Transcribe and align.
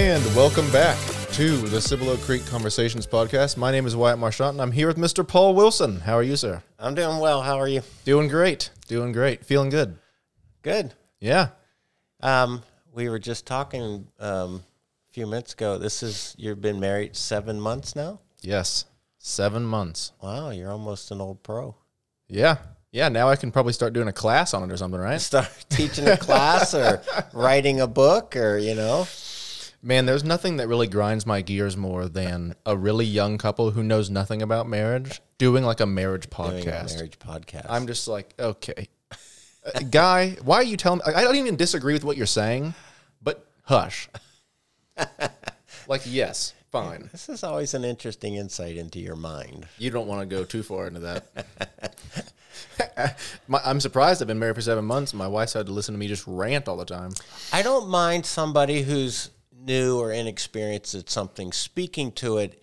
And 0.00 0.24
welcome 0.34 0.68
back 0.72 0.96
to 1.32 1.58
the 1.58 1.78
Cibolo 1.78 2.16
Creek 2.16 2.46
Conversations 2.46 3.06
podcast. 3.06 3.58
My 3.58 3.70
name 3.70 3.84
is 3.84 3.94
Wyatt 3.94 4.18
Marchant, 4.18 4.52
and 4.52 4.62
I'm 4.62 4.72
here 4.72 4.86
with 4.86 4.96
Mr. 4.96 5.28
Paul 5.28 5.54
Wilson. 5.54 6.00
How 6.00 6.14
are 6.14 6.22
you, 6.22 6.36
sir? 6.36 6.62
I'm 6.78 6.94
doing 6.94 7.18
well. 7.18 7.42
How 7.42 7.60
are 7.60 7.68
you? 7.68 7.82
Doing 8.06 8.26
great. 8.26 8.70
Doing 8.88 9.12
great. 9.12 9.44
Feeling 9.44 9.68
good. 9.68 9.98
Good. 10.62 10.94
Yeah. 11.20 11.48
Um, 12.20 12.62
we 12.94 13.10
were 13.10 13.18
just 13.18 13.44
talking 13.44 14.06
um, 14.18 14.64
a 15.10 15.12
few 15.12 15.26
minutes 15.26 15.52
ago. 15.52 15.76
This 15.76 16.02
is 16.02 16.34
you've 16.38 16.62
been 16.62 16.80
married 16.80 17.14
seven 17.14 17.60
months 17.60 17.94
now. 17.94 18.20
Yes. 18.40 18.86
Seven 19.18 19.64
months. 19.64 20.12
Wow, 20.22 20.48
you're 20.48 20.72
almost 20.72 21.10
an 21.10 21.20
old 21.20 21.42
pro. 21.42 21.76
Yeah. 22.26 22.56
Yeah. 22.90 23.10
Now 23.10 23.28
I 23.28 23.36
can 23.36 23.52
probably 23.52 23.74
start 23.74 23.92
doing 23.92 24.08
a 24.08 24.14
class 24.14 24.54
on 24.54 24.62
it 24.62 24.72
or 24.72 24.78
something, 24.78 24.98
right? 24.98 25.20
Start 25.20 25.50
teaching 25.68 26.08
a 26.08 26.16
class 26.16 26.72
or 26.72 27.02
writing 27.34 27.82
a 27.82 27.86
book 27.86 28.34
or 28.34 28.56
you 28.56 28.74
know. 28.74 29.06
Man, 29.82 30.04
there's 30.04 30.24
nothing 30.24 30.58
that 30.58 30.68
really 30.68 30.86
grinds 30.86 31.26
my 31.26 31.40
gears 31.40 31.76
more 31.76 32.06
than 32.08 32.54
a 32.66 32.76
really 32.76 33.06
young 33.06 33.38
couple 33.38 33.70
who 33.70 33.82
knows 33.82 34.10
nothing 34.10 34.42
about 34.42 34.68
marriage 34.68 35.22
doing 35.38 35.64
like 35.64 35.80
a 35.80 35.86
marriage 35.86 36.28
Doing 36.28 36.48
a 36.48 36.52
podcast. 36.62 36.94
marriage 36.96 37.18
podcast. 37.18 37.66
I'm 37.68 37.86
just 37.86 38.06
like, 38.06 38.34
okay, 38.38 38.88
Uh, 39.64 39.80
guy, 39.90 40.36
why 40.42 40.56
are 40.56 40.62
you 40.62 40.76
telling? 40.76 41.00
Me? 41.06 41.14
I 41.14 41.22
don't 41.22 41.36
even 41.36 41.56
disagree 41.56 41.94
with 41.94 42.04
what 42.04 42.16
you're 42.18 42.26
saying, 42.26 42.74
but 43.22 43.46
hush. 43.64 44.08
like, 45.88 46.02
yes, 46.04 46.52
fine. 46.70 47.08
This 47.12 47.28
is 47.30 47.42
always 47.42 47.72
an 47.74 47.84
interesting 47.84 48.34
insight 48.34 48.76
into 48.76 48.98
your 49.00 49.16
mind. 49.16 49.66
You 49.78 49.90
don't 49.90 50.06
want 50.06 50.20
to 50.20 50.26
go 50.34 50.44
too 50.44 50.62
far 50.62 50.86
into 50.88 51.00
that. 51.00 51.96
My, 53.48 53.60
I'm 53.64 53.80
surprised 53.80 54.20
I've 54.22 54.28
been 54.28 54.38
married 54.38 54.56
for 54.56 54.62
seven 54.62 54.84
months. 54.84 55.14
My 55.14 55.26
wife's 55.28 55.54
had 55.54 55.66
to 55.66 55.72
listen 55.72 55.94
to 55.94 55.98
me 55.98 56.08
just 56.08 56.24
rant 56.26 56.68
all 56.68 56.76
the 56.76 56.84
time. 56.84 57.12
I 57.52 57.62
don't 57.62 57.88
mind 57.88 58.24
somebody 58.26 58.82
who's 58.82 59.30
new 59.60 59.98
or 59.98 60.12
inexperienced 60.12 60.94
at 60.94 61.10
something 61.10 61.52
speaking 61.52 62.12
to 62.12 62.38
it 62.38 62.62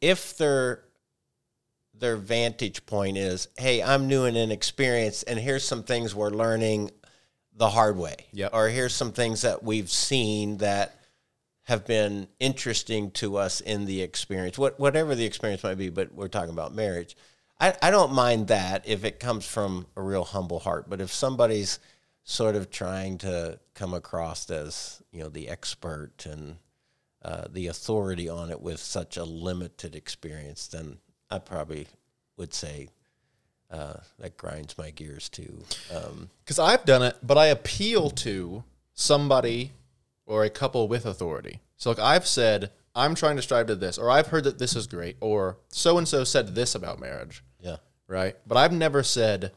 if 0.00 0.36
their 0.36 0.82
their 1.94 2.16
vantage 2.16 2.84
point 2.84 3.16
is, 3.16 3.48
"Hey, 3.56 3.82
I'm 3.82 4.06
new 4.06 4.24
and 4.24 4.36
inexperienced 4.36 5.24
and 5.26 5.38
here's 5.38 5.64
some 5.64 5.82
things 5.82 6.14
we're 6.14 6.30
learning 6.30 6.90
the 7.54 7.70
hard 7.70 7.96
way." 7.96 8.26
Yep. 8.32 8.50
Or 8.52 8.68
here's 8.68 8.94
some 8.94 9.12
things 9.12 9.42
that 9.42 9.62
we've 9.62 9.90
seen 9.90 10.58
that 10.58 11.00
have 11.62 11.84
been 11.84 12.28
interesting 12.38 13.10
to 13.10 13.36
us 13.36 13.60
in 13.60 13.86
the 13.86 14.02
experience. 14.02 14.58
What 14.58 14.78
whatever 14.78 15.14
the 15.14 15.24
experience 15.24 15.64
might 15.64 15.78
be, 15.78 15.88
but 15.88 16.14
we're 16.14 16.28
talking 16.28 16.52
about 16.52 16.74
marriage. 16.74 17.16
I, 17.58 17.74
I 17.82 17.90
don't 17.90 18.12
mind 18.12 18.48
that 18.48 18.86
if 18.86 19.04
it 19.04 19.18
comes 19.18 19.46
from 19.46 19.86
a 19.96 20.02
real 20.02 20.24
humble 20.24 20.60
heart. 20.60 20.88
But 20.88 21.00
if 21.00 21.12
somebody's 21.12 21.78
sort 22.28 22.56
of 22.56 22.70
trying 22.70 23.16
to 23.16 23.58
come 23.74 23.94
across 23.94 24.50
as 24.50 25.00
you 25.12 25.22
know 25.22 25.28
the 25.28 25.48
expert 25.48 26.26
and 26.26 26.56
uh, 27.24 27.44
the 27.48 27.68
authority 27.68 28.28
on 28.28 28.50
it 28.50 28.60
with 28.60 28.80
such 28.80 29.16
a 29.16 29.24
limited 29.24 29.94
experience, 29.94 30.66
then 30.66 30.98
I 31.30 31.38
probably 31.38 31.86
would 32.36 32.52
say 32.52 32.88
uh, 33.70 33.94
that 34.18 34.36
grinds 34.36 34.76
my 34.76 34.90
gears 34.90 35.28
too. 35.28 35.62
Um, 35.94 36.28
Because 36.44 36.58
I've 36.58 36.84
done 36.84 37.02
it, 37.02 37.16
but 37.22 37.38
I 37.38 37.46
appeal 37.46 38.10
to 38.10 38.64
somebody 38.92 39.72
or 40.26 40.44
a 40.44 40.50
couple 40.50 40.88
with 40.88 41.06
authority. 41.06 41.60
So, 41.76 41.90
like, 41.90 41.98
I've 41.98 42.26
said, 42.26 42.70
I'm 42.94 43.14
trying 43.14 43.36
to 43.36 43.42
strive 43.42 43.66
to 43.68 43.76
this, 43.76 43.98
or 43.98 44.10
I've 44.10 44.28
heard 44.28 44.44
that 44.44 44.58
this 44.58 44.74
is 44.74 44.86
great, 44.86 45.16
or 45.20 45.58
so 45.68 45.98
and 45.98 46.08
so 46.08 46.24
said 46.24 46.54
this 46.54 46.74
about 46.74 46.98
marriage, 46.98 47.44
yeah, 47.60 47.76
right? 48.08 48.36
But 48.46 48.56
I've 48.56 48.72
never 48.72 49.02
said, 49.02 49.52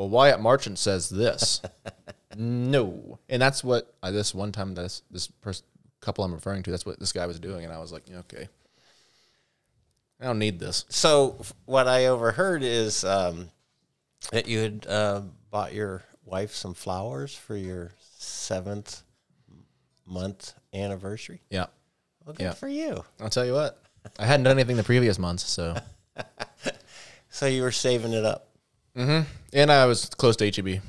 well, 0.00 0.08
Wyatt 0.08 0.40
Marchant 0.40 0.78
says 0.78 1.10
this. 1.10 1.60
no. 2.34 3.18
And 3.28 3.42
that's 3.42 3.62
what 3.62 3.94
I, 4.02 4.10
this 4.10 4.34
one 4.34 4.50
time, 4.50 4.74
this, 4.74 5.02
this 5.10 5.26
person, 5.26 5.66
couple 6.00 6.24
I'm 6.24 6.32
referring 6.32 6.62
to, 6.62 6.70
that's 6.70 6.86
what 6.86 6.98
this 6.98 7.12
guy 7.12 7.26
was 7.26 7.38
doing. 7.38 7.66
And 7.66 7.74
I 7.74 7.78
was 7.80 7.92
like, 7.92 8.04
okay. 8.10 8.48
I 10.18 10.24
don't 10.24 10.38
need 10.38 10.58
this. 10.58 10.86
So 10.88 11.42
what 11.66 11.86
I 11.86 12.06
overheard 12.06 12.62
is 12.62 13.04
um, 13.04 13.50
that 14.32 14.48
you 14.48 14.60
had 14.60 14.86
uh, 14.88 15.20
bought 15.50 15.74
your 15.74 16.02
wife 16.24 16.54
some 16.54 16.72
flowers 16.72 17.34
for 17.34 17.54
your 17.54 17.92
seventh 18.16 19.02
month 20.06 20.54
anniversary. 20.72 21.42
Yeah. 21.50 21.66
Well, 22.24 22.34
good 22.36 22.44
Yeah. 22.44 22.52
for 22.52 22.68
you. 22.68 23.04
I'll 23.20 23.28
tell 23.28 23.44
you 23.44 23.52
what, 23.52 23.82
I 24.18 24.24
hadn't 24.24 24.44
done 24.44 24.58
anything 24.58 24.76
the 24.76 24.82
previous 24.82 25.18
months. 25.18 25.44
So, 25.44 25.76
So 27.28 27.46
you 27.46 27.60
were 27.62 27.70
saving 27.70 28.14
it 28.14 28.24
up. 28.24 28.46
And 28.94 29.26
I 29.72 29.86
was 29.86 30.06
close 30.06 30.36
to 30.36 30.50
HEB. 30.50 30.80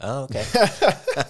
Oh, 0.00 0.24
okay. 0.24 0.44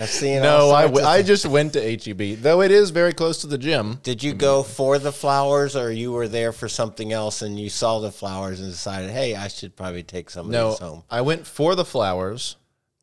I've 0.00 0.08
seen. 0.08 0.42
No, 0.42 0.70
I, 0.70 0.82
w- 0.82 1.00
of 1.04 1.10
I 1.10 1.22
just 1.22 1.44
went 1.44 1.72
to 1.72 1.80
HEB, 1.80 2.40
though 2.40 2.62
it 2.62 2.70
is 2.70 2.90
very 2.90 3.12
close 3.12 3.38
to 3.38 3.48
the 3.48 3.58
gym. 3.58 3.98
Did 4.04 4.22
you 4.22 4.32
go 4.32 4.62
for 4.62 5.00
the 5.00 5.10
flowers, 5.10 5.74
or 5.74 5.90
you 5.90 6.12
were 6.12 6.28
there 6.28 6.52
for 6.52 6.68
something 6.68 7.12
else, 7.12 7.42
and 7.42 7.58
you 7.58 7.68
saw 7.68 7.98
the 7.98 8.12
flowers 8.12 8.60
and 8.60 8.70
decided, 8.70 9.10
"Hey, 9.10 9.34
I 9.34 9.48
should 9.48 9.74
probably 9.74 10.04
take 10.04 10.30
some 10.30 10.46
of 10.46 10.52
No, 10.52 10.70
these 10.70 10.78
home." 10.78 11.02
I 11.10 11.22
went 11.22 11.48
for 11.48 11.74
the 11.74 11.84
flowers, 11.84 12.54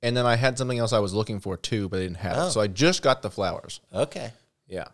and 0.02 0.16
then 0.16 0.26
I 0.26 0.38
had 0.38 0.58
something 0.58 0.80
else 0.80 0.94
I 0.94 1.00
was 1.00 1.14
looking 1.14 1.42
for 1.42 1.58
too, 1.58 1.90
but 1.90 2.00
I 2.00 2.04
didn't 2.04 2.18
have 2.18 2.48
it. 2.48 2.52
So 2.52 2.62
I 2.62 2.68
just 2.68 3.02
got 3.02 3.22
the 3.22 3.30
flowers. 3.30 3.82
Okay. 3.94 4.32
Yeah. 4.70 4.86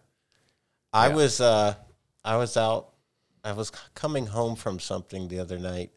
I 0.91 1.09
was 1.09 1.39
uh, 1.39 1.75
I 2.25 2.37
was 2.37 2.57
out. 2.57 2.87
I 3.43 3.51
was 3.51 3.71
coming 3.93 4.25
home 4.25 4.55
from 4.55 4.79
something 4.79 5.27
the 5.27 5.37
other 5.39 5.59
night, 5.59 5.91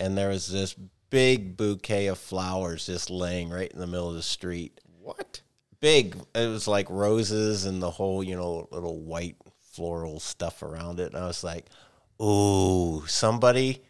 and 0.00 0.18
there 0.18 0.30
was 0.30 0.48
this 0.48 0.74
big 1.10 1.56
bouquet 1.56 2.08
of 2.08 2.18
flowers 2.18 2.86
just 2.86 3.10
laying 3.10 3.50
right 3.50 3.70
in 3.70 3.78
the 3.78 3.86
middle 3.86 4.08
of 4.08 4.16
the 4.16 4.22
street. 4.22 4.80
What? 5.00 5.42
Big. 5.80 6.16
It 6.34 6.48
was 6.48 6.66
like 6.66 6.88
roses 6.90 7.66
and 7.66 7.82
the 7.82 7.90
whole, 7.90 8.24
you 8.24 8.36
know, 8.36 8.68
little 8.70 9.00
white 9.00 9.36
floral 9.60 10.18
stuff 10.20 10.62
around 10.62 11.00
it. 11.00 11.12
And 11.12 11.22
I 11.22 11.26
was 11.26 11.44
like, 11.44 11.66
"Ooh, 12.20 13.04
somebody." 13.06 13.82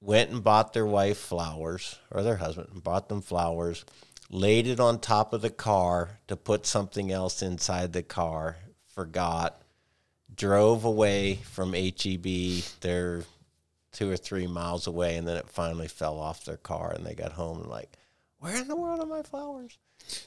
went 0.00 0.30
and 0.30 0.44
bought 0.44 0.72
their 0.72 0.86
wife 0.86 1.18
flowers 1.18 1.98
or 2.10 2.22
their 2.22 2.36
husband 2.36 2.68
and 2.72 2.84
bought 2.84 3.08
them 3.08 3.20
flowers, 3.20 3.84
laid 4.30 4.66
it 4.66 4.78
on 4.78 5.00
top 5.00 5.32
of 5.32 5.42
the 5.42 5.50
car 5.50 6.20
to 6.28 6.36
put 6.36 6.64
something 6.66 7.10
else 7.10 7.42
inside 7.42 7.92
the 7.92 8.02
car, 8.02 8.56
forgot, 8.94 9.60
drove 10.34 10.84
away 10.84 11.34
from 11.36 11.72
HEB. 11.72 12.62
They're 12.80 13.24
two 13.96 14.10
or 14.10 14.16
three 14.16 14.46
miles 14.46 14.86
away, 14.86 15.16
and 15.16 15.26
then 15.26 15.36
it 15.38 15.48
finally 15.48 15.88
fell 15.88 16.18
off 16.18 16.44
their 16.44 16.58
car, 16.58 16.92
and 16.92 17.04
they 17.04 17.14
got 17.14 17.32
home 17.32 17.60
and 17.62 17.70
like, 17.70 17.90
where 18.38 18.56
in 18.56 18.68
the 18.68 18.76
world 18.76 19.00
are 19.00 19.06
my 19.06 19.22
flowers? 19.22 19.78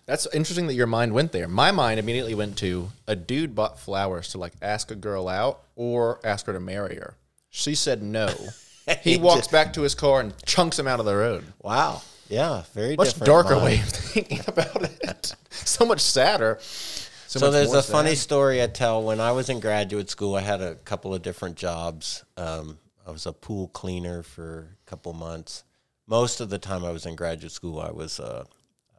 That's 0.08 0.28
interesting 0.34 0.66
that 0.68 0.74
your 0.74 0.88
mind 0.88 1.14
went 1.14 1.32
there. 1.32 1.48
My 1.48 1.72
mind 1.72 2.00
immediately 2.00 2.34
went 2.34 2.58
to 2.58 2.90
a 3.08 3.16
dude 3.16 3.54
bought 3.54 3.80
flowers 3.80 4.30
to 4.30 4.40
like 4.40 4.54
ask 4.62 4.90
a 4.90 4.96
girl 4.96 5.28
out 5.28 5.62
or 5.76 6.20
ask 6.24 6.48
her 6.48 6.54
to 6.54 6.60
marry 6.60 6.96
her. 6.96 7.14
She 7.50 7.76
said 7.76 8.02
no. 8.02 8.34
He 9.04 9.18
walks 9.18 9.48
back 9.48 9.74
to 9.74 9.84
his 9.84 9.94
car 9.94 10.20
and 10.20 10.34
chunks 10.48 10.80
him 10.80 10.88
out 10.88 11.00
of 11.00 11.06
the 11.06 11.16
road. 11.16 11.46
Wow. 11.62 12.02
Yeah, 12.28 12.64
very 12.74 12.96
Much 12.96 13.20
darker 13.20 13.54
mind. 13.54 13.66
way 13.66 13.76
of 13.76 13.86
thinking 13.90 14.42
about 14.48 14.82
it. 14.82 15.36
so 15.52 15.86
much 15.86 16.02
sadder. 16.02 16.58
So, 16.62 17.38
So 17.40 17.46
much 17.46 17.54
there's 17.54 17.74
a 17.76 17.84
funny 17.84 18.16
story 18.16 18.64
I 18.64 18.66
tell. 18.68 19.04
When 19.04 19.20
I 19.20 19.32
was 19.32 19.48
in 19.48 19.60
graduate 19.60 20.10
school, 20.10 20.34
I 20.36 20.42
had 20.42 20.62
a 20.62 20.74
couple 20.74 21.14
of 21.14 21.22
different 21.22 21.56
jobs. 21.56 22.24
Um, 22.36 22.80
I 23.10 23.12
was 23.12 23.26
a 23.26 23.34
pool 23.34 23.70
cleaner 23.70 24.22
for 24.22 24.78
a 24.86 24.90
couple 24.90 25.14
months. 25.14 25.64
Most 26.06 26.42
of 26.42 26.52
the 26.52 26.60
time 26.60 26.86
I 26.86 26.92
was 26.92 27.08
in 27.08 27.16
graduate 27.16 27.52
school, 27.52 27.80
I 27.80 27.90
was 27.90 28.20
a, 28.20 28.46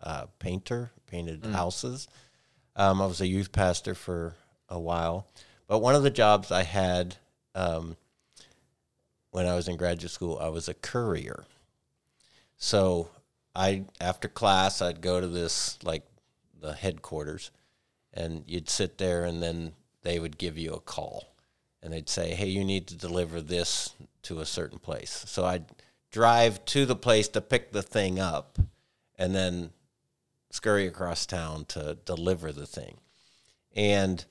a 0.03 0.26
painter, 0.41 0.91
painted 1.06 1.47
houses. 1.47 2.09
Um, 2.75 3.00
I 3.00 3.06
was 3.06 3.21
a 3.21 3.28
youth 3.28 3.53
pastor 3.53 3.94
for 3.94 4.34
a 4.69 4.81
while. 4.81 5.28
But 5.69 5.78
one 5.78 5.94
of 5.94 6.03
the 6.03 6.10
jobs 6.10 6.50
I 6.50 6.65
had 6.65 7.19
um, 7.54 7.97
when 9.30 9.47
I 9.47 9.54
was 9.54 9.68
in 9.68 9.77
graduate 9.77 10.10
school, 10.10 10.41
I 10.41 10.48
was 10.48 10.68
a 10.68 10.74
courier. 10.74 11.45
So 12.57 13.10
I 13.54 13.84
after 14.01 14.27
class 14.27 14.83
I'd 14.83 15.03
go 15.03 15.21
to 15.21 15.28
this 15.28 15.78
like 15.84 16.03
the 16.60 16.72
headquarters 16.72 17.53
and 18.12 18.42
you'd 18.48 18.68
sit 18.68 18.98
there 18.98 19.24
and 19.24 19.41
then 19.41 19.72
they 20.03 20.18
would 20.18 20.36
give 20.36 20.59
you 20.59 20.72
a 20.72 20.80
call 20.80 21.29
and 21.82 21.92
they'd 21.92 22.09
say, 22.09 22.34
"Hey, 22.34 22.48
you 22.48 22.65
need 22.65 22.86
to 22.88 22.97
deliver 22.97 23.41
this 23.41 23.94
to 24.22 24.41
a 24.41 24.47
certain 24.47 24.78
place." 24.78 25.24
So 25.27 25.44
I'd 25.44 25.66
drive 26.10 26.65
to 26.66 26.86
the 26.86 26.97
place 26.97 27.28
to 27.28 27.41
pick 27.41 27.72
the 27.72 27.82
thing 27.82 28.18
up 28.18 28.59
and 29.18 29.34
then 29.34 29.71
scurry 30.50 30.86
across 30.86 31.27
town 31.27 31.65
to 31.66 31.98
deliver 32.04 32.53
the 32.53 32.66
thing. 32.66 32.98
And 33.74 34.24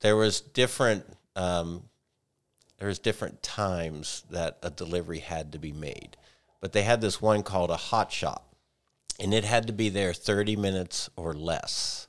there 0.00 0.16
was 0.16 0.40
different 0.40 1.04
um, 1.36 1.88
there 2.78 2.88
was 2.88 2.98
different 2.98 3.42
times 3.42 4.24
that 4.30 4.58
a 4.62 4.70
delivery 4.70 5.20
had 5.20 5.52
to 5.52 5.58
be 5.58 5.72
made. 5.72 6.16
But 6.60 6.72
they 6.72 6.82
had 6.82 7.00
this 7.00 7.20
one 7.22 7.42
called 7.42 7.70
a 7.70 7.76
hot 7.76 8.12
shot 8.12 8.44
and 9.18 9.32
it 9.32 9.44
had 9.44 9.66
to 9.66 9.72
be 9.72 9.88
there 9.88 10.12
30 10.12 10.56
minutes 10.56 11.08
or 11.16 11.34
less 11.34 12.08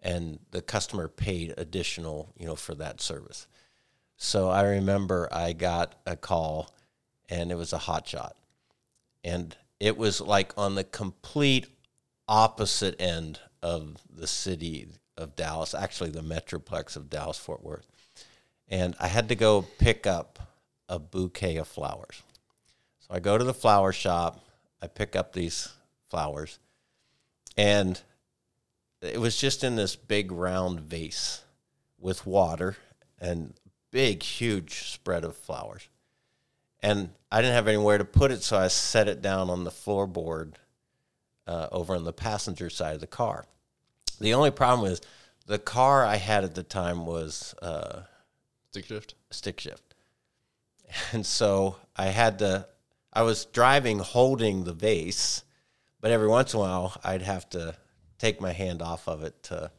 and 0.00 0.38
the 0.50 0.62
customer 0.62 1.08
paid 1.08 1.54
additional 1.56 2.32
you 2.36 2.46
know 2.46 2.56
for 2.56 2.74
that 2.74 3.00
service 3.00 3.46
so 4.22 4.48
i 4.48 4.62
remember 4.62 5.28
i 5.32 5.52
got 5.52 5.94
a 6.06 6.16
call 6.16 6.72
and 7.28 7.50
it 7.50 7.56
was 7.56 7.72
a 7.72 7.78
hot 7.78 8.06
shot 8.06 8.36
and 9.24 9.56
it 9.80 9.96
was 9.96 10.20
like 10.20 10.52
on 10.56 10.74
the 10.76 10.84
complete 10.84 11.66
opposite 12.28 13.00
end 13.00 13.40
of 13.62 13.96
the 14.14 14.26
city 14.26 14.88
of 15.16 15.36
Dallas, 15.36 15.74
actually 15.74 16.10
the 16.10 16.22
metroplex 16.22 16.96
of 16.96 17.10
Dallas 17.10 17.38
Fort 17.38 17.62
Worth, 17.62 17.86
and 18.68 18.94
I 18.98 19.08
had 19.08 19.28
to 19.28 19.34
go 19.34 19.62
pick 19.78 20.06
up 20.06 20.38
a 20.88 20.98
bouquet 20.98 21.56
of 21.56 21.68
flowers. 21.68 22.22
So 23.00 23.14
I 23.14 23.20
go 23.20 23.36
to 23.36 23.44
the 23.44 23.54
flower 23.54 23.92
shop, 23.92 24.44
I 24.80 24.86
pick 24.86 25.16
up 25.16 25.32
these 25.32 25.68
flowers, 26.10 26.58
and 27.56 28.00
it 29.00 29.20
was 29.20 29.36
just 29.36 29.64
in 29.64 29.76
this 29.76 29.96
big 29.96 30.32
round 30.32 30.80
vase 30.80 31.42
with 31.98 32.26
water 32.26 32.76
and 33.20 33.54
big, 33.92 34.24
huge 34.24 34.88
spread 34.90 35.22
of 35.22 35.36
flowers. 35.36 35.88
And 36.82 37.10
I 37.30 37.40
didn't 37.40 37.54
have 37.54 37.68
anywhere 37.68 37.98
to 37.98 38.04
put 38.04 38.32
it, 38.32 38.42
so 38.42 38.58
I 38.58 38.66
set 38.66 39.06
it 39.06 39.22
down 39.22 39.48
on 39.48 39.62
the 39.62 39.70
floorboard 39.70 40.54
uh, 41.46 41.68
over 41.70 41.94
on 41.94 42.02
the 42.02 42.12
passenger 42.12 42.68
side 42.68 42.96
of 42.96 43.00
the 43.00 43.06
car. 43.06 43.44
The 44.18 44.34
only 44.34 44.50
problem 44.50 44.90
was 44.90 45.00
the 45.46 45.60
car 45.60 46.04
I 46.04 46.16
had 46.16 46.42
at 46.42 46.56
the 46.56 46.64
time 46.64 47.06
was 47.06 47.54
uh, 47.62 48.02
Stick 48.70 48.86
shift. 48.86 49.14
stick 49.30 49.60
shift. 49.60 49.94
And 51.12 51.24
so 51.24 51.76
I 51.96 52.06
had 52.06 52.40
to, 52.40 52.66
I 53.12 53.22
was 53.22 53.46
driving 53.46 54.00
holding 54.00 54.64
the 54.64 54.74
vase, 54.74 55.42
but 56.00 56.10
every 56.10 56.28
once 56.28 56.52
in 56.52 56.58
a 56.58 56.62
while 56.62 56.96
I'd 57.02 57.22
have 57.22 57.48
to 57.50 57.76
take 58.18 58.40
my 58.40 58.52
hand 58.52 58.82
off 58.82 59.08
of 59.08 59.22
it 59.22 59.42
to 59.44 59.70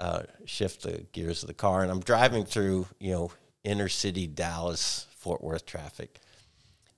uh, 0.00 0.22
shift 0.46 0.82
the 0.82 1.06
gears 1.12 1.42
of 1.42 1.46
the 1.46 1.54
car. 1.54 1.82
And 1.82 1.90
I'm 1.90 2.00
driving 2.00 2.44
through, 2.44 2.88
you 2.98 3.12
know, 3.12 3.32
inner 3.62 3.88
city 3.88 4.26
Dallas, 4.26 5.06
Fort 5.16 5.42
Worth 5.44 5.66
traffic. 5.66 6.18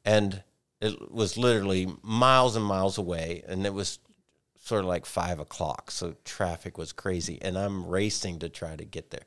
And 0.04 0.42
it 0.80 1.12
was 1.12 1.36
literally 1.36 1.92
miles 2.02 2.56
and 2.56 2.64
miles 2.64 2.96
away. 2.96 3.42
And 3.46 3.66
it 3.66 3.74
was 3.74 3.98
sort 4.58 4.82
of 4.82 4.86
like 4.86 5.04
five 5.04 5.40
o'clock. 5.40 5.90
So 5.90 6.14
traffic 6.24 6.78
was 6.78 6.92
crazy. 6.92 7.38
And 7.42 7.58
I'm 7.58 7.86
racing 7.86 8.38
to 8.38 8.48
try 8.48 8.76
to 8.76 8.84
get 8.84 9.10
there. 9.10 9.26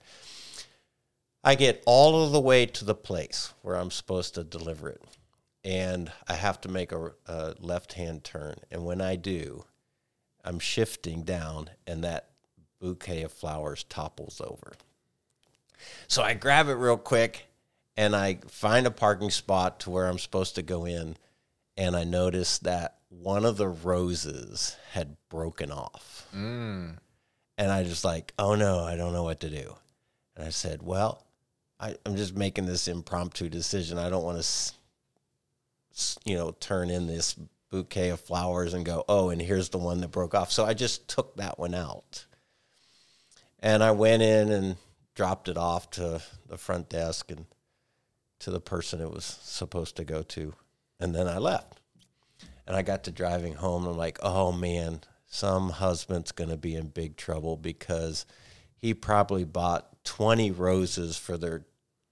I 1.43 1.55
get 1.55 1.83
all 1.85 2.23
of 2.23 2.31
the 2.31 2.41
way 2.41 2.65
to 2.65 2.85
the 2.85 2.95
place 2.95 3.53
where 3.61 3.75
I'm 3.75 3.91
supposed 3.91 4.33
to 4.35 4.43
deliver 4.43 4.89
it. 4.89 5.03
And 5.63 6.11
I 6.27 6.35
have 6.35 6.61
to 6.61 6.69
make 6.69 6.91
a, 6.91 7.11
a 7.25 7.55
left 7.59 7.93
hand 7.93 8.23
turn. 8.23 8.55
And 8.71 8.85
when 8.85 9.01
I 9.01 9.15
do, 9.15 9.65
I'm 10.45 10.59
shifting 10.59 11.23
down, 11.23 11.71
and 11.87 12.03
that 12.03 12.29
bouquet 12.85 13.23
of 13.23 13.31
flowers 13.31 13.83
topples 13.89 14.39
over. 14.39 14.73
So 16.07 16.21
I 16.21 16.35
grab 16.35 16.67
it 16.67 16.75
real 16.75 16.97
quick 16.97 17.47
and 17.97 18.15
I 18.15 18.37
find 18.47 18.85
a 18.85 18.91
parking 18.91 19.31
spot 19.31 19.79
to 19.81 19.89
where 19.89 20.05
I'm 20.05 20.19
supposed 20.19 20.53
to 20.53 20.61
go 20.61 20.85
in. 20.85 21.17
And 21.75 21.95
I 21.95 22.03
notice 22.03 22.59
that 22.59 22.97
one 23.09 23.43
of 23.43 23.57
the 23.57 23.67
roses 23.67 24.77
had 24.91 25.17
broken 25.29 25.71
off. 25.71 26.27
Mm. 26.35 26.97
And 27.57 27.71
I 27.71 27.83
just 27.83 28.05
like, 28.05 28.33
oh 28.37 28.53
no, 28.53 28.81
I 28.81 28.95
don't 28.95 29.13
know 29.13 29.23
what 29.23 29.39
to 29.39 29.49
do. 29.49 29.75
And 30.35 30.45
I 30.45 30.49
said, 30.49 30.83
well, 30.83 31.25
I, 31.79 31.95
I'm 32.05 32.15
just 32.15 32.37
making 32.37 32.67
this 32.67 32.87
impromptu 32.87 33.49
decision. 33.49 33.97
I 33.97 34.11
don't 34.11 34.23
want 34.23 34.43
to, 34.43 36.19
you 36.23 36.35
know, 36.35 36.51
turn 36.59 36.91
in 36.91 37.07
this 37.07 37.35
bouquet 37.71 38.09
of 38.09 38.19
flowers 38.19 38.75
and 38.75 38.85
go, 38.85 39.03
oh, 39.09 39.31
and 39.31 39.41
here's 39.41 39.69
the 39.69 39.79
one 39.79 40.01
that 40.01 40.09
broke 40.09 40.35
off. 40.35 40.51
So 40.51 40.65
I 40.65 40.75
just 40.75 41.07
took 41.07 41.35
that 41.37 41.57
one 41.57 41.73
out. 41.73 42.27
And 43.59 43.83
I 43.83 43.91
went 43.91 44.21
in 44.21 44.51
and 44.51 44.75
dropped 45.15 45.47
it 45.47 45.57
off 45.57 45.89
to 45.91 46.21
the 46.47 46.57
front 46.57 46.89
desk 46.89 47.31
and 47.31 47.45
to 48.39 48.51
the 48.51 48.59
person 48.59 49.01
it 49.01 49.11
was 49.11 49.25
supposed 49.25 49.95
to 49.95 50.03
go 50.03 50.21
to. 50.21 50.53
And 50.99 51.15
then 51.15 51.27
I 51.27 51.37
left. 51.37 51.79
And 52.67 52.75
I 52.75 52.81
got 52.81 53.03
to 53.05 53.11
driving 53.11 53.53
home. 53.53 53.83
And 53.83 53.93
I'm 53.93 53.97
like, 53.97 54.19
oh 54.21 54.51
man, 54.51 55.01
some 55.25 55.69
husband's 55.69 56.31
going 56.31 56.49
to 56.49 56.57
be 56.57 56.75
in 56.75 56.87
big 56.87 57.17
trouble 57.17 57.57
because 57.57 58.25
he 58.77 58.93
probably 58.93 59.43
bought 59.43 60.03
20 60.03 60.51
roses 60.51 61.17
for 61.17 61.37
their 61.37 61.65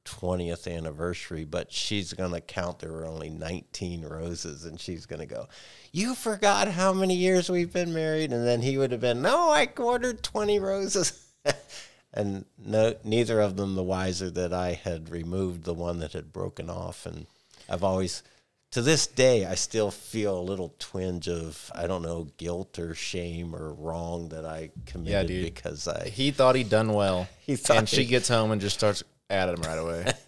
20th 0.05 0.69
anniversary, 0.69 1.45
but 1.45 1.71
she's 1.71 2.13
going 2.13 2.31
to 2.31 2.41
count 2.41 2.79
there 2.79 2.91
were 2.91 3.05
only 3.05 3.29
19 3.29 4.05
roses. 4.05 4.65
And 4.65 4.79
she's 4.79 5.05
going 5.05 5.21
to 5.21 5.25
go, 5.25 5.47
You 5.91 6.15
forgot 6.15 6.67
how 6.67 6.93
many 6.93 7.15
years 7.15 7.49
we've 7.49 7.71
been 7.71 7.93
married? 7.93 8.33
And 8.33 8.45
then 8.45 8.61
he 8.61 8.77
would 8.77 8.91
have 8.91 9.01
been, 9.01 9.21
No, 9.21 9.49
I 9.49 9.69
ordered 9.77 10.23
20 10.23 10.59
roses. 10.59 11.19
and 12.13 12.45
no, 12.57 12.95
neither 13.03 13.39
of 13.41 13.55
them 13.57 13.75
the 13.75 13.83
wiser 13.83 14.29
that 14.31 14.53
I 14.53 14.73
had 14.73 15.09
removed 15.09 15.63
the 15.63 15.73
one 15.73 15.99
that 15.99 16.13
had 16.13 16.33
broken 16.33 16.69
off. 16.69 17.05
And 17.05 17.25
I've 17.69 17.83
always, 17.83 18.23
to 18.71 18.81
this 18.81 19.07
day, 19.07 19.45
I 19.45 19.55
still 19.55 19.91
feel 19.91 20.39
a 20.39 20.41
little 20.41 20.73
twinge 20.79 21.27
of, 21.27 21.71
I 21.73 21.87
don't 21.87 22.01
know, 22.01 22.27
guilt 22.37 22.79
or 22.79 22.95
shame 22.95 23.55
or 23.55 23.73
wrong 23.73 24.29
that 24.29 24.45
I 24.45 24.71
committed 24.85 25.27
dude. 25.27 25.45
because 25.45 25.87
I, 25.87 26.09
He 26.09 26.31
thought 26.31 26.55
he'd 26.55 26.69
done 26.69 26.93
well. 26.93 27.27
He 27.45 27.55
thought 27.57 27.77
and 27.77 27.89
she 27.89 28.05
gets 28.05 28.29
home 28.29 28.51
and 28.51 28.61
just 28.61 28.77
starts 28.77 29.03
at 29.29 29.49
him 29.49 29.61
right 29.61 29.77
away. 29.77 30.13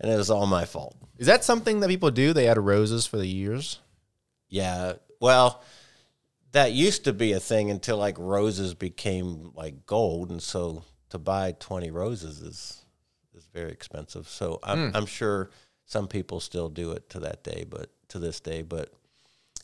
and 0.00 0.10
it 0.10 0.16
was 0.16 0.30
all 0.30 0.46
my 0.46 0.66
fault. 0.66 0.94
Is 1.18 1.28
that 1.28 1.44
something 1.44 1.80
that 1.80 1.88
people 1.88 2.10
do? 2.10 2.32
They 2.34 2.46
add 2.46 2.58
roses 2.58 3.06
for 3.06 3.16
the 3.16 3.26
years? 3.26 3.78
Yeah. 4.48 4.94
Well, 5.18 5.62
that 6.52 6.72
used 6.72 7.04
to 7.04 7.12
be 7.12 7.32
a 7.32 7.40
thing 7.40 7.70
until 7.70 7.96
like 7.98 8.16
roses 8.18 8.74
became 8.74 9.52
like 9.54 9.86
gold, 9.86 10.30
and 10.30 10.42
so 10.42 10.84
to 11.10 11.18
buy 11.18 11.52
twenty 11.58 11.90
roses 11.90 12.40
is 12.42 12.84
is 13.36 13.46
very 13.52 13.72
expensive. 13.72 14.28
So 14.28 14.58
I'm 14.62 14.94
I'm 14.94 15.06
sure 15.06 15.50
some 15.84 16.08
people 16.08 16.40
still 16.40 16.68
do 16.68 16.92
it 16.92 17.08
to 17.10 17.20
that 17.20 17.44
day, 17.44 17.64
but 17.68 17.90
to 18.08 18.18
this 18.18 18.40
day, 18.40 18.62
but 18.62 18.90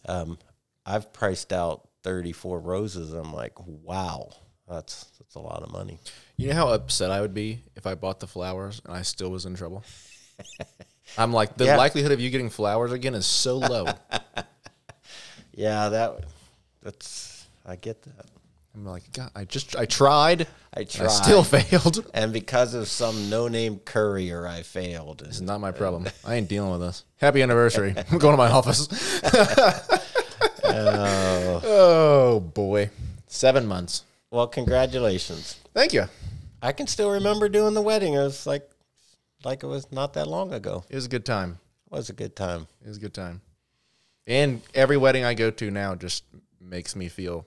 um, 0.06 0.38
I've 0.84 1.12
priced 1.12 1.52
out 1.52 1.88
thirty 2.02 2.32
four 2.32 2.61
roses. 2.61 3.12
I'm 3.12 3.32
like, 3.32 3.52
wow, 3.67 4.31
that's 4.69 5.06
that's 5.19 5.35
a 5.37 5.40
lot 5.40 5.62
of 5.62 5.70
money. 5.73 5.99
You 6.37 6.49
know 6.49 6.55
how 6.55 6.69
upset 6.69 7.11
I 7.11 7.20
would 7.20 7.35
be 7.35 7.62
if 7.76 7.87
I 7.87 7.94
bought 7.94 8.20
the 8.20 8.26
flowers 8.26 8.81
and 8.85 8.94
I 8.94 9.02
still 9.02 9.31
was 9.31 9.46
in 9.46 9.55
trouble? 9.55 9.85
I'm 11.19 11.32
like, 11.32 11.56
the 11.56 11.67
Yeah. 11.67 11.76
likelihood 11.76 12.11
of 12.12 12.20
you 12.20 12.31
getting 12.31 12.50
flowers 12.50 12.90
again 12.93 13.14
is 13.14 13.26
so 13.26 13.58
low. 13.58 13.87
Yeah, 15.55 15.90
that 15.90 16.25
that's 16.82 17.46
I 17.64 17.76
get 17.76 18.02
that. 18.02 18.26
I'm 18.75 18.87
like, 18.87 19.12
God, 19.12 19.31
I 19.34 19.44
just, 19.44 19.76
I 19.76 19.84
tried. 19.84 20.46
I 20.73 20.84
tried. 20.84 21.06
I 21.06 21.08
still 21.08 21.44
failed. 21.44 22.08
and 22.14 22.32
because 22.32 22.73
of 22.75 22.88
some 22.88 23.29
no 23.29 23.46
name 23.46 23.81
courier, 23.84 24.46
I 24.46 24.62
failed. 24.62 25.23
It's 25.26 25.40
not 25.40 25.61
my 25.61 25.73
problem. 25.73 26.06
I 26.25 26.37
ain't 26.37 26.49
dealing 26.49 26.70
with 26.73 26.81
this. 26.81 27.05
Happy 27.18 27.42
anniversary. 27.42 27.95
I'm 28.11 28.18
going 28.18 28.33
to 28.33 28.38
my 28.38 28.50
office. 28.50 28.88
Oh. 30.64 31.61
oh 31.64 32.40
boy, 32.40 32.90
seven 33.26 33.66
months. 33.66 34.04
Well, 34.30 34.47
congratulations. 34.47 35.61
Thank 35.75 35.92
you. 35.92 36.04
I 36.62 36.73
can 36.73 36.87
still 36.87 37.11
remember 37.11 37.49
doing 37.49 37.75
the 37.75 37.83
wedding. 37.83 38.14
It 38.14 38.18
was 38.18 38.47
like 38.47 38.68
like 39.45 39.62
it 39.62 39.66
was 39.66 39.90
not 39.92 40.14
that 40.14 40.28
long 40.28 40.52
ago. 40.52 40.85
It 40.88 40.95
was 40.95 41.07
a 41.07 41.09
good 41.09 41.26
time. 41.26 41.59
It 41.90 41.97
was 41.97 42.09
a 42.09 42.14
good 42.14 42.37
time. 42.37 42.68
It 42.83 42.88
was 42.88 42.97
a 42.97 43.00
good 43.00 43.14
time. 43.14 43.42
And 44.26 44.62
every 44.75 44.97
wedding 44.97 45.25
I 45.25 45.35
go 45.35 45.50
to 45.50 45.71
now 45.71 45.95
just 45.95 46.25
makes 46.62 46.97
me 46.97 47.09
feel. 47.09 47.47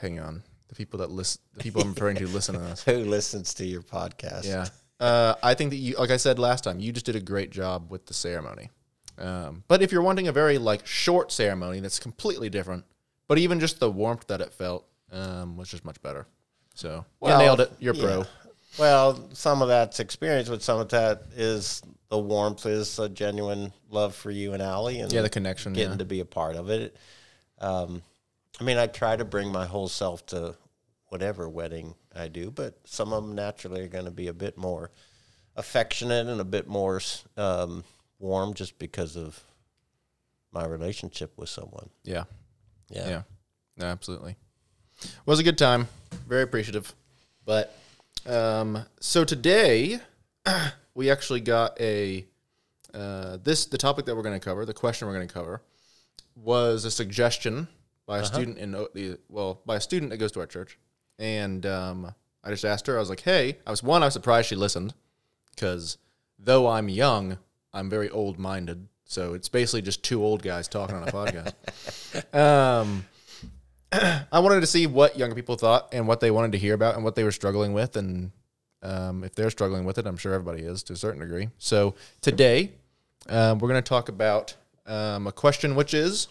Hang 0.00 0.20
on, 0.20 0.42
the 0.68 0.74
people 0.74 0.98
that 1.00 1.10
listen, 1.10 1.40
the 1.54 1.62
people 1.62 1.82
I'm 1.82 1.90
referring 1.90 2.16
to 2.16 2.26
listen 2.28 2.54
to 2.54 2.60
this. 2.60 2.82
Who 2.84 2.96
listens 2.96 3.54
to 3.54 3.66
your 3.66 3.82
podcast? 3.82 4.44
Yeah, 4.46 4.68
uh, 4.98 5.34
I 5.42 5.54
think 5.54 5.70
that 5.70 5.76
you, 5.76 5.96
like 5.96 6.10
I 6.10 6.16
said 6.16 6.38
last 6.38 6.64
time, 6.64 6.80
you 6.80 6.92
just 6.92 7.06
did 7.06 7.16
a 7.16 7.20
great 7.20 7.50
job 7.50 7.90
with 7.90 8.06
the 8.06 8.14
ceremony. 8.14 8.70
Um, 9.18 9.64
but 9.68 9.82
if 9.82 9.92
you're 9.92 10.02
wanting 10.02 10.28
a 10.28 10.32
very 10.32 10.58
like 10.58 10.86
short 10.86 11.30
ceremony 11.32 11.80
that's 11.80 11.98
completely 11.98 12.48
different, 12.48 12.84
but 13.28 13.38
even 13.38 13.60
just 13.60 13.80
the 13.80 13.90
warmth 13.90 14.26
that 14.28 14.40
it 14.40 14.52
felt 14.52 14.86
um, 15.12 15.56
was 15.56 15.68
just 15.68 15.84
much 15.84 16.00
better. 16.02 16.26
So 16.74 17.04
Well, 17.20 17.38
you 17.38 17.44
nailed 17.44 17.60
it. 17.60 17.72
You're 17.78 17.94
yeah. 17.94 18.02
pro. 18.02 18.24
Well, 18.78 19.28
some 19.34 19.62
of 19.62 19.68
that's 19.68 20.00
experience, 20.00 20.48
but 20.48 20.62
some 20.62 20.80
of 20.80 20.88
that 20.90 21.24
is 21.36 21.82
the 22.10 22.18
warmth 22.18 22.66
is 22.66 22.98
a 22.98 23.08
genuine 23.08 23.72
love 23.88 24.14
for 24.14 24.30
you 24.30 24.52
and 24.52 24.62
Allie, 24.62 25.00
and 25.00 25.12
Yeah, 25.12 25.22
the 25.22 25.30
connection. 25.30 25.72
getting 25.72 25.92
Yeah. 25.92 25.98
to 25.98 26.04
be 26.04 26.20
a 26.20 26.24
part 26.24 26.56
of 26.56 26.68
it. 26.68 26.96
Um, 27.58 28.02
I 28.60 28.64
mean, 28.64 28.76
I 28.78 28.86
try 28.86 29.16
to 29.16 29.24
bring 29.24 29.50
my 29.52 29.64
whole 29.66 29.88
self 29.88 30.26
to 30.26 30.56
whatever 31.08 31.48
wedding 31.48 31.94
I 32.14 32.28
do, 32.28 32.50
but 32.50 32.78
some 32.84 33.12
of 33.12 33.24
them 33.24 33.34
naturally 33.34 33.82
are 33.82 33.88
going 33.88 34.04
to 34.04 34.10
be 34.10 34.26
a 34.28 34.32
bit 34.32 34.56
more 34.58 34.90
affectionate 35.56 36.26
and 36.26 36.40
a 36.40 36.44
bit 36.44 36.66
more 36.68 37.00
um, 37.36 37.84
warm 38.18 38.54
just 38.54 38.78
because 38.78 39.16
of 39.16 39.42
my 40.52 40.64
relationship 40.64 41.32
with 41.36 41.48
someone. 41.48 41.90
yeah, 42.04 42.24
Yeah. 42.88 43.08
yeah, 43.08 43.22
No, 43.76 43.86
absolutely. 43.86 44.36
Was 45.26 45.38
a 45.38 45.42
good 45.44 45.58
time. 45.58 45.88
Very 46.28 46.42
appreciative. 46.42 46.92
But 47.44 47.74
um, 48.26 48.84
so 49.00 49.24
today 49.24 50.00
we 50.94 51.10
actually 51.10 51.40
got 51.40 51.80
a 51.80 52.26
uh, 52.94 53.38
this 53.42 53.66
the 53.66 53.78
topic 53.78 54.06
that 54.06 54.16
we're 54.16 54.22
going 54.22 54.38
to 54.38 54.44
cover. 54.44 54.64
The 54.64 54.74
question 54.74 55.06
we're 55.08 55.14
going 55.14 55.28
to 55.28 55.34
cover 55.34 55.62
was 56.34 56.84
a 56.84 56.90
suggestion 56.90 57.68
by 58.06 58.18
a 58.18 58.24
student 58.24 58.58
in 58.58 58.72
the 58.72 59.18
well 59.28 59.60
by 59.64 59.76
a 59.76 59.80
student 59.80 60.10
that 60.10 60.18
goes 60.18 60.32
to 60.32 60.40
our 60.40 60.46
church, 60.46 60.78
and 61.18 61.64
um, 61.66 62.14
I 62.42 62.50
just 62.50 62.64
asked 62.64 62.86
her. 62.86 62.96
I 62.96 63.00
was 63.00 63.10
like, 63.10 63.20
"Hey, 63.20 63.58
I 63.66 63.70
was 63.70 63.82
one. 63.82 64.02
I 64.02 64.06
was 64.06 64.14
surprised 64.14 64.48
she 64.48 64.56
listened 64.56 64.94
because 65.54 65.98
though 66.38 66.66
I'm 66.66 66.88
young, 66.88 67.38
I'm 67.72 67.88
very 67.88 68.10
old 68.10 68.38
minded. 68.38 68.88
So 69.04 69.34
it's 69.34 69.48
basically 69.48 69.82
just 69.82 70.04
two 70.04 70.24
old 70.24 70.42
guys 70.42 70.68
talking 70.68 70.96
on 70.96 71.08
a 71.08 71.12
podcast." 71.12 71.54
Um, 72.34 73.04
I 73.92 74.38
wanted 74.38 74.60
to 74.60 74.66
see 74.66 74.86
what 74.86 75.16
younger 75.16 75.34
people 75.34 75.56
thought 75.56 75.88
and 75.92 76.06
what 76.06 76.20
they 76.20 76.30
wanted 76.30 76.52
to 76.52 76.58
hear 76.58 76.74
about 76.74 76.94
and 76.94 77.04
what 77.04 77.14
they 77.14 77.24
were 77.24 77.32
struggling 77.32 77.72
with. 77.72 77.96
And 77.96 78.32
um, 78.82 79.24
if 79.24 79.34
they're 79.34 79.50
struggling 79.50 79.84
with 79.84 79.98
it, 79.98 80.06
I'm 80.06 80.16
sure 80.16 80.32
everybody 80.32 80.62
is 80.62 80.82
to 80.84 80.94
a 80.94 80.96
certain 80.96 81.20
degree. 81.20 81.48
So 81.58 81.94
today, 82.20 82.72
um, 83.28 83.58
we're 83.58 83.68
going 83.68 83.82
to 83.82 83.88
talk 83.88 84.08
about 84.08 84.56
um, 84.86 85.26
a 85.26 85.32
question, 85.32 85.74
which 85.74 85.94
is 85.94 86.28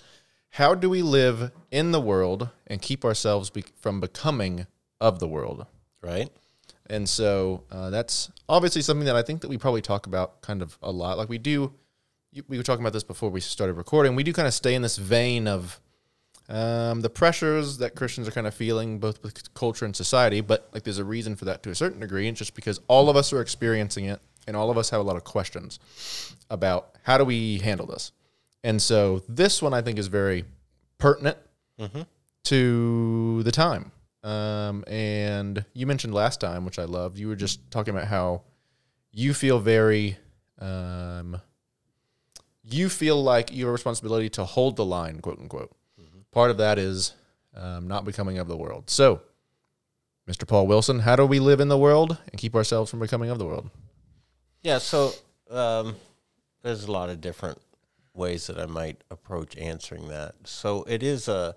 how 0.52 0.74
do 0.74 0.90
we 0.90 1.02
live 1.02 1.52
in 1.72 1.92
the 1.92 2.02
world 2.02 2.50
and 2.68 2.82
keep 2.82 3.06
ourselves 3.06 3.50
be- 3.50 3.66
from 3.80 4.00
becoming 4.00 4.66
of 5.00 5.20
the 5.20 5.28
world? 5.28 5.66
Right? 6.02 6.30
And 6.90 7.08
so 7.08 7.64
uh, 7.72 7.92
that's 7.92 8.32
obviously 8.48 8.82
something 8.82 9.06
that 9.06 9.16
I 9.16 9.22
think 9.22 9.42
that 9.42 9.48
we 9.48 9.58
probably 9.58 9.82
talk 9.82 10.08
about 10.08 10.42
kind 10.42 10.62
of 10.62 10.78
a 10.82 10.92
lot. 10.92 11.18
Like 11.18 11.30
we 11.30 11.38
do, 11.38 11.72
we 12.48 12.58
were 12.58 12.64
talking 12.64 12.84
about 12.84 12.94
this 12.94 13.04
before 13.04 13.30
we 13.30 13.42
started 13.42 13.74
recording. 13.74 14.16
We 14.16 14.24
do 14.24 14.34
kind 14.34 14.48
of 14.48 14.54
stay 14.54 14.74
in 14.74 14.82
this 14.82 14.98
vein 14.98 15.48
of 15.48 15.80
um, 16.50 17.02
the 17.02 17.10
pressures 17.10 17.78
that 17.78 17.96
Christians 17.96 18.28
are 18.28 18.32
kind 18.32 18.48
of 18.48 18.54
feeling, 18.54 19.00
both 19.00 19.22
with 19.24 19.54
culture 19.54 19.86
and 19.86 19.96
society. 19.96 20.42
But 20.42 20.68
like, 20.74 20.84
there's 20.84 20.98
a 20.98 21.06
reason 21.06 21.36
for 21.36 21.46
that 21.46 21.64
to 21.64 21.70
a 21.70 21.76
certain 21.76 22.00
degree. 22.00 22.28
It's 22.28 22.40
just 22.40 22.56
because 22.56 22.82
all 22.88 23.10
of 23.10 23.16
us 23.16 23.32
are 23.32 23.40
experiencing 23.40 24.06
it, 24.06 24.20
and 24.48 24.58
all 24.58 24.72
of 24.72 24.78
us 24.78 24.90
have 24.90 25.00
a 25.00 25.04
lot 25.04 25.16
of 25.16 25.24
questions 25.24 25.80
about 26.50 26.96
how 27.04 27.18
do 27.18 27.24
we 27.24 27.60
handle 27.60 27.86
this. 27.86 28.12
And 28.64 28.82
so 28.82 29.22
this 29.30 29.62
one 29.62 29.74
I 29.74 29.82
think 29.82 30.00
is 30.00 30.08
very 30.08 30.44
pertinent 30.98 31.38
to 32.46 33.44
the 33.44 33.52
time. 33.52 33.92
Um, 34.24 34.84
and 34.88 35.64
you 35.74 35.86
mentioned 35.88 36.14
last 36.14 36.42
time, 36.42 36.66
which 36.66 36.78
I 36.80 36.84
loved. 36.84 37.18
You 37.18 37.30
were 37.30 37.38
just 37.38 37.72
talking 37.72 37.94
about 37.96 38.08
how 38.08 38.42
you 39.14 39.34
feel 39.34 39.60
very, 39.60 40.18
um, 40.60 41.40
you 42.64 42.90
feel 42.90 43.22
like 43.24 43.54
you 43.54 43.66
have 43.66 43.70
a 43.70 43.72
responsibility 43.72 44.30
to 44.32 44.44
hold 44.44 44.76
the 44.76 44.86
line, 44.86 45.22
quote 45.22 45.40
unquote. 45.40 45.72
Part 46.32 46.52
of 46.52 46.58
that 46.58 46.78
is 46.78 47.14
um, 47.56 47.88
not 47.88 48.06
becoming 48.06 48.38
of 48.38 48.48
the 48.48 48.58
world. 48.58 48.90
So, 48.90 49.22
Mr. 50.30 50.48
Paul 50.48 50.68
Wilson, 50.68 51.00
how 51.00 51.16
do 51.16 51.26
we 51.26 51.40
live 51.40 51.60
in 51.60 51.70
the 51.70 51.78
world 51.78 52.18
and 52.32 52.40
keep 52.40 52.56
ourselves 52.56 52.92
from 52.92 53.00
becoming 53.00 53.30
of 53.30 53.40
the 53.40 53.46
world? 53.46 53.70
Yeah, 54.62 54.78
so 54.78 55.12
um, 55.50 55.96
there's 56.62 56.84
a 56.84 56.92
lot 56.92 57.10
of 57.10 57.22
different 57.22 57.60
ways 58.14 58.48
that 58.48 58.60
I 58.60 58.66
might 58.66 59.04
approach 59.10 59.58
answering 59.58 60.10
that. 60.10 60.36
So 60.44 60.84
it 60.84 61.02
is 61.02 61.28
a, 61.28 61.56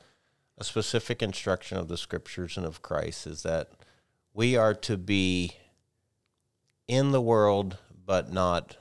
a 0.56 0.64
specific 0.64 1.22
instruction 1.22 1.76
of 1.76 1.88
the 1.88 1.98
scriptures 1.98 2.56
and 2.56 2.64
of 2.64 2.80
Christ 2.80 3.26
is 3.26 3.42
that 3.42 3.70
we 4.32 4.56
are 4.56 4.74
to 4.74 4.96
be 4.96 5.56
in 6.88 7.10
the 7.10 7.20
world, 7.20 7.76
but 8.06 8.32
not 8.32 8.76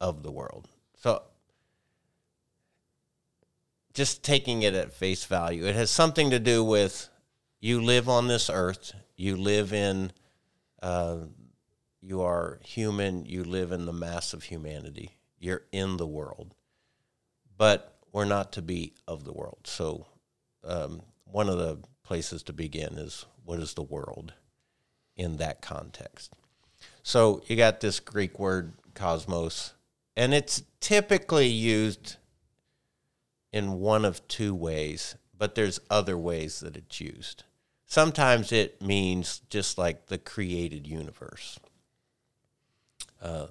of 0.00 0.22
the 0.22 0.32
world. 0.32 0.68
So 0.96 1.22
just 3.96 4.22
taking 4.22 4.62
it 4.62 4.74
at 4.74 4.92
face 4.92 5.24
value, 5.24 5.66
it 5.66 5.74
has 5.74 5.90
something 5.90 6.30
to 6.30 6.38
do 6.38 6.62
with 6.62 7.08
you 7.58 7.82
live 7.82 8.08
on 8.08 8.28
this 8.28 8.48
earth, 8.48 8.92
you 9.16 9.36
live 9.36 9.72
in. 9.72 10.12
Uh, 10.82 11.16
you 12.06 12.22
are 12.22 12.60
human, 12.62 13.24
you 13.24 13.42
live 13.42 13.72
in 13.72 13.84
the 13.84 13.92
mass 13.92 14.32
of 14.32 14.44
humanity, 14.44 15.18
you're 15.40 15.64
in 15.72 15.96
the 15.96 16.06
world. 16.06 16.54
But 17.58 17.96
we're 18.12 18.24
not 18.24 18.52
to 18.52 18.62
be 18.62 18.92
of 19.08 19.24
the 19.24 19.32
world. 19.32 19.60
So, 19.64 20.06
um, 20.62 21.02
one 21.24 21.48
of 21.48 21.58
the 21.58 21.78
places 22.04 22.44
to 22.44 22.52
begin 22.52 22.96
is 22.96 23.26
what 23.44 23.58
is 23.58 23.74
the 23.74 23.82
world 23.82 24.34
in 25.16 25.38
that 25.38 25.62
context? 25.62 26.32
So, 27.02 27.42
you 27.48 27.56
got 27.56 27.80
this 27.80 27.98
Greek 27.98 28.38
word 28.38 28.74
cosmos, 28.94 29.72
and 30.16 30.32
it's 30.32 30.62
typically 30.80 31.48
used 31.48 32.16
in 33.56 33.80
one 33.80 34.04
of 34.04 34.28
two 34.28 34.54
ways, 34.54 35.16
but 35.36 35.54
there's 35.54 35.80
other 35.88 36.18
ways 36.18 36.60
that 36.60 36.76
it's 36.76 37.00
used. 37.00 37.44
Sometimes 37.86 38.52
it 38.52 38.82
means 38.82 39.40
just 39.48 39.78
like 39.78 40.08
the 40.08 40.18
created 40.18 40.86
universe. 40.86 41.58
Uh, 43.22 43.46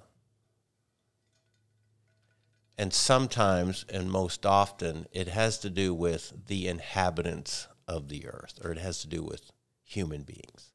and 2.77 2.93
sometimes, 2.93 3.83
and 3.91 4.11
most 4.11 4.45
often, 4.45 5.07
it 5.11 5.29
has 5.29 5.57
to 5.57 5.71
do 5.71 5.91
with 5.91 6.33
the 6.45 6.67
inhabitants 6.67 7.67
of 7.87 8.09
the 8.09 8.27
earth, 8.27 8.59
or 8.63 8.71
it 8.71 8.77
has 8.77 8.99
to 9.01 9.07
do 9.07 9.23
with 9.23 9.51
human 9.83 10.21
beings. 10.21 10.71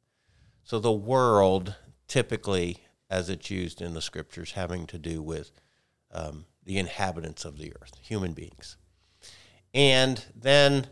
So 0.65 0.81
the 0.81 0.91
world, 0.91 1.77
typically, 2.09 2.79
as 3.09 3.31
it's 3.31 3.49
used 3.49 3.81
in 3.81 3.95
the 3.95 4.03
scriptures, 4.03 4.53
having 4.53 4.89
to 4.89 4.99
do 4.99 5.23
with 5.23 5.53
um, 6.11 6.47
the 6.65 6.79
inhabitants 6.79 7.45
of 7.45 7.59
the 7.59 7.73
earth, 7.81 7.93
human 8.01 8.33
beings. 8.33 8.77
And 9.73 10.25
then 10.35 10.87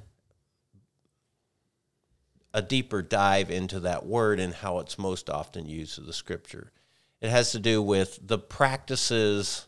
a 2.55 2.63
deeper 2.63 3.03
dive 3.03 3.51
into 3.51 3.81
that 3.81 4.07
word 4.07 4.41
and 4.41 4.55
how 4.55 4.79
it's 4.79 4.99
most 4.99 5.29
often 5.29 5.67
used 5.67 5.99
in 5.99 6.07
the 6.07 6.13
scripture. 6.13 6.73
It 7.21 7.31
has 7.31 7.53
to 7.53 7.59
do 7.59 7.83
with 7.83 8.19
the 8.23 8.39
practices, 8.39 9.67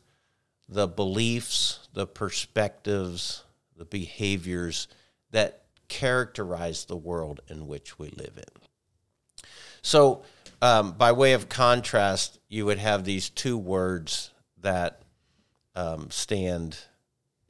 the 0.69 0.87
beliefs, 0.87 1.89
the 1.93 2.07
perspectives, 2.07 3.45
the 3.77 3.85
behaviors 3.85 4.89
that 5.31 5.63
characterize 5.89 6.85
the 6.85 6.97
world 6.97 7.41
in 7.49 7.67
which 7.67 7.99
we 7.99 8.11
live 8.11 8.37
in. 8.37 9.45
So, 9.83 10.23
um, 10.63 10.93
by 10.93 11.13
way 11.13 11.33
of 11.33 11.49
contrast, 11.49 12.39
you 12.49 12.67
would 12.67 12.79
have 12.79 13.05
these 13.05 13.31
two 13.31 13.57
words 13.57 14.31
that 14.61 15.03
um, 15.75 16.11
stand, 16.11 16.79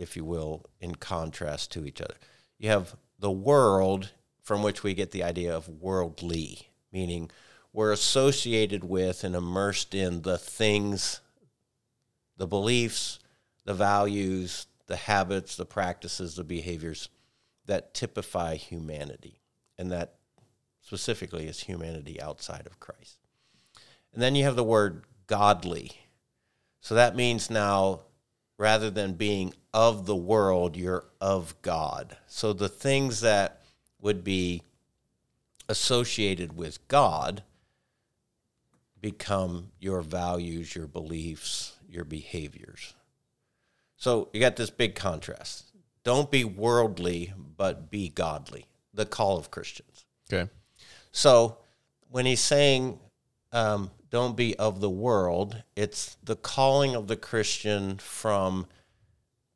if 0.01 0.17
you 0.17 0.25
will, 0.25 0.65
in 0.81 0.95
contrast 0.95 1.71
to 1.73 1.85
each 1.85 2.01
other. 2.01 2.15
You 2.59 2.71
have 2.71 2.97
the 3.19 3.31
world, 3.31 4.11
from 4.43 4.63
which 4.63 4.83
we 4.83 4.95
get 4.95 5.11
the 5.11 5.23
idea 5.23 5.55
of 5.55 5.69
worldly, 5.69 6.71
meaning 6.91 7.31
we're 7.73 7.93
associated 7.93 8.83
with 8.83 9.23
and 9.23 9.37
immersed 9.37 9.95
in 9.95 10.23
the 10.23 10.39
things, 10.39 11.21
the 12.37 12.47
beliefs, 12.47 13.21
the 13.65 13.75
values, 13.75 14.67
the 14.87 14.97
habits, 14.97 15.55
the 15.57 15.67
practices, 15.67 16.35
the 16.35 16.45
behaviors 16.45 17.09
that 17.67 17.95
typify 17.95 18.57
humanity. 18.57 19.41
And 19.79 19.93
that 19.93 20.15
specifically 20.81 21.47
is 21.47 21.61
humanity 21.61 22.21
outside 22.21 22.67
of 22.67 22.81
Christ. 22.81 23.19
And 24.13 24.21
then 24.21 24.35
you 24.35 24.45
have 24.45 24.57
the 24.57 24.65
word 24.65 25.05
godly. 25.27 25.93
So 26.81 26.95
that 26.97 27.15
means 27.15 27.51
now, 27.51 28.01
rather 28.61 28.91
than 28.91 29.15
being 29.15 29.55
of 29.73 30.05
the 30.05 30.15
world, 30.15 30.77
you're 30.77 31.07
of 31.19 31.55
God. 31.63 32.19
So 32.27 32.53
the 32.53 32.69
things 32.69 33.23
that 33.23 33.63
would 34.03 34.23
be 34.23 34.63
associated 35.67 36.55
with 36.55 36.87
God 36.87 37.43
become 39.01 39.71
your 39.81 40.03
values, 40.03 40.77
your 40.77 40.87
beliefs, 40.87 41.77
your 41.89 42.05
behaviors. 42.05 42.93
So 43.97 44.29
you 44.35 44.41
got 44.41 44.57
this 44.57 44.69
big 44.69 44.95
contrast. 44.95 45.65
Don't 46.05 46.31
be 46.31 46.45
worldly, 46.45 47.33
but 47.57 47.91
be 47.91 48.11
godly. 48.11 48.67
The 48.93 49.07
call 49.07 49.39
of 49.39 49.51
Christians. 49.51 50.05
Okay. 50.31 50.51
So 51.13 51.57
when 52.11 52.27
he's 52.27 52.41
saying, 52.41 53.01
um, 53.53 53.91
don't 54.11 54.37
be 54.37 54.57
of 54.57 54.81
the 54.81 54.91
world, 54.91 55.63
it's 55.77 56.17
the 56.23 56.37
calling 56.37 56.95
of 56.95 57.09
the 57.09 57.17
Christian 57.17 57.99
from 57.99 58.67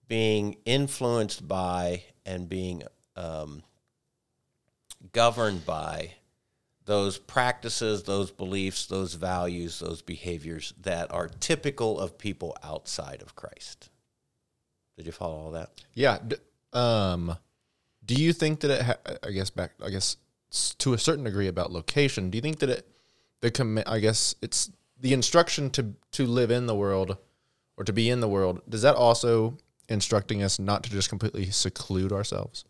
being 0.09 0.57
influenced 0.65 1.47
by 1.47 2.05
and 2.27 2.49
being 2.49 2.83
um, 3.17 3.63
governed 5.13 5.65
by 5.65 6.13
those 6.87 7.19
practices, 7.19 8.03
those 8.03 8.31
beliefs, 8.31 8.87
those 8.87 9.15
values, 9.15 9.79
those 9.79 10.03
behaviors 10.03 10.75
that 10.83 11.11
are 11.13 11.29
typical 11.29 11.99
of 11.99 12.19
people 12.19 12.57
outside 12.63 13.23
of 13.23 13.35
Christ. 13.35 13.91
Did 14.97 15.07
you 15.07 15.13
follow 15.13 15.37
all 15.37 15.51
that? 15.53 15.71
Yeah. 15.95 16.19
Um, 16.73 17.37
do 18.05 18.15
you 18.15 18.33
think 18.33 18.61
that 18.61 18.71
it? 18.71 18.83
Ha- 18.83 19.17
I 19.23 19.31
guess 19.31 19.51
back. 19.51 19.73
I 19.83 19.91
guess 19.91 20.17
to 20.79 20.93
a 20.93 20.99
certain 20.99 21.25
degree 21.25 21.49
about 21.49 21.73
location. 21.73 22.31
Do 22.31 22.37
you 22.39 22.43
think 22.43 22.59
that 22.61 22.69
it? 22.69 22.89
The 23.45 23.51
commit. 23.51 23.87
I 23.87 23.99
guess 23.99 24.35
it's 24.41 24.71
the 24.99 25.13
instruction 25.13 25.69
to 25.73 25.93
to 26.13 26.27
live 26.27 26.51
in 26.51 26.65
the 26.67 26.75
world, 26.75 27.19
or 27.77 27.85
to 27.85 27.93
be 27.93 28.09
in 28.09 28.21
the 28.21 28.29
world. 28.29 28.63
Does 28.67 28.81
that 28.81 28.95
also 28.95 29.59
instructing 29.87 30.43
us 30.43 30.59
not 30.59 30.83
to 30.85 30.91
just 30.91 31.11
completely 31.11 31.51
seclude 31.51 32.11
ourselves? 32.11 32.65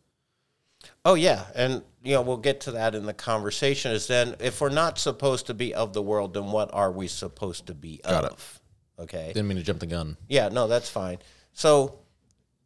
Oh 1.04 1.14
yeah, 1.14 1.44
and 1.54 1.84
you 2.02 2.14
know 2.14 2.22
we'll 2.22 2.38
get 2.38 2.62
to 2.62 2.72
that 2.72 2.96
in 2.96 3.06
the 3.06 3.14
conversation. 3.14 3.92
Is 3.92 4.08
then 4.08 4.34
if 4.40 4.60
we're 4.60 4.68
not 4.68 4.98
supposed 4.98 5.46
to 5.46 5.54
be 5.54 5.72
of 5.72 5.92
the 5.92 6.02
world, 6.02 6.34
then 6.34 6.46
what 6.46 6.74
are 6.74 6.90
we 6.90 7.06
supposed 7.06 7.68
to 7.68 7.74
be 7.74 8.00
Got 8.02 8.24
it. 8.24 8.32
of? 8.32 8.60
Okay. 8.98 9.28
Didn't 9.28 9.46
mean 9.46 9.58
to 9.58 9.62
jump 9.62 9.78
the 9.78 9.86
gun. 9.86 10.16
Yeah, 10.26 10.48
no, 10.48 10.66
that's 10.66 10.90
fine. 10.90 11.18
So 11.52 12.00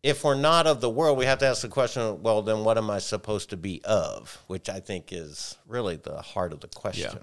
if 0.02 0.24
we're 0.24 0.34
not 0.34 0.66
of 0.66 0.80
the 0.80 0.88
world, 0.88 1.18
we 1.18 1.26
have 1.26 1.40
to 1.40 1.46
ask 1.46 1.60
the 1.60 1.68
question, 1.68 2.22
well, 2.22 2.40
then 2.40 2.64
what 2.64 2.78
am 2.78 2.88
I 2.88 3.00
supposed 3.00 3.50
to 3.50 3.58
be 3.58 3.82
of? 3.84 4.42
Which 4.46 4.70
I 4.70 4.80
think 4.80 5.12
is 5.12 5.58
really 5.66 5.96
the 5.96 6.22
heart 6.22 6.54
of 6.54 6.60
the 6.60 6.68
question. 6.68 7.18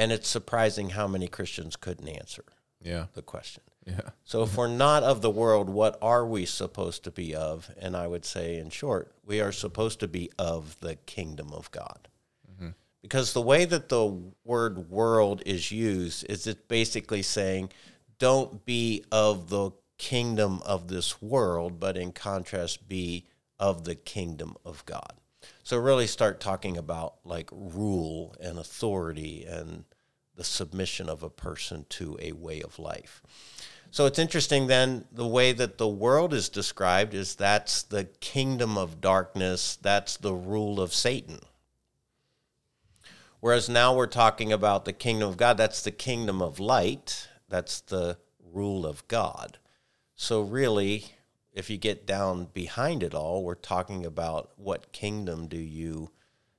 And 0.00 0.12
it's 0.12 0.28
surprising 0.28 0.90
how 0.90 1.06
many 1.06 1.28
Christians 1.28 1.76
couldn't 1.76 2.08
answer. 2.08 2.44
Yeah. 2.82 3.06
the 3.12 3.20
question. 3.20 3.62
Yeah. 3.86 4.10
So 4.24 4.42
if 4.42 4.56
we're 4.56 4.66
not 4.66 5.02
of 5.02 5.20
the 5.20 5.28
world, 5.28 5.68
what 5.68 5.98
are 6.00 6.24
we 6.24 6.46
supposed 6.46 7.04
to 7.04 7.10
be 7.10 7.34
of? 7.34 7.70
And 7.78 7.94
I 7.94 8.06
would 8.06 8.24
say, 8.24 8.58
in 8.58 8.70
short, 8.70 9.12
we 9.26 9.42
are 9.42 9.52
supposed 9.52 10.00
to 10.00 10.08
be 10.08 10.30
of 10.38 10.80
the 10.80 10.96
kingdom 10.96 11.52
of 11.52 11.70
God. 11.70 12.08
Mm-hmm. 12.50 12.70
Because 13.02 13.34
the 13.34 13.42
way 13.42 13.66
that 13.66 13.90
the 13.90 14.18
word 14.42 14.90
world 14.90 15.42
is 15.44 15.70
used 15.70 16.24
is 16.30 16.46
it's 16.46 16.62
basically 16.66 17.20
saying, 17.20 17.70
don't 18.18 18.64
be 18.64 19.04
of 19.12 19.50
the 19.50 19.72
kingdom 19.98 20.62
of 20.64 20.88
this 20.88 21.20
world, 21.20 21.78
but 21.78 21.98
in 21.98 22.12
contrast, 22.12 22.88
be 22.88 23.26
of 23.58 23.84
the 23.84 23.94
kingdom 23.94 24.56
of 24.64 24.86
God. 24.86 25.12
So 25.62 25.78
really 25.78 26.06
start 26.06 26.40
talking 26.40 26.76
about 26.76 27.14
like 27.24 27.50
rule 27.52 28.34
and 28.40 28.58
authority 28.58 29.44
and 29.44 29.84
the 30.36 30.44
submission 30.44 31.08
of 31.08 31.22
a 31.22 31.30
person 31.30 31.86
to 31.90 32.18
a 32.20 32.32
way 32.32 32.62
of 32.62 32.78
life. 32.78 33.22
So 33.90 34.06
it's 34.06 34.18
interesting 34.18 34.68
then 34.68 35.04
the 35.10 35.26
way 35.26 35.52
that 35.52 35.78
the 35.78 35.88
world 35.88 36.32
is 36.32 36.48
described 36.48 37.12
is 37.12 37.34
that's 37.34 37.82
the 37.82 38.04
kingdom 38.04 38.78
of 38.78 39.00
darkness, 39.00 39.76
that's 39.82 40.16
the 40.16 40.34
rule 40.34 40.80
of 40.80 40.94
Satan. 40.94 41.40
Whereas 43.40 43.68
now 43.68 43.94
we're 43.94 44.06
talking 44.06 44.52
about 44.52 44.84
the 44.84 44.92
kingdom 44.92 45.28
of 45.28 45.36
God, 45.36 45.56
that's 45.56 45.82
the 45.82 45.90
kingdom 45.90 46.40
of 46.40 46.60
light, 46.60 47.28
that's 47.48 47.80
the 47.80 48.18
rule 48.52 48.86
of 48.86 49.06
God. 49.08 49.58
So 50.14 50.42
really, 50.42 51.14
if 51.52 51.68
you 51.68 51.76
get 51.76 52.06
down 52.06 52.46
behind 52.52 53.02
it 53.02 53.14
all, 53.14 53.42
we're 53.42 53.54
talking 53.54 54.04
about 54.06 54.50
what 54.56 54.92
kingdom 54.92 55.46
do 55.48 55.58
you 55.58 56.10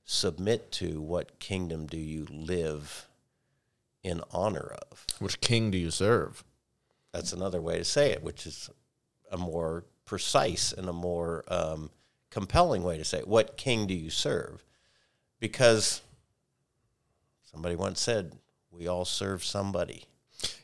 submit 0.04 0.70
to, 0.72 1.00
what 1.00 1.38
kingdom 1.38 1.86
do 1.86 1.96
you 1.96 2.26
live 2.30 3.08
in 4.02 4.20
honor 4.30 4.76
of. 4.90 5.06
Which 5.18 5.40
king 5.40 5.70
do 5.70 5.78
you 5.78 5.90
serve? 5.90 6.44
That's 7.12 7.32
another 7.32 7.60
way 7.60 7.78
to 7.78 7.84
say 7.84 8.10
it, 8.10 8.22
which 8.22 8.46
is 8.46 8.68
a 9.30 9.36
more 9.36 9.84
precise 10.04 10.72
and 10.72 10.88
a 10.88 10.92
more 10.92 11.44
um, 11.48 11.90
compelling 12.30 12.82
way 12.82 12.98
to 12.98 13.04
say 13.04 13.18
it. 13.18 13.28
What 13.28 13.56
king 13.56 13.86
do 13.86 13.94
you 13.94 14.10
serve? 14.10 14.64
Because 15.40 16.02
somebody 17.50 17.76
once 17.76 18.00
said, 18.00 18.32
we 18.70 18.88
all 18.88 19.04
serve 19.04 19.44
somebody. 19.44 20.04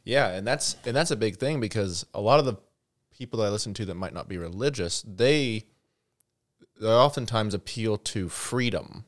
Yeah, 0.05 0.29
and 0.29 0.47
that's 0.47 0.77
and 0.87 0.97
that's 0.97 1.11
a 1.11 1.17
big 1.17 1.37
thing 1.37 1.61
because 1.61 2.07
a 2.15 2.21
lot 2.21 2.41
of 2.41 2.47
the 2.47 2.57
people 3.19 3.41
that 3.41 3.47
I 3.47 3.51
listen 3.51 3.75
to 3.75 3.85
that 3.87 3.95
might 3.95 4.15
not 4.15 4.29
be 4.29 4.39
religious, 4.39 5.03
they 5.03 5.65
they 6.81 6.87
oftentimes 6.87 7.55
appeal 7.55 7.99
to 7.99 8.29
freedom, 8.29 9.05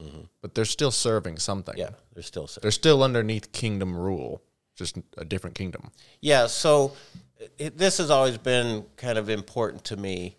mm-hmm. 0.00 0.22
but 0.40 0.54
they're 0.54 0.64
still 0.64 0.90
serving 0.90 1.38
something. 1.38 1.76
Yeah, 1.76 1.90
they're 2.14 2.22
still 2.22 2.46
serving. 2.46 2.62
They're 2.62 2.70
still 2.70 3.02
underneath 3.02 3.52
kingdom 3.52 3.96
rule, 3.96 4.42
just 4.74 4.98
a 5.18 5.24
different 5.24 5.54
kingdom. 5.54 5.90
Yeah, 6.20 6.46
so 6.46 6.96
it, 7.58 7.76
this 7.76 7.98
has 7.98 8.10
always 8.10 8.38
been 8.38 8.86
kind 8.96 9.18
of 9.18 9.28
important 9.28 9.84
to 9.84 9.96
me 9.96 10.36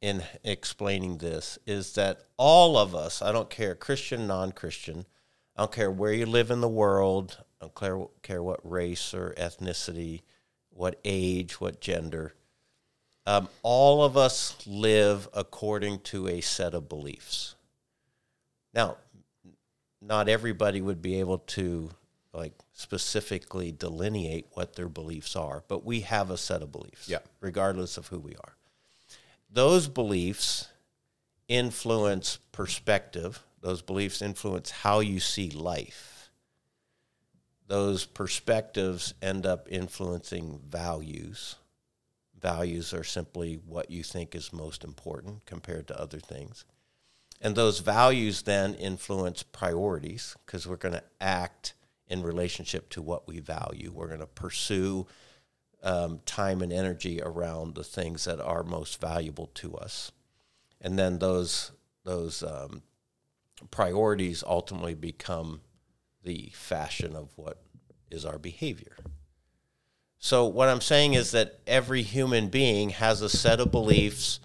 in 0.00 0.22
explaining 0.44 1.18
this 1.18 1.58
is 1.66 1.94
that 1.94 2.20
all 2.36 2.76
of 2.76 2.94
us, 2.94 3.20
I 3.22 3.32
don't 3.32 3.50
care 3.50 3.74
Christian, 3.74 4.26
non-Christian, 4.26 5.06
I 5.56 5.62
don't 5.62 5.72
care 5.72 5.90
where 5.90 6.12
you 6.12 6.26
live 6.26 6.50
in 6.50 6.60
the 6.60 6.68
world, 6.68 7.38
I 7.60 7.64
don't 7.64 7.74
care, 7.74 8.06
care 8.22 8.42
what 8.42 8.60
race 8.62 9.12
or 9.12 9.34
ethnicity, 9.36 10.22
what 10.70 11.00
age, 11.04 11.60
what 11.60 11.80
gender, 11.80 12.34
um, 13.28 13.46
all 13.62 14.02
of 14.02 14.16
us 14.16 14.56
live 14.66 15.28
according 15.34 15.98
to 16.00 16.26
a 16.28 16.40
set 16.40 16.72
of 16.72 16.88
beliefs. 16.88 17.56
Now, 18.72 18.96
not 20.00 20.30
everybody 20.30 20.80
would 20.80 21.02
be 21.02 21.20
able 21.20 21.38
to 21.38 21.90
like 22.32 22.54
specifically 22.72 23.70
delineate 23.70 24.46
what 24.52 24.76
their 24.76 24.88
beliefs 24.88 25.36
are, 25.36 25.62
but 25.68 25.84
we 25.84 26.00
have 26.00 26.30
a 26.30 26.38
set 26.38 26.62
of 26.62 26.72
beliefs, 26.72 27.06
Yeah. 27.06 27.18
regardless 27.40 27.98
of 27.98 28.06
who 28.06 28.18
we 28.18 28.34
are. 28.34 28.56
Those 29.50 29.88
beliefs 29.88 30.68
influence 31.48 32.38
perspective. 32.50 33.42
Those 33.60 33.82
beliefs 33.82 34.22
influence 34.22 34.70
how 34.70 35.00
you 35.00 35.20
see 35.20 35.50
life. 35.50 36.30
Those 37.66 38.06
perspectives 38.06 39.12
end 39.20 39.44
up 39.44 39.66
influencing 39.70 40.60
values. 40.66 41.56
Values 42.40 42.94
are 42.94 43.04
simply 43.04 43.54
what 43.54 43.90
you 43.90 44.02
think 44.02 44.34
is 44.34 44.52
most 44.52 44.84
important 44.84 45.44
compared 45.46 45.88
to 45.88 46.00
other 46.00 46.20
things. 46.20 46.64
And 47.40 47.54
those 47.54 47.80
values 47.80 48.42
then 48.42 48.74
influence 48.74 49.42
priorities 49.42 50.36
because 50.44 50.66
we're 50.66 50.76
going 50.76 50.94
to 50.94 51.04
act 51.20 51.74
in 52.08 52.22
relationship 52.22 52.88
to 52.90 53.02
what 53.02 53.28
we 53.28 53.38
value. 53.40 53.92
We're 53.94 54.08
going 54.08 54.20
to 54.20 54.26
pursue 54.26 55.06
um, 55.82 56.20
time 56.26 56.62
and 56.62 56.72
energy 56.72 57.20
around 57.22 57.74
the 57.74 57.84
things 57.84 58.24
that 58.24 58.40
are 58.40 58.64
most 58.64 59.00
valuable 59.00 59.50
to 59.54 59.74
us. 59.74 60.10
And 60.80 60.98
then 60.98 61.18
those, 61.18 61.72
those 62.04 62.42
um, 62.42 62.82
priorities 63.70 64.42
ultimately 64.46 64.94
become 64.94 65.60
the 66.24 66.50
fashion 66.54 67.14
of 67.14 67.30
what 67.36 67.62
is 68.10 68.24
our 68.24 68.38
behavior. 68.38 68.96
So, 70.20 70.46
what 70.46 70.68
I'm 70.68 70.80
saying 70.80 71.14
is 71.14 71.30
that 71.30 71.60
every 71.66 72.02
human 72.02 72.48
being 72.48 72.90
has 72.90 73.22
a 73.22 73.28
set 73.28 73.60
of 73.60 73.70
beliefs 73.70 74.40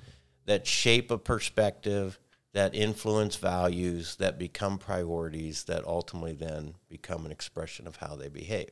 that 0.46 0.68
shape 0.68 1.10
a 1.10 1.18
perspective, 1.18 2.20
that 2.54 2.76
influence 2.76 3.38
values, 3.38 4.16
that 4.18 4.38
become 4.38 4.78
priorities, 4.78 5.64
that 5.64 5.84
ultimately 5.86 6.34
then 6.34 6.76
become 6.90 7.26
an 7.26 7.32
expression 7.32 7.88
of 7.88 7.96
how 7.96 8.16
they 8.16 8.30
behave. 8.30 8.70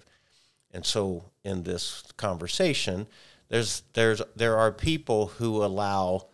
And 0.69 0.85
so, 0.85 1.31
in 1.43 1.63
this 1.63 2.03
conversation, 2.17 3.07
there's, 3.49 3.81
there's, 3.93 4.21
there 4.35 4.57
are 4.57 4.71
people 4.71 5.27
who 5.27 5.65
allow 5.65 6.27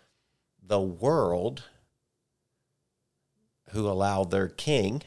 the 0.61 0.81
world, 0.81 1.63
who 3.69 3.87
allow 3.87 4.25
their 4.25 4.49
king 4.49 5.01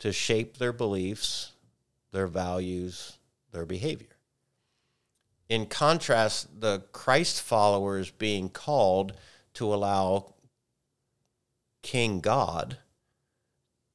to 0.00 0.12
shape 0.12 0.58
their 0.58 0.72
beliefs, 0.72 1.52
their 2.10 2.26
values, 2.26 3.18
their 3.52 3.64
behavior. 3.64 4.17
In 5.48 5.66
contrast, 5.66 6.60
the 6.60 6.80
Christ 6.92 7.40
followers 7.40 8.10
being 8.10 8.50
called 8.50 9.14
to 9.54 9.72
allow 9.72 10.34
King 11.82 12.20
God 12.20 12.78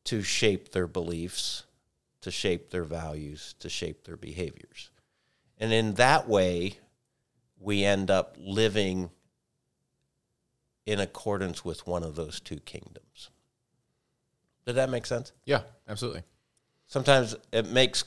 to 0.05 0.23
shape 0.23 0.71
their 0.71 0.87
beliefs, 0.87 1.65
to 2.21 2.31
shape 2.31 2.71
their 2.71 2.83
values, 2.83 3.53
to 3.59 3.69
shape 3.69 4.03
their 4.03 4.17
behaviors. 4.17 4.89
And 5.59 5.71
in 5.71 5.93
that 5.93 6.27
way, 6.27 6.79
we 7.59 7.83
end 7.83 8.09
up 8.09 8.35
living 8.39 9.11
in 10.85 10.99
accordance 10.99 11.63
with 11.63 11.85
one 11.87 12.03
of 12.03 12.15
those 12.15 12.39
two 12.39 12.59
kingdoms. 12.59 13.29
Did 14.65 14.73
that 14.73 14.89
make 14.89 15.05
sense? 15.05 15.31
Yeah, 15.45 15.61
absolutely. 15.87 16.23
Sometimes 16.87 17.35
it 17.51 17.67
makes 17.67 18.03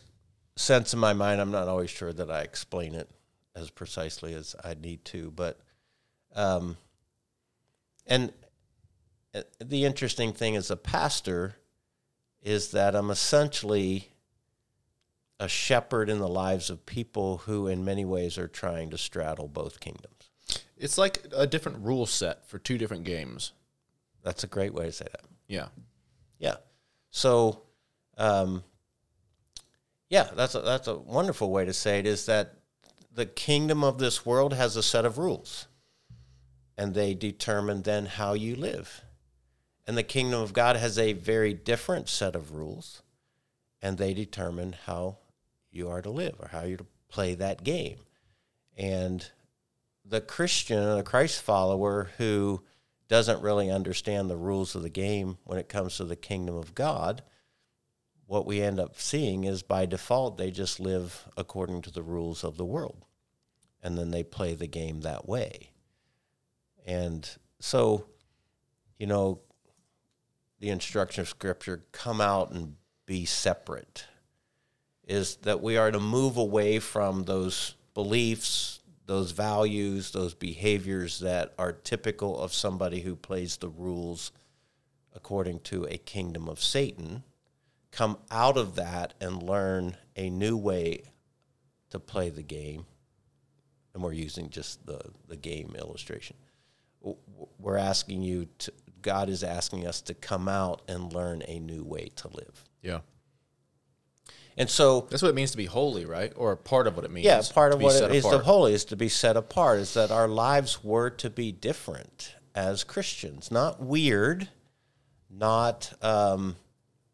sense 0.57 0.93
in 0.93 0.99
my 0.99 1.13
mind. 1.13 1.41
I'm 1.41 1.51
not 1.51 1.69
always 1.69 1.91
sure 1.91 2.13
that 2.13 2.31
I 2.31 2.41
explain 2.41 2.95
it 2.95 3.09
as 3.57 3.71
precisely 3.71 4.35
as 4.35 4.55
I 4.63 4.75
need 4.75 5.05
to, 5.07 5.33
but 5.33 5.59
um, 6.35 6.77
and 8.07 8.33
uh, 9.35 9.43
the 9.65 9.85
interesting 9.85 10.33
thing 10.33 10.55
as 10.55 10.71
a 10.71 10.77
pastor 10.77 11.57
is 12.43 12.71
that 12.71 12.95
I'm 12.95 13.11
essentially 13.11 14.13
a 15.41 15.49
shepherd 15.49 16.09
in 16.09 16.19
the 16.19 16.29
lives 16.29 16.71
of 16.71 16.87
people 16.87 17.39
who, 17.39 17.67
in 17.67 17.85
many 17.85 18.05
ways, 18.05 18.39
are 18.39 18.49
trying 18.49 18.91
to 18.91 18.99
straddle 18.99 19.49
both 19.49 19.81
kingdoms. 19.81 20.31
It's 20.77 20.97
like 20.97 21.27
a 21.35 21.47
different 21.47 21.79
rule 21.79 22.07
set 22.07 22.47
for 22.47 22.59
two 22.59 22.79
different 22.79 23.05
games. 23.05 23.53
That's 24.23 24.45
a 24.45 24.47
great 24.47 24.75
way 24.75 24.87
to 24.87 24.93
say 24.93 25.07
that. 25.11 25.25
Yeah. 25.49 25.69
Yeah. 26.39 26.57
So, 27.11 27.63
um, 28.17 28.63
yeah, 30.09 30.29
that's 30.35 30.55
a, 30.55 30.61
that's 30.61 30.89
a 30.89 30.97
wonderful 30.97 31.51
way 31.51 31.65
to 31.65 31.73
say 31.73 31.99
it. 31.99 32.07
Is 32.07 32.27
that 32.27 32.55
the 33.17 33.27
kingdom 33.27 33.83
of 33.83 33.97
this 33.97 34.27
world 34.27 34.53
has 34.53 34.77
a 34.77 34.83
set 34.83 35.07
of 35.07 35.17
rules, 35.17 35.67
and 36.77 36.95
they 36.95 37.15
determine 37.15 37.83
then 37.83 38.05
how 38.05 38.35
you 38.35 38.55
live. 38.55 39.03
And 39.87 39.97
the 39.97 40.03
kingdom 40.03 40.41
of 40.43 40.53
God 40.53 40.77
has 40.77 40.99
a 40.99 41.15
very 41.15 41.55
different 41.55 42.11
set 42.11 42.37
of 42.37 42.53
rules, 42.53 43.03
and 43.81 43.97
they 43.97 44.13
determine 44.13 44.77
how 44.85 45.17
you 45.71 45.89
are 45.89 46.03
to 46.03 46.11
live 46.11 46.35
or 46.39 46.49
how 46.49 46.65
you're 46.65 46.77
to 46.77 46.87
play 47.09 47.35
that 47.35 47.65
game. 47.65 48.01
And 48.77 49.27
the 50.05 50.21
Christian, 50.21 50.97
the 50.97 51.03
Christ 51.03 51.41
follower 51.41 52.11
who 52.19 52.63
doesn't 53.09 53.41
really 53.41 53.71
understand 53.71 54.29
the 54.29 54.37
rules 54.37 54.75
of 54.75 54.83
the 54.83 54.91
game 54.91 55.39
when 55.45 55.59
it 55.59 55.71
comes 55.71 55.97
to 55.97 56.05
the 56.05 56.17
kingdom 56.17 56.55
of 56.55 56.75
God, 56.75 57.23
what 58.27 58.47
we 58.47 58.61
end 58.61 58.81
up 58.81 59.01
seeing 59.01 59.45
is 59.45 59.63
by 59.63 59.87
default 59.87 60.37
they 60.37 60.51
just 60.51 60.81
live 60.81 61.29
according 61.37 61.83
to 61.83 61.93
the 61.93 62.03
rules 62.03 62.43
of 62.43 62.57
the 62.57 62.65
world. 62.65 63.05
And 63.83 63.97
then 63.97 64.11
they 64.11 64.25
play 64.25 64.55
the 64.55 64.67
game 64.67 65.03
that 65.03 65.29
way. 65.29 65.71
And 66.85 67.29
so, 67.61 68.07
you 68.99 69.07
know, 69.07 69.41
the 70.59 70.71
instruction 70.71 71.23
of 71.23 71.29
scripture 71.29 71.85
come 71.93 72.21
out 72.21 72.51
and 72.51 72.77
be 73.05 73.25
separate 73.25 74.05
is 75.07 75.37
that 75.43 75.63
we 75.63 75.77
are 75.77 75.93
to 75.93 76.01
move 76.01 76.37
away 76.37 76.81
from 76.81 77.25
those 77.25 77.77
beliefs, 77.95 78.81
those 79.07 79.31
values, 79.31 80.11
those 80.11 80.35
behaviors 80.35 81.21
that 81.21 81.55
are 81.59 81.73
typical 81.73 82.39
of 82.41 82.53
somebody 82.53 83.01
who 83.01 83.15
plays 83.15 83.57
the 83.59 83.69
rules 83.69 84.33
according 85.15 85.61
to 85.61 85.85
a 85.85 85.97
kingdom 85.97 86.49
of 86.49 86.63
Satan, 86.63 87.23
come 87.97 88.19
out 88.31 88.59
of 88.59 88.75
that 88.75 89.15
and 89.23 89.43
learn 89.43 89.97
a 90.17 90.29
new 90.29 90.55
way 90.55 91.03
to 91.89 91.99
play 91.99 92.29
the 92.29 92.43
game. 92.43 92.85
And 93.95 94.03
we're 94.03 94.13
using 94.13 94.51
just 94.51 94.85
the, 94.85 95.01
the 95.29 95.37
game 95.37 95.75
illustration. 95.79 96.37
We're 97.59 97.79
asking 97.79 98.21
you 98.21 98.49
to, 98.59 98.73
God 99.01 99.31
is 99.31 99.43
asking 99.43 99.87
us 99.87 100.03
to 100.03 100.15
come 100.15 100.47
out 100.47 100.83
and 100.87 101.11
learn 101.11 101.43
a 101.49 101.59
new 101.59 101.85
way 101.85 102.11
to 102.17 102.29
live. 102.29 102.65
Yeah. 102.83 102.99
And 104.59 104.69
so, 104.69 105.07
That's 105.11 105.23
what 105.23 105.31
it 105.31 105.35
means 105.35 105.53
to 105.53 105.57
be 105.57 105.65
holy, 105.67 106.05
right? 106.05 106.35
Or 106.37 106.55
part 106.55 106.87
of 106.87 106.97
what 106.97 107.05
it 107.07 107.11
means. 107.11 107.25
yeah, 107.25 107.41
part 107.55 107.73
of 107.73 107.81
what 107.81 108.03
it 108.03 108.15
is 108.15 108.25
to 108.25 108.39
holy 108.39 108.75
is 108.75 108.85
to 108.87 108.97
be 108.97 109.09
set 109.09 109.39
apart, 109.39 109.79
is 109.79 109.95
that 109.95 110.11
our 110.11 110.29
lives 110.29 110.85
were 110.85 111.09
to 111.11 111.31
be 111.31 111.51
different 111.51 112.35
as 112.55 112.85
Christians, 112.85 113.51
not 113.51 113.81
weird, 113.83 114.49
not 115.31 115.93
um, 116.03 116.57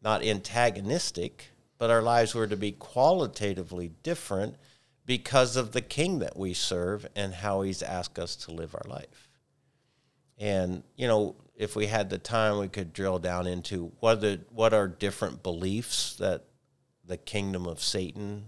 not 0.03 0.23
antagonistic, 0.23 1.51
but 1.77 1.89
our 1.89 2.01
lives 2.01 2.35
were 2.35 2.47
to 2.47 2.57
be 2.57 2.71
qualitatively 2.71 3.91
different 4.03 4.55
because 5.05 5.55
of 5.55 5.71
the 5.71 5.81
King 5.81 6.19
that 6.19 6.37
we 6.37 6.53
serve 6.53 7.07
and 7.15 7.33
how 7.33 7.61
He's 7.61 7.81
asked 7.81 8.19
us 8.19 8.35
to 8.37 8.51
live 8.51 8.75
our 8.75 8.89
life. 8.89 9.29
And 10.37 10.83
you 10.95 11.07
know, 11.07 11.35
if 11.55 11.75
we 11.75 11.87
had 11.87 12.09
the 12.09 12.17
time, 12.17 12.59
we 12.59 12.67
could 12.67 12.93
drill 12.93 13.19
down 13.19 13.47
into 13.47 13.91
what 13.99 14.21
the 14.21 14.41
what 14.49 14.73
are 14.73 14.87
different 14.87 15.43
beliefs 15.43 16.15
that 16.17 16.45
the 17.05 17.17
kingdom 17.17 17.67
of 17.67 17.81
Satan 17.81 18.45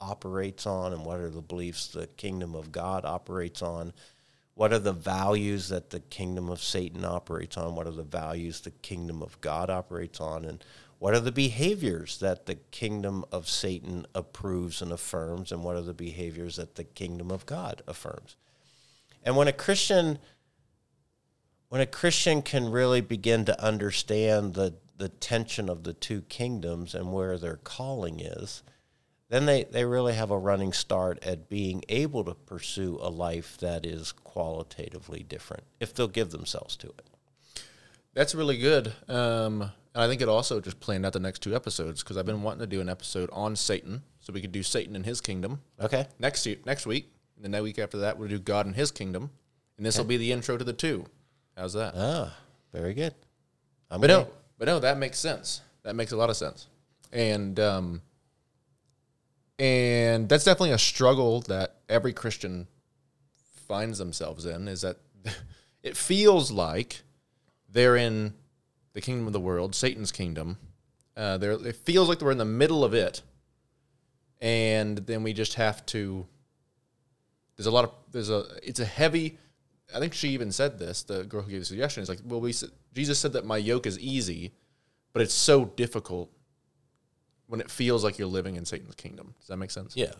operates 0.00 0.66
on, 0.66 0.92
and 0.92 1.04
what 1.04 1.18
are 1.18 1.30
the 1.30 1.42
beliefs 1.42 1.88
the 1.88 2.06
kingdom 2.06 2.54
of 2.54 2.72
God 2.72 3.04
operates 3.04 3.62
on. 3.62 3.92
What 4.54 4.72
are 4.72 4.78
the 4.78 4.92
values 4.92 5.68
that 5.70 5.90
the 5.90 5.98
kingdom 5.98 6.48
of 6.48 6.62
Satan 6.62 7.04
operates 7.04 7.56
on? 7.56 7.74
What 7.74 7.88
are 7.88 7.92
the 7.92 8.04
values 8.04 8.60
the 8.60 8.70
kingdom 8.70 9.20
of 9.20 9.40
God 9.40 9.68
operates 9.68 10.20
on? 10.20 10.44
And 10.44 10.64
what 11.04 11.12
are 11.12 11.20
the 11.20 11.30
behaviors 11.30 12.16
that 12.20 12.46
the 12.46 12.54
kingdom 12.54 13.26
of 13.30 13.46
Satan 13.46 14.06
approves 14.14 14.80
and 14.80 14.90
affirms? 14.90 15.52
And 15.52 15.62
what 15.62 15.76
are 15.76 15.82
the 15.82 15.92
behaviors 15.92 16.56
that 16.56 16.76
the 16.76 16.84
kingdom 16.84 17.30
of 17.30 17.44
God 17.44 17.82
affirms? 17.86 18.36
And 19.22 19.36
when 19.36 19.46
a 19.46 19.52
Christian 19.52 20.18
when 21.68 21.82
a 21.82 21.86
Christian 21.86 22.40
can 22.40 22.70
really 22.70 23.02
begin 23.02 23.44
to 23.44 23.62
understand 23.62 24.54
the, 24.54 24.76
the 24.96 25.10
tension 25.10 25.68
of 25.68 25.82
the 25.82 25.92
two 25.92 26.22
kingdoms 26.22 26.94
and 26.94 27.12
where 27.12 27.36
their 27.36 27.56
calling 27.56 28.20
is, 28.20 28.62
then 29.28 29.44
they, 29.44 29.64
they 29.64 29.84
really 29.84 30.14
have 30.14 30.30
a 30.30 30.38
running 30.38 30.72
start 30.72 31.22
at 31.22 31.50
being 31.50 31.84
able 31.90 32.24
to 32.24 32.32
pursue 32.32 32.98
a 33.02 33.10
life 33.10 33.58
that 33.58 33.84
is 33.84 34.10
qualitatively 34.10 35.22
different 35.22 35.64
if 35.80 35.92
they'll 35.92 36.08
give 36.08 36.30
themselves 36.30 36.76
to 36.76 36.86
it. 36.86 37.10
That's 38.14 38.34
really 38.34 38.56
good. 38.56 38.94
Um, 39.06 39.70
and 39.94 40.02
I 40.02 40.08
think 40.08 40.20
it 40.20 40.28
also 40.28 40.60
just 40.60 40.80
planned 40.80 41.06
out 41.06 41.12
the 41.12 41.20
next 41.20 41.42
two 41.42 41.54
episodes 41.54 42.02
because 42.02 42.16
I've 42.16 42.26
been 42.26 42.42
wanting 42.42 42.60
to 42.60 42.66
do 42.66 42.80
an 42.80 42.88
episode 42.88 43.30
on 43.32 43.54
Satan, 43.56 44.02
so 44.20 44.32
we 44.32 44.40
could 44.40 44.52
do 44.52 44.62
Satan 44.62 44.96
and 44.96 45.04
his 45.04 45.20
kingdom 45.20 45.60
Okay? 45.80 46.06
next 46.18 46.46
next 46.66 46.86
week. 46.86 47.10
And 47.36 47.44
then 47.44 47.52
the 47.52 47.62
week 47.62 47.78
after 47.78 47.98
that, 47.98 48.18
we'll 48.18 48.28
do 48.28 48.38
God 48.38 48.66
and 48.66 48.74
his 48.74 48.90
kingdom, 48.90 49.30
and 49.76 49.84
this 49.86 49.98
will 49.98 50.04
be 50.04 50.16
the 50.16 50.32
intro 50.32 50.56
to 50.56 50.64
the 50.64 50.72
two. 50.72 51.06
How's 51.56 51.72
that? 51.74 51.94
Ah, 51.96 52.36
very 52.72 52.94
good. 52.94 53.14
I'm 53.90 54.00
But 54.00 54.08
no, 54.08 54.28
but 54.58 54.66
no, 54.66 54.80
that 54.80 54.98
makes 54.98 55.18
sense. 55.18 55.60
That 55.82 55.94
makes 55.94 56.12
a 56.12 56.16
lot 56.16 56.30
of 56.30 56.36
sense. 56.36 56.66
And 57.12 57.58
um, 57.60 58.02
and 59.58 60.28
that's 60.28 60.44
definitely 60.44 60.72
a 60.72 60.78
struggle 60.78 61.40
that 61.42 61.76
every 61.88 62.12
Christian 62.12 62.66
finds 63.68 63.98
themselves 63.98 64.46
in. 64.46 64.66
Is 64.66 64.80
that 64.80 64.96
it 65.82 65.96
feels 65.96 66.50
like 66.50 67.02
they're 67.68 67.96
in 67.96 68.34
the 68.94 69.00
kingdom 69.00 69.26
of 69.26 69.32
the 69.32 69.40
world, 69.40 69.74
Satan's 69.74 70.10
kingdom. 70.10 70.56
Uh, 71.16 71.36
there, 71.36 71.52
it 71.52 71.76
feels 71.76 72.08
like 72.08 72.20
we're 72.20 72.32
in 72.32 72.38
the 72.38 72.44
middle 72.44 72.84
of 72.84 72.94
it, 72.94 73.22
and 74.40 74.98
then 74.98 75.22
we 75.22 75.32
just 75.32 75.54
have 75.54 75.84
to. 75.86 76.26
There's 77.56 77.66
a 77.66 77.70
lot 77.70 77.84
of 77.84 77.92
there's 78.10 78.30
a 78.30 78.46
it's 78.62 78.80
a 78.80 78.84
heavy. 78.84 79.38
I 79.94 80.00
think 80.00 80.14
she 80.14 80.30
even 80.30 80.50
said 80.50 80.78
this. 80.78 81.02
The 81.02 81.24
girl 81.24 81.42
who 81.42 81.50
gave 81.50 81.60
the 81.60 81.66
suggestion 81.66 82.02
is 82.02 82.08
like, 82.08 82.20
well, 82.24 82.40
we 82.40 82.54
Jesus 82.94 83.18
said 83.18 83.32
that 83.34 83.44
my 83.44 83.58
yoke 83.58 83.86
is 83.86 83.98
easy, 83.98 84.52
but 85.12 85.22
it's 85.22 85.34
so 85.34 85.66
difficult 85.66 86.30
when 87.46 87.60
it 87.60 87.70
feels 87.70 88.02
like 88.02 88.18
you're 88.18 88.26
living 88.26 88.56
in 88.56 88.64
Satan's 88.64 88.94
kingdom. 88.94 89.34
Does 89.40 89.48
that 89.48 89.56
make 89.56 89.70
sense? 89.70 89.96
Yeah. 89.96 90.12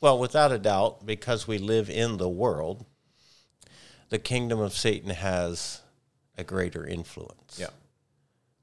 Well, 0.00 0.18
without 0.18 0.52
a 0.52 0.58
doubt, 0.58 1.04
because 1.04 1.46
we 1.46 1.58
live 1.58 1.90
in 1.90 2.16
the 2.16 2.28
world, 2.28 2.86
the 4.08 4.18
kingdom 4.18 4.60
of 4.60 4.72
Satan 4.72 5.10
has 5.10 5.82
a 6.36 6.44
greater 6.44 6.86
influence. 6.86 7.58
Yeah. 7.60 7.68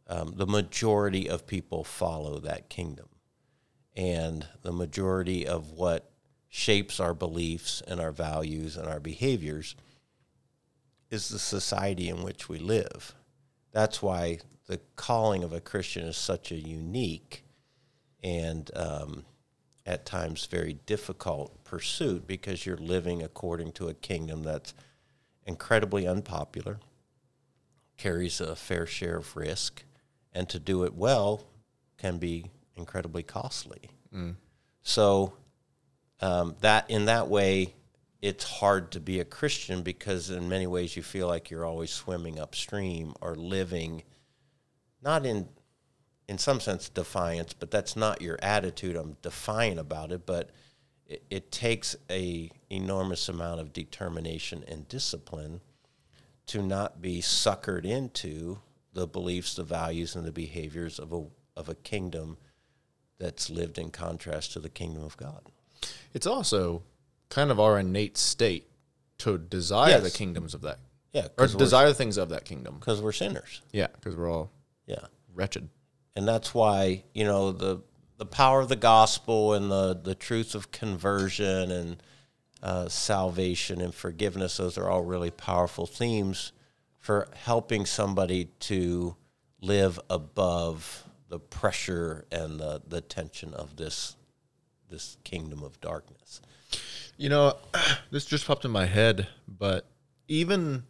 Um, 0.08 0.34
the 0.36 0.48
majority 0.48 1.30
of 1.30 1.48
people 1.48 1.84
follow 1.84 2.40
that 2.40 2.70
kingdom. 2.70 3.08
And 3.96 4.46
the 4.62 4.72
majority 4.72 5.48
of 5.48 5.72
what 5.72 6.12
shapes 6.50 7.00
our 7.00 7.14
beliefs 7.14 7.82
and 7.88 8.00
our 8.00 8.12
values 8.12 8.78
and 8.78 8.88
our 8.88 9.00
behaviors 9.00 9.76
is 11.10 11.30
the 11.30 11.40
society 11.40 12.10
in 12.10 12.24
which 12.24 12.50
we 12.50 12.60
live. 12.60 13.14
That's 13.72 14.02
why 14.02 14.40
the 14.68 14.80
calling 14.96 15.44
of 15.44 15.54
a 15.54 15.62
Christian 15.62 16.06
is 16.06 16.18
such 16.18 16.52
a 16.52 16.56
unique 16.56 17.44
and 18.24 18.72
um, 18.76 19.26
at 19.86 20.06
times 20.06 20.46
very 20.46 20.74
difficult 20.86 21.64
pursuit 21.64 22.26
because 22.26 22.66
you're 22.66 22.78
living 22.78 23.22
according 23.22 23.72
to 23.74 23.88
a 23.88 23.94
kingdom 23.94 24.44
that's 24.44 24.74
incredibly 25.46 26.08
unpopular, 26.08 26.80
carries 27.98 28.42
a 28.42 28.56
fair 28.56 28.88
share 28.88 29.18
of 29.18 29.36
risk, 29.36 29.84
and 30.36 30.48
to 30.50 30.60
do 30.60 30.84
it 30.84 30.94
well 30.94 31.44
can 31.98 32.20
be 32.20 32.52
incredibly 32.76 33.24
costly. 33.24 33.90
So 34.84 35.34
um, 36.22 36.56
that 36.62 36.90
in 36.90 37.06
that 37.06 37.28
way, 37.28 37.74
it's 38.22 38.44
hard 38.44 38.92
to 38.92 39.00
be 39.00 39.20
a 39.20 39.26
Christian 39.26 39.82
because 39.82 40.30
in 40.30 40.50
many 40.50 40.68
ways 40.68 40.96
you 40.96 41.04
feel 41.04 41.28
like 41.28 41.50
you're 41.50 41.66
always 41.66 41.92
swimming 41.92 42.40
upstream 42.40 43.14
or 43.22 43.36
living 43.36 44.04
not 45.02 45.26
in 45.26 45.48
in 46.28 46.40
some 46.40 46.60
sense 46.60 46.90
defiance, 46.90 47.54
but 47.54 47.70
that's 47.70 47.96
not 47.96 48.22
your 48.22 48.40
attitude. 48.42 48.96
I'm 48.96 49.16
defiant 49.22 49.80
about 49.80 50.12
it, 50.12 50.26
but 50.26 50.50
it, 51.06 51.24
it 51.30 51.52
takes 51.52 51.96
a 52.10 52.50
enormous 52.70 53.30
amount 53.30 53.60
of 53.62 53.72
determination 53.72 54.64
and 54.68 54.88
discipline 54.88 55.62
to 56.48 56.64
not 56.64 57.00
be 57.00 57.22
suckered 57.22 57.86
into 57.86 58.60
the 58.96 59.06
beliefs, 59.06 59.54
the 59.56 59.64
values, 59.64 60.16
and 60.16 60.26
the 60.26 60.32
behaviors 60.32 60.98
of 60.98 61.14
a 61.14 61.26
of 61.56 61.70
a 61.70 61.76
kingdom 61.76 62.38
that's 63.20 63.50
lived 63.50 63.78
in 63.78 63.92
contrast 63.92 64.52
to 64.54 64.60
the 64.60 64.70
kingdom 64.70 65.04
of 65.04 65.16
God. 65.18 65.42
It's 66.14 66.26
also 66.28 66.82
kind 67.30 67.52
of 67.52 67.60
our 67.60 67.78
innate 67.80 68.18
state 68.18 68.68
to 69.20 69.38
desire 69.38 70.00
the 70.02 70.10
kingdoms 70.12 70.54
of 70.54 70.62
that, 70.62 70.80
Yeah, 71.14 71.28
or 71.38 71.48
desire 71.48 71.94
things 71.94 72.18
of 72.18 72.30
that 72.30 72.44
kingdom 72.44 72.76
because 72.80 73.02
we're 73.02 73.14
sinners. 73.14 73.62
Yeah, 73.72 73.88
because 73.94 74.16
we're 74.18 74.30
all 74.32 74.52
Yeah. 74.88 75.06
wretched. 75.34 75.70
and 76.18 76.28
that's 76.28 76.54
why 76.54 77.04
you 77.14 77.24
know 77.26 77.52
the 77.52 77.82
the 78.18 78.26
power 78.26 78.62
of 78.62 78.70
the 78.70 78.76
gospel 78.78 79.54
and 79.54 79.70
the 79.70 79.94
the 80.02 80.16
truth 80.16 80.56
of 80.56 80.72
conversion 80.72 81.72
and 81.72 82.02
uh, 82.64 82.88
salvation 82.90 83.82
and 83.82 83.94
forgiveness 83.94 84.58
those 84.58 84.78
are 84.78 84.90
all 84.90 85.04
really 85.04 85.30
powerful 85.32 85.86
themes 85.86 86.52
for 87.06 87.28
helping 87.36 87.86
somebody 87.86 88.46
to 88.60 89.16
live 89.62 90.00
above 90.10 91.04
the 91.30 91.38
pressure 91.38 92.26
and 92.32 92.60
the, 92.60 92.82
the 92.88 93.00
tension 93.00 93.54
of 93.54 93.76
this 93.76 94.16
this 94.90 95.16
kingdom 95.24 95.62
of 95.62 95.80
darkness 95.82 96.42
You 97.16 97.30
know, 97.30 97.58
this 98.12 98.26
just 98.26 98.48
popped 98.48 98.66
in 98.66 98.72
my 98.72 98.88
head, 98.88 99.28
but 99.48 99.86
even 100.28 100.82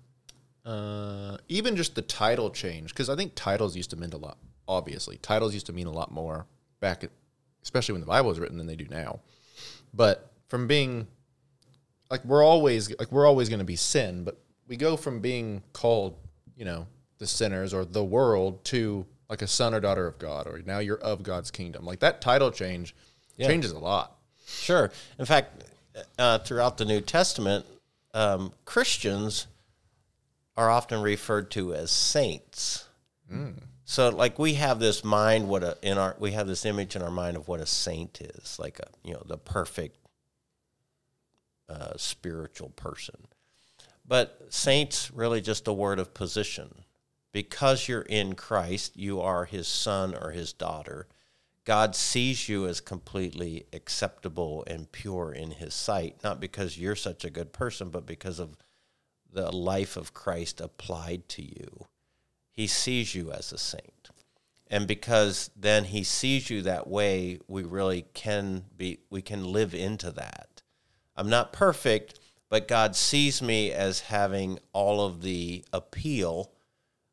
uh, 0.63 1.35
even 1.49 1.75
just 1.75 1.95
the 1.95 2.01
title 2.01 2.49
change, 2.49 2.91
because 2.91 3.09
I 3.09 3.17
think 3.17 3.33
titles 3.35 3.75
used 3.75 3.89
to 3.89 3.97
mean 3.97 4.13
a 4.13 4.17
lot. 4.17 4.37
Obviously, 4.69 5.17
titles 5.17 5.53
used 5.53 5.65
to 5.65 5.73
mean 5.73 5.85
a 5.85 5.91
lot 5.91 6.13
more 6.13 6.45
back, 6.79 7.03
at, 7.03 7.09
especially 7.61 7.91
when 7.91 8.01
the 8.01 8.07
Bible 8.07 8.29
was 8.29 8.39
written, 8.39 8.57
than 8.57 8.67
they 8.67 8.77
do 8.77 8.87
now. 8.89 9.19
But 9.93 10.31
from 10.47 10.65
being 10.65 11.07
like 12.09 12.23
we're 12.23 12.43
always 12.43 12.89
like 12.97 13.11
we're 13.11 13.27
always 13.27 13.49
going 13.49 13.59
to 13.59 13.65
be 13.65 13.75
sin, 13.75 14.23
but 14.23 14.39
we 14.67 14.77
go 14.77 14.97
from 14.97 15.19
being 15.19 15.63
called, 15.73 16.15
you 16.55 16.65
know, 16.65 16.87
the 17.17 17.27
sinners 17.27 17.73
or 17.73 17.85
the 17.85 18.03
world 18.03 18.63
to 18.65 19.05
like 19.29 19.41
a 19.41 19.47
son 19.47 19.73
or 19.73 19.79
daughter 19.79 20.07
of 20.07 20.19
God, 20.19 20.47
or 20.47 20.61
now 20.65 20.79
you're 20.79 20.97
of 20.97 21.23
God's 21.23 21.51
kingdom. 21.51 21.85
Like 21.85 21.99
that 21.99 22.21
title 22.21 22.51
change 22.51 22.95
changes 23.39 23.71
a 23.71 23.79
lot. 23.79 24.15
Sure. 24.45 24.91
In 25.17 25.25
fact, 25.25 25.63
uh, 26.19 26.39
throughout 26.39 26.77
the 26.77 26.85
New 26.85 27.01
Testament, 27.01 27.65
um, 28.13 28.53
Christians 28.65 29.47
are 30.55 30.69
often 30.69 31.01
referred 31.01 31.51
to 31.51 31.73
as 31.73 31.91
saints. 31.91 32.85
So 33.85 34.09
like 34.09 34.39
we 34.39 34.55
have 34.55 34.79
this 34.79 35.03
mind 35.03 35.47
what 35.47 35.63
a 35.63 35.77
in 35.81 35.97
our 35.97 36.15
we 36.19 36.31
have 36.31 36.47
this 36.47 36.65
image 36.65 36.95
in 36.95 37.01
our 37.01 37.11
mind 37.11 37.37
of 37.37 37.47
what 37.47 37.59
a 37.59 37.65
saint 37.65 38.21
is, 38.21 38.57
like 38.59 38.79
a 38.79 38.87
you 39.03 39.13
know 39.13 39.23
the 39.25 39.37
perfect 39.37 39.97
uh, 41.69 41.93
spiritual 41.97 42.69
person. 42.69 43.15
But 44.07 44.47
saints 44.49 45.11
really 45.11 45.41
just 45.41 45.67
a 45.67 45.73
word 45.73 45.99
of 45.99 46.13
position. 46.13 46.83
Because 47.31 47.87
you're 47.87 48.01
in 48.01 48.35
Christ, 48.35 48.95
you 48.95 49.19
are 49.19 49.45
his 49.45 49.67
son 49.67 50.15
or 50.15 50.31
his 50.31 50.53
daughter. 50.53 51.07
God 51.65 51.95
sees 51.95 52.47
you 52.47 52.67
as 52.67 52.79
completely 52.79 53.65
acceptable 53.73 54.63
and 54.67 54.91
pure 54.91 55.33
in 55.33 55.51
his 55.51 55.73
sight, 55.73 56.17
not 56.23 56.39
because 56.39 56.77
you're 56.77 56.95
such 56.95 57.25
a 57.25 57.31
good 57.31 57.51
person, 57.51 57.89
but 57.89 58.05
because 58.05 58.39
of 58.39 58.55
the 59.33 59.51
life 59.51 59.97
of 59.97 60.13
Christ 60.13 60.61
applied 60.61 61.27
to 61.29 61.41
you. 61.41 61.87
He 62.51 62.67
sees 62.67 63.15
you 63.15 63.31
as 63.31 63.51
a 63.51 63.57
saint. 63.57 64.11
And 64.67 64.87
because 64.87 65.49
then 65.55 65.85
he 65.85 66.03
sees 66.03 66.49
you 66.49 66.61
that 66.61 66.87
way, 66.87 67.39
we 67.47 67.63
really 67.63 68.05
can 68.13 68.65
be 68.77 68.99
we 69.09 69.21
can 69.21 69.43
live 69.43 69.75
into 69.75 70.11
that. 70.11 70.63
I'm 71.15 71.29
not 71.29 71.53
perfect, 71.53 72.19
but 72.55 72.69
God 72.69 72.95
sees 72.95 73.41
me 73.41 73.73
as 73.73 73.99
having 73.99 74.59
all 74.71 75.05
of 75.05 75.23
the 75.23 75.65
appeal 75.73 76.53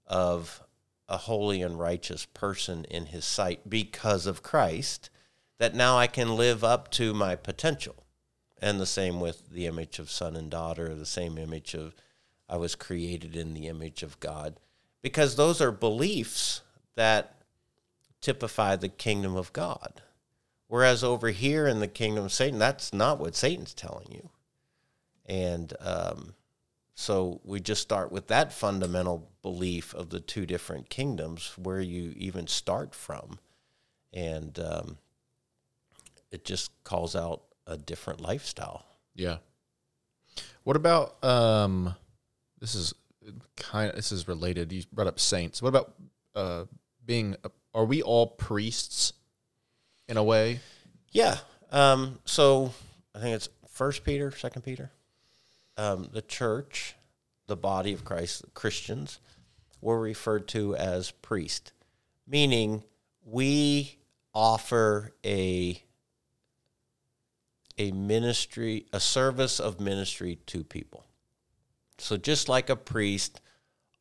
of 0.07 0.63
a 1.09 1.17
holy 1.17 1.63
and 1.63 1.81
righteous 1.81 2.27
person 2.27 2.85
in 2.85 3.07
his 3.07 3.25
sight 3.25 3.69
because 3.69 4.25
of 4.25 4.45
Christ, 4.45 5.11
that 5.59 5.75
now 5.75 5.99
I 5.99 6.07
can 6.07 6.37
live 6.37 6.63
up 6.63 6.93
to 6.93 7.13
my 7.13 7.35
potential. 7.35 8.05
And 8.61 8.79
the 8.79 8.87
same 8.87 9.19
with 9.19 9.51
the 9.51 9.67
image 9.67 9.99
of 9.99 10.13
son 10.13 10.37
and 10.37 10.49
daughter, 10.49 10.95
the 10.95 11.05
same 11.05 11.37
image 11.37 11.75
of 11.75 11.97
I 12.49 12.57
was 12.57 12.77
created 12.77 13.35
in 13.35 13.53
the 13.53 13.67
image 13.67 14.05
of 14.05 14.21
God. 14.21 14.61
Because 15.03 15.35
those 15.35 15.61
are 15.61 15.73
beliefs 15.73 16.61
that 16.95 17.35
typify 18.21 18.77
the 18.77 18.89
kingdom 18.89 19.35
of 19.35 19.53
God. 19.53 20.03
Whereas 20.69 21.03
over 21.03 21.31
here 21.31 21.67
in 21.67 21.81
the 21.81 21.89
kingdom 21.89 22.27
of 22.27 22.33
Satan, 22.33 22.61
that's 22.61 22.93
not 22.93 23.19
what 23.19 23.35
Satan's 23.35 23.75
telling 23.75 24.07
you. 24.13 24.31
And 25.27 25.73
um, 25.81 26.35
so 26.95 27.41
we 27.45 27.61
just 27.61 27.83
start 27.83 28.13
with 28.13 28.29
that 28.29 28.53
fundamental 28.53 29.31
belief 29.43 29.95
of 29.95 30.11
the 30.11 30.21
two 30.21 30.47
different 30.47 30.89
kingdoms, 30.91 31.53
where 31.57 31.81
you 31.81 32.13
even 32.17 32.47
start 32.47 32.95
from. 32.95 33.39
And 34.13 34.59
um, 34.59 34.99
it 36.31 36.45
just 36.45 36.71
calls 36.85 37.15
out 37.15 37.43
a 37.67 37.77
different 37.77 38.21
lifestyle. 38.21 38.85
Yeah. 39.15 39.37
What 40.65 40.77
about 40.77 41.23
um 41.25 41.95
this 42.59 42.75
is 42.75 42.95
kind 43.57 43.91
of 43.91 43.97
this 43.97 44.11
is 44.13 44.27
related. 44.27 44.73
You 44.73 44.83
brought 44.93 45.07
up 45.07 45.21
saints. 45.21 45.63
What 45.63 45.69
about 45.69 45.95
uh 46.35 46.65
being 47.05 47.37
are 47.75 47.85
we 47.85 48.03
all 48.03 48.27
priests 48.27 49.13
in 50.09 50.17
a 50.17 50.25
way? 50.25 50.61
Yeah. 51.11 51.39
Um 51.71 52.19
so 52.25 52.73
I 53.15 53.21
think 53.21 53.37
it's 53.37 53.49
First 53.69 54.05
Peter, 54.05 54.31
Second 54.31 54.63
Peter. 54.63 54.91
Um, 55.77 56.09
the 56.13 56.23
church, 56.23 56.97
the 57.47 57.57
body 57.57 57.93
of 57.93 58.05
Christ, 58.05 58.45
Christians, 58.55 59.21
were 59.81 60.01
referred 60.01 60.49
to 60.49 60.77
as 60.77 61.11
priest, 61.11 61.73
meaning 62.27 62.85
we 63.25 63.99
offer 64.35 65.13
a 65.25 65.83
a 67.79 67.91
ministry, 67.91 68.87
a 68.93 69.01
service 69.01 69.59
of 69.59 69.81
ministry 69.81 70.39
to 70.47 70.63
people. 70.63 71.05
So 71.99 72.17
just 72.17 72.49
like 72.49 72.69
a 72.69 72.77
priest 72.77 73.41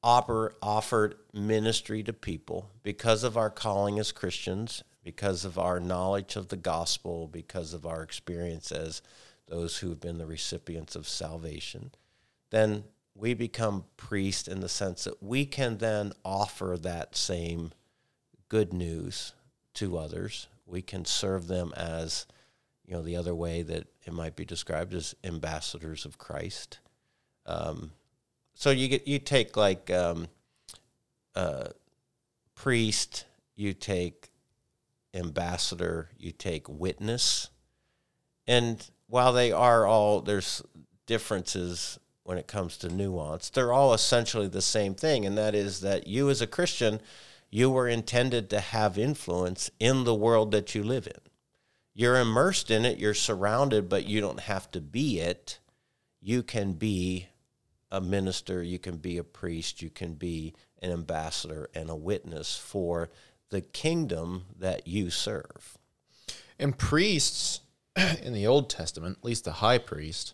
offer, 0.04 0.56
offered 0.62 1.16
ministry 1.34 2.04
to 2.04 2.14
people 2.14 2.70
because 2.84 3.24
of 3.24 3.38
our 3.38 3.50
calling 3.50 4.00
as 4.00 4.12
Christians, 4.12 4.84
because 5.04 5.46
of 5.46 5.58
our 5.58 5.80
knowledge 5.80 6.36
of 6.36 6.50
the 6.50 6.58
gospel, 6.58 7.28
because 7.28 7.74
of 7.74 7.86
our 7.86 8.04
experience 8.04 8.72
as 8.72 9.02
those 9.48 9.78
who 9.78 9.90
have 9.90 10.00
been 10.00 10.18
the 10.18 10.26
recipients 10.26 10.96
of 10.96 11.08
salvation, 11.08 11.92
then 12.50 12.84
we 13.16 13.34
become 13.34 13.86
priests 13.98 14.48
in 14.48 14.62
the 14.62 14.70
sense 14.70 15.04
that 15.04 15.22
we 15.22 15.46
can 15.46 15.78
then 15.78 16.14
offer 16.24 16.78
that 16.82 17.16
same 17.16 17.72
good 18.50 18.74
news 18.74 19.34
to 19.74 19.98
others. 19.98 20.48
We 20.66 20.82
can 20.82 21.06
serve 21.06 21.48
them 21.48 21.74
as, 21.76 22.26
you 22.86 22.94
know, 22.94 23.02
the 23.02 23.16
other 23.16 23.36
way 23.36 23.62
that 23.64 23.88
it 24.06 24.14
might 24.14 24.36
be 24.36 24.46
described 24.46 24.94
as 24.94 25.16
ambassadors 25.24 26.06
of 26.06 26.18
Christ. 26.18 26.80
Um, 27.46 27.92
so 28.54 28.70
you 28.70 28.88
get 28.88 29.08
you 29.08 29.20
take 29.20 29.58
like 29.58 29.90
um, 29.90 30.28
uh, 31.36 31.70
priest, 32.56 33.26
you 33.56 33.74
take 33.74 34.30
ambassador, 35.14 36.10
you 36.18 36.32
take 36.32 36.70
witness, 36.70 37.50
and 38.48 38.90
while 39.12 39.34
they 39.34 39.52
are 39.52 39.86
all 39.86 40.22
there's 40.22 40.64
differences 41.06 42.00
when 42.24 42.38
it 42.38 42.48
comes 42.48 42.78
to 42.78 42.88
nuance, 42.88 43.50
they're 43.50 43.74
all 43.74 43.94
essentially 43.94 44.48
the 44.48 44.62
same 44.62 44.96
thing, 44.96 45.26
and 45.26 45.38
that 45.38 45.54
is 45.54 45.82
that 45.82 46.08
you 46.08 46.30
as 46.30 46.42
a 46.42 46.48
Christian, 46.48 47.02
you 47.50 47.70
were 47.70 47.90
intended 47.90 48.50
to 48.50 48.62
have 48.62 48.98
influence 48.98 49.70
in 49.82 50.06
the 50.06 50.16
world 50.16 50.52
that 50.52 50.74
you 50.74 50.82
live 50.82 51.08
in. 51.08 51.20
You're 51.94 52.20
immersed 52.20 52.72
in 52.72 52.86
it, 52.86 53.00
you're 53.00 53.14
surrounded, 53.14 53.90
but 53.90 54.06
you 54.06 54.22
don't 54.22 54.40
have 54.40 54.72
to 54.72 54.80
be 54.80 55.20
it. 55.20 55.60
You 56.22 56.42
can 56.42 56.72
be 56.72 57.28
a 57.92 58.00
minister, 58.00 58.64
you 58.64 58.80
can 58.80 58.96
be 58.96 59.18
a 59.18 59.26
priest, 59.26 59.82
you 59.82 59.90
can 59.90 60.14
be 60.14 60.54
an 60.82 60.90
ambassador 60.90 61.70
and 61.76 61.90
a 61.90 61.96
witness 61.96 62.58
for 62.58 63.10
the 63.50 63.60
kingdom 63.60 64.46
that 64.58 64.88
you 64.88 65.10
serve. 65.10 65.78
And 66.58 66.78
priests 66.78 67.60
in 68.22 68.34
the 68.34 68.48
Old 68.48 68.70
Testament, 68.70 69.18
at 69.20 69.26
least 69.26 69.46
the 69.46 69.54
high 69.54 69.78
priest, 69.78 70.34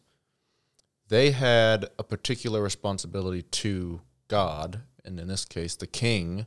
they 1.10 1.32
had 1.32 1.86
a 1.98 2.04
particular 2.04 2.62
responsibility 2.62 3.42
to 3.42 4.02
God, 4.28 4.82
and 5.06 5.20
in 5.20 5.28
this 5.28 5.46
case, 5.46 5.76
the 5.76 5.88
king, 5.88 6.46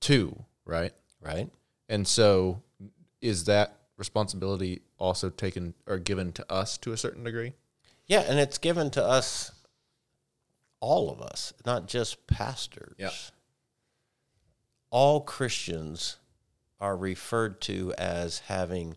too, 0.00 0.44
right? 0.64 0.92
Right. 1.20 1.50
And 1.88 2.06
so, 2.06 2.62
is 3.20 3.44
that 3.44 3.76
responsibility 3.96 4.82
also 4.98 5.30
taken 5.30 5.74
or 5.86 5.98
given 5.98 6.32
to 6.32 6.52
us 6.52 6.78
to 6.78 6.92
a 6.92 6.96
certain 6.96 7.24
degree? 7.24 7.52
Yeah, 8.06 8.20
and 8.20 8.38
it's 8.38 8.58
given 8.58 8.90
to 8.90 9.04
us, 9.04 9.52
all 10.80 11.10
of 11.10 11.20
us, 11.20 11.52
not 11.64 11.88
just 11.88 12.26
pastors. 12.26 12.94
Yeah. 12.98 13.10
All 14.90 15.20
Christians 15.20 16.16
are 16.80 16.96
referred 16.96 17.60
to 17.62 17.92
as 17.98 18.40
having 18.40 18.96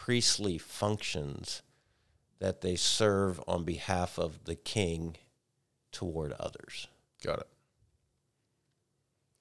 priestly 0.00 0.56
functions 0.56 1.60
that 2.38 2.62
they 2.62 2.74
serve 2.74 3.38
on 3.46 3.64
behalf 3.64 4.18
of 4.18 4.44
the 4.44 4.54
king 4.54 5.14
toward 5.92 6.32
others. 6.40 6.88
Got 7.22 7.40
it. 7.40 7.46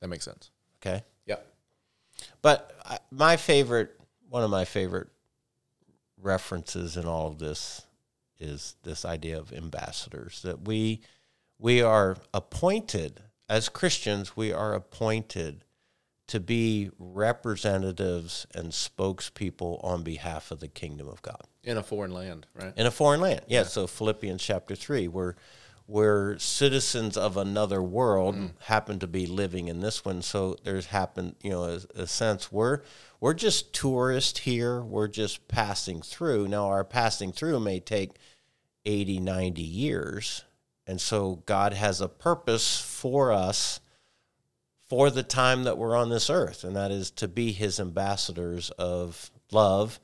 That 0.01 0.09
makes 0.09 0.25
sense. 0.25 0.51
Okay? 0.81 1.01
Yeah. 1.25 1.37
But 2.41 2.77
I, 2.83 2.97
my 3.09 3.37
favorite, 3.37 3.97
one 4.27 4.43
of 4.43 4.49
my 4.49 4.65
favorite 4.65 5.07
references 6.21 6.97
in 6.97 7.05
all 7.05 7.27
of 7.27 7.39
this 7.39 7.83
is 8.37 8.75
this 8.83 9.05
idea 9.05 9.39
of 9.39 9.53
ambassadors 9.53 10.41
that 10.41 10.67
we 10.67 10.99
we 11.57 11.81
are 11.81 12.17
appointed 12.33 13.21
as 13.47 13.69
Christians 13.69 14.35
we 14.35 14.51
are 14.51 14.73
appointed 14.73 15.63
to 16.29 16.39
be 16.39 16.91
representatives 16.99 18.45
and 18.53 18.71
spokespeople 18.71 19.83
on 19.83 20.03
behalf 20.03 20.51
of 20.51 20.59
the 20.59 20.67
kingdom 20.67 21.07
of 21.07 21.23
God. 21.23 21.41
In 21.63 21.75
a 21.75 21.83
foreign 21.83 22.11
land, 22.11 22.45
right? 22.53 22.71
in 22.77 22.85
a 22.85 22.91
foreign 22.91 23.19
land. 23.19 23.41
Yeah, 23.47 23.63
so 23.63 23.87
Philippians 23.87 24.41
chapter 24.41 24.75
3 24.75 25.07
we're 25.07 25.35
we're 25.87 26.37
citizens 26.37 27.17
of 27.17 27.35
another 27.35 27.81
world 27.81 28.35
mm. 28.35 28.51
happen 28.65 28.99
to 28.99 29.07
be 29.07 29.25
living 29.25 29.69
in 29.69 29.81
this 29.81 30.05
one. 30.05 30.21
So 30.21 30.55
there's 30.63 30.85
happened 30.85 31.35
you 31.41 31.49
know 31.49 31.63
a, 31.63 32.01
a 32.03 32.07
sense 32.07 32.51
we're 32.51 32.81
we're 33.19 33.33
just 33.33 33.73
tourists 33.73 34.39
here. 34.39 34.81
We're 34.81 35.07
just 35.07 35.47
passing 35.47 36.01
through. 36.03 36.47
Now 36.47 36.67
our 36.67 36.83
passing 36.83 37.31
through 37.31 37.59
may 37.59 37.79
take 37.79 38.11
80 38.85 39.19
90 39.19 39.61
years. 39.63 40.45
And 40.85 41.01
so 41.01 41.41
god 41.47 41.73
has 41.73 42.01
a 42.01 42.07
purpose 42.07 42.79
for 42.79 43.31
us 43.31 43.79
for 44.89 45.09
the 45.09 45.23
time 45.23 45.63
that 45.63 45.77
we're 45.77 45.95
on 45.95 46.09
this 46.09 46.29
earth 46.29 46.63
and 46.63 46.75
that 46.75 46.91
is 46.91 47.11
to 47.11 47.27
be 47.27 47.51
his 47.51 47.79
ambassadors 47.79 48.69
of 48.71 49.31
love 49.51 49.99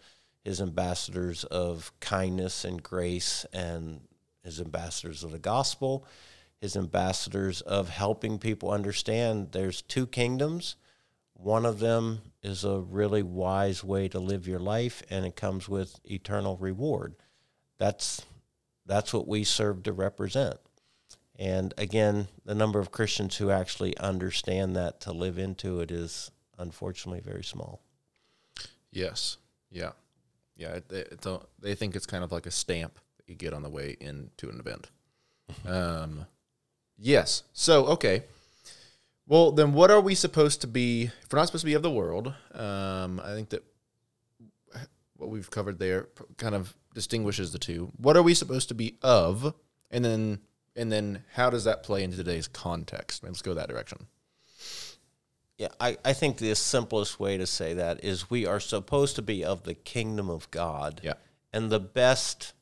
his 0.46 0.62
ambassadors 0.62 1.44
of 1.46 1.92
kindness 2.00 2.64
and 2.64 2.82
grace 2.82 3.46
and 3.52 4.00
his 4.44 4.62
ambassadors 4.62 5.24
of 5.24 5.32
the 5.32 5.40
gospel, 5.40 6.06
his 6.62 6.78
ambassadors 6.78 7.62
of 7.62 7.90
helping 7.90 8.38
people 8.38 8.70
understand 8.70 9.52
there's 9.52 9.82
two 9.82 10.06
kingdoms. 10.06 10.76
One 11.34 11.66
of 11.66 11.80
them 11.80 12.22
is 12.44 12.64
a 12.64 12.80
really 12.80 13.24
wise 13.24 13.84
way 13.84 14.08
to 14.10 14.20
live 14.20 14.48
your 14.48 14.60
life, 14.60 15.02
and 15.10 15.26
it 15.26 15.36
comes 15.36 15.68
with 15.68 16.00
eternal 16.06 16.58
reward. 16.58 17.16
That's 17.80 18.24
that's 18.86 19.14
what 19.14 19.28
we 19.28 19.44
serve 19.44 19.82
to 19.84 19.94
represent. 19.94 20.58
And 21.38 21.74
again, 21.78 22.28
the 22.46 22.56
number 22.56 22.80
of 22.80 22.92
Christians 22.92 23.38
who 23.38 23.52
actually 23.52 23.98
understand 23.98 24.76
that 24.76 25.02
to 25.02 25.12
live 25.12 25.38
into 25.38 25.82
it 25.82 25.92
is 25.92 26.32
unfortunately 26.58 27.22
very 27.22 27.44
small. 27.44 27.82
Yes. 28.92 29.38
Yeah. 29.70 29.92
Yeah. 30.56 30.76
It, 30.76 30.92
it, 30.92 31.26
a, 31.26 31.40
they 31.60 31.76
think 31.76 31.96
it's 31.96 32.06
kind 32.06 32.24
of 32.24 32.32
like 32.32 32.46
a 32.46 32.52
stamp 32.52 33.00
that 33.18 33.28
you 33.28 33.36
get 33.36 33.54
on 33.54 33.64
the 33.64 33.70
way 33.70 33.98
into 34.00 34.50
an 34.50 34.60
event. 34.60 34.90
um, 35.68 36.26
yes. 36.98 37.44
So, 37.54 37.86
okay. 37.88 38.24
Well, 39.28 39.52
then 39.52 39.74
what 39.74 39.92
are 39.92 40.02
we 40.02 40.16
supposed 40.16 40.62
to 40.62 40.68
be? 40.68 41.06
If 41.24 41.34
we're 41.34 41.40
not 41.40 41.48
supposed 41.48 41.64
to 41.64 41.68
be 41.70 41.74
of 41.74 41.82
the 41.82 41.92
world, 41.92 42.34
um, 42.54 43.20
I 43.24 43.34
think 43.34 43.50
that 43.50 43.64
what 45.18 45.30
we've 45.30 45.50
covered 45.50 45.80
there 45.80 46.10
kind 46.38 46.56
of 46.56 46.76
distinguishes 46.94 47.52
the 47.52 47.60
two. 47.60 47.92
What 47.98 48.18
are 48.18 48.24
we 48.24 48.34
supposed 48.34 48.68
to 48.70 48.76
be 48.76 48.98
of? 49.02 49.54
And 49.92 50.04
then, 50.04 50.40
and 50.76 50.92
then 50.92 51.24
how 51.34 51.50
does 51.50 51.64
that 51.64 51.84
play 51.84 52.04
into 52.04 52.18
today's 52.18 52.48
context? 52.48 53.24
Let's 53.24 53.42
go 53.42 53.54
that 53.54 53.70
direction. 53.70 54.08
Yeah, 55.58 55.70
I, 55.80 55.98
I 56.04 56.12
think 56.12 56.38
the 56.38 56.54
simplest 56.56 57.20
way 57.20 57.38
to 57.38 57.48
say 57.48 57.74
that 57.76 58.04
is 58.04 58.30
we 58.30 58.46
are 58.46 58.60
supposed 58.60 59.16
to 59.16 59.22
be 59.22 59.44
of 59.44 59.64
the 59.64 59.74
kingdom 59.74 60.30
of 60.30 60.52
God. 60.52 61.00
Yeah. 61.02 61.14
And 61.54 61.70
the 61.70 61.80
best 61.80 62.54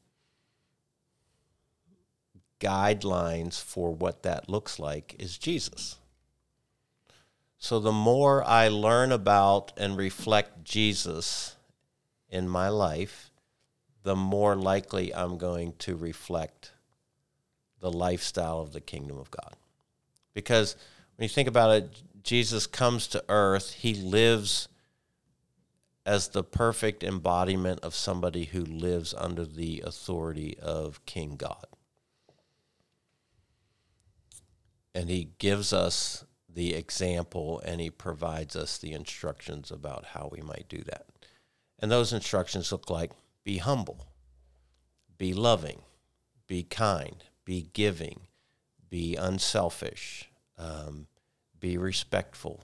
guidelines 2.60 3.62
for 3.62 3.93
what 3.93 4.21
that 4.23 4.47
looks 4.47 4.78
like 4.78 5.15
is 5.17 5.39
Jesus. 5.39 5.97
So 7.58 7.80
the 7.80 7.91
more 7.91 8.43
I 8.43 8.67
learn 8.67 9.12
about 9.12 9.73
and 9.76 9.97
reflect 9.97 10.63
Jesus 10.63 11.56
in 12.30 12.47
my 12.47 12.69
life, 12.69 13.32
the 14.04 14.15
more 14.15 14.56
likely 14.56 15.15
I'm 15.15 15.38
going 15.38 15.73
to 15.80 15.95
reflect 15.95 16.72
the 17.84 17.91
lifestyle 17.91 18.62
of 18.62 18.72
the 18.72 18.80
kingdom 18.80 19.17
of 19.19 19.30
God. 19.30 19.56
Because 20.34 20.78
when 21.17 21.26
you 21.26 21.30
think 21.30 21.50
about 21.50 21.72
it, 21.72 22.02
Jesus 22.24 22.65
comes 22.65 23.08
to 23.08 23.24
earth, 23.28 23.74
he 23.74 23.93
lives 23.93 24.69
as 26.06 26.30
the 26.30 26.46
perfect 26.46 27.04
embodiment 27.04 27.82
of 27.82 27.93
somebody 27.93 28.46
who 28.46 28.63
lives 28.63 29.13
under 29.17 29.43
the 29.43 29.84
authority 29.86 30.58
of 30.60 31.06
King 31.06 31.36
God. 31.36 31.65
And 34.96 35.10
he 35.10 35.32
gives 35.38 35.74
us 35.74 36.24
the 36.48 36.76
example 36.76 37.62
and 37.65 37.82
he 37.82 37.89
provides 37.89 38.56
us 38.56 38.78
the 38.78 38.93
instructions 38.93 39.72
about 39.72 40.06
how 40.06 40.30
we 40.32 40.41
might 40.41 40.69
do 40.69 40.84
that. 40.86 41.08
And 41.80 41.91
those 41.91 42.13
instructions 42.13 42.72
look 42.72 42.89
like 42.89 43.12
be 43.43 43.58
humble, 43.58 44.08
be 45.17 45.34
loving, 45.34 45.82
be 46.48 46.63
kind, 46.63 47.26
be 47.45 47.69
giving, 47.73 48.21
be 48.89 49.15
unselfish, 49.15 50.29
um, 50.58 51.08
be 51.60 51.77
respectful, 51.77 52.63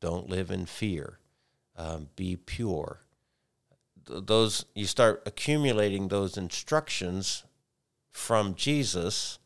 don't 0.00 0.28
live 0.28 0.50
in 0.50 0.66
fear, 0.66 1.18
um, 1.76 2.08
be 2.16 2.36
pure. 2.36 3.00
Th- 4.06 4.22
those 4.24 4.64
you 4.74 4.86
start 4.86 5.22
accumulating 5.26 6.08
those 6.08 6.36
instructions 6.36 7.44
from 8.10 8.54
Jesus, 8.54 9.38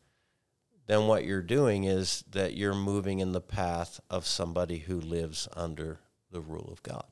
then 0.87 1.07
what 1.07 1.25
you're 1.25 1.41
doing 1.41 1.85
is 1.85 2.23
that 2.29 2.55
you're 2.55 2.73
moving 2.73 3.19
in 3.19 3.31
the 3.31 3.41
path 3.41 3.99
of 4.09 4.25
somebody 4.25 4.79
who 4.79 4.99
lives 4.99 5.47
under 5.55 5.99
the 6.31 6.41
rule 6.41 6.69
of 6.71 6.83
God. 6.83 7.05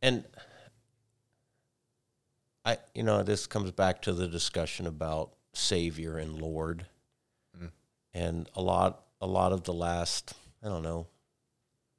And 0.00 0.24
I 2.64 2.78
you 2.94 3.02
know 3.02 3.22
this 3.22 3.46
comes 3.46 3.70
back 3.70 4.02
to 4.02 4.12
the 4.12 4.28
discussion 4.28 4.86
about 4.86 5.32
savior 5.52 6.18
and 6.18 6.40
lord. 6.40 6.86
Mm. 7.60 7.70
And 8.14 8.48
a 8.54 8.62
lot 8.62 9.04
a 9.20 9.26
lot 9.26 9.52
of 9.52 9.64
the 9.64 9.72
last, 9.72 10.34
I 10.62 10.68
don't 10.68 10.82
know, 10.82 11.06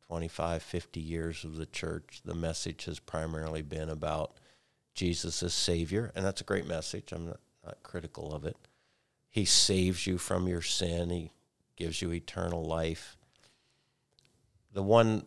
25, 0.08 0.63
50 0.63 1.00
years 1.00 1.43
of 1.43 1.56
the 1.58 1.65
church, 1.65 2.22
the 2.26 2.34
message 2.34 2.86
has 2.86 3.00
primarily 3.00 3.62
been 3.62 3.89
about 3.89 4.34
Jesus 4.95 5.43
as 5.43 5.54
Savior, 5.54 6.12
and 6.15 6.26
that's 6.26 6.41
a 6.41 6.45
great 6.45 6.65
message. 6.65 7.12
I'm 7.12 7.28
not, 7.28 7.39
not 7.65 7.84
critical 7.84 8.34
of 8.34 8.45
it. 8.45 8.58
He 9.30 9.45
saves 9.45 10.08
you 10.08 10.17
from 10.17 10.48
your 10.48 10.62
sin, 10.62 11.10
He 11.10 11.32
gives 11.76 12.02
you 12.02 12.12
eternal 12.12 12.63
life. 12.63 13.17
The 14.74 14.84
one 14.84 15.26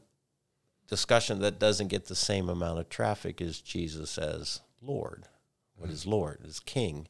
discussion 0.88 1.40
that 1.40 1.58
doesn't 1.58 1.88
get 1.88 2.06
the 2.06 2.16
same 2.16 2.48
amount 2.48 2.80
of 2.80 2.88
traffic 2.88 3.40
is 3.40 3.60
Jesus 3.60 4.18
as 4.18 4.60
Lord. 4.82 5.28
What 5.76 5.90
is 5.90 6.06
Lord? 6.06 6.40
Is 6.44 6.60
King. 6.60 7.08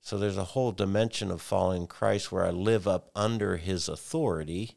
So 0.00 0.18
there's 0.18 0.36
a 0.36 0.44
whole 0.44 0.72
dimension 0.72 1.30
of 1.30 1.40
following 1.40 1.86
Christ 1.86 2.30
where 2.30 2.44
I 2.44 2.50
live 2.50 2.86
up 2.86 3.10
under 3.14 3.56
his 3.56 3.88
authority 3.88 4.76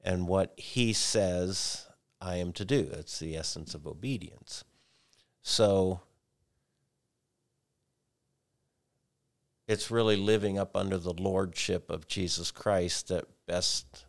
and 0.00 0.28
what 0.28 0.52
he 0.56 0.92
says 0.92 1.86
I 2.20 2.36
am 2.36 2.52
to 2.52 2.64
do. 2.64 2.82
That's 2.84 3.18
the 3.18 3.36
essence 3.36 3.74
of 3.74 3.86
obedience. 3.86 4.64
So 5.42 6.02
it's 9.66 9.90
really 9.90 10.16
living 10.16 10.58
up 10.58 10.76
under 10.76 10.98
the 10.98 11.14
lordship 11.14 11.90
of 11.90 12.06
Jesus 12.06 12.50
Christ 12.50 13.08
that 13.08 13.24
best 13.46 14.04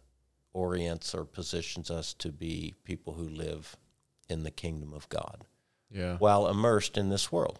orients 0.54 1.16
or 1.16 1.26
positions 1.26 1.90
us 1.90 2.14
to 2.16 2.32
be 2.32 2.76
people 2.84 3.14
who 3.14 3.28
live 3.28 3.78
in 4.28 4.44
the 4.44 4.52
kingdom 4.52 4.94
of 4.94 5.08
God 5.10 5.46
Yeah. 5.92 6.18
while 6.18 6.48
immersed 6.48 6.98
in 6.98 7.10
this 7.10 7.32
world. 7.32 7.60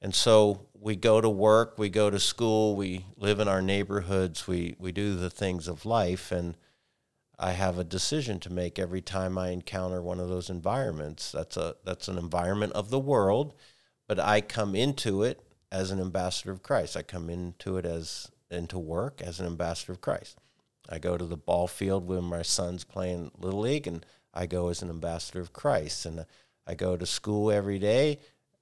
And 0.00 0.14
so 0.14 0.66
we 0.74 0.96
go 0.96 1.20
to 1.20 1.28
work, 1.28 1.74
we 1.76 1.88
go 1.88 2.10
to 2.10 2.20
school, 2.20 2.76
we 2.76 3.04
live 3.16 3.40
in 3.40 3.48
our 3.48 3.62
neighborhoods, 3.62 4.46
we, 4.46 4.76
we 4.78 4.92
do 4.92 5.16
the 5.16 5.30
things 5.30 5.66
of 5.66 5.84
life. 5.84 6.30
And 6.30 6.56
I 7.38 7.52
have 7.52 7.78
a 7.78 7.84
decision 7.84 8.40
to 8.40 8.52
make 8.52 8.78
every 8.78 9.00
time 9.00 9.38
I 9.38 9.50
encounter 9.50 10.02
one 10.02 10.20
of 10.20 10.28
those 10.28 10.50
environments. 10.50 11.32
That's, 11.32 11.56
a, 11.56 11.76
that's 11.84 12.08
an 12.08 12.18
environment 12.18 12.72
of 12.72 12.90
the 12.90 12.98
world, 12.98 13.54
but 14.06 14.18
I 14.20 14.40
come 14.40 14.74
into 14.74 15.22
it 15.22 15.40
as 15.70 15.90
an 15.90 16.00
ambassador 16.00 16.50
of 16.50 16.62
Christ. 16.62 16.96
I 16.96 17.02
come 17.02 17.28
into 17.28 17.76
it 17.76 17.84
as 17.84 18.30
into 18.50 18.78
work 18.78 19.20
as 19.20 19.40
an 19.40 19.46
ambassador 19.46 19.92
of 19.92 20.00
Christ. 20.00 20.38
I 20.88 20.98
go 20.98 21.18
to 21.18 21.26
the 21.26 21.36
ball 21.36 21.66
field 21.66 22.06
when 22.06 22.24
my 22.24 22.42
son's 22.42 22.84
playing 22.84 23.30
Little 23.38 23.60
League, 23.60 23.86
and 23.86 24.06
I 24.32 24.46
go 24.46 24.68
as 24.68 24.80
an 24.80 24.88
ambassador 24.88 25.40
of 25.40 25.52
Christ. 25.52 26.06
And 26.06 26.24
I 26.68 26.74
go 26.74 26.96
to 26.96 27.06
school 27.06 27.50
every 27.50 27.78
day 27.78 28.18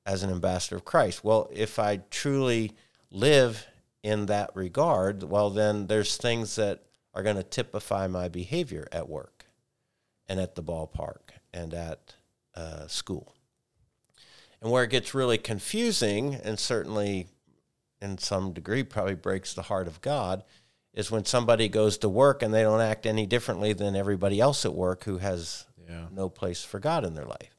as 0.07 0.23
an 0.23 0.31
ambassador 0.31 0.77
of 0.77 0.85
Christ. 0.85 1.25
Well, 1.25 1.51
if 1.53 1.79
I 1.81 1.97
truly 2.11 2.73
live 3.11 3.67
in 4.05 4.27
that 4.27 4.51
regard, 4.55 5.25
well, 5.25 5.51
then 5.51 5.89
there's 5.89 6.17
things 6.17 6.55
that 6.57 6.85
are 7.13 7.25
going 7.25 7.37
to 7.37 7.43
typify 7.43 8.07
my 8.07 8.29
behavior 8.29 8.87
at 8.93 9.09
work 9.09 9.47
and 10.29 10.39
at 10.39 10.55
the 10.55 10.63
ballpark 10.63 11.31
and 11.53 11.75
at 11.75 12.15
uh, 12.55 12.87
school. 12.87 13.35
And 14.63 14.71
where 14.71 14.85
it 14.85 14.91
gets 14.91 15.13
really 15.15 15.39
confusing, 15.39 16.35
and 16.37 16.59
certainly 16.59 17.27
in 18.01 18.19
some 18.19 18.53
degree 18.53 18.85
probably 18.85 19.15
breaks 19.15 19.55
the 19.55 19.63
heart 19.63 19.89
of 19.89 20.01
God, 20.01 20.45
is 20.95 21.11
when 21.11 21.25
somebody 21.25 21.69
goes 21.69 21.99
to 21.99 22.09
work 22.09 22.43
and 22.43 22.55
they 22.55 22.63
don't 22.63 22.81
act 22.81 23.07
any 23.07 23.27
differently 23.27 23.73
than 23.73 23.97
everybody 23.97 24.41
else 24.41 24.65
at 24.65 24.75
work 24.75 25.05
who 25.05 25.19
has 25.19 25.67
Yeah. 25.89 26.07
no 26.11 26.29
place 26.29 26.63
for 26.65 26.79
God 26.81 27.05
in 27.05 27.15
their 27.15 27.27
life. 27.27 27.56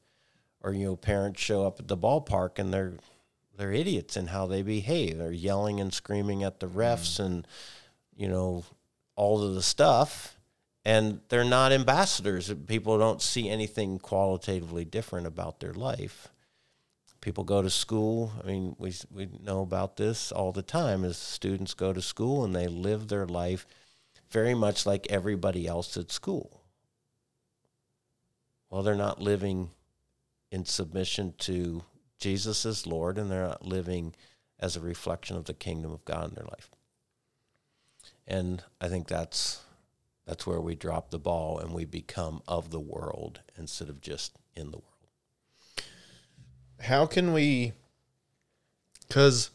Or 0.62 0.72
you 0.72 0.86
know, 0.86 0.96
parents 0.96 1.40
show 1.40 1.66
up 1.66 1.78
at 1.80 1.88
the 1.88 1.96
ballpark 1.96 2.58
and 2.58 2.72
they're 2.72 2.94
they're 3.56 3.72
idiots 3.72 4.16
in 4.16 4.28
how 4.28 4.46
they 4.46 4.62
behave. 4.62 5.18
They're 5.18 5.32
yelling 5.32 5.80
and 5.80 5.92
screaming 5.92 6.44
at 6.44 6.60
the 6.60 6.68
refs 6.68 7.18
mm. 7.20 7.26
and 7.26 7.46
you 8.16 8.28
know 8.28 8.64
all 9.16 9.42
of 9.42 9.54
the 9.54 9.62
stuff, 9.62 10.38
and 10.84 11.20
they're 11.28 11.44
not 11.44 11.72
ambassadors. 11.72 12.52
People 12.66 12.98
don't 12.98 13.20
see 13.20 13.50
anything 13.50 13.98
qualitatively 13.98 14.84
different 14.84 15.26
about 15.26 15.58
their 15.58 15.74
life. 15.74 16.28
People 17.20 17.42
go 17.42 17.62
to 17.62 17.70
school. 17.70 18.32
I 18.42 18.46
mean, 18.46 18.76
we 18.78 18.94
we 19.12 19.28
know 19.42 19.60
about 19.62 19.96
this 19.96 20.30
all 20.30 20.52
the 20.52 20.62
time. 20.62 21.04
As 21.04 21.18
students 21.18 21.74
go 21.74 21.92
to 21.92 22.00
school 22.00 22.44
and 22.44 22.54
they 22.54 22.68
live 22.68 23.08
their 23.08 23.26
life 23.26 23.66
very 24.30 24.54
much 24.54 24.86
like 24.86 25.10
everybody 25.10 25.66
else 25.66 25.96
at 25.96 26.12
school. 26.12 26.62
Well, 28.70 28.82
they're 28.82 28.94
not 28.94 29.20
living 29.20 29.70
in 30.50 30.64
submission 30.64 31.34
to 31.38 31.84
Jesus 32.18 32.66
as 32.66 32.86
Lord, 32.86 33.18
and 33.18 33.30
they're 33.30 33.46
not 33.46 33.64
living 33.64 34.14
as 34.58 34.76
a 34.76 34.80
reflection 34.80 35.36
of 35.36 35.44
the 35.44 35.54
kingdom 35.54 35.92
of 35.92 36.04
God 36.04 36.30
in 36.30 36.34
their 36.34 36.44
life. 36.44 36.70
And 38.26 38.62
I 38.80 38.88
think 38.88 39.08
that's 39.08 39.62
that's 40.26 40.46
where 40.46 40.60
we 40.60 40.74
drop 40.74 41.10
the 41.10 41.18
ball 41.18 41.58
and 41.58 41.72
we 41.72 41.86
become 41.86 42.42
of 42.46 42.70
the 42.70 42.80
world 42.80 43.40
instead 43.56 43.88
of 43.88 44.02
just 44.02 44.36
in 44.54 44.70
the 44.70 44.76
world. 44.76 44.84
How 46.80 47.06
can 47.06 47.32
we? 47.32 47.72
Because 49.06 49.50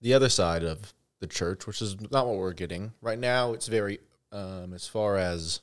the 0.00 0.14
other 0.14 0.28
side 0.28 0.62
of 0.62 0.94
the 1.18 1.26
church, 1.26 1.66
which 1.66 1.82
is 1.82 2.00
not 2.12 2.26
what 2.26 2.36
we're 2.36 2.52
getting 2.52 2.92
right 3.02 3.18
now, 3.18 3.52
it's 3.52 3.66
very 3.66 3.98
um, 4.30 4.72
as 4.74 4.86
far 4.86 5.16
as 5.16 5.60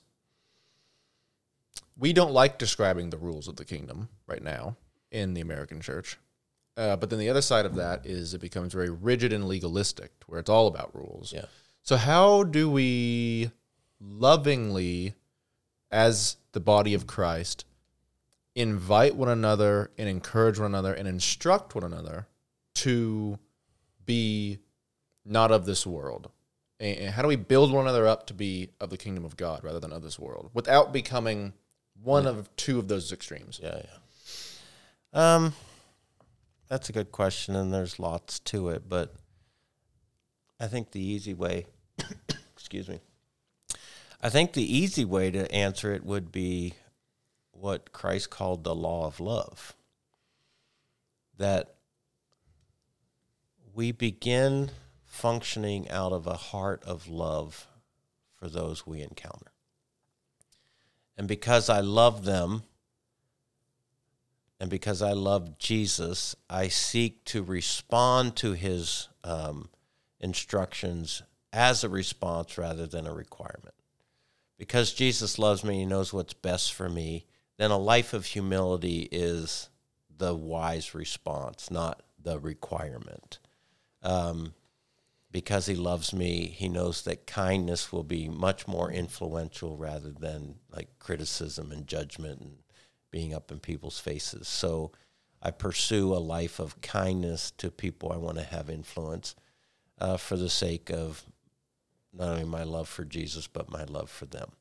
we 1.97 2.13
don't 2.13 2.31
like 2.31 2.57
describing 2.57 3.09
the 3.09 3.17
rules 3.17 3.47
of 3.47 3.55
the 3.55 3.65
kingdom 3.65 4.09
right 4.27 4.43
now 4.43 4.75
in 5.11 5.33
the 5.33 5.41
American 5.41 5.81
church. 5.81 6.17
Uh, 6.77 6.95
but 6.95 7.09
then 7.09 7.19
the 7.19 7.29
other 7.29 7.41
side 7.41 7.65
of 7.65 7.75
that 7.75 8.05
is 8.05 8.33
it 8.33 8.41
becomes 8.41 8.73
very 8.73 8.89
rigid 8.89 9.31
and 9.31 9.47
legalistic, 9.47 10.11
where 10.27 10.39
it's 10.39 10.49
all 10.49 10.67
about 10.67 10.93
rules. 10.93 11.31
Yeah. 11.33 11.45
So 11.83 11.95
how 11.95 12.43
do 12.43 12.69
we 12.69 13.51
lovingly, 14.01 15.13
as 15.89 16.35
the 16.51 16.59
body 16.59 16.93
of 16.93 17.07
Christ, 17.07 17.63
invite 18.55 19.15
one 19.15 19.29
another 19.29 19.91
and 19.97 20.09
encourage 20.09 20.59
one 20.59 20.67
another 20.67 20.93
and 20.93 21.07
instruct 21.07 21.75
one 21.75 21.85
another 21.85 22.27
to 22.75 23.39
be 24.05 24.59
not 25.23 25.51
of 25.51 25.65
this 25.65 25.87
world? 25.87 26.29
And 26.77 26.97
and 26.97 27.13
how 27.13 27.21
do 27.21 27.29
we 27.29 27.37
build 27.37 27.71
one 27.71 27.85
another 27.85 28.05
up 28.05 28.27
to 28.27 28.33
be 28.33 28.71
of 28.81 28.89
the 28.89 28.97
kingdom 28.97 29.23
of 29.23 29.37
God 29.37 29.63
rather 29.63 29.79
than 29.79 29.93
of 29.93 30.01
this 30.01 30.19
world 30.19 30.49
without 30.53 30.91
becoming 30.91 31.53
one 32.03 32.27
of 32.27 32.53
two 32.55 32.79
of 32.79 32.87
those 32.87 33.11
extremes? 33.11 33.59
Yeah, 33.61 33.81
yeah. 33.83 35.35
Um, 35.35 35.53
that's 36.67 36.89
a 36.89 36.93
good 36.93 37.11
question, 37.11 37.55
and 37.55 37.73
there's 37.73 37.99
lots 37.99 38.39
to 38.39 38.69
it, 38.69 38.89
but 38.89 39.15
I 40.59 40.67
think 40.67 40.91
the 40.91 41.03
easy 41.03 41.33
way, 41.33 41.65
excuse 42.55 42.89
me, 42.89 42.99
I 44.21 44.29
think 44.29 44.53
the 44.53 44.77
easy 44.77 45.05
way 45.05 45.31
to 45.31 45.51
answer 45.51 45.93
it 45.93 46.05
would 46.05 46.31
be 46.31 46.73
what 47.51 47.91
Christ 47.91 48.29
called 48.29 48.63
the 48.63 48.75
law 48.75 49.05
of 49.05 49.19
love. 49.19 49.75
That 51.37 51.75
we 53.73 53.91
begin 53.91 54.71
functioning 55.03 55.89
out 55.89 56.11
of 56.11 56.27
a 56.27 56.35
heart 56.35 56.83
of 56.85 57.07
love 57.07 57.67
for 58.33 58.47
those 58.47 58.87
we 58.87 59.01
encounter. 59.01 59.51
And 61.17 61.27
because 61.27 61.69
I 61.69 61.79
love 61.79 62.25
them, 62.25 62.63
and 64.59 64.69
because 64.69 65.01
I 65.01 65.11
love 65.11 65.57
Jesus, 65.57 66.35
I 66.49 66.67
seek 66.69 67.23
to 67.25 67.43
respond 67.43 68.35
to 68.37 68.53
his 68.53 69.09
um, 69.23 69.69
instructions 70.19 71.23
as 71.51 71.83
a 71.83 71.89
response 71.89 72.57
rather 72.57 72.87
than 72.87 73.05
a 73.05 73.13
requirement. 73.13 73.75
Because 74.57 74.93
Jesus 74.93 75.37
loves 75.37 75.63
me, 75.63 75.79
he 75.79 75.85
knows 75.85 76.13
what's 76.13 76.33
best 76.33 76.73
for 76.73 76.89
me, 76.89 77.25
then 77.57 77.71
a 77.71 77.77
life 77.77 78.13
of 78.13 78.25
humility 78.25 79.07
is 79.11 79.69
the 80.17 80.33
wise 80.33 80.95
response, 80.95 81.69
not 81.69 82.01
the 82.21 82.39
requirement. 82.39 83.39
Um, 84.01 84.53
because 85.35 85.65
he 85.65 85.75
loves 85.75 86.13
me, 86.13 86.47
he 86.47 86.69
knows 86.69 87.01
that 87.01 87.27
kindness 87.27 87.91
will 87.91 88.05
be 88.05 88.29
much 88.29 88.69
more 88.69 88.89
influential 88.89 89.75
rather 89.75 90.09
than 90.09 90.55
like 90.71 90.87
criticism 90.97 91.73
and 91.73 91.87
judgment 91.87 92.39
and 92.39 92.55
being 93.11 93.33
up 93.33 93.51
in 93.51 93.59
people's 93.59 93.99
faces. 93.99 94.47
So 94.47 94.93
I 95.41 95.51
pursue 95.51 96.13
a 96.13 96.23
life 96.23 96.57
of 96.57 96.79
kindness 96.79 97.51
to 97.57 97.69
people 97.69 98.13
I 98.13 98.15
want 98.15 98.37
to 98.37 98.45
have 98.45 98.69
influence 98.69 99.35
uh, 99.99 100.15
for 100.15 100.37
the 100.37 100.49
sake 100.49 100.89
of 100.89 101.25
not 102.13 102.29
only 102.29 102.45
my 102.45 102.63
love 102.63 102.87
for 102.87 103.03
Jesus, 103.03 103.45
but 103.45 103.69
my 103.69 103.83
love 103.83 104.09
for 104.09 104.27
them. 104.27 104.53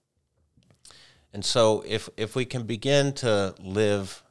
And 1.32 1.44
so 1.44 1.84
if, 1.86 2.08
if 2.16 2.34
we 2.34 2.44
can 2.44 2.64
begin 2.64 3.12
to 3.12 3.54
live 3.60 4.24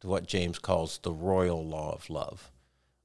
to 0.00 0.06
what 0.06 0.28
James 0.28 0.60
calls 0.60 0.98
the 0.98 1.12
royal 1.12 1.66
law 1.66 1.92
of 1.92 2.08
love, 2.08 2.52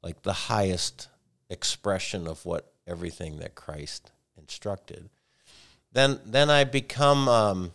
like 0.04 0.22
the 0.22 0.34
highest 0.34 1.08
expression 1.52 2.28
of 2.28 2.46
what 2.46 2.74
everything 2.88 3.38
that 3.40 3.54
Christ 3.56 4.12
instructed, 4.38 5.10
then 5.92 6.20
then 6.26 6.50
I 6.50 6.64
become 6.64 7.28
um, 7.28 7.74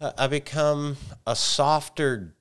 I 0.00 0.26
become 0.26 0.96
a 1.26 1.36
softer, 1.36 2.34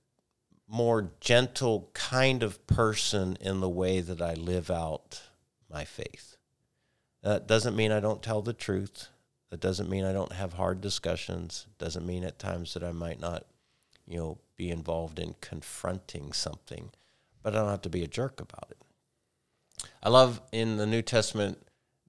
more 0.67 1.11
gentle 1.19 1.89
kind 1.93 2.41
of 2.41 2.65
person 2.67 3.37
in 3.39 3.59
the 3.59 3.69
way 3.69 4.01
that 4.01 4.21
I 4.21 4.33
live 4.33 4.71
out 4.71 5.21
my 5.69 5.85
faith. 5.85 6.37
That 7.21 7.47
doesn't 7.47 7.75
mean 7.75 7.91
I 7.91 7.99
don't 7.99 8.23
tell 8.23 8.41
the 8.41 8.53
truth. 8.53 9.09
That 9.49 9.59
doesn't 9.59 9.89
mean 9.89 10.05
I 10.05 10.13
don't 10.13 10.31
have 10.31 10.53
hard 10.53 10.79
discussions. 10.79 11.67
Doesn't 11.79 12.05
mean 12.05 12.23
at 12.23 12.39
times 12.39 12.73
that 12.73 12.83
I 12.83 12.91
might 12.91 13.19
not, 13.19 13.45
you 14.07 14.17
know, 14.17 14.37
be 14.55 14.69
involved 14.69 15.19
in 15.19 15.35
confronting 15.41 16.33
something, 16.33 16.91
but 17.43 17.55
I 17.55 17.59
don't 17.59 17.69
have 17.69 17.81
to 17.81 17.89
be 17.89 18.03
a 18.03 18.07
jerk 18.07 18.39
about 18.39 18.67
it. 18.71 18.77
I 20.01 20.09
love 20.09 20.41
in 20.51 20.77
the 20.77 20.85
New 20.85 21.01
Testament, 21.01 21.59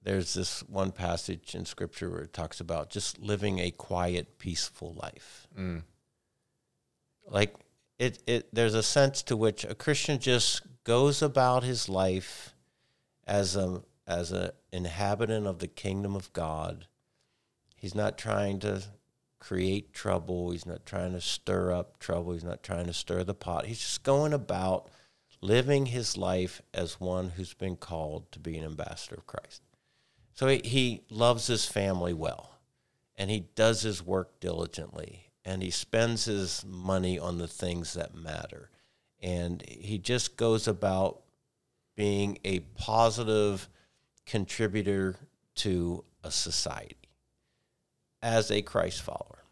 there's 0.03 0.33
this 0.33 0.61
one 0.67 0.91
passage 0.91 1.53
in 1.55 1.65
Scripture 1.65 2.09
where 2.09 2.21
it 2.21 2.33
talks 2.33 2.59
about 2.59 2.89
just 2.89 3.19
living 3.19 3.59
a 3.59 3.71
quiet, 3.71 4.39
peaceful 4.39 4.93
life. 4.93 5.47
Mm. 5.57 5.83
Like 7.27 7.55
it, 7.99 8.19
it, 8.25 8.53
there's 8.53 8.73
a 8.73 8.83
sense 8.83 9.21
to 9.23 9.37
which 9.37 9.63
a 9.63 9.75
Christian 9.75 10.19
just 10.19 10.63
goes 10.83 11.21
about 11.21 11.63
his 11.63 11.87
life 11.87 12.55
as 13.27 13.55
a 13.55 13.83
as 14.07 14.31
an 14.31 14.49
inhabitant 14.71 15.45
of 15.45 15.59
the 15.59 15.67
kingdom 15.67 16.15
of 16.15 16.33
God. 16.33 16.87
He's 17.75 17.95
not 17.95 18.17
trying 18.17 18.59
to 18.59 18.83
create 19.39 19.93
trouble. 19.93 20.51
He's 20.51 20.65
not 20.65 20.85
trying 20.85 21.13
to 21.13 21.21
stir 21.21 21.71
up 21.71 21.99
trouble. 21.99 22.33
He's 22.33 22.43
not 22.43 22.63
trying 22.63 22.87
to 22.87 22.93
stir 22.93 23.23
the 23.23 23.33
pot. 23.33 23.67
He's 23.67 23.79
just 23.79 24.03
going 24.03 24.33
about 24.33 24.89
living 25.41 25.87
his 25.87 26.17
life 26.17 26.61
as 26.73 26.99
one 26.99 27.29
who's 27.29 27.53
been 27.53 27.75
called 27.75 28.31
to 28.31 28.39
be 28.39 28.57
an 28.57 28.65
ambassador 28.65 29.15
of 29.15 29.27
Christ. 29.27 29.61
So 30.33 30.47
he, 30.47 30.61
he 30.63 31.01
loves 31.09 31.47
his 31.47 31.65
family 31.65 32.13
well, 32.13 32.59
and 33.15 33.29
he 33.29 33.47
does 33.55 33.81
his 33.81 34.05
work 34.05 34.39
diligently, 34.39 35.31
and 35.43 35.61
he 35.61 35.71
spends 35.71 36.25
his 36.25 36.63
money 36.65 37.19
on 37.19 37.37
the 37.37 37.47
things 37.47 37.93
that 37.93 38.15
matter. 38.15 38.69
And 39.21 39.63
he 39.67 39.97
just 39.97 40.37
goes 40.37 40.67
about 40.67 41.21
being 41.95 42.37
a 42.43 42.59
positive 42.59 43.67
contributor 44.25 45.15
to 45.55 46.03
a 46.23 46.31
society 46.31 46.95
as 48.21 48.51
a 48.51 48.61
Christ 48.61 49.01
follower. 49.01 49.43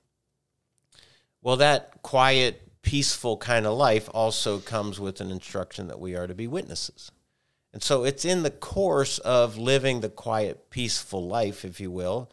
Well, 1.41 1.57
that 1.57 2.01
quiet, 2.01 2.68
peaceful 2.81 3.37
kind 3.37 3.65
of 3.65 3.77
life 3.77 4.09
also 4.13 4.59
comes 4.59 4.99
with 4.99 5.21
an 5.21 5.31
instruction 5.31 5.87
that 5.87 5.99
we 5.99 6.15
are 6.15 6.27
to 6.27 6.35
be 6.35 6.47
witnesses. 6.47 7.11
And 7.73 7.83
so 7.83 8.03
it's 8.03 8.25
in 8.25 8.43
the 8.43 8.49
course 8.49 9.19
of 9.19 9.57
living 9.57 9.99
the 9.99 10.09
quiet, 10.09 10.69
peaceful 10.69 11.27
life, 11.27 11.63
if 11.63 11.79
you 11.79 11.91
will, 11.91 12.31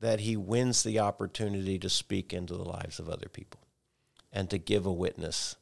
that 0.00 0.20
he 0.20 0.36
wins 0.36 0.82
the 0.82 0.98
opportunity 0.98 1.78
to 1.78 1.88
speak 1.88 2.32
into 2.32 2.54
the 2.54 2.68
lives 2.68 2.98
of 2.98 3.08
other 3.08 3.28
people 3.28 3.60
and 4.32 4.48
to 4.50 4.58
give 4.58 4.86
a 4.86 4.92
witness. 4.92 5.56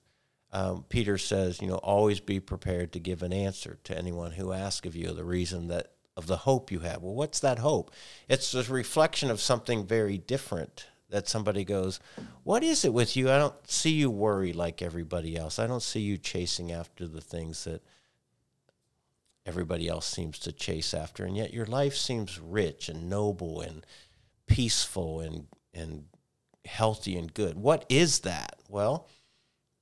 Um, 0.52 0.84
Peter 0.88 1.18
says, 1.18 1.60
you 1.60 1.68
know, 1.68 1.76
always 1.76 2.20
be 2.20 2.40
prepared 2.40 2.92
to 2.92 3.00
give 3.00 3.22
an 3.22 3.32
answer 3.32 3.78
to 3.84 3.96
anyone 3.96 4.32
who 4.32 4.52
asks 4.52 4.86
of 4.86 4.96
you 4.96 5.12
the 5.12 5.24
reason 5.24 5.68
that 5.68 5.92
of 6.16 6.26
the 6.26 6.38
hope 6.38 6.72
you 6.72 6.80
have. 6.80 7.02
Well, 7.02 7.14
what's 7.14 7.38
that 7.40 7.60
hope? 7.60 7.92
It's 8.28 8.52
a 8.52 8.64
reflection 8.64 9.30
of 9.30 9.40
something 9.40 9.86
very 9.86 10.18
different 10.18 10.86
that 11.10 11.28
somebody 11.28 11.64
goes, 11.64 12.00
What 12.42 12.62
is 12.62 12.84
it 12.84 12.92
with 12.92 13.16
you? 13.16 13.30
I 13.30 13.38
don't 13.38 13.54
see 13.68 13.90
you 13.90 14.10
worry 14.10 14.52
like 14.52 14.82
everybody 14.82 15.36
else. 15.36 15.58
I 15.58 15.66
don't 15.66 15.82
see 15.82 16.00
you 16.00 16.18
chasing 16.18 16.72
after 16.72 17.06
the 17.06 17.20
things 17.20 17.64
that 17.64 17.82
everybody 19.46 19.88
else 19.88 20.06
seems 20.06 20.38
to 20.40 20.52
chase 20.52 20.92
after. 20.92 21.24
And 21.24 21.36
yet 21.36 21.52
your 21.52 21.66
life 21.66 21.96
seems 21.96 22.38
rich 22.38 22.88
and 22.88 23.08
noble 23.08 23.60
and 23.60 23.86
peaceful 24.46 25.20
and, 25.20 25.46
and 25.72 26.04
healthy 26.66 27.16
and 27.16 27.32
good. 27.32 27.56
What 27.56 27.86
is 27.88 28.20
that? 28.20 28.56
Well, 28.68 29.08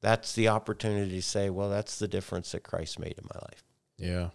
that's 0.01 0.35
the 0.35 0.49
opportunity 0.49 1.17
to 1.17 1.23
say, 1.23 1.51
Well, 1.51 1.71
that's 1.71 1.99
the 1.99 2.09
difference 2.09 2.53
that 2.53 2.63
Christ 2.63 2.99
made 2.99 3.19
in 3.19 3.29
my 3.33 3.41
life. 3.41 3.65
Yeah. 3.99 4.29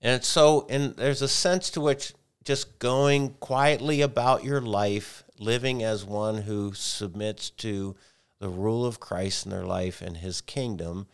And 0.00 0.24
so, 0.24 0.66
and 0.68 0.96
there's 0.96 1.22
a 1.22 1.28
sense 1.28 1.70
to 1.70 1.80
which 1.80 2.14
just 2.44 2.78
going 2.78 3.30
quietly 3.34 4.00
about 4.00 4.44
your 4.44 4.60
life, 4.60 5.21
living 5.42 5.82
as 5.82 6.04
one 6.04 6.42
who 6.42 6.72
submits 6.74 7.50
to 7.50 7.96
the 8.38 8.48
rule 8.48 8.86
of 8.86 9.00
Christ 9.00 9.44
in 9.44 9.50
their 9.50 9.64
life 9.66 10.00
and 10.00 10.16
his 10.16 10.40
kingdom, 10.40 11.06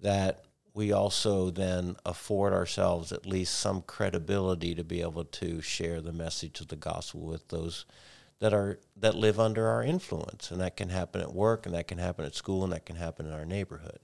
that 0.00 0.44
we 0.74 0.92
also 0.92 1.50
then 1.50 1.96
afford 2.06 2.52
ourselves 2.52 3.12
at 3.12 3.26
least 3.26 3.58
some 3.58 3.82
credibility 3.82 4.74
to 4.74 4.84
be 4.84 5.02
able 5.02 5.24
to 5.24 5.60
share 5.60 6.00
the 6.00 6.12
message 6.12 6.60
of 6.60 6.68
the 6.68 6.76
gospel 6.76 7.20
with 7.20 7.48
those 7.48 7.84
that 8.38 8.54
are 8.54 8.78
that 8.96 9.14
live 9.14 9.38
under 9.38 9.66
our 9.66 9.82
influence. 9.82 10.50
And 10.50 10.60
that 10.60 10.76
can 10.76 10.88
happen 10.88 11.20
at 11.20 11.34
work 11.34 11.66
and 11.66 11.74
that 11.74 11.88
can 11.88 11.98
happen 11.98 12.24
at 12.24 12.34
school 12.34 12.64
and 12.64 12.72
that 12.72 12.86
can 12.86 12.96
happen 12.96 13.26
in 13.26 13.32
our 13.32 13.44
neighborhood. 13.44 13.98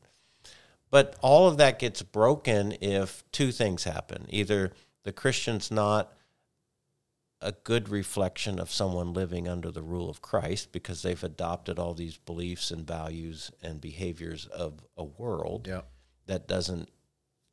But 0.91 1.17
all 1.21 1.49
of 1.49 1.57
that 1.59 1.79
gets 1.79 2.03
broken 2.03 2.77
if 2.81 3.25
two 3.33 3.53
things 3.53 3.85
happen. 3.85 4.27
Either 4.29 4.73
the 5.03 5.13
christian's 5.13 5.71
not 5.71 6.13
a 7.41 7.53
good 7.53 7.89
reflection 7.89 8.59
of 8.59 8.71
someone 8.73 9.13
living 9.13 9.47
under 9.47 9.71
the 9.71 9.83
rule 9.83 10.09
of 10.09 10.23
Christ 10.23 10.73
because 10.73 11.03
they've 11.03 11.23
adopted 11.23 11.79
all 11.79 11.93
these 11.95 12.17
beliefs 12.17 12.71
and 12.71 12.87
values 12.87 13.51
and 13.63 13.81
behaviors 13.81 14.47
of 14.47 14.85
a 14.97 15.05
world 15.05 15.67
Yeah. 15.69 15.83
that 16.27 16.49
doesn't 16.49 16.89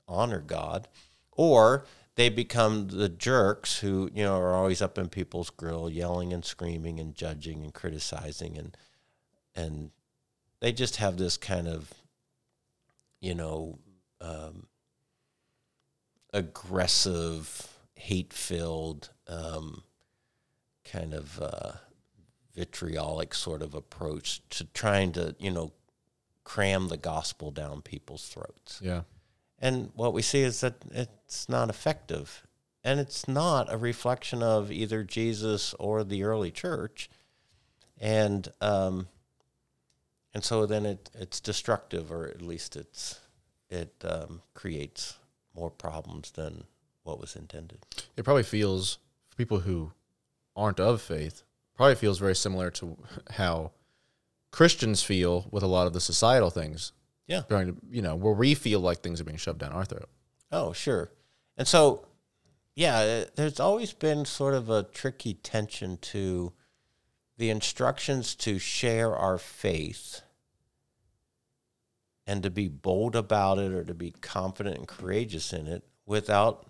honor 0.07 0.39
God, 0.39 0.87
or 1.31 1.85
they 2.15 2.29
become 2.29 2.87
the 2.87 3.09
jerks 3.09 3.79
who 3.79 4.09
you 4.13 4.23
know 4.23 4.37
are 4.37 4.53
always 4.53 4.81
up 4.81 4.97
in 4.97 5.09
people's 5.09 5.49
grill, 5.49 5.89
yelling 5.89 6.31
and 6.31 6.45
screaming 6.45 6.99
and 6.99 7.13
judging 7.15 7.63
and 7.63 7.73
criticizing 7.73 8.57
and 8.57 8.77
and 9.55 9.91
they 10.59 10.71
just 10.71 10.95
have 10.97 11.17
this 11.17 11.35
kind 11.37 11.67
of 11.67 11.93
you 13.19 13.33
know, 13.33 13.79
um, 14.19 14.67
aggressive, 16.33 17.67
hate 17.95 18.33
filled, 18.33 19.09
um, 19.27 19.83
kind 20.83 21.13
of 21.13 21.39
uh, 21.41 21.71
vitriolic 22.55 23.33
sort 23.33 23.61
of 23.61 23.73
approach 23.73 24.41
to 24.49 24.65
trying 24.73 25.11
to, 25.13 25.35
you 25.39 25.51
know, 25.51 25.71
cram 26.43 26.89
the 26.89 26.97
gospel 26.97 27.51
down 27.51 27.81
people's 27.81 28.27
throats. 28.27 28.79
Yeah. 28.81 29.01
And 29.59 29.91
what 29.95 30.13
we 30.13 30.21
see 30.21 30.41
is 30.41 30.59
that 30.61 30.75
it's 30.91 31.47
not 31.47 31.69
effective. 31.69 32.45
And 32.83 32.99
it's 32.99 33.29
not 33.29 33.71
a 33.71 33.77
reflection 33.77 34.43
of 34.43 34.69
either 34.69 35.03
Jesus 35.03 35.73
or 35.79 36.03
the 36.03 36.23
early 36.23 36.51
church. 36.51 37.09
And 37.99 38.49
um, 38.59 39.07
and 40.33 40.43
so 40.43 40.65
then 40.65 40.85
it, 40.85 41.09
it's 41.13 41.39
destructive, 41.39 42.11
or 42.11 42.27
at 42.27 42.41
least 42.41 42.75
it's 42.75 43.21
it 43.69 43.93
um, 44.03 44.41
creates 44.53 45.17
more 45.55 45.69
problems 45.69 46.31
than 46.31 46.65
what 47.03 47.19
was 47.19 47.35
intended. 47.35 47.79
It 48.17 48.23
probably 48.23 48.43
feels 48.43 48.97
for 49.33 49.37
people 49.37 49.59
who 49.61 49.91
aren't 50.55 50.79
of 50.79 51.01
faith, 51.01 51.43
probably 51.75 51.95
feels 51.95 52.19
very 52.19 52.35
similar 52.35 52.69
to 52.69 52.97
how 53.31 53.71
Christians 54.51 55.01
feel 55.01 55.47
with 55.51 55.63
a 55.63 55.67
lot 55.67 55.87
of 55.87 55.93
the 55.93 56.01
societal 56.01 56.49
things. 56.49 56.91
Yeah. 57.27 57.41
To, 57.41 57.75
you 57.89 58.01
know, 58.01 58.15
where 58.15 58.33
we 58.33 58.53
feel 58.53 58.79
like 58.79 58.99
things 58.99 59.19
are 59.19 59.23
being 59.23 59.37
shoved 59.37 59.59
down 59.59 59.71
our 59.71 59.85
throat. 59.85 60.09
Oh, 60.51 60.73
sure. 60.73 61.11
And 61.57 61.67
so, 61.67 62.05
yeah, 62.75 62.97
uh, 62.97 63.25
there's 63.35 63.59
always 63.59 63.93
been 63.93 64.25
sort 64.25 64.53
of 64.53 64.69
a 64.69 64.83
tricky 64.83 65.33
tension 65.33 65.97
to 66.01 66.53
the 67.37 67.49
instructions 67.49 68.35
to 68.35 68.59
share 68.59 69.15
our 69.15 69.37
faith 69.37 70.21
and 72.27 72.43
to 72.43 72.51
be 72.51 72.67
bold 72.67 73.15
about 73.15 73.57
it 73.57 73.71
or 73.71 73.83
to 73.83 73.93
be 73.93 74.11
confident 74.11 74.77
and 74.77 74.87
courageous 74.87 75.53
in 75.53 75.67
it 75.67 75.83
without 76.05 76.67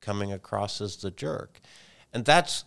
coming 0.00 0.32
across 0.32 0.80
as 0.80 0.96
the 0.98 1.10
jerk. 1.10 1.60
And 2.14 2.24
that's 2.24 2.64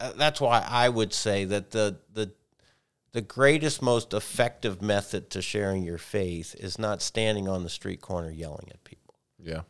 uh, 0.00 0.12
that's 0.16 0.40
why 0.40 0.66
I 0.68 0.88
would 0.88 1.12
say 1.12 1.44
that 1.44 1.70
the 1.70 1.98
the 2.12 2.32
the 3.12 3.20
greatest 3.20 3.82
most 3.82 4.14
effective 4.14 4.80
method 4.80 5.30
to 5.30 5.42
sharing 5.42 5.84
your 5.84 5.98
faith 5.98 6.56
is 6.58 6.78
not 6.78 7.02
standing 7.02 7.46
on 7.46 7.62
the 7.62 7.68
street 7.68 8.00
corner 8.00 8.30
yelling 8.30 8.68
at 8.70 8.82
people. 8.84 9.14
Yeah. 9.38 9.60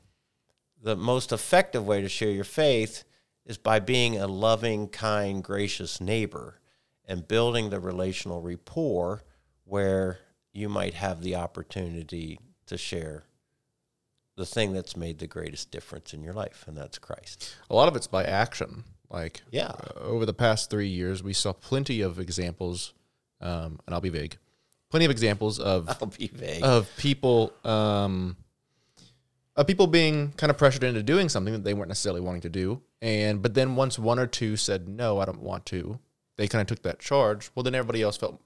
The 0.81 0.97
most 0.97 1.33
effective 1.33 1.85
way 1.85 2.01
to 2.01 2.09
share 2.09 2.31
your 2.31 2.45
faith 2.45 3.05
is 3.45 3.59
by 3.59 3.81
being 3.81 4.17
a 4.17 4.29
loving, 4.29 4.89
kind, 4.89 5.43
gracious 5.43 6.01
neighbor 6.01 6.61
and 7.05 7.27
building 7.27 7.71
the 7.71 7.81
relational 7.81 8.41
rapport 8.41 9.25
where 9.65 10.21
you 10.53 10.69
might 10.69 10.95
have 10.95 11.21
the 11.21 11.35
opportunity 11.35 12.39
to 12.67 12.79
share 12.79 13.25
the 14.37 14.47
thing 14.47 14.73
that's 14.73 14.97
made 14.97 15.19
the 15.19 15.27
greatest 15.27 15.71
difference 15.71 16.15
in 16.15 16.23
your 16.23 16.33
life, 16.33 16.65
and 16.67 16.77
that's 16.77 16.99
Christ. 16.99 17.55
A 17.71 17.75
lot 17.75 17.89
of 17.89 17.97
it's 17.97 18.07
by 18.07 18.25
action. 18.25 18.85
Like, 19.11 19.43
Yeah. 19.51 19.67
uh, 19.73 20.01
over 20.01 20.25
the 20.25 20.33
past 20.33 20.71
three 20.71 20.89
years, 20.89 21.23
we 21.23 21.35
saw 21.35 21.53
plenty 21.53 22.01
of 22.01 22.19
examples, 22.19 22.95
um, 23.43 23.79
and 23.87 23.95
I'll 23.95 24.01
be 24.01 24.09
vague, 24.09 24.39
plenty 24.91 25.05
of 25.05 25.11
examples 25.11 25.59
of 25.59 25.87
I'll 26.01 26.09
be 26.09 26.29
vague. 26.29 26.63
of 26.65 26.89
people 26.97 27.53
um, 27.65 28.37
of 29.55 29.67
people 29.67 29.87
being 29.87 30.33
kind 30.39 30.51
of 30.51 30.57
pressured 30.57 30.83
into 30.83 31.03
doing 31.03 31.29
something 31.29 31.53
that 31.53 31.63
they 31.65 31.75
weren't 31.75 31.89
necessarily 31.89 32.23
wanting 32.23 32.41
to 32.43 32.49
do, 32.49 32.81
and 33.03 33.43
but 33.43 33.53
then 33.53 33.77
once 33.77 33.99
one 33.99 34.19
or 34.19 34.27
two 34.27 34.57
said 34.57 34.89
no, 34.89 35.19
I 35.21 35.27
don't 35.27 35.43
want 35.43 35.67
to, 35.67 35.99
they 36.39 36.49
kind 36.49 36.63
of 36.63 36.69
took 36.69 36.83
that 36.85 36.99
charge. 36.99 37.51
Well, 37.55 37.63
then 37.63 37.75
everybody 37.75 38.01
else 38.01 38.17
felt 38.17 38.41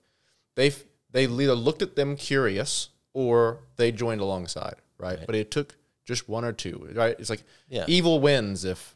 they 0.56 0.70
they 1.12 1.26
either 1.26 1.54
looked 1.54 1.82
at 1.82 1.94
them 1.94 2.16
curious 2.16 2.88
or 3.14 3.60
they 3.76 3.92
joined 3.92 4.20
alongside, 4.20 4.74
right? 4.98 5.18
But 5.24 5.34
it 5.34 5.50
took 5.50 5.76
just 6.04 6.28
one 6.28 6.44
or 6.44 6.52
two, 6.52 6.88
right? 6.94 7.16
It's 7.18 7.30
like 7.30 7.42
Yeah. 7.68 7.84
evil 7.88 8.20
wins 8.20 8.64
if 8.64 8.94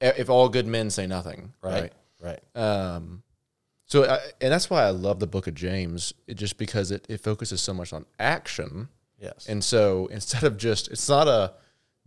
if 0.00 0.30
all 0.30 0.48
good 0.48 0.66
men 0.66 0.90
say 0.90 1.06
nothing, 1.06 1.52
right. 1.62 1.92
right? 2.20 2.40
Right. 2.54 2.56
Um, 2.56 3.22
so, 3.86 4.04
I, 4.08 4.18
and 4.40 4.52
that's 4.52 4.68
why 4.70 4.82
I 4.84 4.90
love 4.90 5.18
the 5.18 5.26
book 5.26 5.46
of 5.46 5.54
James, 5.54 6.12
it, 6.26 6.34
just 6.34 6.58
because 6.58 6.90
it, 6.90 7.04
it 7.08 7.20
focuses 7.20 7.60
so 7.60 7.72
much 7.74 7.92
on 7.92 8.04
action. 8.18 8.88
Yes. 9.20 9.46
And 9.48 9.62
so 9.64 10.06
instead 10.12 10.44
of 10.44 10.56
just, 10.56 10.88
it's 10.88 11.08
not 11.08 11.26
a 11.26 11.54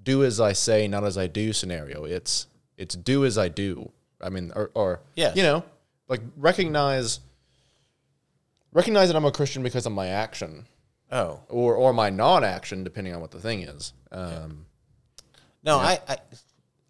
do 0.02 0.24
as 0.24 0.40
I 0.40 0.54
say, 0.54 0.88
not 0.88 1.04
as 1.04 1.18
I 1.18 1.28
do 1.28 1.52
scenario. 1.54 2.06
It's, 2.06 2.48
it's 2.78 2.96
do 2.96 3.26
as 3.26 3.38
I 3.38 3.50
do. 3.50 3.92
I 4.22 4.30
mean, 4.30 4.52
or, 4.56 4.72
or 4.74 5.02
Yes. 5.16 5.36
you 5.36 5.44
know, 5.44 5.64
like 6.08 6.22
recognize, 6.38 7.20
recognize 8.72 9.10
that 9.10 9.16
I'm 9.18 9.26
a 9.26 9.32
Christian 9.32 9.64
because 9.64 9.86
of 9.86 9.92
my 9.92 10.08
action 10.08 10.66
oh. 11.12 11.40
or, 11.50 11.76
or 11.76 11.94
my 11.94 12.10
non-action, 12.10 12.84
depending 12.84 13.14
on 13.14 13.22
what 13.22 13.32
the 13.32 13.40
thing 13.40 13.64
is. 13.64 13.94
Um, 14.12 14.66
No, 15.64 15.78
I, 15.78 16.00
I 16.08 16.18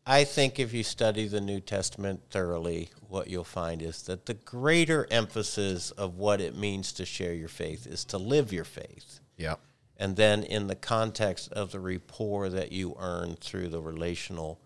I 0.06 0.24
think 0.24 0.60
if 0.60 0.74
you 0.74 0.84
study 0.84 1.28
the 1.28 1.42
New 1.42 1.60
Testament 1.60 2.22
thoroughly, 2.32 2.90
what 3.08 3.28
you'll 3.30 3.44
find 3.44 3.82
is 3.82 4.02
that 4.04 4.26
the 4.26 4.34
greater 4.34 5.08
emphasis 5.12 5.92
of 5.92 6.18
what 6.18 6.42
it 6.42 6.56
means 6.56 6.92
to 6.94 7.06
share 7.06 7.34
your 7.34 7.50
faith 7.50 7.86
is 7.86 8.04
to 8.06 8.18
live 8.18 8.52
your 8.52 8.64
faith. 8.66 9.20
yeah. 9.38 9.56
And 9.98 10.16
then 10.16 10.42
in 10.42 10.66
the 10.66 10.76
context 10.76 11.52
of 11.52 11.72
the 11.72 11.80
rapport 11.80 12.50
that 12.50 12.72
you 12.72 12.96
earn 12.98 13.36
through 13.36 13.68
the 13.68 13.80
relational 13.80 14.60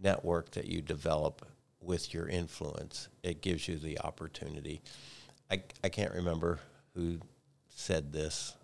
network 0.00 0.50
that 0.50 0.66
you 0.66 0.82
develop 0.82 1.46
with 1.80 2.12
your 2.12 2.28
influence, 2.28 3.08
it 3.22 3.40
gives 3.40 3.68
you 3.68 3.78
the 3.78 4.00
opportunity. 4.00 4.82
I, 5.48 5.62
I 5.84 5.90
can't 5.90 6.12
remember 6.12 6.58
who 6.96 7.20
said 7.68 8.12
this, 8.12 8.56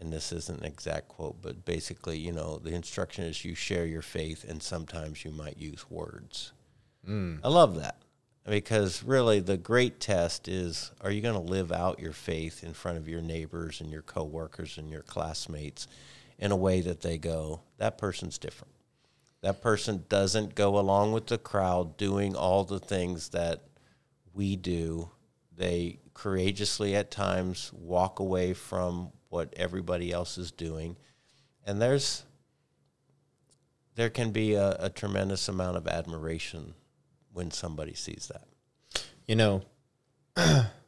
and 0.00 0.12
this 0.12 0.32
isn't 0.32 0.60
an 0.60 0.66
exact 0.66 1.08
quote, 1.08 1.42
but 1.42 1.64
basically, 1.64 2.18
you 2.18 2.32
know, 2.32 2.58
the 2.58 2.74
instruction 2.74 3.24
is 3.24 3.44
you 3.44 3.54
share 3.54 3.86
your 3.86 4.02
faith, 4.02 4.44
and 4.48 4.62
sometimes 4.62 5.24
you 5.24 5.30
might 5.30 5.58
use 5.58 5.90
words. 5.90 6.52
Mm. 7.08 7.40
I 7.44 7.48
love 7.48 7.76
that 7.80 7.96
because 8.48 9.02
really 9.02 9.40
the 9.40 9.56
great 9.56 10.00
test 10.00 10.48
is 10.48 10.90
are 11.00 11.10
you 11.10 11.20
going 11.20 11.34
to 11.34 11.52
live 11.52 11.70
out 11.70 12.00
your 12.00 12.12
faith 12.12 12.64
in 12.64 12.72
front 12.72 12.98
of 12.98 13.08
your 13.08 13.20
neighbors 13.20 13.80
and 13.80 13.90
your 13.90 14.02
coworkers 14.02 14.78
and 14.78 14.90
your 14.90 15.02
classmates 15.02 15.86
in 16.38 16.50
a 16.50 16.56
way 16.56 16.80
that 16.80 17.02
they 17.02 17.18
go, 17.18 17.60
that 17.76 17.98
person's 17.98 18.38
different. 18.38 18.72
That 19.42 19.62
person 19.62 20.04
doesn't 20.08 20.54
go 20.54 20.78
along 20.78 21.12
with 21.12 21.26
the 21.26 21.38
crowd 21.38 21.96
doing 21.96 22.34
all 22.34 22.64
the 22.64 22.78
things 22.78 23.30
that 23.30 23.62
we 24.32 24.56
do. 24.56 25.10
They 25.56 26.00
courageously 26.14 26.96
at 26.96 27.10
times 27.10 27.70
walk 27.74 28.18
away 28.18 28.54
from 28.54 29.12
what 29.30 29.52
everybody 29.56 30.12
else 30.12 30.36
is 30.36 30.52
doing. 30.52 30.96
And 31.66 31.80
there's 31.80 32.24
there 33.96 34.10
can 34.10 34.30
be 34.30 34.54
a, 34.54 34.76
a 34.78 34.90
tremendous 34.90 35.48
amount 35.48 35.76
of 35.76 35.88
admiration 35.88 36.74
when 37.32 37.50
somebody 37.50 37.94
sees 37.94 38.30
that. 38.32 39.02
You 39.26 39.36
know, 39.36 39.62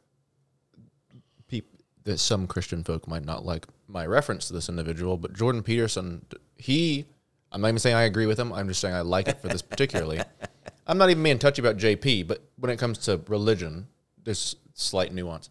that 2.03 2.19
some 2.19 2.47
Christian 2.47 2.83
folk 2.83 3.07
might 3.07 3.25
not 3.25 3.45
like 3.45 3.67
my 3.87 4.05
reference 4.05 4.47
to 4.47 4.53
this 4.53 4.69
individual, 4.69 5.17
but 5.17 5.33
Jordan 5.33 5.63
Peterson, 5.63 6.25
he, 6.57 7.05
I'm 7.51 7.61
not 7.61 7.69
even 7.69 7.79
saying 7.79 7.95
I 7.95 8.03
agree 8.03 8.25
with 8.25 8.39
him. 8.39 8.51
I'm 8.51 8.67
just 8.67 8.81
saying 8.81 8.93
I 8.93 9.01
like 9.01 9.27
it 9.27 9.41
for 9.41 9.47
this 9.47 9.61
particularly. 9.61 10.21
I'm 10.87 10.97
not 10.97 11.09
even 11.09 11.23
being 11.23 11.39
touchy 11.39 11.61
about 11.61 11.77
JP, 11.77 12.27
but 12.27 12.43
when 12.57 12.69
it 12.69 12.77
comes 12.77 12.97
to 12.99 13.21
religion, 13.27 13.87
there's 14.23 14.57
slight 14.73 15.13
nuance. 15.13 15.49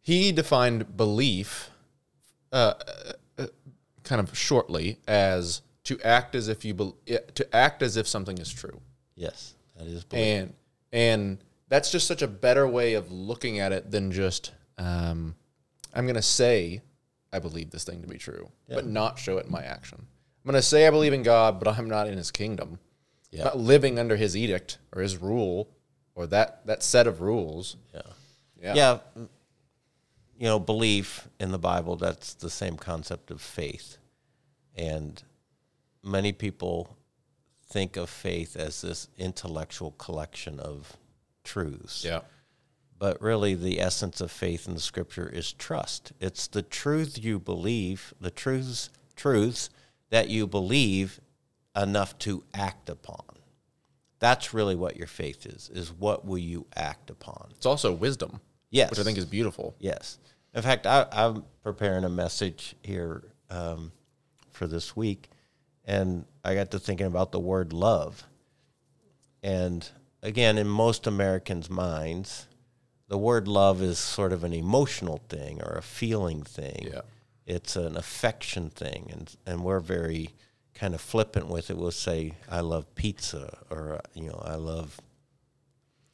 He 0.00 0.32
defined 0.32 0.96
belief, 0.96 1.70
uh, 2.52 2.74
uh, 3.38 3.46
kind 4.04 4.20
of 4.20 4.36
shortly, 4.36 4.98
as 5.06 5.62
to 5.84 5.98
act 6.02 6.34
as 6.34 6.48
if 6.48 6.64
you 6.64 6.74
bel 6.74 6.96
to 7.34 7.56
act 7.56 7.82
as 7.82 7.96
if 7.96 8.06
something 8.06 8.38
is 8.38 8.52
true 8.52 8.80
Yes, 9.14 9.54
that 9.76 9.86
is 9.86 10.04
belief. 10.04 10.24
and 10.26 10.54
and 10.92 11.38
that's 11.68 11.90
just 11.90 12.06
such 12.06 12.22
a 12.22 12.26
better 12.28 12.66
way 12.68 12.94
of 12.94 13.10
looking 13.10 13.58
at 13.58 13.72
it 13.72 13.90
than 13.90 14.10
just 14.12 14.52
um, 14.78 15.34
I'm 15.94 16.04
going 16.04 16.14
to 16.16 16.22
say 16.22 16.82
I 17.32 17.38
believe 17.40 17.70
this 17.70 17.84
thing 17.84 18.00
to 18.02 18.08
be 18.08 18.16
true, 18.18 18.48
but 18.68 18.86
not 18.86 19.18
show 19.18 19.36
it 19.38 19.46
in 19.46 19.52
my 19.52 19.62
action. 19.62 19.98
I'm 20.00 20.50
going 20.50 20.54
to 20.60 20.66
say 20.66 20.86
I 20.86 20.90
believe 20.90 21.12
in 21.12 21.22
God, 21.22 21.58
but 21.58 21.68
I'm 21.68 21.88
not 21.88 22.06
in 22.08 22.16
His 22.16 22.30
kingdom. 22.30 22.78
Yeah. 23.30 23.44
Not 23.44 23.58
living 23.58 23.98
under 23.98 24.16
His 24.16 24.34
edict 24.36 24.78
or 24.94 25.02
His 25.02 25.18
rule 25.18 25.68
or 26.14 26.26
that 26.28 26.64
that 26.66 26.82
set 26.82 27.06
of 27.06 27.20
rules. 27.20 27.76
yeah. 27.94 28.00
Yeah. 28.60 28.74
yeah, 28.74 28.98
you 30.38 30.44
know, 30.44 30.60
belief 30.60 31.28
in 31.40 31.50
the 31.50 31.58
Bible, 31.58 31.96
that's 31.96 32.34
the 32.34 32.50
same 32.50 32.76
concept 32.76 33.30
of 33.30 33.40
faith. 33.40 33.98
And 34.76 35.20
many 36.02 36.32
people 36.32 36.96
think 37.66 37.96
of 37.96 38.08
faith 38.08 38.56
as 38.56 38.80
this 38.80 39.08
intellectual 39.18 39.90
collection 39.92 40.60
of 40.60 40.96
truths. 41.42 42.04
Yeah. 42.04 42.20
But 42.98 43.20
really, 43.20 43.54
the 43.54 43.80
essence 43.80 44.20
of 44.20 44.30
faith 44.30 44.66
in 44.66 44.74
the 44.74 44.80
scripture 44.80 45.28
is 45.28 45.52
trust. 45.52 46.12
It's 46.20 46.46
the 46.46 46.62
truth 46.62 47.18
you 47.22 47.38
believe, 47.38 48.14
the 48.20 48.30
truths, 48.30 48.90
truths 49.16 49.70
that 50.10 50.28
you 50.28 50.46
believe 50.46 51.20
enough 51.76 52.18
to 52.20 52.44
act 52.54 52.88
upon. 52.88 53.24
That's 54.20 54.52
really 54.52 54.74
what 54.74 54.96
your 54.96 55.06
faith 55.06 55.46
is, 55.46 55.70
is 55.72 55.92
what 55.92 56.24
will 56.24 56.38
you 56.38 56.66
act 56.74 57.10
upon? 57.10 57.48
It's 57.50 57.66
also 57.66 57.92
wisdom, 57.92 58.40
Yes. 58.70 58.90
which 58.90 58.98
I 58.98 59.02
think 59.02 59.18
is 59.18 59.24
beautiful. 59.24 59.74
Yes. 59.78 60.18
In 60.54 60.62
fact, 60.62 60.86
I, 60.86 61.06
I'm 61.12 61.44
preparing 61.62 62.04
a 62.04 62.08
message 62.08 62.74
here 62.82 63.22
um, 63.50 63.92
for 64.50 64.66
this 64.66 64.96
week, 64.96 65.28
and 65.84 66.24
I 66.44 66.54
got 66.54 66.70
to 66.72 66.78
thinking 66.78 67.06
about 67.06 67.32
the 67.32 67.40
word 67.40 67.72
love. 67.72 68.24
And 69.42 69.88
again, 70.22 70.58
in 70.58 70.66
most 70.66 71.06
Americans' 71.06 71.70
minds, 71.70 72.46
the 73.08 73.18
word 73.18 73.48
love 73.48 73.80
is 73.82 73.98
sort 73.98 74.32
of 74.32 74.44
an 74.44 74.52
emotional 74.52 75.20
thing 75.28 75.62
or 75.62 75.76
a 75.76 75.82
feeling 75.82 76.42
thing. 76.42 76.88
Yeah. 76.92 77.00
It's 77.46 77.76
an 77.76 77.96
affection 77.96 78.68
thing, 78.68 79.08
and 79.10 79.34
and 79.46 79.64
we're 79.64 79.80
very 79.80 80.30
kind 80.74 80.94
of 80.94 81.00
flippant 81.00 81.48
with 81.48 81.70
it. 81.70 81.78
We'll 81.78 81.90
say, 81.90 82.34
"I 82.48 82.60
love 82.60 82.94
pizza," 82.94 83.58
or 83.70 84.00
you 84.14 84.28
know, 84.28 84.42
"I 84.44 84.56
love." 84.56 85.00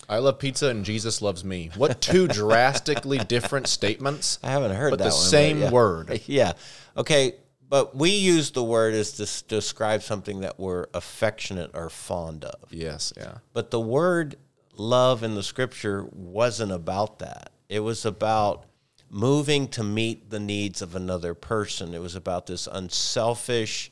I 0.09 0.19
love 0.19 0.39
pizza 0.39 0.69
and 0.69 0.85
Jesus 0.85 1.23
loves 1.23 1.45
me. 1.45 1.71
What 1.77 2.01
two 2.01 2.29
drastically 2.43 3.19
different 3.19 3.67
statements? 3.67 4.39
I 4.43 4.51
haven't 4.51 4.75
heard 4.75 4.91
But 4.91 4.99
that 4.99 5.05
the 5.05 5.11
one, 5.11 5.19
same 5.19 5.61
yeah. 5.61 5.71
word. 5.71 6.21
Yeah. 6.27 6.53
Okay, 6.97 7.35
but 7.69 7.97
we 7.97 8.11
use 8.11 8.51
the 8.53 8.63
word 8.63 8.95
as 8.95 9.13
to 9.13 9.45
describe 9.49 10.03
something 10.03 10.41
that 10.41 10.59
we're 10.61 10.87
affectionate 10.95 11.71
or 11.75 11.91
fond 11.91 12.45
of. 12.45 12.73
Yes, 12.73 13.13
yeah. 13.17 13.39
But 13.53 13.71
the 13.71 13.81
word 13.81 14.37
love 14.77 15.23
in 15.23 15.35
the 15.35 15.43
scripture 15.43 16.07
wasn't 16.13 16.73
about 16.73 17.19
that. 17.21 17.51
It 17.69 17.81
was 17.81 18.05
about 18.05 18.67
moving 19.11 19.69
to 19.69 19.83
meet 19.83 20.31
the 20.31 20.41
needs 20.41 20.83
of 20.83 20.95
another 20.95 21.35
person. 21.35 21.95
It 21.95 22.01
was 22.01 22.15
about 22.15 22.47
this 22.47 22.67
unselfish 22.71 23.91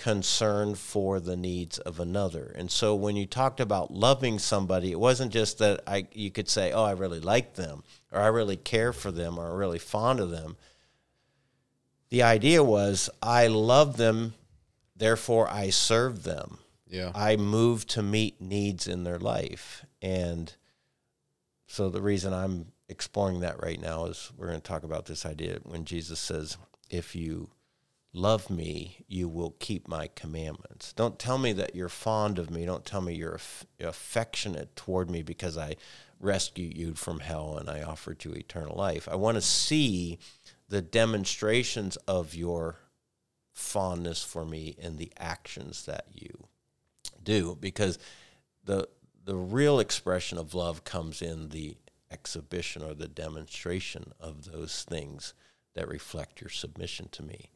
concern 0.00 0.74
for 0.74 1.20
the 1.20 1.36
needs 1.36 1.78
of 1.78 2.00
another. 2.00 2.52
And 2.56 2.70
so 2.70 2.94
when 2.94 3.16
you 3.16 3.26
talked 3.26 3.60
about 3.60 3.92
loving 3.92 4.38
somebody, 4.38 4.90
it 4.92 4.98
wasn't 4.98 5.30
just 5.30 5.58
that 5.58 5.82
I 5.86 6.06
you 6.12 6.30
could 6.30 6.48
say, 6.48 6.72
"Oh, 6.72 6.84
I 6.84 6.92
really 6.92 7.20
like 7.20 7.54
them," 7.54 7.84
or 8.10 8.20
"I 8.20 8.28
really 8.28 8.56
care 8.56 8.94
for 8.94 9.10
them," 9.12 9.38
or 9.38 9.50
"I'm 9.50 9.56
really 9.56 9.78
fond 9.78 10.18
of 10.18 10.30
them." 10.30 10.56
The 12.08 12.22
idea 12.22 12.64
was, 12.64 13.08
I 13.22 13.46
love 13.46 13.96
them, 13.96 14.34
therefore 14.96 15.48
I 15.48 15.70
serve 15.70 16.24
them. 16.24 16.58
Yeah. 16.88 17.12
I 17.14 17.36
move 17.36 17.86
to 17.88 18.02
meet 18.02 18.40
needs 18.40 18.88
in 18.88 19.04
their 19.04 19.18
life. 19.20 19.84
And 20.02 20.52
so 21.68 21.88
the 21.88 22.02
reason 22.02 22.32
I'm 22.32 22.72
exploring 22.88 23.40
that 23.40 23.62
right 23.62 23.80
now 23.80 24.06
is 24.06 24.32
we're 24.36 24.48
going 24.48 24.60
to 24.60 24.66
talk 24.66 24.82
about 24.82 25.06
this 25.06 25.24
idea 25.24 25.60
when 25.62 25.84
Jesus 25.84 26.18
says, 26.18 26.56
If 26.88 27.14
you 27.14 27.50
love 28.12 28.50
me, 28.50 29.04
you 29.06 29.28
will 29.28 29.54
keep 29.58 29.86
my 29.86 30.08
commandments. 30.14 30.92
Don't 30.92 31.18
tell 31.18 31.38
me 31.38 31.52
that 31.54 31.74
you're 31.74 31.88
fond 31.88 32.38
of 32.38 32.50
me. 32.50 32.64
Don't 32.64 32.84
tell 32.84 33.00
me 33.00 33.14
you're 33.14 33.36
aff- 33.36 33.66
affectionate 33.78 34.74
toward 34.74 35.10
me 35.10 35.22
because 35.22 35.56
I 35.56 35.76
rescued 36.18 36.76
you 36.76 36.94
from 36.94 37.20
hell 37.20 37.56
and 37.56 37.70
I 37.70 37.82
offered 37.82 38.24
you 38.24 38.32
eternal 38.32 38.76
life. 38.76 39.08
I 39.10 39.16
want 39.16 39.36
to 39.36 39.42
see 39.42 40.18
the 40.68 40.82
demonstrations 40.82 41.96
of 42.08 42.34
your 42.34 42.76
fondness 43.52 44.22
for 44.22 44.44
me 44.44 44.74
in 44.78 44.96
the 44.96 45.12
actions 45.18 45.84
that 45.86 46.06
you 46.12 46.46
do 47.22 47.56
because 47.60 47.98
the 48.64 48.88
the 49.22 49.36
real 49.36 49.78
expression 49.78 50.38
of 50.38 50.54
love 50.54 50.82
comes 50.82 51.20
in 51.20 51.50
the 51.50 51.76
exhibition 52.10 52.82
or 52.82 52.94
the 52.94 53.06
demonstration 53.06 54.12
of 54.18 54.50
those 54.50 54.82
things 54.84 55.34
that 55.74 55.86
reflect 55.86 56.40
your 56.40 56.50
submission 56.50 57.08
to 57.12 57.22
me. 57.22 57.50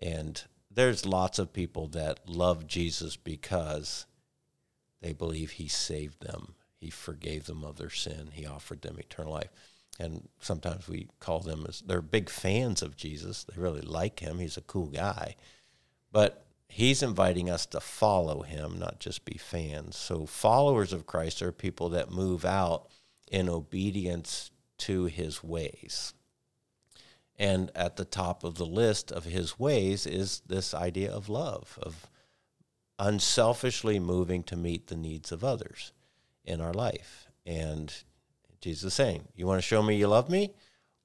And 0.00 0.42
there's 0.70 1.06
lots 1.06 1.38
of 1.38 1.52
people 1.52 1.86
that 1.88 2.28
love 2.28 2.66
Jesus 2.66 3.16
because 3.16 4.06
they 5.00 5.12
believe 5.12 5.52
he 5.52 5.68
saved 5.68 6.20
them. 6.22 6.54
He 6.76 6.90
forgave 6.90 7.46
them 7.46 7.64
of 7.64 7.76
their 7.76 7.90
sin. 7.90 8.30
He 8.32 8.46
offered 8.46 8.82
them 8.82 8.98
eternal 8.98 9.32
life. 9.32 9.50
And 9.98 10.28
sometimes 10.40 10.88
we 10.88 11.08
call 11.20 11.40
them 11.40 11.64
as 11.68 11.80
they're 11.80 12.02
big 12.02 12.28
fans 12.28 12.82
of 12.82 12.96
Jesus. 12.96 13.44
They 13.44 13.60
really 13.60 13.80
like 13.80 14.20
him. 14.20 14.38
He's 14.38 14.56
a 14.56 14.62
cool 14.62 14.86
guy. 14.86 15.36
But 16.10 16.44
he's 16.68 17.02
inviting 17.02 17.48
us 17.48 17.66
to 17.66 17.80
follow 17.80 18.42
him, 18.42 18.78
not 18.78 18.98
just 18.98 19.24
be 19.24 19.38
fans. 19.38 19.96
So 19.96 20.26
followers 20.26 20.92
of 20.92 21.06
Christ 21.06 21.42
are 21.42 21.52
people 21.52 21.88
that 21.90 22.10
move 22.10 22.44
out 22.44 22.88
in 23.30 23.48
obedience 23.48 24.50
to 24.78 25.04
his 25.04 25.44
ways. 25.44 26.14
And 27.36 27.70
at 27.74 27.96
the 27.96 28.04
top 28.04 28.44
of 28.44 28.56
the 28.56 28.66
list 28.66 29.10
of 29.10 29.24
his 29.24 29.58
ways 29.58 30.06
is 30.06 30.42
this 30.46 30.72
idea 30.72 31.10
of 31.10 31.28
love, 31.28 31.78
of 31.82 32.08
unselfishly 32.98 33.98
moving 33.98 34.42
to 34.44 34.56
meet 34.56 34.86
the 34.86 34.96
needs 34.96 35.32
of 35.32 35.42
others 35.42 35.92
in 36.44 36.60
our 36.60 36.72
life. 36.72 37.28
And 37.44 37.92
Jesus 38.60 38.84
is 38.84 38.94
saying, 38.94 39.28
You 39.34 39.46
want 39.46 39.58
to 39.58 39.66
show 39.66 39.82
me 39.82 39.96
you 39.96 40.08
love 40.08 40.30
me? 40.30 40.54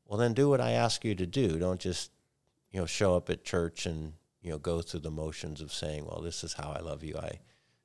Well, 0.05 0.19
then 0.19 0.33
do 0.33 0.49
what 0.49 0.61
I 0.61 0.71
ask 0.71 1.03
you 1.03 1.15
to 1.15 1.25
do. 1.25 1.59
Don't 1.59 1.79
just, 1.79 2.11
you 2.71 2.79
know, 2.79 2.85
show 2.85 3.15
up 3.15 3.29
at 3.29 3.43
church 3.43 3.85
and, 3.85 4.13
you 4.41 4.51
know, 4.51 4.57
go 4.57 4.81
through 4.81 5.01
the 5.01 5.11
motions 5.11 5.61
of 5.61 5.73
saying, 5.73 6.05
Well, 6.05 6.21
this 6.21 6.43
is 6.43 6.53
how 6.53 6.71
I 6.71 6.81
love 6.81 7.03
you. 7.03 7.17
I 7.17 7.39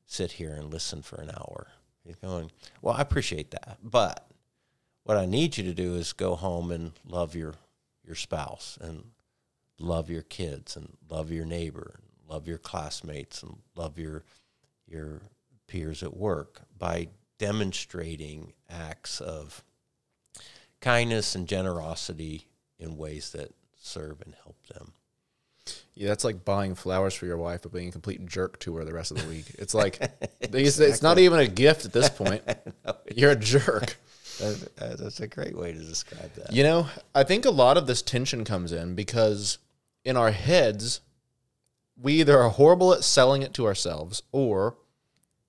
sit 0.06 0.32
here 0.32 0.54
and 0.54 0.72
listen 0.72 1.02
for 1.02 1.16
an 1.16 1.30
hour. 1.30 1.68
He's 2.04 2.16
going, 2.16 2.50
Well, 2.82 2.94
I 2.94 3.00
appreciate 3.00 3.50
that. 3.52 3.78
But 3.82 4.28
what 5.04 5.16
I 5.16 5.26
need 5.26 5.56
you 5.56 5.64
to 5.64 5.74
do 5.74 5.94
is 5.94 6.12
go 6.12 6.34
home 6.34 6.70
and 6.70 6.92
love 7.06 7.34
your 7.34 7.54
your 8.04 8.16
spouse 8.16 8.78
and 8.80 9.04
love 9.78 10.10
your 10.10 10.22
kids 10.22 10.76
and 10.76 10.96
love 11.08 11.30
your 11.30 11.44
neighbor 11.46 11.94
and 11.94 12.30
love 12.30 12.46
your 12.46 12.58
classmates 12.58 13.42
and 13.42 13.58
love 13.74 13.98
your 13.98 14.24
your 14.86 15.22
peers 15.66 16.02
at 16.02 16.16
work 16.16 16.60
by 16.78 17.08
demonstrating 17.38 18.52
acts 18.68 19.20
of 19.20 19.64
kindness 20.80 21.34
and 21.34 21.48
generosity 21.48 22.46
in 22.78 22.96
ways 22.96 23.30
that 23.32 23.54
serve 23.80 24.20
and 24.20 24.34
help 24.42 24.56
them. 24.66 24.92
Yeah, 25.94 26.08
that's 26.08 26.24
like 26.24 26.44
buying 26.44 26.74
flowers 26.74 27.14
for 27.14 27.26
your 27.26 27.38
wife, 27.38 27.62
but 27.62 27.72
being 27.72 27.88
a 27.88 27.92
complete 27.92 28.26
jerk 28.26 28.58
to 28.60 28.76
her 28.76 28.84
the 28.84 28.92
rest 28.92 29.10
of 29.10 29.18
the 29.18 29.28
week. 29.28 29.46
It's 29.58 29.74
like 29.74 29.98
it's, 30.40 30.78
it's 30.78 31.02
not 31.02 31.18
even 31.18 31.38
a 31.38 31.48
gift 31.48 31.86
at 31.86 31.92
this 31.92 32.10
point. 32.10 32.42
You're 33.14 33.32
a 33.32 33.36
jerk. 33.36 33.96
That- 34.38 34.96
That's 34.98 35.20
a 35.20 35.26
great 35.26 35.56
way 35.56 35.72
to 35.72 35.78
describe 35.78 36.32
that. 36.34 36.52
You 36.52 36.62
know, 36.62 36.86
I 37.14 37.24
think 37.24 37.44
a 37.44 37.50
lot 37.50 37.76
of 37.76 37.86
this 37.86 38.02
tension 38.02 38.44
comes 38.44 38.72
in 38.72 38.94
because 38.94 39.58
in 40.04 40.16
our 40.16 40.30
heads, 40.32 41.00
we 42.00 42.14
either 42.20 42.38
are 42.38 42.50
horrible 42.50 42.92
at 42.92 43.04
selling 43.04 43.42
it 43.42 43.54
to 43.54 43.66
ourselves 43.66 44.22
or 44.32 44.76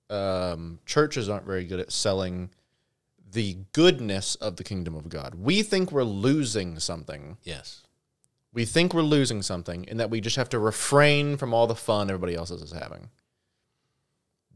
um, 0.08 0.78
churches 0.86 1.28
aren't 1.28 1.46
very 1.46 1.64
good 1.64 1.80
at 1.80 1.90
selling 1.92 2.50
the 3.32 3.58
goodness 3.72 4.36
of 4.36 4.56
the 4.56 4.64
kingdom 4.64 4.94
of 4.94 5.08
God. 5.08 5.34
We 5.34 5.62
think 5.62 5.90
we're 5.90 6.04
losing 6.04 6.78
something. 6.78 7.36
Yes. 7.42 7.82
We 8.52 8.64
think 8.64 8.94
we're 8.94 9.02
losing 9.02 9.42
something 9.42 9.86
and 9.88 9.98
that 10.00 10.08
we 10.08 10.20
just 10.20 10.36
have 10.36 10.48
to 10.50 10.58
refrain 10.58 11.36
from 11.36 11.52
all 11.52 11.66
the 11.66 11.74
fun 11.74 12.08
everybody 12.08 12.34
else 12.34 12.50
is 12.50 12.72
having. 12.72 13.10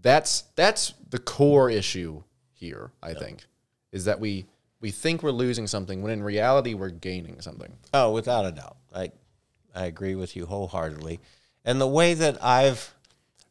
That's 0.00 0.42
that's 0.56 0.94
the 1.10 1.18
core 1.18 1.68
issue 1.68 2.22
here, 2.52 2.92
I 3.02 3.12
think, 3.12 3.44
is 3.92 4.04
that 4.04 4.20
we 4.20 4.46
we 4.80 4.90
think 4.90 5.22
we're 5.22 5.30
losing 5.30 5.66
something 5.66 6.02
when 6.02 6.12
in 6.12 6.22
reality 6.22 6.74
we're 6.74 6.88
gaining 6.90 7.40
something. 7.40 7.72
Oh, 7.92 8.12
without 8.12 8.46
a 8.46 8.52
doubt. 8.52 8.76
I 8.94 9.12
I 9.74 9.86
agree 9.86 10.14
with 10.14 10.36
you 10.36 10.46
wholeheartedly. 10.46 11.20
And 11.64 11.80
the 11.80 11.86
way 11.86 12.14
that 12.14 12.42
I've 12.42 12.94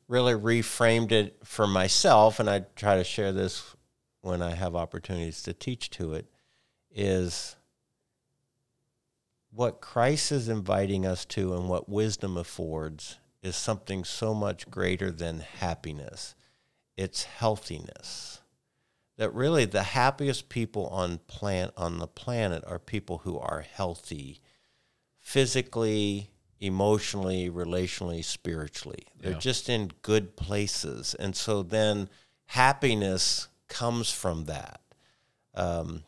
really 0.08 0.34
reframed 0.34 1.12
it 1.12 1.38
for 1.44 1.68
myself, 1.68 2.40
and 2.40 2.50
I 2.50 2.66
try 2.76 2.96
to 2.96 3.04
share 3.04 3.32
this 3.32 3.76
when 4.22 4.42
I 4.42 4.56
have 4.56 4.76
opportunities 4.76 5.44
to 5.44 5.54
teach 5.54 5.90
to 5.92 6.14
it, 6.14 6.26
is 6.92 7.56
what 9.52 9.82
Christ 9.82 10.32
is 10.32 10.50
inviting 10.50 11.06
us 11.06 11.26
to 11.26 11.56
and 11.56 11.70
what 11.70 11.88
wisdom 11.88 12.38
affords 12.38 13.18
is 13.42 13.56
something 13.56 14.04
so 14.04 14.34
much 14.34 14.70
greater 14.70 15.12
than 15.12 15.40
happiness. 15.40 16.36
It's 16.98 17.24
healthiness. 17.24 18.39
That 19.20 19.34
really 19.34 19.66
the 19.66 19.84
happiest 19.84 20.48
people 20.48 20.88
on 20.88 21.18
plant 21.28 21.74
on 21.76 21.98
the 22.00 22.08
planet 22.08 22.64
are 22.66 22.80
people 22.80 23.18
who 23.20 23.38
are 23.38 23.66
healthy 23.70 24.40
physically, 25.20 26.32
emotionally, 26.62 27.50
relationally, 27.50 28.24
spiritually. 28.24 29.08
They're 29.18 29.34
Yeah. 29.34 29.40
just 29.40 29.68
in 29.68 29.92
good 30.04 30.38
places. 30.38 31.16
And 31.16 31.36
so 31.36 31.64
then 31.64 32.10
happiness 32.46 33.50
comes 33.68 34.10
from 34.10 34.46
that. 34.46 34.80
Um, 35.54 36.06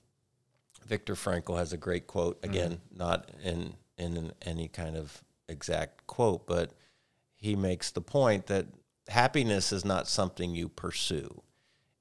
Viktor 0.86 1.16
Frankl 1.16 1.58
has 1.58 1.74
a 1.74 1.78
great 1.78 2.08
quote, 2.08 2.40
again, 2.44 2.80
not 2.92 3.30
in, 3.44 3.76
in 3.98 4.32
any 4.42 4.70
kind 4.70 4.96
of 4.96 5.22
exact 5.50 6.08
quote, 6.08 6.48
but 6.48 6.72
he 7.36 7.58
makes 7.58 7.92
the 7.92 8.02
point 8.02 8.46
that 8.48 8.68
happiness 9.10 9.74
is 9.74 9.84
not 9.84 10.08
something 10.08 10.56
you 10.56 10.70
pursue. 10.70 11.44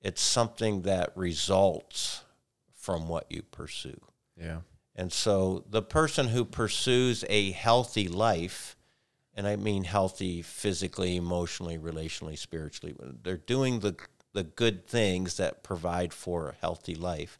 It's 0.02 0.22
something 0.22 0.82
that 0.82 1.12
results 1.16 2.24
from 2.74 3.08
what 3.08 3.26
you 3.28 3.42
pursue. 3.42 4.00
Yeah. 4.36 4.60
And 4.94 5.12
so 5.12 5.64
the 5.68 5.82
person 5.82 6.28
who 6.28 6.44
pursues 6.44 7.24
a 7.28 7.52
healthy 7.52 8.08
life, 8.08 8.76
and 9.34 9.46
I 9.46 9.56
mean 9.56 9.84
healthy 9.84 10.42
physically, 10.42 11.16
emotionally, 11.16 11.78
relationally, 11.78 12.38
spiritually, 12.38 12.94
they're 13.22 13.36
doing 13.36 13.80
the, 13.80 13.96
the 14.32 14.42
good 14.42 14.86
things 14.86 15.36
that 15.36 15.62
provide 15.62 16.12
for 16.12 16.48
a 16.48 16.54
healthy 16.60 16.94
life. 16.94 17.38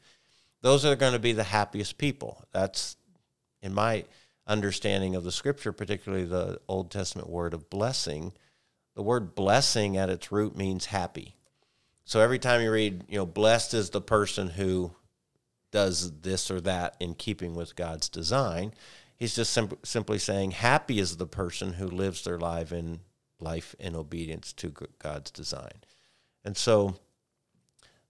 Those 0.62 0.84
are 0.84 0.96
going 0.96 1.14
to 1.14 1.18
be 1.18 1.32
the 1.32 1.44
happiest 1.44 1.98
people. 1.98 2.44
That's 2.52 2.96
in 3.62 3.74
my 3.74 4.04
understanding 4.46 5.14
of 5.14 5.24
the 5.24 5.32
scripture, 5.32 5.72
particularly 5.72 6.24
the 6.24 6.60
Old 6.68 6.90
Testament 6.90 7.28
word 7.28 7.54
of 7.54 7.70
blessing, 7.70 8.32
the 8.94 9.02
word 9.02 9.34
blessing 9.34 9.96
at 9.96 10.10
its 10.10 10.30
root 10.30 10.56
means 10.56 10.86
happy. 10.86 11.36
So 12.04 12.20
every 12.20 12.38
time 12.38 12.60
you 12.60 12.72
read, 12.72 13.04
you 13.08 13.18
know, 13.18 13.26
blessed 13.26 13.74
is 13.74 13.90
the 13.90 14.00
person 14.00 14.48
who 14.48 14.92
does 15.70 16.20
this 16.22 16.50
or 16.50 16.60
that 16.62 16.96
in 16.98 17.14
keeping 17.14 17.54
with 17.54 17.76
God's 17.76 18.08
design, 18.08 18.74
he's 19.16 19.36
just 19.36 19.52
sim- 19.52 19.78
simply 19.84 20.18
saying 20.18 20.52
happy 20.52 20.98
is 20.98 21.16
the 21.16 21.26
person 21.26 21.74
who 21.74 21.86
lives 21.86 22.24
their 22.24 22.38
life 22.38 22.72
in 22.72 23.00
life 23.40 23.74
in 23.78 23.94
obedience 23.94 24.52
to 24.54 24.74
God's 24.98 25.30
design. 25.30 25.82
And 26.44 26.56
so 26.56 26.96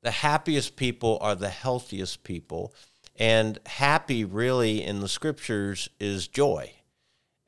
the 0.03 0.11
happiest 0.11 0.77
people 0.77 1.19
are 1.21 1.35
the 1.35 1.51
healthiest 1.51 2.25
people. 2.25 2.75
And 3.17 3.59
happy, 3.67 4.25
really, 4.25 4.83
in 4.83 5.01
the 5.01 5.09
scriptures, 5.09 5.91
is 5.99 6.27
joy. 6.27 6.73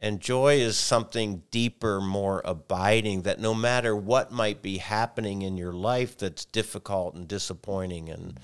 And 0.03 0.20
joy 0.20 0.57
is 0.57 0.76
something 0.76 1.44
deeper, 1.53 2.00
more 2.00 2.42
abiding, 2.44 3.22
that 3.22 3.38
no 3.38 3.55
matter 3.55 3.94
what 3.94 4.32
might 4.32 4.61
be 4.61 4.78
happening 4.78 5.42
in 5.42 5.57
your 5.57 5.72
life 5.72 6.18
that's 6.18 6.44
difficult 6.44 7.14
and 7.14 7.28
disappointing 7.28 8.11
and, 8.11 8.40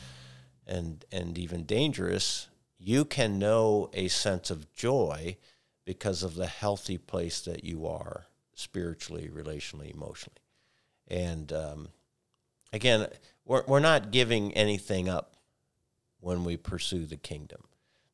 and, 0.68 1.04
and 1.10 1.36
even 1.36 1.64
dangerous, 1.64 2.48
you 2.78 3.04
can 3.04 3.40
know 3.40 3.90
a 3.92 4.06
sense 4.06 4.50
of 4.50 4.72
joy 4.72 5.36
because 5.84 6.22
of 6.22 6.36
the 6.36 6.46
healthy 6.46 6.96
place 6.96 7.40
that 7.40 7.64
you 7.64 7.88
are 7.88 8.26
spiritually, 8.54 9.28
relationally, 9.28 9.92
emotionally. 9.92 10.38
And 11.08 11.52
um, 11.52 11.88
again, 12.72 13.08
we're, 13.44 13.64
we're 13.66 13.80
not 13.80 14.12
giving 14.12 14.54
anything 14.54 15.08
up 15.08 15.34
when 16.20 16.44
we 16.44 16.56
pursue 16.56 17.04
the 17.04 17.16
kingdom. 17.16 17.62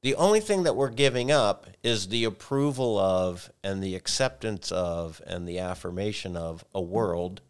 The 0.05 0.17
only 0.17 0.41
thing 0.41 0.65
that 0.65 0.77
we're 0.77 0.91
giving 0.91 1.31
up 1.31 1.67
is 1.83 2.09
the 2.09 2.25
approval 2.25 2.99
of 2.99 3.51
and 3.63 3.83
the 3.83 3.95
acceptance 3.95 4.71
of 4.71 5.23
and 5.27 5.49
the 5.49 5.61
affirmation 5.61 6.37
of 6.37 6.63
a 6.75 6.83
world 6.83 7.41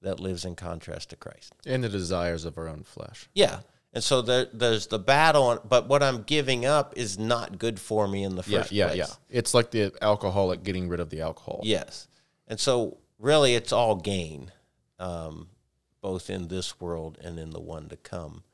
that 0.00 0.20
lives 0.20 0.44
in 0.44 0.54
contrast 0.54 1.10
to 1.10 1.16
Christ. 1.16 1.52
And 1.66 1.82
the 1.82 1.88
desires 1.88 2.44
of 2.44 2.56
our 2.56 2.68
own 2.68 2.84
flesh. 2.84 3.28
Yeah. 3.34 3.62
And 3.92 4.04
so 4.04 4.22
there, 4.22 4.46
there's 4.52 4.86
the 4.86 5.00
battle, 5.00 5.60
but 5.68 5.88
what 5.88 6.04
I'm 6.04 6.22
giving 6.22 6.64
up 6.64 6.94
is 6.96 7.18
not 7.18 7.58
good 7.58 7.80
for 7.80 8.06
me 8.06 8.22
in 8.22 8.36
the 8.36 8.44
first 8.44 8.70
yeah, 8.70 8.86
place. 8.86 8.98
Yeah, 8.98 9.06
yeah. 9.08 9.14
It's 9.28 9.52
like 9.52 9.72
the 9.72 9.92
alcoholic 10.00 10.62
getting 10.62 10.88
rid 10.88 11.00
of 11.00 11.10
the 11.10 11.22
alcohol. 11.22 11.62
Yes. 11.64 12.06
And 12.46 12.60
so 12.60 12.98
really 13.18 13.56
it's 13.56 13.72
all 13.72 13.96
gain. 13.96 14.52
Um, 15.00 15.48
both 16.00 16.30
in 16.30 16.46
this 16.46 16.80
world 16.80 17.18
and 17.24 17.40
in 17.40 17.50
the 17.50 17.60
one 17.60 17.88
to 17.88 17.96
come. 17.96 18.44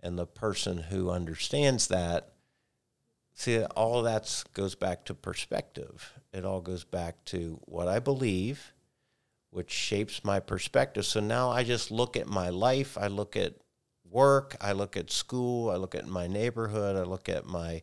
And 0.00 0.16
the 0.16 0.26
person 0.26 0.78
who 0.78 1.10
understands 1.10 1.88
that, 1.88 2.34
see, 3.38 3.62
all 3.64 4.02
that 4.02 4.44
goes 4.52 4.74
back 4.74 5.04
to 5.04 5.14
perspective. 5.14 6.12
It 6.32 6.44
all 6.44 6.60
goes 6.60 6.84
back 6.84 7.24
to 7.26 7.60
what 7.66 7.86
I 7.86 8.00
believe, 8.00 8.72
which 9.50 9.70
shapes 9.70 10.24
my 10.24 10.40
perspective. 10.40 11.06
So 11.06 11.20
now 11.20 11.50
I 11.50 11.62
just 11.62 11.90
look 11.90 12.16
at 12.16 12.26
my 12.26 12.48
life, 12.48 12.98
I 12.98 13.06
look 13.06 13.36
at 13.36 13.54
work, 14.10 14.56
I 14.60 14.72
look 14.72 14.96
at 14.96 15.10
school, 15.10 15.70
I 15.70 15.76
look 15.76 15.94
at 15.94 16.08
my 16.08 16.26
neighborhood, 16.26 16.96
I 16.96 17.02
look 17.02 17.28
at 17.28 17.46
my 17.46 17.82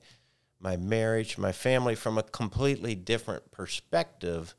my 0.60 0.78
marriage, 0.78 1.38
my 1.38 1.52
family 1.52 1.96
from 1.96 2.18
a 2.18 2.24
completely 2.24 2.96
different 2.96 3.52
perspective 3.52 4.56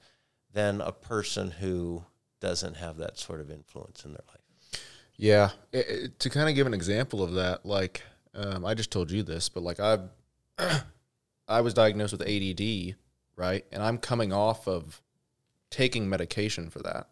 than 0.52 0.80
a 0.80 0.92
person 0.92 1.50
who 1.50 2.04
doesn't 2.40 2.76
have 2.76 2.98
that 2.98 3.18
sort 3.18 3.40
of 3.40 3.50
influence 3.50 4.04
in 4.04 4.12
their 4.12 4.22
life. 4.28 4.80
Yeah, 5.16 5.50
it, 5.72 5.86
it, 5.88 6.18
to 6.20 6.30
kind 6.30 6.48
of 6.48 6.54
give 6.54 6.66
an 6.66 6.74
example 6.74 7.22
of 7.22 7.32
that, 7.34 7.66
like 7.66 8.02
um, 8.34 8.64
I 8.64 8.74
just 8.74 8.92
told 8.92 9.10
you 9.10 9.22
this, 9.22 9.48
but 9.48 9.62
like 9.62 9.80
I, 9.80 9.98
I 11.48 11.60
was 11.60 11.74
diagnosed 11.74 12.12
with 12.12 12.22
ADD, 12.22 12.96
right, 13.36 13.64
and 13.72 13.82
I'm 13.82 13.98
coming 13.98 14.32
off 14.32 14.66
of 14.66 15.02
taking 15.70 16.08
medication 16.08 16.70
for 16.70 16.80
that, 16.80 17.08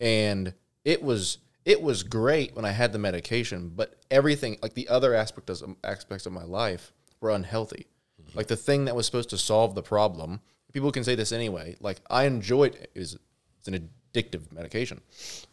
and 0.00 0.54
it 0.84 1.02
was 1.02 1.38
it 1.64 1.82
was 1.82 2.02
great 2.02 2.54
when 2.54 2.64
I 2.64 2.70
had 2.70 2.92
the 2.92 2.98
medication, 2.98 3.72
but 3.74 3.96
everything 4.10 4.58
like 4.62 4.74
the 4.74 4.88
other 4.88 5.14
aspect 5.14 5.48
of, 5.50 5.76
aspects 5.82 6.26
of 6.26 6.32
my 6.32 6.44
life 6.44 6.92
were 7.20 7.30
unhealthy. 7.30 7.86
Mm-hmm. 8.22 8.36
Like 8.38 8.48
the 8.48 8.56
thing 8.56 8.84
that 8.84 8.94
was 8.94 9.06
supposed 9.06 9.30
to 9.30 9.38
solve 9.38 9.74
the 9.74 9.82
problem, 9.82 10.40
people 10.72 10.92
can 10.92 11.04
say 11.04 11.14
this 11.14 11.32
anyway. 11.32 11.76
Like 11.80 12.00
I 12.10 12.24
enjoyed 12.24 12.74
it 12.74 12.90
is 12.94 13.18
it's 13.58 13.68
an 13.68 13.90
addictive 14.14 14.52
medication, 14.52 15.00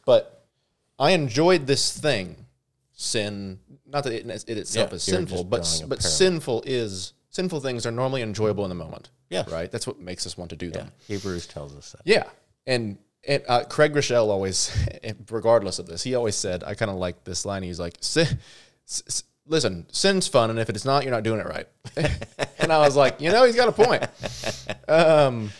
but 0.05 0.45
I 0.99 1.11
enjoyed 1.11 1.65
this 1.65 1.97
thing, 1.97 2.45
sin. 2.93 3.59
Not 3.87 4.03
that 4.03 4.13
it, 4.13 4.25
it 4.47 4.57
itself 4.57 4.89
Yeah, 4.91 4.95
is 4.95 5.03
sinful, 5.03 5.45
but 5.45 5.61
but 5.87 5.99
parallel. 5.99 6.11
sinful 6.11 6.63
is 6.65 7.13
sinful 7.31 7.59
things 7.61 7.85
are 7.85 7.91
normally 7.91 8.21
enjoyable 8.21 8.63
in 8.63 8.69
the 8.69 8.75
moment. 8.75 9.09
Yeah. 9.29 9.43
right. 9.49 9.71
That's 9.71 9.87
what 9.87 9.99
makes 9.99 10.25
us 10.27 10.37
want 10.37 10.49
to 10.51 10.55
do 10.55 10.67
Yeah, 10.67 10.71
them. 10.73 10.91
Hebrews 11.07 11.47
tells 11.47 11.75
us 11.75 11.93
that. 11.93 12.01
Yeah, 12.05 12.25
and 12.67 12.97
and 13.27 13.43
uh, 13.47 13.63
Craig 13.65 13.93
Groeschel 13.93 14.27
always, 14.29 14.71
regardless 15.29 15.79
of 15.79 15.85
this, 15.87 16.03
he 16.03 16.15
always 16.15 16.35
said, 16.35 16.63
I 16.63 16.73
kind 16.75 16.91
of 16.91 16.97
like 16.97 17.23
this 17.23 17.45
line. 17.45 17.63
He's 17.63 17.79
like, 17.79 17.95
s- 18.01 18.17
s- 18.87 19.23
"Listen, 19.45 19.85
sin's 19.91 20.27
fun, 20.27 20.49
and 20.49 20.57
if 20.59 20.69
it's 20.69 20.85
not, 20.85 21.03
you're 21.03 21.11
not 21.13 21.23
doing 21.23 21.39
it 21.39 21.45
right." 21.45 21.67
and 22.59 22.71
I 22.73 22.79
was 22.79 22.95
like, 22.95 23.21
you 23.21 23.31
know, 23.31 23.43
he's 23.45 23.55
got 23.55 23.67
a 23.69 23.71
point. 23.71 24.03
Um, 24.87 25.51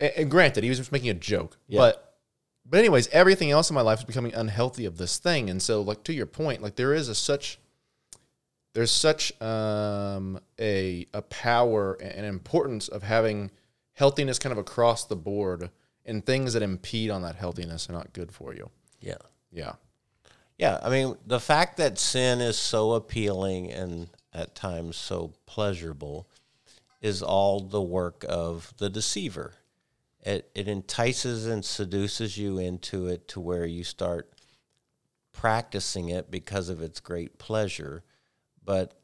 and, 0.00 0.12
and 0.16 0.30
granted, 0.30 0.64
he 0.64 0.68
was 0.70 0.78
just 0.78 0.90
making 0.92 1.10
a 1.10 1.14
joke, 1.14 1.56
Yeah. 1.68 1.78
but 1.78 2.16
but 2.66 2.78
anyways, 2.78 3.08
everything 3.08 3.50
else 3.50 3.68
in 3.70 3.74
my 3.74 3.80
life 3.82 4.00
is 4.00 4.04
becoming 4.04 4.32
unhealthy 4.34 4.84
of 4.84 4.96
this 4.96 5.18
thing, 5.18 5.48
and 5.50 5.60
so 5.62 5.80
like 5.82 6.02
to 6.04 6.12
your 6.12 6.26
point, 6.26 6.62
like 6.62 6.74
there 6.76 6.92
is 6.94 7.08
a 7.08 7.14
such 7.14 7.58
there's 8.72 8.90
such 8.90 9.40
um, 9.42 10.40
a 10.60 11.06
a 11.12 11.22
power 11.22 11.94
and 11.94 12.24
importance 12.26 12.88
of 12.88 13.02
having 13.02 13.50
healthiness 13.92 14.38
kind 14.38 14.52
of 14.52 14.58
across 14.58 15.04
the 15.04 15.16
board, 15.16 15.70
and 16.04 16.24
things 16.24 16.52
that 16.52 16.62
impede 16.62 17.10
on 17.10 17.22
that 17.22 17.36
healthiness 17.36 17.88
are 17.88 17.92
not 17.92 18.12
good 18.12 18.32
for 18.32 18.54
you. 18.54 18.70
Yeah. 19.00 19.18
Yeah, 19.52 19.72
Yeah, 20.58 20.78
I 20.82 20.90
mean, 20.90 21.16
the 21.26 21.40
fact 21.40 21.76
that 21.78 21.98
sin 21.98 22.40
is 22.40 22.56
so 22.56 22.92
appealing 22.92 23.72
and 23.72 24.08
at 24.32 24.54
times 24.54 24.96
so 24.96 25.32
pleasurable 25.46 26.28
is 27.00 27.22
all 27.22 27.60
the 27.60 27.82
work 27.82 28.24
of 28.28 28.72
the 28.78 28.88
deceiver. 28.88 29.54
It, 30.22 30.50
it 30.54 30.68
entices 30.68 31.46
and 31.46 31.64
seduces 31.64 32.36
you 32.36 32.58
into 32.58 33.06
it 33.06 33.26
to 33.28 33.40
where 33.40 33.64
you 33.64 33.82
start 33.82 34.30
practicing 35.32 36.10
it 36.10 36.30
because 36.30 36.68
of 36.68 36.82
its 36.82 37.00
great 37.00 37.38
pleasure, 37.38 38.04
but 38.64 39.00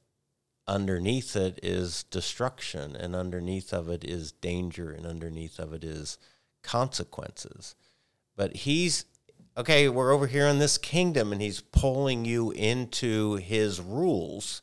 underneath 0.67 1.37
it 1.37 1.61
is 1.63 2.03
destruction, 2.05 2.97
and 2.97 3.15
underneath 3.15 3.73
of 3.73 3.89
it 3.89 4.05
is 4.05 4.33
danger, 4.33 4.91
and 4.91 5.07
underneath 5.07 5.59
of 5.59 5.73
it 5.73 5.85
is 5.85 6.19
consequences. 6.63 7.75
But 8.37 8.57
he's 8.57 9.07
okay, 9.57 9.89
we're 9.89 10.13
over 10.13 10.27
here 10.27 10.47
in 10.47 10.59
this 10.59 10.79
kingdom 10.79 11.33
and 11.33 11.41
he's 11.41 11.61
pulling 11.61 12.25
you 12.25 12.51
into 12.51 13.37
his 13.37 13.81
rules. 13.81 14.63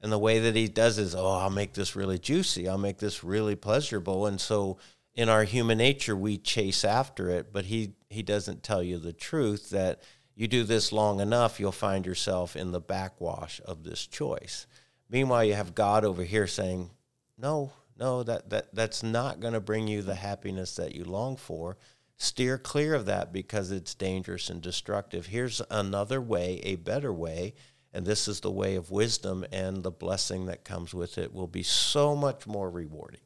And 0.00 0.12
the 0.12 0.18
way 0.18 0.38
that 0.40 0.54
he 0.54 0.68
does 0.68 0.98
is, 0.98 1.14
oh, 1.14 1.38
I'll 1.38 1.50
make 1.50 1.72
this 1.72 1.96
really 1.96 2.18
juicy. 2.18 2.68
I'll 2.68 2.78
make 2.78 2.98
this 2.98 3.24
really 3.24 3.56
pleasurable. 3.56 4.26
And 4.26 4.40
so 4.40 4.76
in 5.14 5.28
our 5.28 5.44
human 5.44 5.78
nature, 5.78 6.14
we 6.14 6.36
chase 6.36 6.84
after 6.84 7.30
it, 7.30 7.52
but 7.52 7.66
he, 7.66 7.94
he 8.10 8.22
doesn't 8.22 8.62
tell 8.62 8.82
you 8.82 8.98
the 8.98 9.14
truth 9.14 9.70
that 9.70 10.02
you 10.36 10.46
do 10.46 10.62
this 10.62 10.92
long 10.92 11.18
enough, 11.18 11.58
you'll 11.58 11.72
find 11.72 12.06
yourself 12.06 12.54
in 12.54 12.70
the 12.70 12.80
backwash 12.80 13.60
of 13.64 13.82
this 13.82 14.06
choice. 14.06 14.66
Meanwhile, 15.08 15.44
you 15.44 15.54
have 15.54 15.74
God 15.74 16.04
over 16.04 16.22
here 16.22 16.46
saying, 16.46 16.90
no, 17.36 17.72
no, 17.98 18.22
that, 18.22 18.50
that, 18.50 18.74
that's 18.74 19.02
not 19.02 19.40
going 19.40 19.54
to 19.54 19.60
bring 19.60 19.88
you 19.88 20.02
the 20.02 20.14
happiness 20.14 20.76
that 20.76 20.94
you 20.94 21.04
long 21.04 21.36
for 21.36 21.76
steer 22.16 22.58
clear 22.58 22.94
of 22.94 23.06
that 23.06 23.32
because 23.32 23.70
it's 23.70 23.94
dangerous 23.94 24.50
and 24.50 24.62
destructive. 24.62 25.26
Here's 25.26 25.60
another 25.70 26.20
way, 26.20 26.60
a 26.62 26.76
better 26.76 27.12
way, 27.12 27.54
and 27.92 28.04
this 28.04 28.28
is 28.28 28.40
the 28.40 28.50
way 28.50 28.74
of 28.74 28.90
wisdom, 28.90 29.44
and 29.52 29.82
the 29.82 29.90
blessing 29.90 30.46
that 30.46 30.64
comes 30.64 30.94
with 30.94 31.18
it 31.18 31.32
will 31.32 31.46
be 31.46 31.62
so 31.62 32.16
much 32.16 32.46
more 32.46 32.70
rewarding 32.70 33.20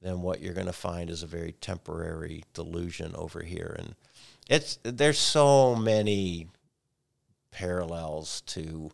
than 0.00 0.22
what 0.22 0.40
you're 0.40 0.54
going 0.54 0.66
to 0.66 0.72
find 0.72 1.10
is 1.10 1.22
a 1.22 1.26
very 1.26 1.52
temporary 1.52 2.44
delusion 2.54 3.14
over 3.16 3.42
here. 3.42 3.74
And 3.78 3.94
it's 4.48 4.78
there's 4.82 5.18
so 5.18 5.74
many 5.74 6.48
parallels 7.50 8.42
to 8.42 8.90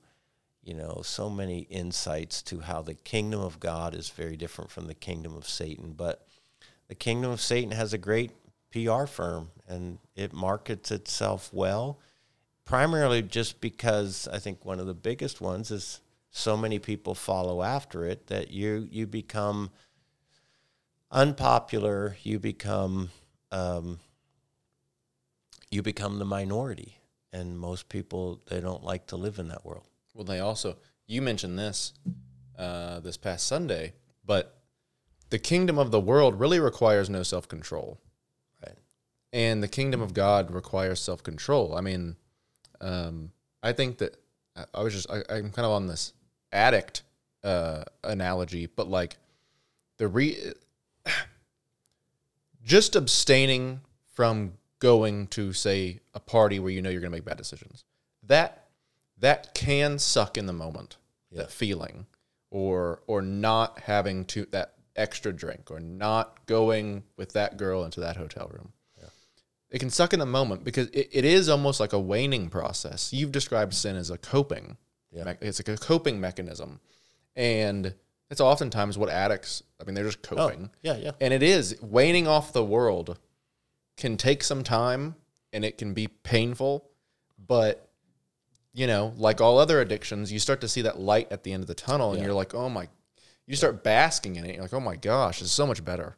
you 0.62 0.74
know 0.74 1.00
so 1.04 1.30
many 1.30 1.60
insights 1.60 2.42
to 2.42 2.60
how 2.60 2.82
the 2.82 2.94
kingdom 2.94 3.40
of 3.40 3.60
God 3.60 3.94
is 3.94 4.08
very 4.10 4.36
different 4.36 4.70
from 4.70 4.86
the 4.86 4.94
kingdom 4.94 5.36
of 5.36 5.48
Satan, 5.48 5.94
but 5.96 6.26
the 6.88 6.94
kingdom 6.94 7.30
of 7.30 7.40
Satan 7.40 7.70
has 7.70 7.92
a 7.92 7.98
great 7.98 8.32
PR 8.72 9.06
firm 9.06 9.50
and 9.68 9.98
it 10.16 10.32
markets 10.32 10.90
itself 10.90 11.50
well, 11.52 11.98
primarily 12.64 13.22
just 13.22 13.60
because 13.60 14.28
I 14.32 14.38
think 14.38 14.64
one 14.64 14.80
of 14.80 14.86
the 14.86 14.94
biggest 14.94 15.40
ones 15.40 15.70
is 15.70 16.00
so 16.30 16.56
many 16.56 16.80
people 16.80 17.14
follow 17.14 17.62
after 17.62 18.04
it 18.04 18.26
that 18.26 18.50
you 18.50 18.88
you 18.90 19.06
become 19.06 19.70
unpopular, 21.12 22.16
you 22.24 22.40
become 22.40 23.10
um, 23.52 24.00
you 25.74 25.82
become 25.82 26.18
the 26.18 26.24
minority, 26.24 26.98
and 27.32 27.58
most 27.58 27.88
people 27.88 28.40
they 28.48 28.60
don't 28.60 28.84
like 28.84 29.06
to 29.08 29.16
live 29.16 29.38
in 29.38 29.48
that 29.48 29.64
world. 29.64 29.84
Well, 30.14 30.24
they 30.24 30.40
also 30.40 30.76
you 31.06 31.20
mentioned 31.20 31.58
this 31.58 31.92
uh, 32.58 33.00
this 33.00 33.16
past 33.16 33.46
Sunday, 33.46 33.94
but 34.24 34.60
the 35.30 35.38
kingdom 35.38 35.78
of 35.78 35.90
the 35.90 36.00
world 36.00 36.38
really 36.38 36.60
requires 36.60 37.10
no 37.10 37.22
self 37.22 37.48
control. 37.48 38.00
Right. 38.64 38.76
And 39.32 39.62
the 39.62 39.68
kingdom 39.68 40.00
of 40.00 40.14
God 40.14 40.52
requires 40.52 41.00
self 41.00 41.22
control. 41.22 41.74
I 41.74 41.80
mean, 41.80 42.16
um, 42.80 43.32
I 43.62 43.72
think 43.72 43.98
that 43.98 44.16
I, 44.56 44.64
I 44.74 44.82
was 44.82 44.94
just, 44.94 45.10
I, 45.10 45.22
I'm 45.28 45.50
kind 45.50 45.66
of 45.66 45.72
on 45.72 45.88
this 45.88 46.12
addict 46.52 47.02
uh, 47.42 47.84
analogy, 48.04 48.66
but 48.66 48.88
like 48.88 49.16
the 49.98 50.06
re, 50.06 50.52
just 52.64 52.94
abstaining 52.94 53.80
from 54.12 54.52
going 54.90 55.26
to 55.28 55.52
say 55.52 56.00
a 56.12 56.20
party 56.20 56.58
where 56.58 56.70
you 56.72 56.82
know 56.82 56.90
you're 56.90 57.00
going 57.00 57.10
to 57.12 57.16
make 57.16 57.24
bad 57.24 57.38
decisions. 57.38 57.84
That 58.22 58.66
that 59.18 59.54
can 59.54 59.98
suck 59.98 60.36
in 60.36 60.46
the 60.46 60.52
moment. 60.52 60.96
That 61.32 61.50
feeling, 61.50 62.06
or 62.50 63.00
or 63.06 63.20
not 63.22 63.80
having 63.80 64.24
to 64.26 64.46
that 64.52 64.74
extra 64.94 65.32
drink, 65.32 65.70
or 65.70 65.80
not 65.80 66.46
going 66.46 67.02
with 67.16 67.32
that 67.32 67.56
girl 67.56 67.84
into 67.84 68.00
that 68.00 68.16
hotel 68.16 68.48
room. 68.52 68.72
It 69.70 69.80
can 69.80 69.90
suck 69.90 70.12
in 70.12 70.20
the 70.20 70.26
moment 70.26 70.62
because 70.62 70.86
it, 70.90 71.08
it 71.10 71.24
is 71.24 71.48
almost 71.48 71.80
like 71.80 71.92
a 71.92 71.98
waning 71.98 72.48
process. 72.48 73.12
You've 73.12 73.32
described 73.32 73.74
sin 73.74 73.96
as 73.96 74.08
a 74.08 74.16
coping. 74.18 74.76
Yeah. 75.10 75.24
mech- 75.24 75.38
It's 75.42 75.58
like 75.58 75.68
a 75.76 75.80
coping 75.80 76.20
mechanism, 76.20 76.78
and 77.34 77.92
it's 78.30 78.40
oftentimes 78.40 78.96
what 78.96 79.08
addicts. 79.08 79.64
I 79.80 79.84
mean, 79.84 79.94
they're 79.96 80.04
just 80.04 80.20
Oh, 80.30 80.36
coping. 80.36 80.70
yeah, 80.82 80.96
yeah. 80.96 81.10
And 81.20 81.34
it 81.34 81.42
is 81.42 81.76
waning 81.82 82.28
off 82.28 82.52
the 82.52 82.62
world 82.64 83.18
can 83.96 84.16
take 84.16 84.42
some 84.42 84.64
time 84.64 85.14
and 85.52 85.64
it 85.64 85.78
can 85.78 85.94
be 85.94 86.08
painful, 86.08 86.88
but 87.38 87.88
you 88.72 88.86
know, 88.88 89.12
like 89.16 89.40
all 89.40 89.58
other 89.58 89.80
addictions, 89.80 90.32
you 90.32 90.38
start 90.40 90.60
to 90.60 90.68
see 90.68 90.82
that 90.82 90.98
light 90.98 91.30
at 91.30 91.44
the 91.44 91.52
end 91.52 91.62
of 91.62 91.68
the 91.68 91.74
tunnel 91.74 92.10
and 92.10 92.18
Yeah. 92.18 92.26
you're 92.26 92.34
like, 92.34 92.54
"Oh 92.54 92.68
my." 92.68 92.88
You 93.46 93.54
start 93.56 93.84
basking 93.84 94.36
in 94.36 94.44
it. 94.46 94.54
You're 94.54 94.62
like, 94.62 94.72
"Oh 94.74 94.80
my 94.80 94.96
gosh, 94.96 95.40
it's 95.42 95.52
so 95.52 95.66
much 95.66 95.84
better." 95.84 96.16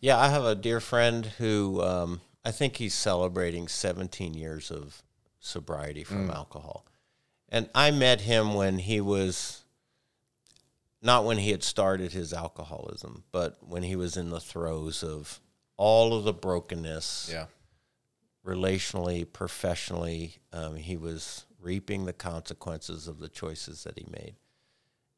Yeah, 0.00 0.16
I 0.16 0.28
have 0.28 0.44
a 0.44 0.54
dear 0.54 0.80
friend 0.80 1.26
who 1.26 1.82
um, 1.82 2.20
I 2.44 2.50
think 2.52 2.76
he's 2.76 2.94
celebrating 2.94 3.68
17 3.68 4.32
years 4.34 4.70
of 4.70 5.02
sobriety 5.40 6.02
from 6.04 6.30
alcohol. 6.30 6.86
And 7.48 7.68
I 7.74 7.90
met 7.90 8.22
him 8.22 8.54
when 8.54 8.78
he 8.78 9.00
was 9.00 9.64
not 11.02 11.24
when 11.24 11.38
he 11.38 11.50
had 11.50 11.62
started 11.62 12.12
his 12.12 12.32
alcoholism, 12.32 13.24
but 13.32 13.58
when 13.60 13.82
he 13.82 13.96
was 13.96 14.16
in 14.16 14.30
the 14.30 14.40
throes 14.40 15.02
of 15.02 15.40
all 15.78 16.12
of 16.12 16.24
the 16.24 16.32
brokenness 16.34 17.30
Yeah. 17.32 17.46
relationally, 18.44 19.30
professionally. 19.30 20.36
Um, 20.52 20.76
he 20.76 20.96
was 20.96 21.46
reaping 21.58 22.04
the 22.04 22.12
consequences 22.12 23.08
of 23.08 23.18
the 23.18 23.28
choices 23.28 23.84
that 23.84 23.98
he 23.98 24.06
made. 24.10 24.36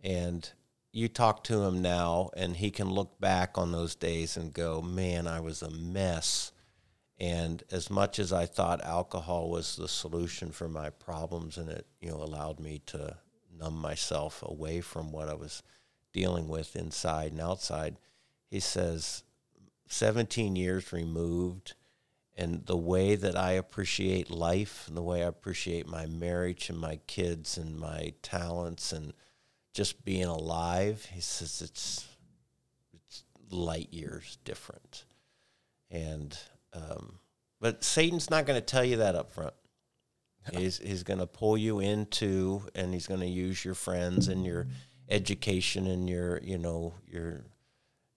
And 0.01 0.49
you 0.93 1.09
talk 1.09 1.45
to 1.45 1.63
him 1.65 1.83
now, 1.83 2.31
and 2.37 2.57
he 2.57 2.71
can 2.71 2.91
look 2.91 3.21
back 3.21 3.57
on 3.59 3.73
those 3.73 3.95
days 3.95 4.37
and 4.37 4.53
go, 4.53 4.81
Man, 4.83 5.27
I 5.27 5.41
was 5.41 5.63
a 5.63 5.71
mess. 5.71 6.53
And 7.19 7.63
as 7.71 7.91
much 7.91 8.19
as 8.19 8.33
I 8.33 8.47
thought 8.47 8.83
alcohol 8.83 9.51
was 9.51 9.77
the 9.77 9.89
solution 9.89 10.53
for 10.53 10.69
my 10.69 10.89
problems, 10.91 11.59
and 11.59 11.69
it 11.69 11.87
you 12.01 12.11
know 12.11 12.17
allowed 12.23 12.59
me 12.61 12.81
to 12.87 13.19
numb 13.53 13.77
myself 13.77 14.43
away 14.43 14.81
from 14.81 15.13
what 15.13 15.29
I 15.29 15.35
was 15.35 15.63
dealing 16.13 16.49
with 16.49 16.75
inside 16.77 17.33
and 17.33 17.41
outside, 17.43 17.97
he 18.47 18.59
says, 18.59 19.23
17 19.91 20.57
years 20.57 20.93
removed, 20.93 21.75
and 22.37 22.65
the 22.67 22.77
way 22.77 23.17
that 23.17 23.37
I 23.37 23.53
appreciate 23.53 24.31
life 24.31 24.87
and 24.89 24.97
the 24.97 25.03
way 25.03 25.23
I 25.23 25.29
appreciate 25.29 25.87
my 25.87 26.07
marriage 26.07 26.71
and 26.71 26.79
my 26.79 27.01
kids 27.07 27.59
and 27.59 27.79
my 27.79 28.15
talents 28.23 28.93
and 28.93 29.13
just 29.75 30.05
being 30.05 30.27
alive, 30.27 31.09
he 31.13 31.21
says 31.21 31.61
it's 31.61 32.09
it's 32.95 33.25
light 33.51 33.93
years 33.93 34.39
different. 34.45 35.05
And 35.91 36.39
um, 36.73 37.19
but 37.61 37.85
Satan's 37.85 38.31
not 38.31 38.47
going 38.47 38.61
to 38.61 38.65
tell 38.65 38.85
you 38.85 38.99
that 38.99 39.17
up 39.17 39.33
front. 39.33 39.55
He's 40.53 40.79
he's 40.79 41.03
going 41.03 41.21
to 41.21 41.27
pull 41.27 41.59
you 41.59 41.81
into, 41.81 42.63
and 42.75 42.95
he's 42.95 43.07
going 43.07 43.21
to 43.21 43.27
use 43.27 43.65
your 43.65 43.75
friends 43.75 44.29
and 44.29 44.45
your 44.45 44.67
education 45.09 45.87
and 45.87 46.09
your 46.09 46.41
you 46.43 46.57
know 46.57 46.95
your 47.07 47.45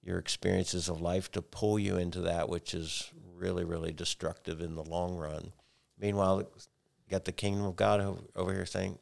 your 0.04 0.18
experiences 0.18 0.89
of 0.89 1.01
life 1.01 1.32
to 1.32 1.41
pull 1.41 1.80
you 1.80 1.97
into 1.97 2.22
that 2.22 2.49
which 2.49 2.74
is 2.74 3.12
really 3.36 3.64
really 3.64 3.91
destructive 3.91 4.62
in 4.62 4.76
the 4.76 4.84
long 4.84 5.18
run. 5.18 5.51
Meanwhile, 5.99 6.39
you 6.39 7.10
got 7.10 7.26
the 7.26 7.32
kingdom 7.32 7.66
of 7.66 7.76
God 7.76 8.20
over 8.36 8.54
here 8.54 8.66
saying, 8.66 8.99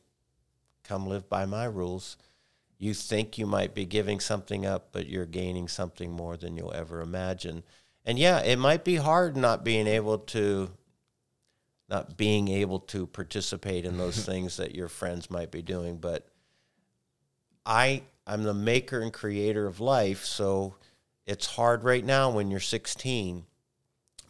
"Come 0.83 1.07
live 1.07 1.29
by 1.29 1.45
my 1.45 1.65
rules." 1.65 2.17
You 2.77 2.95
think 2.95 3.37
you 3.37 3.45
might 3.45 3.75
be 3.75 3.85
giving 3.85 4.19
something 4.19 4.65
up, 4.65 4.91
but 4.91 5.07
you're 5.07 5.27
gaining 5.27 5.67
something 5.67 6.11
more 6.11 6.35
than 6.35 6.57
you'll 6.57 6.73
ever 6.73 7.01
imagine. 7.01 7.63
And 8.03 8.17
yeah, 8.17 8.39
it 8.39 8.57
might 8.57 8.83
be 8.83 8.95
hard 8.95 9.37
not 9.37 9.63
being 9.63 9.85
able 9.85 10.17
to 10.17 10.71
not 11.87 12.17
being 12.17 12.47
able 12.47 12.79
to 12.79 13.05
participate 13.05 13.85
in 13.85 13.97
those 13.97 14.25
things 14.25 14.57
that 14.57 14.73
your 14.73 14.87
friends 14.87 15.29
might 15.29 15.51
be 15.51 15.61
doing, 15.61 15.97
but 15.97 16.27
I 17.65 18.03
I'm 18.25 18.43
the 18.43 18.53
maker 18.53 19.01
and 19.01 19.11
creator 19.11 19.67
of 19.67 19.79
life, 19.79 20.25
so 20.25 20.75
it's 21.25 21.45
hard 21.45 21.83
right 21.83 22.03
now 22.03 22.29
when 22.29 22.51
you're 22.51 22.59
16. 22.59 23.45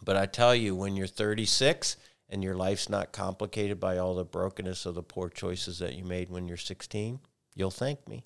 But 0.04 0.16
I 0.16 0.26
tell 0.26 0.54
you, 0.54 0.74
when 0.74 0.96
you're 0.96 1.06
36 1.06 1.96
and 2.28 2.42
your 2.42 2.54
life's 2.54 2.88
not 2.88 3.12
complicated 3.12 3.78
by 3.78 3.98
all 3.98 4.14
the 4.14 4.24
brokenness 4.24 4.86
of 4.86 4.94
the 4.94 5.02
poor 5.02 5.28
choices 5.28 5.78
that 5.78 5.94
you 5.94 6.04
made 6.04 6.30
when 6.30 6.48
you're 6.48 6.56
16, 6.56 7.20
you'll 7.54 7.70
thank 7.70 8.08
me. 8.08 8.24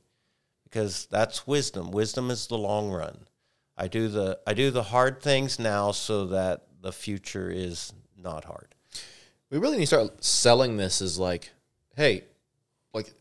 Because 0.65 1.07
that's 1.11 1.47
wisdom. 1.47 1.91
Wisdom 1.91 2.31
is 2.31 2.47
the 2.47 2.59
long 2.59 2.91
run. 2.91 3.27
I 3.77 3.89
do 3.89 4.09
the 4.09 4.39
I 4.47 4.55
do 4.55 4.71
the 4.71 4.83
hard 4.83 5.21
things 5.21 5.59
now 5.59 5.93
so 5.93 6.27
that 6.27 6.63
the 6.81 6.93
future 6.93 7.51
is 7.51 7.93
not 8.17 8.45
hard. 8.45 8.75
We 9.51 9.59
really 9.59 9.77
need 9.77 9.85
to 9.85 9.87
start 9.87 10.25
selling 10.25 10.77
this 10.77 11.03
as 11.03 11.19
like, 11.19 11.51
hey, 11.95 12.25
like 12.95 13.13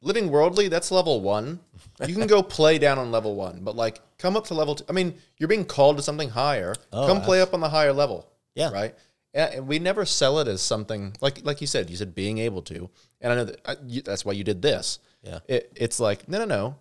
living 0.00 0.30
worldly, 0.30 0.68
that's 0.68 0.90
level 0.90 1.20
one. 1.20 1.60
You 2.06 2.14
can 2.14 2.26
go 2.26 2.42
play 2.42 2.78
down 2.78 2.98
on 2.98 3.12
level 3.12 3.36
one, 3.36 3.60
but 3.62 3.76
like 3.76 4.00
come 4.18 4.36
up 4.36 4.46
to 4.46 4.54
level 4.54 4.74
two. 4.74 4.84
I 4.88 4.92
mean, 4.92 5.14
you're 5.38 5.48
being 5.48 5.64
called 5.64 5.96
to 5.98 6.02
something 6.02 6.28
higher. 6.30 6.74
Oh, 6.92 7.06
come 7.06 7.20
play 7.22 7.40
up 7.40 7.54
on 7.54 7.60
the 7.60 7.68
higher 7.68 7.92
level. 7.92 8.28
Yeah. 8.54 8.70
Right. 8.70 8.94
And 9.32 9.66
we 9.66 9.78
never 9.78 10.04
sell 10.04 10.38
it 10.38 10.48
as 10.48 10.62
something 10.62 11.16
like 11.20 11.44
like 11.44 11.60
you 11.60 11.66
said. 11.66 11.90
You 11.90 11.96
said 11.96 12.14
being 12.14 12.38
able 12.38 12.62
to, 12.62 12.88
and 13.20 13.32
I 13.32 13.36
know 13.36 13.44
that 13.44 13.60
I, 13.64 13.76
you, 13.86 14.02
that's 14.02 14.24
why 14.24 14.32
you 14.32 14.44
did 14.44 14.62
this. 14.62 14.98
Yeah. 15.22 15.38
It, 15.48 15.72
it's 15.76 15.98
like 16.00 16.28
no, 16.28 16.38
no, 16.38 16.44
no. 16.44 16.76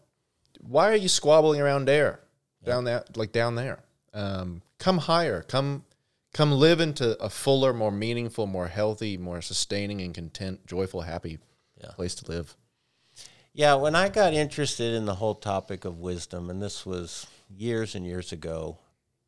Why 0.62 0.90
are 0.90 0.96
you 0.96 1.10
squabbling 1.10 1.60
around 1.62 1.86
there, 1.86 2.20
down 2.64 2.84
there, 2.86 3.04
like 3.16 3.32
down 3.32 3.56
there? 3.56 3.80
Um, 4.14 4.62
come 4.78 4.98
higher. 5.00 5.42
Come, 5.42 5.84
come 6.34 6.52
live 6.52 6.80
into 6.80 7.22
a 7.22 7.30
fuller, 7.30 7.74
more 7.74 7.92
meaningful, 7.92 8.48
more 8.48 8.68
healthy, 8.68 9.18
more 9.18 9.42
sustaining 9.42 10.00
and 10.02 10.14
content, 10.14 10.66
joyful, 10.66 11.02
happy 11.02 11.40
Yeah. 11.82 11.92
place 11.92 12.16
to 12.16 12.32
live. 12.32 12.56
Yeah, 13.56 13.76
when 13.76 13.94
I 13.94 14.10
got 14.10 14.34
interested 14.34 14.96
in 14.96 15.06
the 15.06 15.14
whole 15.14 15.36
topic 15.36 15.86
of 15.86 16.00
wisdom, 16.00 16.50
and 16.50 16.60
this 16.60 16.88
was 16.88 17.28
years 17.56 17.94
and 17.94 18.04
years 18.04 18.32
ago, 18.32 18.80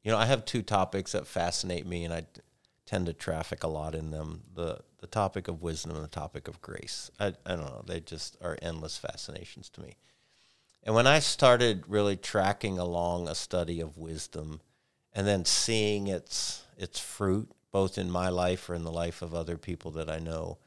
you 0.03 0.11
know, 0.11 0.17
I 0.17 0.26
have 0.26 0.45
two 0.45 0.63
topics 0.63 1.11
that 1.11 1.28
fascinate 1.28 1.86
me, 1.86 2.03
and 2.05 2.13
I 2.13 2.26
tend 2.88 3.05
to 3.05 3.13
traffic 3.13 3.63
a 3.63 3.67
lot 3.67 3.93
in 3.93 4.09
them 4.09 4.41
the, 4.55 4.80
the 4.99 5.05
topic 5.05 5.47
of 5.47 5.61
wisdom 5.61 5.91
and 5.95 6.03
the 6.03 6.07
topic 6.07 6.47
of 6.47 6.59
grace. 6.59 7.11
I, 7.19 7.34
I 7.45 7.55
don't 7.55 7.65
know, 7.65 7.84
they 7.86 7.99
just 7.99 8.36
are 8.41 8.57
endless 8.63 8.97
fascinations 8.97 9.69
to 9.69 9.82
me. 9.82 9.95
And 10.82 10.95
when 10.95 11.05
I 11.05 11.19
started 11.19 11.84
really 11.88 12.15
tracking 12.15 12.80
along 12.80 13.28
a 13.28 13.36
study 13.36 13.80
of 13.80 13.97
wisdom 13.97 14.61
and 15.13 15.28
then 15.28 15.45
seeing 15.45 16.07
its, 16.07 16.63
its 16.78 16.99
fruit, 16.99 17.51
both 17.71 17.99
in 17.99 18.09
my 18.09 18.30
life 18.30 18.69
or 18.69 18.73
in 18.73 18.84
the 18.84 18.91
life 18.91 19.21
of 19.21 19.36
other 19.36 19.57
people 19.57 19.91
that 19.91 20.09
I 20.09 20.17
know, 20.17 20.57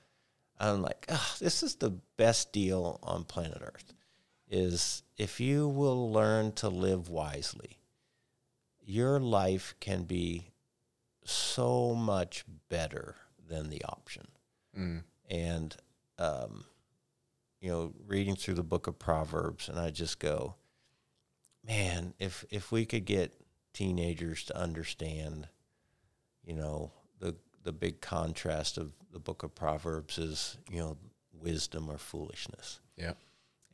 I'm 0.60 0.82
like, 0.82 1.06
"Ugh, 1.08 1.38
this 1.38 1.62
is 1.62 1.76
the 1.76 1.90
best 2.16 2.52
deal 2.52 2.98
on 3.02 3.24
planet 3.24 3.60
Earth. 3.62 3.92
Is 4.48 5.02
if 5.16 5.40
you 5.40 5.68
will 5.68 6.10
learn 6.10 6.52
to 6.52 6.68
live 6.68 7.08
wisely, 7.08 7.78
your 8.80 9.20
life 9.20 9.74
can 9.80 10.04
be 10.04 10.52
so 11.24 11.94
much 11.94 12.44
better 12.68 13.16
than 13.48 13.68
the 13.68 13.84
option. 13.84 14.28
And, 15.28 15.76
um, 16.18 16.64
you 17.60 17.70
know, 17.70 17.92
reading 18.06 18.36
through 18.36 18.54
the 18.54 18.62
book 18.62 18.86
of 18.86 18.98
Proverbs, 18.98 19.68
and 19.68 19.78
I 19.78 19.90
just 19.90 20.18
go, 20.18 20.54
man, 21.66 22.14
if 22.18 22.44
if 22.50 22.72
we 22.72 22.86
could 22.86 23.04
get 23.04 23.34
teenagers 23.74 24.44
to 24.44 24.56
understand, 24.56 25.48
you 26.42 26.54
know, 26.54 26.92
the 27.68 27.72
big 27.72 28.00
contrast 28.00 28.78
of 28.78 28.92
the 29.12 29.18
book 29.18 29.42
of 29.42 29.54
Proverbs 29.54 30.16
is, 30.16 30.56
you 30.70 30.78
know, 30.78 30.96
wisdom 31.38 31.90
or 31.90 31.98
foolishness. 31.98 32.80
Yeah. 32.96 33.12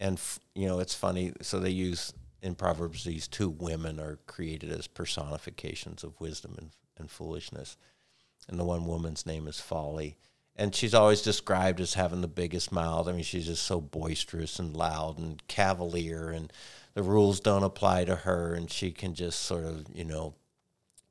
And 0.00 0.18
f- 0.18 0.40
you 0.52 0.66
know, 0.66 0.80
it's 0.80 0.96
funny. 0.96 1.32
So 1.42 1.60
they 1.60 1.70
use 1.70 2.12
in 2.42 2.56
Proverbs 2.56 3.04
these 3.04 3.28
two 3.28 3.48
women 3.48 4.00
are 4.00 4.18
created 4.26 4.72
as 4.72 4.88
personifications 4.88 6.02
of 6.02 6.20
wisdom 6.20 6.56
and, 6.58 6.70
and 6.98 7.08
foolishness. 7.08 7.76
And 8.48 8.58
the 8.58 8.64
one 8.64 8.84
woman's 8.84 9.26
name 9.26 9.46
is 9.46 9.60
Folly. 9.60 10.16
And 10.56 10.74
she's 10.74 10.92
always 10.92 11.22
described 11.22 11.80
as 11.80 11.94
having 11.94 12.20
the 12.20 12.26
biggest 12.26 12.72
mouth. 12.72 13.06
I 13.06 13.12
mean, 13.12 13.22
she's 13.22 13.46
just 13.46 13.62
so 13.62 13.80
boisterous 13.80 14.58
and 14.58 14.76
loud 14.76 15.18
and 15.20 15.40
cavalier. 15.46 16.30
And 16.30 16.52
the 16.94 17.04
rules 17.04 17.38
don't 17.38 17.62
apply 17.62 18.06
to 18.06 18.16
her 18.16 18.54
and 18.54 18.68
she 18.68 18.90
can 18.90 19.14
just 19.14 19.38
sort 19.38 19.64
of, 19.64 19.86
you 19.94 20.04
know, 20.04 20.34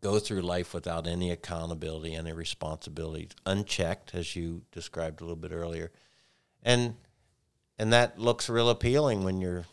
go 0.04 0.20
through 0.20 0.41
life 0.41 0.74
without 0.74 1.08
any 1.08 1.32
accountability, 1.32 2.14
any 2.14 2.34
responsibility, 2.34 3.30
unchecked, 3.45 4.14
as 4.14 4.36
you 4.36 4.62
described 4.72 5.22
a 5.22 5.24
little 5.24 5.38
bit 5.38 5.51
earlier. 5.51 5.91
And 6.62 6.95
and 7.80 7.91
that 7.93 8.20
looks 8.20 8.49
real 8.49 8.70
appealing 8.70 9.24
when 9.24 9.41
you're 9.41 9.66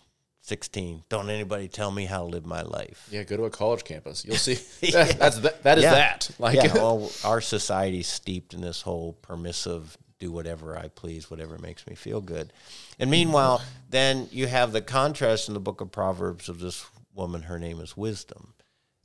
16. 0.43 1.03
Don't 1.11 1.29
anybody 1.29 1.69
tell 1.69 1.91
me 1.91 2.07
how 2.07 2.21
to 2.21 2.25
live 2.25 2.47
my 2.47 2.63
life. 2.63 3.07
Yeah, 3.11 3.25
go 3.25 3.37
to 3.37 3.45
a 3.45 3.51
college 3.51 3.85
campus. 3.85 4.25
You'll 4.25 4.37
see. 4.37 4.55
That, 4.93 5.19
that's 5.19 5.39
that, 5.41 5.63
that 5.65 5.79
is 5.79 5.85
Yeah. 5.85 5.95
that. 5.95 6.31
Like, 6.39 6.57
yeah, 6.57 6.73
well, 6.75 7.11
our 7.25 7.41
society's 7.43 8.09
steeped 8.09 8.55
in 8.55 8.63
this 8.63 8.81
whole 8.83 9.13
permissive, 9.21 9.99
do 10.19 10.33
whatever 10.33 10.79
I 10.79 10.89
please, 10.89 11.31
whatever 11.31 11.59
makes 11.59 11.87
me 11.87 11.95
feel 11.95 12.21
good. 12.23 12.53
And 12.99 13.11
meanwhile, 13.11 13.61
then 13.91 14.29
you 14.33 14.47
have 14.47 14.73
the 14.73 14.81
contrast 14.81 15.49
in 15.49 15.55
the 15.55 15.61
book 15.61 15.81
of 15.81 15.93
Proverbs 15.93 16.49
of 16.49 16.59
this 16.61 16.87
woman. 17.15 17.43
Her 17.43 17.59
name 17.59 17.79
is 17.81 17.97
Wisdom, 17.97 18.55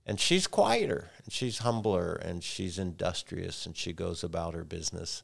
and 0.06 0.20
she's 0.20 0.48
quieter, 0.48 1.12
and 1.24 1.34
she's 1.34 1.60
humbler, 1.60 2.14
and 2.14 2.44
she's 2.44 2.78
industrious, 2.78 3.66
and 3.66 3.76
she 3.76 3.94
goes 3.94 4.24
about 4.24 4.54
her 4.54 4.64
business, 4.64 5.24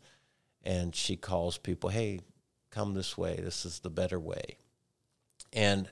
and 0.63 0.95
she 0.95 1.15
calls 1.15 1.57
people, 1.57 1.89
"Hey, 1.89 2.21
come 2.69 2.93
this 2.93 3.17
way. 3.17 3.35
This 3.35 3.65
is 3.65 3.79
the 3.79 3.89
better 3.89 4.19
way." 4.19 4.57
And 5.53 5.89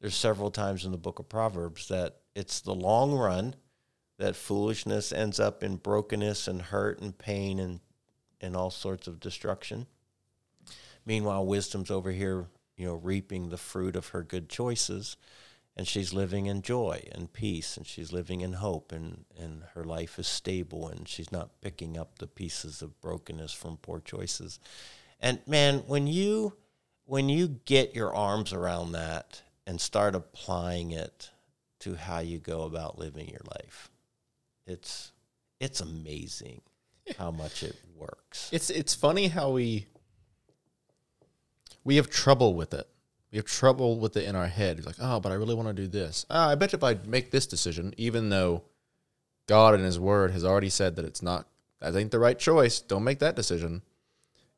there's 0.00 0.14
several 0.14 0.50
times 0.50 0.84
in 0.84 0.92
the 0.92 0.98
book 0.98 1.18
of 1.18 1.28
Proverbs 1.28 1.88
that 1.88 2.20
it's 2.34 2.60
the 2.60 2.74
long 2.74 3.12
run 3.12 3.54
that 4.16 4.36
foolishness 4.36 5.12
ends 5.12 5.40
up 5.40 5.62
in 5.62 5.76
brokenness 5.76 6.46
and 6.46 6.62
hurt 6.62 7.00
and 7.00 7.16
pain 7.16 7.58
and, 7.58 7.80
and 8.40 8.54
all 8.54 8.70
sorts 8.70 9.06
of 9.06 9.20
destruction. 9.20 9.86
Meanwhile, 11.06 11.46
wisdom's 11.46 11.90
over 11.90 12.12
here, 12.12 12.48
you 12.76 12.86
know, 12.86 12.94
reaping 12.94 13.48
the 13.48 13.56
fruit 13.56 13.96
of 13.96 14.08
her 14.08 14.22
good 14.22 14.48
choices, 14.48 15.16
and 15.80 15.88
she's 15.88 16.12
living 16.12 16.44
in 16.44 16.60
joy 16.60 17.02
and 17.12 17.32
peace, 17.32 17.78
and 17.78 17.86
she's 17.86 18.12
living 18.12 18.42
in 18.42 18.52
hope, 18.52 18.92
and, 18.92 19.24
and 19.38 19.62
her 19.72 19.82
life 19.82 20.18
is 20.18 20.26
stable, 20.26 20.86
and 20.86 21.08
she's 21.08 21.32
not 21.32 21.58
picking 21.62 21.96
up 21.96 22.18
the 22.18 22.26
pieces 22.26 22.82
of 22.82 23.00
brokenness 23.00 23.54
from 23.54 23.78
poor 23.78 23.98
choices. 23.98 24.60
And 25.20 25.40
man, 25.46 25.78
when 25.86 26.06
you 26.06 26.52
when 27.06 27.30
you 27.30 27.60
get 27.64 27.94
your 27.94 28.14
arms 28.14 28.52
around 28.52 28.92
that 28.92 29.40
and 29.66 29.80
start 29.80 30.14
applying 30.14 30.90
it 30.90 31.30
to 31.78 31.94
how 31.94 32.18
you 32.18 32.36
go 32.36 32.64
about 32.64 32.98
living 32.98 33.30
your 33.30 33.40
life, 33.50 33.88
it's 34.66 35.12
it's 35.60 35.80
amazing 35.80 36.60
how 37.16 37.30
much 37.30 37.62
it 37.62 37.76
works. 37.96 38.50
It's 38.52 38.68
it's 38.68 38.94
funny 38.94 39.28
how 39.28 39.52
we 39.52 39.86
we 41.84 41.96
have 41.96 42.10
trouble 42.10 42.52
with 42.52 42.74
it. 42.74 42.86
We 43.30 43.38
have 43.38 43.46
trouble 43.46 43.98
with 43.98 44.16
it 44.16 44.24
in 44.24 44.34
our 44.34 44.48
head. 44.48 44.78
It's 44.78 44.86
like, 44.86 44.96
oh, 45.00 45.20
but 45.20 45.30
I 45.30 45.36
really 45.36 45.54
want 45.54 45.68
to 45.68 45.74
do 45.74 45.86
this. 45.86 46.26
Ah, 46.28 46.50
I 46.50 46.54
bet 46.56 46.74
if 46.74 46.82
I 46.82 46.98
make 47.06 47.30
this 47.30 47.46
decision, 47.46 47.94
even 47.96 48.28
though 48.28 48.62
God 49.46 49.74
in 49.74 49.80
His 49.82 50.00
Word 50.00 50.32
has 50.32 50.44
already 50.44 50.70
said 50.70 50.96
that 50.96 51.04
it's 51.04 51.22
not 51.22 51.46
that 51.80 51.96
ain't 51.96 52.10
the 52.10 52.18
right 52.18 52.38
choice, 52.38 52.80
don't 52.80 53.04
make 53.04 53.20
that 53.20 53.36
decision. 53.36 53.82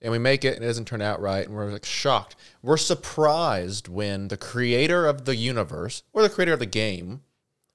And 0.01 0.11
we 0.11 0.19
make 0.19 0.45
it 0.45 0.57
and 0.57 0.65
it 0.65 0.67
doesn't 0.67 0.87
turn 0.87 1.03
out 1.03 1.21
right, 1.21 1.47
and 1.47 1.55
we're 1.55 1.71
like 1.71 1.85
shocked. 1.85 2.35
We're 2.63 2.77
surprised 2.77 3.89
when 3.89 4.29
the 4.29 4.37
creator 4.37 5.07
of 5.07 5.27
the 5.27 5.37
universe 5.37 6.03
or 6.13 6.23
the 6.23 6.31
creator 6.31 6.53
of 6.53 6.59
the 6.59 6.67
game, 6.67 7.23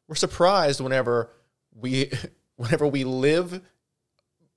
we're 0.07 0.15
surprised 0.15 0.81
whenever 0.81 1.29
we 1.73 2.11
whenever 2.57 2.87
we 2.87 3.03
live 3.03 3.61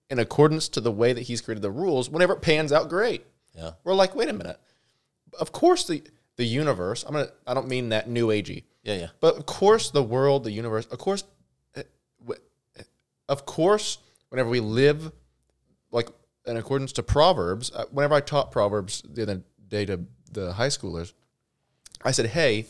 in 0.09 0.19
accordance 0.19 0.69
to 0.71 0.81
the 0.81 0.91
way 0.91 1.13
that 1.13 1.23
he's 1.23 1.41
created 1.41 1.63
the 1.63 1.71
rules, 1.71 2.11
whenever 2.11 2.33
it 2.33 2.43
pans 2.43 2.73
out 2.73 2.89
great. 2.89 3.25
Yeah. 3.55 3.73
We're 3.85 3.95
like, 3.95 4.17
wait 4.17 4.29
a 4.29 4.33
minute. 4.33 4.59
Of 5.39 5.53
course 5.53 5.87
the 5.87 6.03
the 6.41 6.47
universe, 6.47 7.05
I'm 7.07 7.13
gonna 7.13 7.29
I 7.47 7.53
don't 7.53 7.69
mean 7.69 7.91
that 7.91 8.09
new 8.09 8.29
agey. 8.29 8.65
Yeah, 8.83 8.95
yeah. 8.95 9.09
But 9.21 9.37
of 9.37 9.45
course 9.45 9.91
the 9.91 10.03
world, 10.03 10.45
the 10.45 10.51
universe, 10.51 10.87
of 10.87 10.99
course 10.99 11.23
eh, 11.77 11.83
eh, 12.29 12.83
of 13.29 13.45
course, 13.45 13.99
whenever 14.31 14.49
we 14.49 14.61
live 14.61 15.13
like 15.93 16.09
in 16.47 16.57
accordance 16.57 16.93
to 16.93 17.03
Proverbs, 17.03 17.71
uh, 17.75 17.85
whenever 17.91 18.15
I 18.15 18.21
taught 18.21 18.53
Proverbs 18.53 19.03
the 19.03 19.23
other 19.23 19.43
day 19.69 19.85
to 19.85 20.01
the 20.33 20.55
high 20.55 20.69
schoolers, 20.69 21.13
I 22.03 22.13
said, 22.13 22.27
hey, 22.27 22.65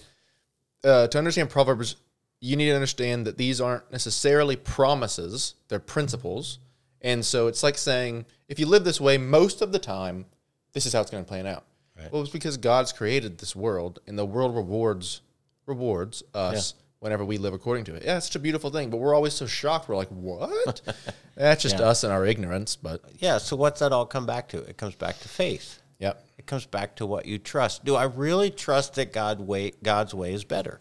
uh, 0.82 1.06
to 1.06 1.18
understand 1.18 1.48
Proverbs, 1.48 1.94
you 2.40 2.56
need 2.56 2.70
to 2.70 2.74
understand 2.74 3.24
that 3.28 3.38
these 3.38 3.60
aren't 3.60 3.88
necessarily 3.92 4.56
promises, 4.56 5.54
they're 5.68 5.78
principles. 5.78 6.58
And 7.02 7.24
so 7.24 7.46
it's 7.46 7.62
like 7.62 7.78
saying, 7.78 8.26
if 8.48 8.58
you 8.58 8.66
live 8.66 8.82
this 8.82 9.00
way 9.00 9.16
most 9.16 9.62
of 9.62 9.70
the 9.70 9.78
time, 9.78 10.26
this 10.72 10.86
is 10.86 10.92
how 10.92 11.02
it's 11.02 11.10
going 11.12 11.24
to 11.24 11.28
plan 11.28 11.46
out. 11.46 11.64
Right. 12.00 12.12
Well, 12.12 12.22
it's 12.22 12.30
because 12.32 12.56
God's 12.56 12.92
created 12.92 13.38
this 13.38 13.54
world, 13.54 14.00
and 14.06 14.18
the 14.18 14.24
world 14.24 14.54
rewards 14.56 15.20
rewards 15.66 16.22
us 16.34 16.74
whenever 16.98 17.24
we 17.24 17.38
live 17.38 17.54
according 17.54 17.84
to 17.84 17.94
it. 17.94 18.02
Yeah, 18.04 18.16
it's 18.16 18.26
such 18.26 18.36
a 18.36 18.40
beautiful 18.40 18.70
thing, 18.70 18.90
but 18.90 18.96
we're 18.98 19.14
always 19.14 19.32
so 19.34 19.46
shocked. 19.46 19.88
We're 19.88 19.96
like, 19.96 20.08
what? 20.08 20.80
That's 21.36 21.62
just 21.62 21.78
Yeah. 21.78 21.86
us 21.86 22.02
and 22.04 22.12
our 22.12 22.26
ignorance. 22.26 22.76
But 22.76 23.02
Yeah, 23.18 23.38
so 23.38 23.56
what's 23.56 23.80
that 23.80 23.92
all 23.92 24.04
come 24.06 24.26
back 24.26 24.48
to? 24.48 24.58
It 24.58 24.76
comes 24.76 24.96
back 24.96 25.18
to 25.20 25.28
faith. 25.28 25.80
yep, 25.98 26.24
It 26.38 26.46
comes 26.46 26.66
back 26.66 26.96
to 26.96 27.06
what 27.06 27.24
you 27.26 27.38
trust. 27.38 27.84
Do 27.84 27.94
I 27.94 28.04
really 28.04 28.50
trust 28.50 28.94
that 28.94 29.12
God 29.12 29.40
way, 29.40 29.72
God's 29.82 30.12
way 30.14 30.34
is 30.34 30.44
better? 30.44 30.80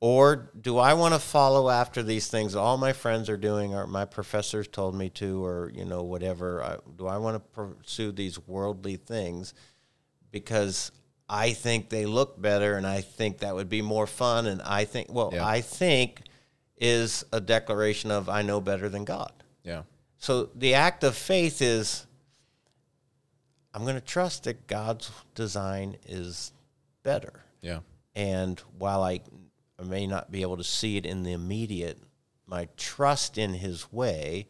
Or 0.00 0.50
do 0.60 0.78
I 0.78 0.94
want 0.94 1.14
to 1.14 1.20
follow 1.20 1.70
after 1.70 2.02
these 2.02 2.26
things 2.28 2.54
all 2.54 2.76
my 2.76 2.92
friends 2.92 3.30
are 3.30 3.36
doing 3.38 3.74
or 3.74 3.86
my 3.86 4.04
professors 4.04 4.68
told 4.68 4.94
me 4.94 5.08
to 5.10 5.44
or 5.44 5.70
you 5.74 5.84
know 5.84 6.02
whatever? 6.02 6.62
I, 6.62 6.76
do 6.98 7.06
I 7.06 7.18
want 7.18 7.36
to 7.36 7.40
pursue 7.40 8.12
these 8.12 8.38
worldly 8.46 8.96
things 8.96 9.54
because 10.34 10.90
I 11.28 11.52
think 11.52 11.88
they 11.90 12.06
look 12.06 12.42
better 12.42 12.76
and 12.76 12.84
I 12.84 13.02
think 13.02 13.38
that 13.38 13.54
would 13.54 13.68
be 13.68 13.82
more 13.82 14.06
fun 14.08 14.46
and 14.46 14.60
I 14.60 14.84
think 14.84 15.06
well, 15.12 15.30
Yeah. 15.32 15.46
I 15.46 15.60
think 15.60 16.22
is 16.76 17.24
a 17.32 17.40
declaration 17.40 18.10
of 18.10 18.28
I 18.28 18.42
know 18.42 18.60
better 18.60 18.88
than 18.88 19.04
God. 19.04 19.32
yeah, 19.62 19.82
So 20.18 20.50
the 20.56 20.74
act 20.74 21.04
of 21.04 21.14
faith 21.14 21.62
is 21.62 22.04
I'm 23.72 23.82
going 23.84 23.94
to 23.94 24.00
trust 24.00 24.44
that 24.44 24.66
God's 24.66 25.10
design 25.36 25.96
is 26.06 26.52
better. 27.04 27.44
yeah, 27.62 27.80
And 28.16 28.58
while 28.78 29.02
I, 29.04 29.20
I 29.78 29.84
may 29.84 30.06
not 30.08 30.30
be 30.32 30.42
able 30.42 30.56
to 30.56 30.64
see 30.64 30.96
it 30.96 31.06
in 31.06 31.22
the 31.22 31.32
immediate, 31.32 31.98
my 32.46 32.68
trust 32.76 33.38
in 33.38 33.54
his 33.54 33.92
way 33.92 34.46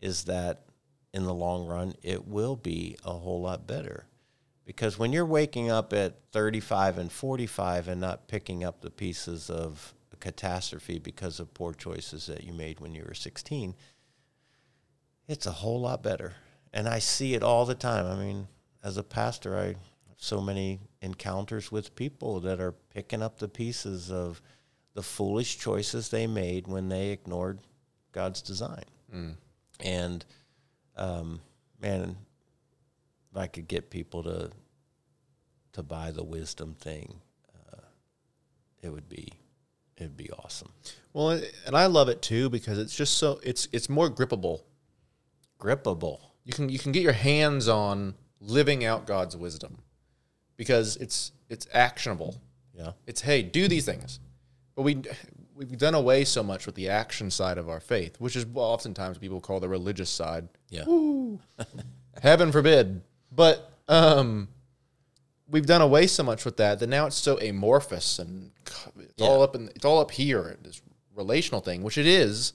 is 0.00 0.24
that 0.24 0.62
in 1.14 1.24
the 1.24 1.34
long 1.34 1.66
run, 1.66 1.94
it 2.02 2.26
will 2.28 2.56
be 2.56 2.96
a 3.04 3.12
whole 3.12 3.40
lot 3.42 3.66
better. 3.66 4.06
Because 4.64 4.98
when 4.98 5.12
you're 5.12 5.26
waking 5.26 5.70
up 5.70 5.92
at 5.92 6.18
35 6.30 6.98
and 6.98 7.10
45 7.10 7.88
and 7.88 8.00
not 8.00 8.28
picking 8.28 8.62
up 8.62 8.80
the 8.80 8.90
pieces 8.90 9.50
of 9.50 9.94
a 10.12 10.16
catastrophe 10.16 10.98
because 10.98 11.40
of 11.40 11.52
poor 11.52 11.72
choices 11.72 12.26
that 12.26 12.44
you 12.44 12.52
made 12.52 12.78
when 12.78 12.94
you 12.94 13.04
were 13.06 13.14
16, 13.14 13.74
it's 15.26 15.46
a 15.46 15.52
whole 15.52 15.80
lot 15.80 16.02
better. 16.02 16.34
And 16.72 16.88
I 16.88 17.00
see 17.00 17.34
it 17.34 17.42
all 17.42 17.66
the 17.66 17.74
time. 17.74 18.06
I 18.06 18.14
mean, 18.16 18.48
as 18.84 18.96
a 18.96 19.02
pastor, 19.02 19.58
I 19.58 19.66
have 19.66 19.76
so 20.16 20.40
many 20.40 20.80
encounters 21.00 21.72
with 21.72 21.94
people 21.96 22.40
that 22.40 22.60
are 22.60 22.72
picking 22.94 23.22
up 23.22 23.38
the 23.38 23.48
pieces 23.48 24.10
of 24.10 24.40
the 24.94 25.02
foolish 25.02 25.58
choices 25.58 26.08
they 26.08 26.26
made 26.26 26.66
when 26.66 26.88
they 26.88 27.10
ignored 27.10 27.58
God's 28.12 28.42
design. 28.42 28.84
And 29.80 30.24
um, 30.96 31.40
man, 31.80 32.16
if 33.32 33.38
I 33.38 33.46
could 33.46 33.68
get 33.68 33.90
people 33.90 34.22
to 34.24 34.50
to 35.72 35.82
buy 35.82 36.10
the 36.10 36.22
wisdom 36.22 36.74
thing, 36.78 37.20
uh, 37.54 37.80
it 38.82 38.90
would 38.90 39.08
be 39.08 39.32
it 39.96 40.04
would 40.04 40.16
be 40.16 40.30
awesome. 40.30 40.72
Well, 41.12 41.40
and 41.66 41.76
I 41.76 41.86
love 41.86 42.08
it 42.08 42.22
too 42.22 42.50
because 42.50 42.78
it's 42.78 42.94
just 42.94 43.16
so 43.16 43.40
it's 43.42 43.68
it's 43.72 43.88
more 43.88 44.10
grippable. 44.10 44.62
Grippable. 45.60 46.20
You 46.44 46.52
can 46.52 46.68
you 46.68 46.78
can 46.78 46.92
get 46.92 47.02
your 47.02 47.12
hands 47.12 47.68
on 47.68 48.14
living 48.40 48.84
out 48.84 49.06
God's 49.06 49.36
wisdom 49.36 49.78
because 50.56 50.96
it's 50.96 51.32
it's 51.48 51.66
actionable. 51.72 52.40
Yeah. 52.74 52.92
It's 53.06 53.22
hey, 53.22 53.42
do 53.42 53.68
these 53.68 53.84
things. 53.84 54.20
But 54.74 54.82
we 54.82 55.02
we've 55.54 55.78
done 55.78 55.94
away 55.94 56.24
so 56.24 56.42
much 56.42 56.66
with 56.66 56.74
the 56.74 56.88
action 56.88 57.30
side 57.30 57.58
of 57.58 57.68
our 57.68 57.80
faith, 57.80 58.16
which 58.18 58.36
is 58.36 58.44
oftentimes 58.54 59.18
people 59.18 59.40
call 59.40 59.60
the 59.60 59.68
religious 59.68 60.10
side. 60.10 60.48
Yeah. 60.68 60.84
Heaven 62.22 62.52
forbid. 62.52 63.02
But 63.34 63.70
um 63.88 64.48
we've 65.48 65.66
done 65.66 65.82
away 65.82 66.06
so 66.06 66.22
much 66.22 66.44
with 66.44 66.56
that 66.58 66.78
that 66.78 66.86
now 66.88 67.06
it's 67.06 67.16
so 67.16 67.38
amorphous 67.38 68.18
and 68.18 68.52
it's 68.98 69.12
Yeah. 69.16 69.26
all 69.26 69.42
up 69.42 69.54
in 69.54 69.68
it's 69.74 69.84
all 69.84 70.00
up 70.00 70.10
here 70.12 70.56
this 70.62 70.80
relational 71.14 71.60
thing, 71.60 71.82
which 71.82 71.98
it 71.98 72.06
is. 72.06 72.52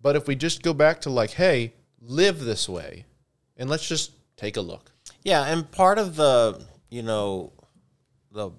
But 0.00 0.16
if 0.16 0.26
we 0.26 0.34
just 0.34 0.62
go 0.62 0.72
back 0.72 1.00
to 1.02 1.10
like, 1.10 1.32
hey, 1.32 1.74
live 2.00 2.40
this 2.40 2.68
way, 2.68 3.04
and 3.58 3.68
let's 3.68 3.86
just 3.86 4.12
take 4.36 4.56
a 4.56 4.62
look. 4.62 4.92
Yeah, 5.22 5.44
and 5.44 5.70
part 5.70 5.98
of 5.98 6.16
the 6.16 6.64
you 6.88 7.02
know 7.02 7.52
the 8.32 8.50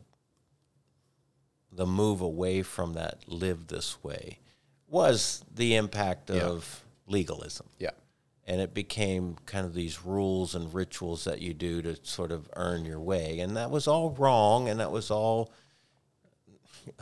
the 1.72 1.86
move 1.88 2.22
away 2.22 2.62
from 2.62 2.94
that 2.94 3.24
live 3.28 3.68
this 3.68 4.04
way 4.04 4.40
was 4.88 5.44
the 5.54 5.76
impact 5.76 6.30
of 6.30 6.84
legalism. 7.08 7.66
Yeah. 7.80 7.92
And 8.48 8.60
it 8.60 8.74
became 8.74 9.38
kind 9.46 9.66
of 9.66 9.74
these 9.74 10.04
rules 10.04 10.56
and 10.56 10.74
rituals 10.74 11.24
that 11.26 11.42
you 11.42 11.54
do 11.54 11.82
to 11.84 11.98
sort 12.04 12.32
of 12.32 12.50
earn 12.56 12.86
your 12.86 13.00
way. 13.00 13.40
And 13.40 13.56
that 13.56 13.70
was 13.70 13.88
all 13.88 14.12
wrong 14.12 14.68
and 14.68 14.80
that 14.80 14.92
was 14.92 15.12
all 15.12 15.52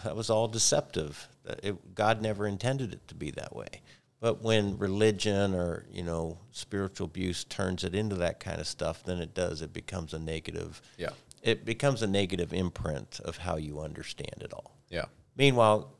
that 0.03 0.15
was 0.15 0.29
all 0.29 0.47
deceptive. 0.47 1.27
It, 1.63 1.95
God 1.95 2.21
never 2.21 2.45
intended 2.45 2.93
it 2.93 3.07
to 3.07 3.15
be 3.15 3.31
that 3.31 3.55
way. 3.55 3.81
But 4.19 4.41
when 4.41 4.77
religion 4.77 5.55
or 5.55 5.85
you 5.91 6.03
know 6.03 6.39
spiritual 6.51 7.07
abuse 7.07 7.45
turns 7.45 7.83
it 7.83 7.95
into 7.95 8.15
that 8.17 8.39
kind 8.39 8.59
of 8.59 8.67
stuff, 8.67 9.03
then 9.03 9.19
it 9.19 9.33
does. 9.33 9.61
It 9.61 9.73
becomes 9.73 10.13
a 10.13 10.19
negative. 10.19 10.81
Yeah. 10.97 11.11
It 11.41 11.63
becomes 11.63 12.01
a 12.01 12.07
negative 12.07 12.53
imprint 12.53 13.21
of 13.23 13.37
how 13.37 13.55
you 13.55 13.79
understand 13.79 14.41
it 14.41 14.53
all. 14.53 14.75
Yeah. 14.89 15.05
Meanwhile, 15.37 15.93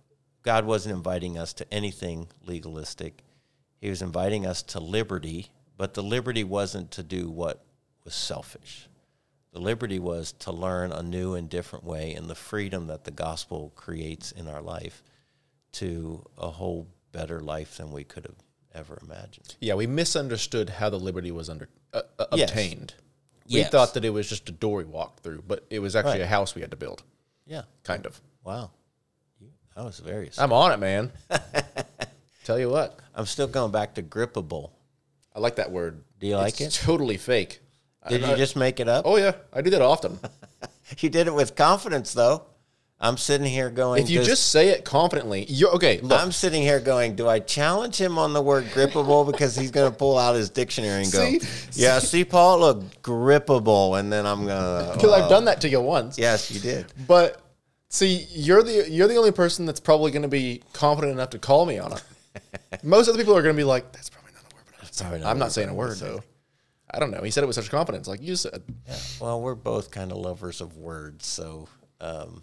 God 0.43 0.65
wasn't 0.65 0.95
inviting 0.95 1.37
us 1.37 1.53
to 1.53 1.73
anything 1.73 2.27
legalistic. 2.45 3.23
He 3.79 3.89
was 3.89 4.01
inviting 4.01 4.45
us 4.45 4.61
to 4.63 4.79
liberty, 4.79 5.47
but 5.77 5.93
the 5.93 6.03
liberty 6.03 6.43
wasn't 6.43 6.91
to 6.91 7.03
do 7.03 7.29
what 7.29 7.63
was 8.03 8.13
selfish. 8.13 8.87
The 9.51 9.59
liberty 9.59 9.99
was 9.99 10.31
to 10.39 10.51
learn 10.51 10.91
a 10.91 11.01
new 11.01 11.33
and 11.33 11.49
different 11.49 11.85
way 11.85 12.13
and 12.13 12.29
the 12.29 12.35
freedom 12.35 12.87
that 12.87 13.03
the 13.05 13.11
gospel 13.11 13.71
creates 13.75 14.31
in 14.31 14.47
our 14.47 14.61
life 14.61 15.01
to 15.73 16.23
a 16.37 16.49
whole 16.49 16.87
better 17.11 17.39
life 17.39 17.77
than 17.77 17.91
we 17.91 18.03
could 18.03 18.25
have 18.25 18.35
ever 18.75 18.99
imagined. 19.01 19.55
Yeah, 19.59 19.73
we 19.73 19.87
misunderstood 19.87 20.69
how 20.69 20.89
the 20.89 20.99
liberty 20.99 21.31
was 21.31 21.49
under 21.49 21.69
uh, 21.93 22.01
uh, 22.19 22.25
Yes. 22.33 22.51
obtained. 22.51 22.93
We 23.49 23.57
Yes. 23.61 23.71
thought 23.71 23.95
that 23.95 24.05
it 24.05 24.11
was 24.11 24.29
just 24.29 24.47
a 24.49 24.51
door 24.51 24.77
we 24.79 24.83
walked 24.83 25.21
through, 25.21 25.43
but 25.47 25.65
it 25.71 25.79
was 25.79 25.95
actually 25.95 26.11
Right. 26.19 26.21
a 26.21 26.27
house 26.27 26.53
we 26.53 26.61
had 26.61 26.69
to 26.71 26.77
build, 26.77 27.01
Yeah. 27.47 27.63
kind 27.83 28.05
of. 28.05 28.21
Wow. 28.43 28.69
That 29.75 29.85
was 29.85 29.99
very. 29.99 30.29
I'm 30.37 30.51
on 30.53 30.71
it, 30.73 30.77
man. 30.77 31.11
Tell 32.49 32.57
you 32.57 32.71
what, 32.71 32.97
I'm 33.13 33.27
still 33.27 33.45
going 33.45 33.71
back 33.71 33.93
to 33.93 34.01
grippable. 34.01 34.71
I 35.35 35.39
like 35.39 35.57
that 35.57 35.69
word. 35.69 36.01
Do 36.19 36.25
you 36.25 36.35
like 36.35 36.59
It's 36.59 36.81
it? 36.81 36.83
Totally 36.83 37.17
fake. 37.17 37.59
Did 38.07 38.23
I- 38.23 38.31
you 38.31 38.37
just 38.37 38.55
make 38.55 38.79
it 38.79 38.87
up? 38.87 39.05
Oh 39.05 39.17
yeah, 39.17 39.33
I 39.53 39.61
do 39.61 39.69
that 39.69 39.83
often. 39.83 40.17
You 40.97 41.11
did 41.11 41.27
it 41.27 41.33
with 41.35 41.55
confidence, 41.55 42.13
though. 42.13 42.45
I'm 42.99 43.17
sitting 43.17 43.45
here 43.45 43.69
going. 43.69 44.01
if 44.01 44.09
you 44.09 44.23
just 44.23 44.47
say 44.47 44.69
it 44.69 44.83
confidently, 44.83 45.45
you're 45.47 45.69
okay. 45.75 46.01
Look, 46.01 46.19
I'm 46.19 46.31
sitting 46.31 46.63
here 46.63 46.79
going, 46.79 47.15
do 47.15 47.27
I 47.27 47.37
challenge 47.37 48.01
him 48.01 48.17
on 48.17 48.33
the 48.33 48.41
word 48.41 48.63
grippable 48.73 49.31
because 49.31 49.55
he's 49.55 49.69
going 49.69 49.91
to 49.91 49.95
pull 49.95 50.17
out 50.17 50.33
his 50.35 50.49
dictionary 50.49 51.03
and 51.03 51.11
go, 51.11 51.29
See? 51.29 51.41
yeah, 51.79 51.99
see, 51.99 52.25
Paul, 52.25 52.61
look, 52.61 53.01
grippable, 53.03 53.99
and 53.99 54.11
then 54.11 54.25
I'm 54.25 54.47
gonna. 54.47 54.93
because 54.95 55.11
I've 55.11 55.29
done 55.29 55.43
uh, 55.43 55.51
that 55.51 55.61
to 55.61 55.69
you 55.69 55.79
once. 55.79 56.17
Yes, 56.17 56.49
you 56.49 56.59
did. 56.59 56.87
But 57.07 57.39
see, 57.89 58.25
you're 58.31 58.63
the 58.63 58.89
you're 58.89 59.07
the 59.07 59.17
only 59.17 59.31
person 59.31 59.67
that's 59.67 59.79
probably 59.79 60.09
going 60.09 60.23
to 60.23 60.27
be 60.27 60.63
confident 60.73 61.13
enough 61.13 61.29
to 61.29 61.37
call 61.37 61.67
me 61.67 61.77
on 61.77 61.93
it. 61.93 62.03
Most 62.83 63.07
other 63.09 63.17
people 63.17 63.35
are 63.35 63.41
going 63.41 63.55
to 63.55 63.59
be 63.59 63.63
like, 63.63 63.91
"That's 63.91 64.09
probably 64.09 64.31
not 64.33 64.43
a 64.51 64.55
word." 64.55 64.63
But 64.79 64.97
probably 64.97 65.19
not 65.19 65.29
I'm 65.29 65.35
a 65.35 65.39
not 65.39 65.45
word, 65.45 65.51
saying 65.53 65.69
a 65.69 65.71
but 65.71 65.77
word 65.77 65.97
though. 65.97 66.23
I 66.91 66.99
don't 66.99 67.11
know. 67.11 67.21
He 67.21 67.29
said 67.31 67.43
it 67.43 67.47
with 67.47 67.55
such 67.55 67.69
confidence, 67.69 68.07
like 68.07 68.21
you 68.21 68.35
said. 68.35 68.63
Well, 69.21 69.41
we're 69.41 69.53
both 69.55 69.91
kind 69.91 70.11
of 70.11 70.17
lovers 70.17 70.59
of 70.61 70.75
words, 70.77 71.25
so 71.27 71.67
um, 72.01 72.41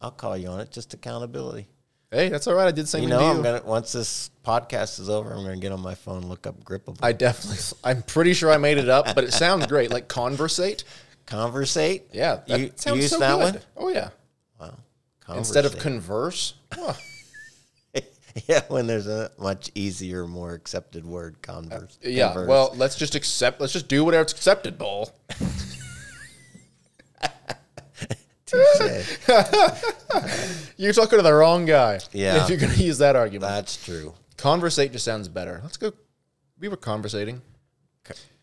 I'll 0.00 0.10
call 0.10 0.36
you 0.36 0.48
on 0.48 0.60
it. 0.60 0.70
Just 0.70 0.94
accountability. 0.94 1.68
Hey, 2.10 2.28
that's 2.30 2.46
all 2.46 2.54
right. 2.54 2.68
I 2.68 2.70
did 2.70 2.88
same 2.88 3.02
You 3.02 3.08
know, 3.10 3.18
to 3.18 3.24
I'm 3.26 3.36
you. 3.38 3.42
gonna 3.42 3.62
once 3.64 3.92
this 3.92 4.30
podcast 4.44 5.00
is 5.00 5.10
over, 5.10 5.32
I'm 5.32 5.42
gonna 5.44 5.56
get 5.58 5.72
on 5.72 5.80
my 5.80 5.94
phone, 5.96 6.22
look 6.22 6.46
up 6.46 6.62
grippable, 6.64 6.98
I 7.02 7.12
definitely. 7.12 7.58
I'm 7.84 8.02
pretty 8.02 8.32
sure 8.32 8.50
I 8.50 8.56
made 8.58 8.78
it 8.78 8.88
up, 8.88 9.14
but 9.14 9.24
it 9.24 9.32
sounds 9.32 9.66
great. 9.66 9.90
Like 9.90 10.06
conversate. 10.08 10.84
conversate. 11.26 12.04
Yeah, 12.12 12.40
that 12.46 12.60
you 12.60 12.70
sounds 12.76 12.98
use 13.02 13.10
so 13.10 13.18
that 13.18 13.32
good. 13.34 13.54
one 13.54 13.62
Oh 13.76 13.88
yeah. 13.88 14.10
Wow. 14.58 14.78
Instead 15.36 15.64
of 15.64 15.72
Conversate. 15.72 15.82
converse. 15.82 16.54
Oh, 16.78 16.96
yeah, 18.46 18.62
when 18.68 18.86
there's 18.86 19.06
a 19.06 19.30
much 19.38 19.70
easier, 19.74 20.26
more 20.26 20.52
accepted 20.52 21.06
word, 21.06 21.40
converse. 21.42 21.98
yeah. 22.02 22.28
converse. 22.28 22.48
Well, 22.48 22.72
let's 22.76 22.96
just 22.96 23.14
accept. 23.14 23.60
Let's 23.60 23.72
just 23.72 23.88
do 23.88 24.04
whatever's 24.04 24.32
accepted, 24.32 24.78
Bull. 24.78 25.10
You're 30.76 30.92
talking 30.92 31.18
to 31.18 31.22
the 31.22 31.32
wrong 31.34 31.66
guy. 31.66 31.98
Yeah. 32.12 32.42
If 32.42 32.48
you're 32.48 32.58
going 32.58 32.72
to 32.72 32.82
use 32.82 32.98
that 32.98 33.16
argument, 33.16 33.50
That's 33.50 33.82
true. 33.84 34.14
conversate 34.36 34.92
just 34.92 35.04
sounds 35.04 35.26
better. 35.28 35.60
Let's 35.64 35.76
go. 35.76 35.92
We 36.60 36.68
were 36.68 36.76
conversating. 36.76 37.42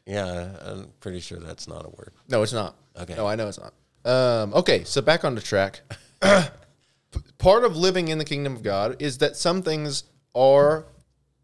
Yeah, 0.06 0.50
I'm 0.62 0.92
pretty 1.00 1.22
sure 1.22 1.40
that's 1.40 1.70
not 1.70 1.86
a 1.86 1.90
word. 1.90 2.12
No, 2.28 2.44
it's 2.44 2.52
not. 2.52 2.76
Okay. 3.00 3.16
No, 3.16 3.26
I 3.26 3.36
know 3.36 3.48
it's 3.48 3.60
not. 3.60 3.74
Um, 4.04 4.54
okay, 4.54 4.84
so 4.84 5.02
back 5.02 5.24
on 5.24 5.36
the 5.36 5.42
track. 5.42 5.80
Part 7.38 7.64
of 7.64 7.76
living 7.76 8.08
in 8.08 8.18
the 8.18 8.26
kingdom 8.26 8.56
of 8.56 8.64
God 8.64 9.02
is 9.02 9.18
that 9.20 9.36
some 9.36 9.62
things 9.62 10.04
are 10.36 10.86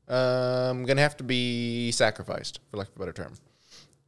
um, 0.07 0.84
going 0.86 0.97
to 0.97 1.01
have 1.03 1.17
to 1.17 1.24
be 1.24 1.91
sacrificed, 1.91 2.59
for 2.72 2.78
lack 2.78 2.88
of 2.89 2.95
a 2.95 2.99
better 2.99 3.13
term. 3.13 3.34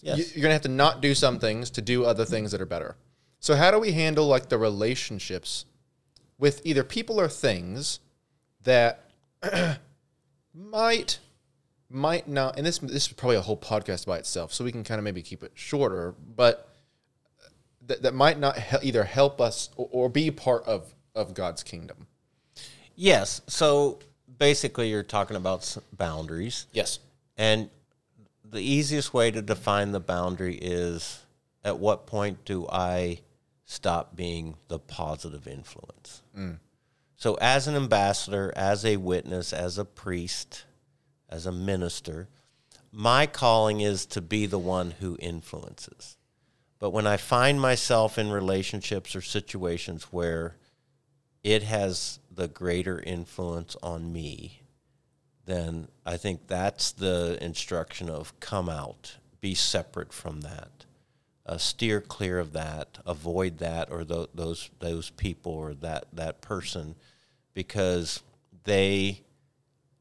Yes. 0.01 0.17
You- 0.17 0.25
You're 0.25 0.41
going 0.43 0.49
to 0.49 0.53
have 0.53 0.61
to 0.63 0.69
not 0.69 1.01
do 1.01 1.13
some 1.13 1.37
things 1.39 1.69
to 1.71 1.81
do 1.81 2.05
other 2.05 2.25
things 2.25 2.51
that 2.51 2.61
are 2.61 2.65
better. 2.65 2.95
So, 3.39 3.55
how 3.55 3.71
do 3.71 3.79
we 3.79 3.91
handle 3.91 4.25
like 4.27 4.49
the 4.49 4.57
relationships 4.57 5.65
with 6.37 6.61
either 6.65 6.83
people 6.83 7.19
or 7.19 7.27
things 7.27 7.99
that 8.63 9.09
might 10.53 11.19
might 11.89 12.27
not 12.27 12.57
and 12.57 12.65
this 12.65 12.77
this 12.79 13.07
is 13.07 13.13
probably 13.13 13.35
a 13.35 13.41
whole 13.41 13.57
podcast 13.57 14.05
by 14.05 14.17
itself 14.17 14.53
so 14.53 14.63
we 14.63 14.71
can 14.71 14.83
kind 14.83 14.97
of 14.97 15.03
maybe 15.03 15.21
keep 15.21 15.43
it 15.43 15.51
shorter 15.55 16.13
but 16.35 16.69
that, 17.85 18.01
that 18.03 18.13
might 18.13 18.39
not 18.39 18.57
he- 18.57 18.87
either 18.87 19.03
help 19.03 19.41
us 19.41 19.69
or, 19.75 19.89
or 19.91 20.09
be 20.09 20.31
part 20.31 20.63
of 20.65 20.93
of 21.15 21.33
God's 21.33 21.63
kingdom 21.63 22.07
yes. 22.95 23.41
So 23.47 23.99
basically, 24.37 24.89
you're 24.89 25.03
talking 25.03 25.37
about 25.37 25.77
boundaries, 25.97 26.67
yes 26.71 26.99
and 27.37 27.69
the 28.43 28.61
easiest 28.61 29.13
way 29.13 29.31
to 29.31 29.41
define 29.41 29.91
the 29.91 29.99
boundary 29.99 30.55
is 30.55 31.25
at 31.63 31.79
what 31.79 32.05
point 32.05 32.43
do 32.45 32.67
I 32.67 33.21
stop 33.65 34.15
being 34.15 34.57
the 34.67 34.77
positive 34.77 35.47
influence? 35.47 36.21
Mm. 36.37 36.59
So, 37.15 37.35
as 37.35 37.67
an 37.67 37.75
ambassador, 37.75 38.51
as 38.55 38.85
a 38.85 38.97
witness, 38.97 39.53
as 39.53 39.77
a 39.77 39.85
priest, 39.85 40.65
as 41.29 41.45
a 41.45 41.51
minister, 41.51 42.27
my 42.91 43.25
calling 43.25 43.79
is 43.79 44.05
to 44.07 44.21
be 44.21 44.45
the 44.45 44.59
one 44.59 44.91
who 44.99 45.17
influences. 45.19 46.17
But 46.79 46.89
when 46.89 47.07
I 47.07 47.17
find 47.17 47.61
myself 47.61 48.17
in 48.17 48.31
relationships 48.31 49.15
or 49.15 49.21
situations 49.21 50.03
where 50.11 50.57
it 51.43 51.63
has 51.63 52.19
the 52.29 52.47
greater 52.47 52.99
influence 52.99 53.75
on 53.81 54.13
me, 54.13 54.61
then 55.45 55.87
I 56.05 56.17
think 56.17 56.47
that's 56.47 56.91
the 56.91 57.37
instruction 57.41 58.09
of 58.09 58.39
come 58.39 58.69
out, 58.69 59.17
be 59.39 59.55
separate 59.55 60.13
from 60.13 60.41
that, 60.41 60.85
uh, 61.45 61.57
steer 61.57 61.99
clear 61.99 62.39
of 62.39 62.53
that, 62.53 62.99
avoid 63.05 63.57
that 63.57 63.91
or 63.91 64.03
tho- 64.03 64.29
those 64.33 64.69
those 64.79 65.09
people 65.09 65.51
or 65.51 65.73
that 65.73 66.05
that 66.13 66.41
person, 66.41 66.95
because 67.53 68.21
they 68.63 69.23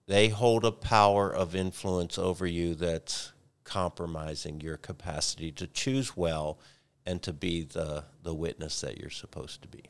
they 0.06 0.28
hold 0.28 0.64
a 0.64 0.72
power 0.72 1.34
of 1.34 1.56
influence 1.56 2.18
over 2.18 2.46
you 2.46 2.74
that's 2.74 3.32
compromising 3.64 4.60
your 4.60 4.76
capacity 4.76 5.52
to 5.52 5.66
choose 5.66 6.16
well 6.16 6.58
and 7.06 7.22
to 7.22 7.32
be 7.32 7.62
the 7.62 8.04
the 8.22 8.34
witness 8.34 8.82
that 8.82 8.98
you're 8.98 9.08
supposed 9.08 9.62
to 9.62 9.68
be. 9.68 9.84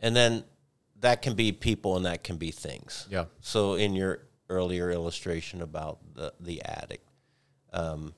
And 0.00 0.14
then 0.14 0.44
that 1.00 1.22
can 1.22 1.34
be 1.34 1.52
people 1.52 1.96
and 1.96 2.06
that 2.06 2.24
can 2.24 2.36
be 2.36 2.50
things. 2.50 3.06
Yeah. 3.10 3.26
So 3.40 3.74
in 3.74 3.94
your 3.94 4.20
earlier 4.48 4.90
illustration 4.90 5.62
about 5.62 5.98
the 6.14 6.32
the 6.40 6.62
addict, 6.64 7.08
um, 7.72 8.14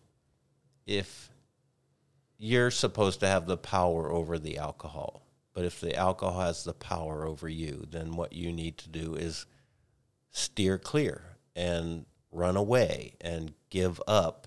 if 0.86 1.30
you're 2.38 2.70
supposed 2.70 3.20
to 3.20 3.26
have 3.26 3.46
the 3.46 3.56
power 3.56 4.10
over 4.10 4.38
the 4.38 4.58
alcohol, 4.58 5.26
but 5.52 5.64
if 5.64 5.80
the 5.80 5.94
alcohol 5.94 6.40
has 6.40 6.64
the 6.64 6.72
power 6.72 7.26
over 7.26 7.48
you, 7.48 7.86
then 7.90 8.16
what 8.16 8.32
you 8.32 8.52
need 8.52 8.78
to 8.78 8.88
do 8.88 9.14
is 9.14 9.46
steer 10.30 10.78
clear 10.78 11.36
and 11.54 12.06
run 12.32 12.56
away 12.56 13.14
and 13.20 13.52
give 13.68 14.00
up 14.06 14.46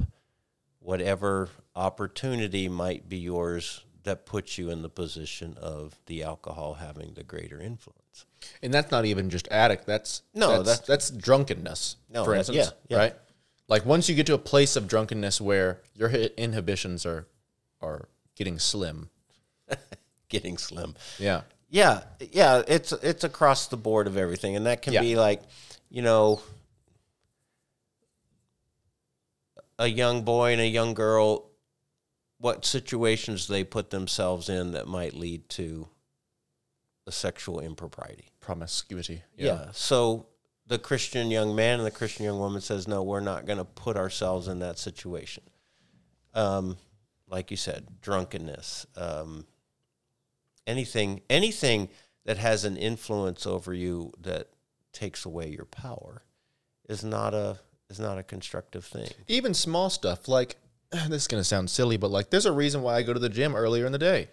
whatever 0.80 1.50
opportunity 1.76 2.68
might 2.68 3.08
be 3.08 3.18
yours 3.18 3.84
that 4.04 4.26
puts 4.26 4.58
you 4.58 4.70
in 4.70 4.82
the 4.82 4.90
position 4.90 5.56
of 5.62 5.98
the 6.08 6.24
alcohol 6.24 6.76
having 6.76 7.14
the 7.14 7.24
greater 7.24 7.60
influence. 7.62 8.26
and 8.62 8.74
that's 8.74 8.92
not 8.92 9.06
even 9.06 9.30
just 9.30 9.48
addict 9.50 9.86
that's 9.86 10.22
No, 10.34 10.62
that's 10.64 10.80
that's- 10.80 10.88
that's, 10.88 11.10
drunkenness 11.12 11.96
No, 12.10 12.26
for 12.26 12.36
instance 12.36 12.58
yeah, 12.58 12.70
yeah. 12.90 12.98
right 12.98 13.16
like 13.70 13.86
once 13.86 14.10
you 14.10 14.16
get 14.16 14.26
to 14.28 14.34
a 14.34 14.38
place 14.38 14.76
of 14.76 14.88
drunkenness 14.88 15.40
where 15.42 15.80
your 15.96 16.10
inhibitions 16.10 17.06
are 17.06 17.28
are 17.82 18.08
getting 18.36 18.60
slim 18.60 19.10
Getting 20.30 20.58
slim. 20.58 20.96
yeah 21.20 21.42
Yeah, 21.70 22.04
yeah, 22.32 22.62
it's 22.68 22.92
it's 22.92 23.24
across 23.24 23.68
the 23.68 23.78
board 23.78 24.06
of 24.08 24.16
everything, 24.18 24.56
and 24.56 24.66
that 24.68 24.82
can 24.84 24.94
Yeah. 24.94 25.02
be 25.02 25.16
like, 25.16 25.42
you 25.90 26.02
know, 26.04 26.42
a 29.80 29.88
young 29.88 30.24
boy 30.24 30.52
and 30.54 30.62
a 30.62 30.68
young 30.68 30.94
girl. 30.94 31.50
What 32.44 32.66
situations 32.66 33.48
they 33.48 33.64
put 33.64 33.90
themselves 33.90 34.50
in 34.50 34.74
that 34.74 34.86
might 34.86 35.14
lead 35.14 35.48
to 35.52 35.88
a 37.08 37.12
sexual 37.12 37.62
impropriety? 37.62 38.34
promiscuity 38.42 39.22
Yeah. 39.38 39.68
So 39.72 40.26
the 40.68 40.78
Christian 40.78 41.32
young 41.32 41.56
man 41.56 41.80
and 41.80 41.88
the 41.88 41.92
Christian 41.92 42.26
young 42.26 42.40
woman 42.40 42.60
says, 42.60 42.86
no, 42.86 43.02
we're 43.02 43.22
not 43.22 43.46
going 43.46 43.60
to 43.60 43.64
put 43.64 43.96
ourselves 43.96 44.50
in 44.50 44.60
that 44.60 44.78
situation. 44.78 45.44
Um, 46.34 46.76
like 47.30 47.50
you 47.50 47.56
said, 47.56 47.88
drunkenness, 48.02 48.88
um, 48.98 49.46
anything, 50.68 51.22
anything 51.30 51.88
that 52.26 52.36
has 52.40 52.66
an 52.66 52.76
influence 52.76 53.48
over 53.48 53.74
you 53.74 54.12
that 54.20 54.50
takes 54.92 55.24
away 55.24 55.48
your 55.48 55.66
power 55.66 56.24
is 56.90 57.06
not 57.06 57.34
a 57.34 57.60
is 57.90 58.02
not 58.02 58.18
a 58.18 58.24
constructive 58.24 58.84
thing. 58.84 59.08
Even 59.30 59.54
small 59.54 59.90
stuff 59.90 60.28
like 60.28 60.58
this 61.10 61.24
is 61.24 61.28
gonna 61.28 61.44
sound 61.44 61.70
silly, 61.70 61.98
but 61.98 62.12
like 62.12 62.30
there's 62.30 62.46
a 62.46 62.52
reason 62.52 62.82
why 62.82 62.96
I 62.96 63.02
go 63.04 63.14
to 63.14 63.20
the 63.20 63.30
gym 63.30 63.56
earlier 63.56 63.86
in 63.86 63.92
the 63.92 63.98
day. 63.98 64.30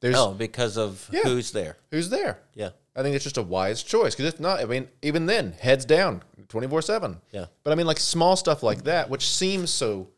There's 0.00 0.16
Oh, 0.16 0.32
because 0.32 0.76
of 0.76 1.08
Yeah. 1.12 1.22
who's 1.24 1.50
there. 1.52 1.76
who's 1.90 2.08
there. 2.10 2.38
Yeah. 2.54 2.70
I 2.94 3.02
think 3.02 3.14
it's 3.14 3.24
just 3.24 3.36
a 3.38 3.42
wise 3.42 3.82
choice 3.82 4.14
because 4.14 4.32
if 4.32 4.40
not, 4.40 4.60
I 4.60 4.64
mean, 4.64 4.88
even 5.02 5.26
then, 5.26 5.52
heads 5.52 5.84
down, 5.84 6.22
twenty 6.48 6.66
four 6.66 6.82
seven. 6.82 7.20
Yeah. 7.32 7.46
But 7.64 7.72
I 7.72 7.74
mean, 7.76 7.86
like 7.86 7.98
small 8.00 8.36
stuff 8.36 8.62
like 8.62 8.84
that, 8.84 9.08
which 9.10 9.28
seems 9.28 9.70
so 9.70 10.08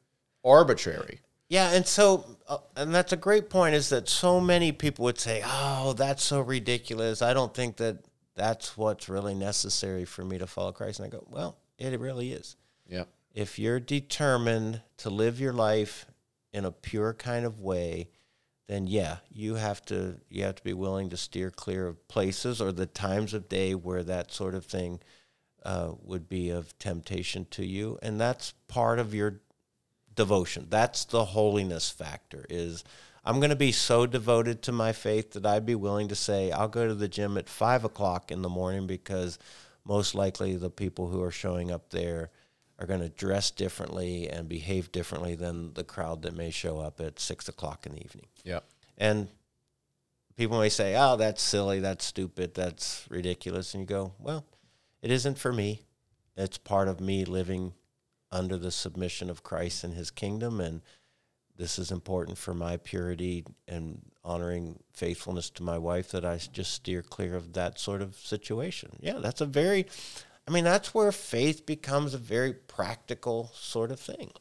arbitrary. 0.44 1.20
Yeah, 1.48 1.70
and 1.72 1.86
so 1.86 2.36
uh, 2.46 2.58
and 2.76 2.94
that's 2.94 3.12
a 3.12 3.16
great 3.16 3.50
point 3.50 3.74
is 3.74 3.88
that 3.90 4.08
so 4.08 4.40
many 4.40 4.72
people 4.72 5.04
would 5.04 5.18
say, 5.18 5.42
"Oh, 5.44 5.92
that's 5.94 6.22
so 6.22 6.40
ridiculous. 6.40 7.22
I 7.22 7.34
don't 7.34 7.52
think 7.52 7.76
that 7.78 7.98
that's 8.36 8.76
what's 8.76 9.08
really 9.08 9.34
necessary 9.34 10.04
for 10.04 10.24
me 10.24 10.38
to 10.38 10.46
follow 10.46 10.72
Christ." 10.72 11.00
And 11.00 11.06
I 11.06 11.10
go, 11.10 11.24
"Well, 11.28 11.56
it 11.78 11.98
really 11.98 12.32
is. 12.32 12.56
Yeah. 12.88 13.04
If 13.32 13.59
you're 13.59 13.81
determined 13.81 14.82
to 14.98 15.11
live 15.11 15.40
your 15.40 15.52
life 15.52 16.07
in 16.52 16.65
a 16.65 16.73
pure 16.73 17.15
kind 17.15 17.47
of 17.47 17.61
way, 17.61 18.09
then 18.66 18.86
yeah, 18.86 19.19
you 19.31 19.57
have 19.57 19.85
to 19.86 20.20
you 20.28 20.44
have 20.44 20.55
to 20.57 20.65
be 20.65 20.74
willing 20.74 21.11
to 21.11 21.16
steer 21.16 21.51
clear 21.51 21.86
of 21.86 22.07
places 22.09 22.61
or 22.61 22.70
the 22.73 22.86
times 22.86 23.35
of 23.35 23.48
day 23.48 23.74
where 23.74 24.02
that 24.05 24.32
sort 24.32 24.55
of 24.55 24.65
thing 24.65 25.01
uh, 25.65 25.93
would 26.02 26.28
be 26.28 26.51
of 26.51 26.78
temptation 26.78 27.47
to 27.51 27.65
you, 27.65 27.98
and 28.02 28.20
that's 28.20 28.55
part 28.69 28.98
of 28.98 29.15
your 29.15 29.40
devotion. 30.15 30.66
That's 30.70 31.05
the 31.05 31.24
holiness 31.24 31.90
factor. 31.90 32.47
Is 32.48 32.85
I'm 33.24 33.40
going 33.40 33.51
to 33.51 33.57
be 33.57 33.73
so 33.73 34.07
devoted 34.07 34.62
to 34.62 34.73
my 34.73 34.93
faith 34.93 35.32
that 35.32 35.47
I'd 35.47 35.66
be 35.66 35.74
willing 35.74 36.09
to 36.09 36.15
say 36.15 36.51
I'll 36.51 36.69
go 36.69 36.86
to 36.86 36.94
the 36.94 37.09
gym 37.09 37.36
at 37.36 37.48
five 37.48 37.85
o'clock 37.85 38.31
in 38.31 38.43
the 38.43 38.48
morning 38.48 38.86
because 38.86 39.39
most 39.85 40.15
likely 40.15 40.57
the 40.57 40.70
people 40.70 41.09
who 41.09 41.23
are 41.23 41.31
showing 41.31 41.70
up 41.70 41.90
there 41.90 42.31
are 42.81 42.86
going 42.86 43.01
to 43.01 43.11
dress 43.11 43.51
differently 43.51 44.28
and 44.28 44.48
behave 44.48 44.90
differently 44.90 45.35
than 45.35 45.74
the 45.74 45.85
crowd 45.85 46.23
that 46.23 46.35
may 46.35 46.51
show 46.51 46.78
up 46.78 46.98
at 46.98 47.20
six 47.20 47.47
o'clock 47.48 47.85
in 47.85 47.93
the 47.93 48.02
evening. 48.02 48.27
Yeah. 48.43 48.61
And 48.97 49.28
people 50.36 50.59
may 50.59 50.70
say, 50.70 50.97
"Oh, 50.97 51.16
that's 51.16 51.43
silly, 51.43 51.81
that's 51.81 52.05
stupid, 52.05 52.55
that's 52.55 53.05
ridiculous," 53.11 53.74
and 53.74 53.82
you 53.82 53.86
go, 53.86 54.15
"Well, 54.19 54.47
it 55.02 55.11
isn't 55.11 55.39
for 55.39 55.52
me. 55.52 55.82
It's 56.36 56.57
part 56.57 56.89
of 56.89 57.01
me 57.01 57.27
living 57.27 57.74
under 58.32 58.57
the 58.57 58.70
submission 58.70 59.28
of 59.28 59.43
Christ 59.43 59.85
and 59.85 59.94
His 59.94 60.11
kingdom, 60.11 60.61
and 60.61 60.81
this 61.57 61.78
is 61.78 61.90
important 61.90 62.39
for 62.39 62.55
my 62.55 62.78
purity 62.78 63.44
and 63.69 64.01
honoring 64.24 64.82
faithfulness 64.93 65.51
to 65.51 65.62
my 65.62 65.77
wife 65.77 66.11
that 66.12 66.24
I 66.24 66.39
just 66.39 66.73
steer 66.73 67.02
clear 67.02 67.36
of 67.36 67.52
that 67.52 67.78
sort 67.78 68.01
of 68.01 68.16
situation." 68.16 68.97
Yeah, 69.01 69.19
that's 69.19 69.43
a 69.43 69.47
very, 69.47 69.86
I 70.46 70.50
mean, 70.50 70.64
that's 70.64 70.94
where 70.94 71.12
faith 71.12 71.66
becomes 71.66 72.14
a 72.14 72.18
very 72.18 72.52
practical 72.52 73.50
sort 73.54 73.90
of 73.90 74.00
thing. 74.00 74.32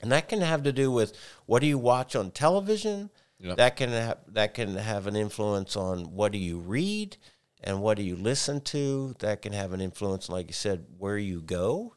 And 0.00 0.12
that 0.12 0.28
can 0.28 0.40
have 0.40 0.62
to 0.64 0.72
do 0.72 0.90
with 0.90 1.16
what 1.46 1.60
do 1.60 1.66
you 1.66 1.78
watch 1.78 2.16
on 2.16 2.30
television? 2.30 3.10
Yep. 3.38 3.56
That 3.56 3.76
can 3.76 3.90
have 3.90 4.18
that 4.28 4.54
can 4.54 4.76
have 4.76 5.06
an 5.06 5.14
influence 5.14 5.76
on 5.76 6.14
what 6.14 6.32
do 6.32 6.38
you 6.38 6.58
read 6.58 7.16
and 7.62 7.82
what 7.82 7.96
do 7.96 8.02
you 8.02 8.16
listen 8.16 8.60
to. 8.62 9.14
That 9.18 9.42
can 9.42 9.52
have 9.52 9.72
an 9.72 9.80
influence, 9.80 10.28
like 10.28 10.46
you 10.48 10.54
said, 10.54 10.86
where 10.98 11.18
you 11.18 11.42
go. 11.42 11.94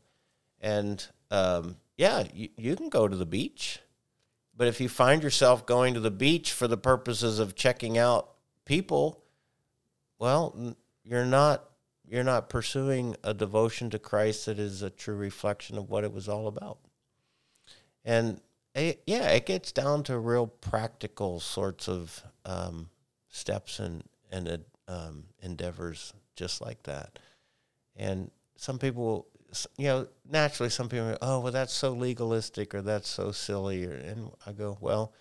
And 0.60 1.06
um, 1.32 1.78
yeah, 1.98 2.26
you, 2.34 2.50
you 2.58 2.76
can 2.76 2.90
go 2.90 3.08
to 3.08 3.16
the 3.16 3.26
beach, 3.26 3.80
but 4.56 4.68
if 4.68 4.82
you 4.82 4.90
find 4.90 5.24
yourself 5.24 5.66
going 5.66 5.94
to 5.94 6.00
the 6.00 6.12
beach 6.12 6.52
for 6.52 6.68
the 6.68 6.78
purposes 6.78 7.40
of 7.40 7.56
checking 7.56 7.98
out 7.98 8.32
people, 8.66 9.24
well, 10.18 10.76
you're 11.04 11.26
not 11.26 11.69
you're 12.10 12.24
not 12.24 12.50
pursuing 12.50 13.16
a 13.24 13.34
devotion 13.34 13.90
to 13.92 14.00
Christ 14.00 14.48
that 14.48 14.58
is 14.58 14.82
a 14.82 14.90
true 14.90 15.16
reflection 15.16 15.78
of 15.78 15.90
what 15.90 16.04
it 16.04 16.12
was 16.12 16.28
all 16.28 16.48
about. 16.48 16.80
And 18.04 18.42
it, 18.74 19.04
yeah, 19.06 19.30
it 19.30 19.46
gets 19.46 19.72
down 19.72 20.04
to 20.04 20.18
real 20.18 20.48
practical 20.48 21.40
sorts 21.40 21.88
of 21.88 22.24
um, 22.46 22.90
steps 23.30 23.80
and 23.80 24.04
and 24.32 24.64
um, 24.88 25.26
endeavors 25.42 26.14
just 26.36 26.62
like 26.62 26.84
that. 26.84 27.20
And 27.96 28.32
some 28.56 28.80
people, 28.80 29.28
you 29.78 29.88
know, 29.88 30.08
naturally, 30.30 30.70
some 30.70 30.88
people, 30.88 31.12
go, 31.12 31.18
oh, 31.22 31.40
well, 31.40 31.52
that's 31.52 31.74
so 31.74 31.92
legalistic 31.92 32.74
or 32.76 32.82
that's 32.82 33.10
so 33.10 33.32
silly. 33.32 33.84
And 33.84 34.32
I 34.46 34.52
go, 34.52 34.78
well, 34.80 35.14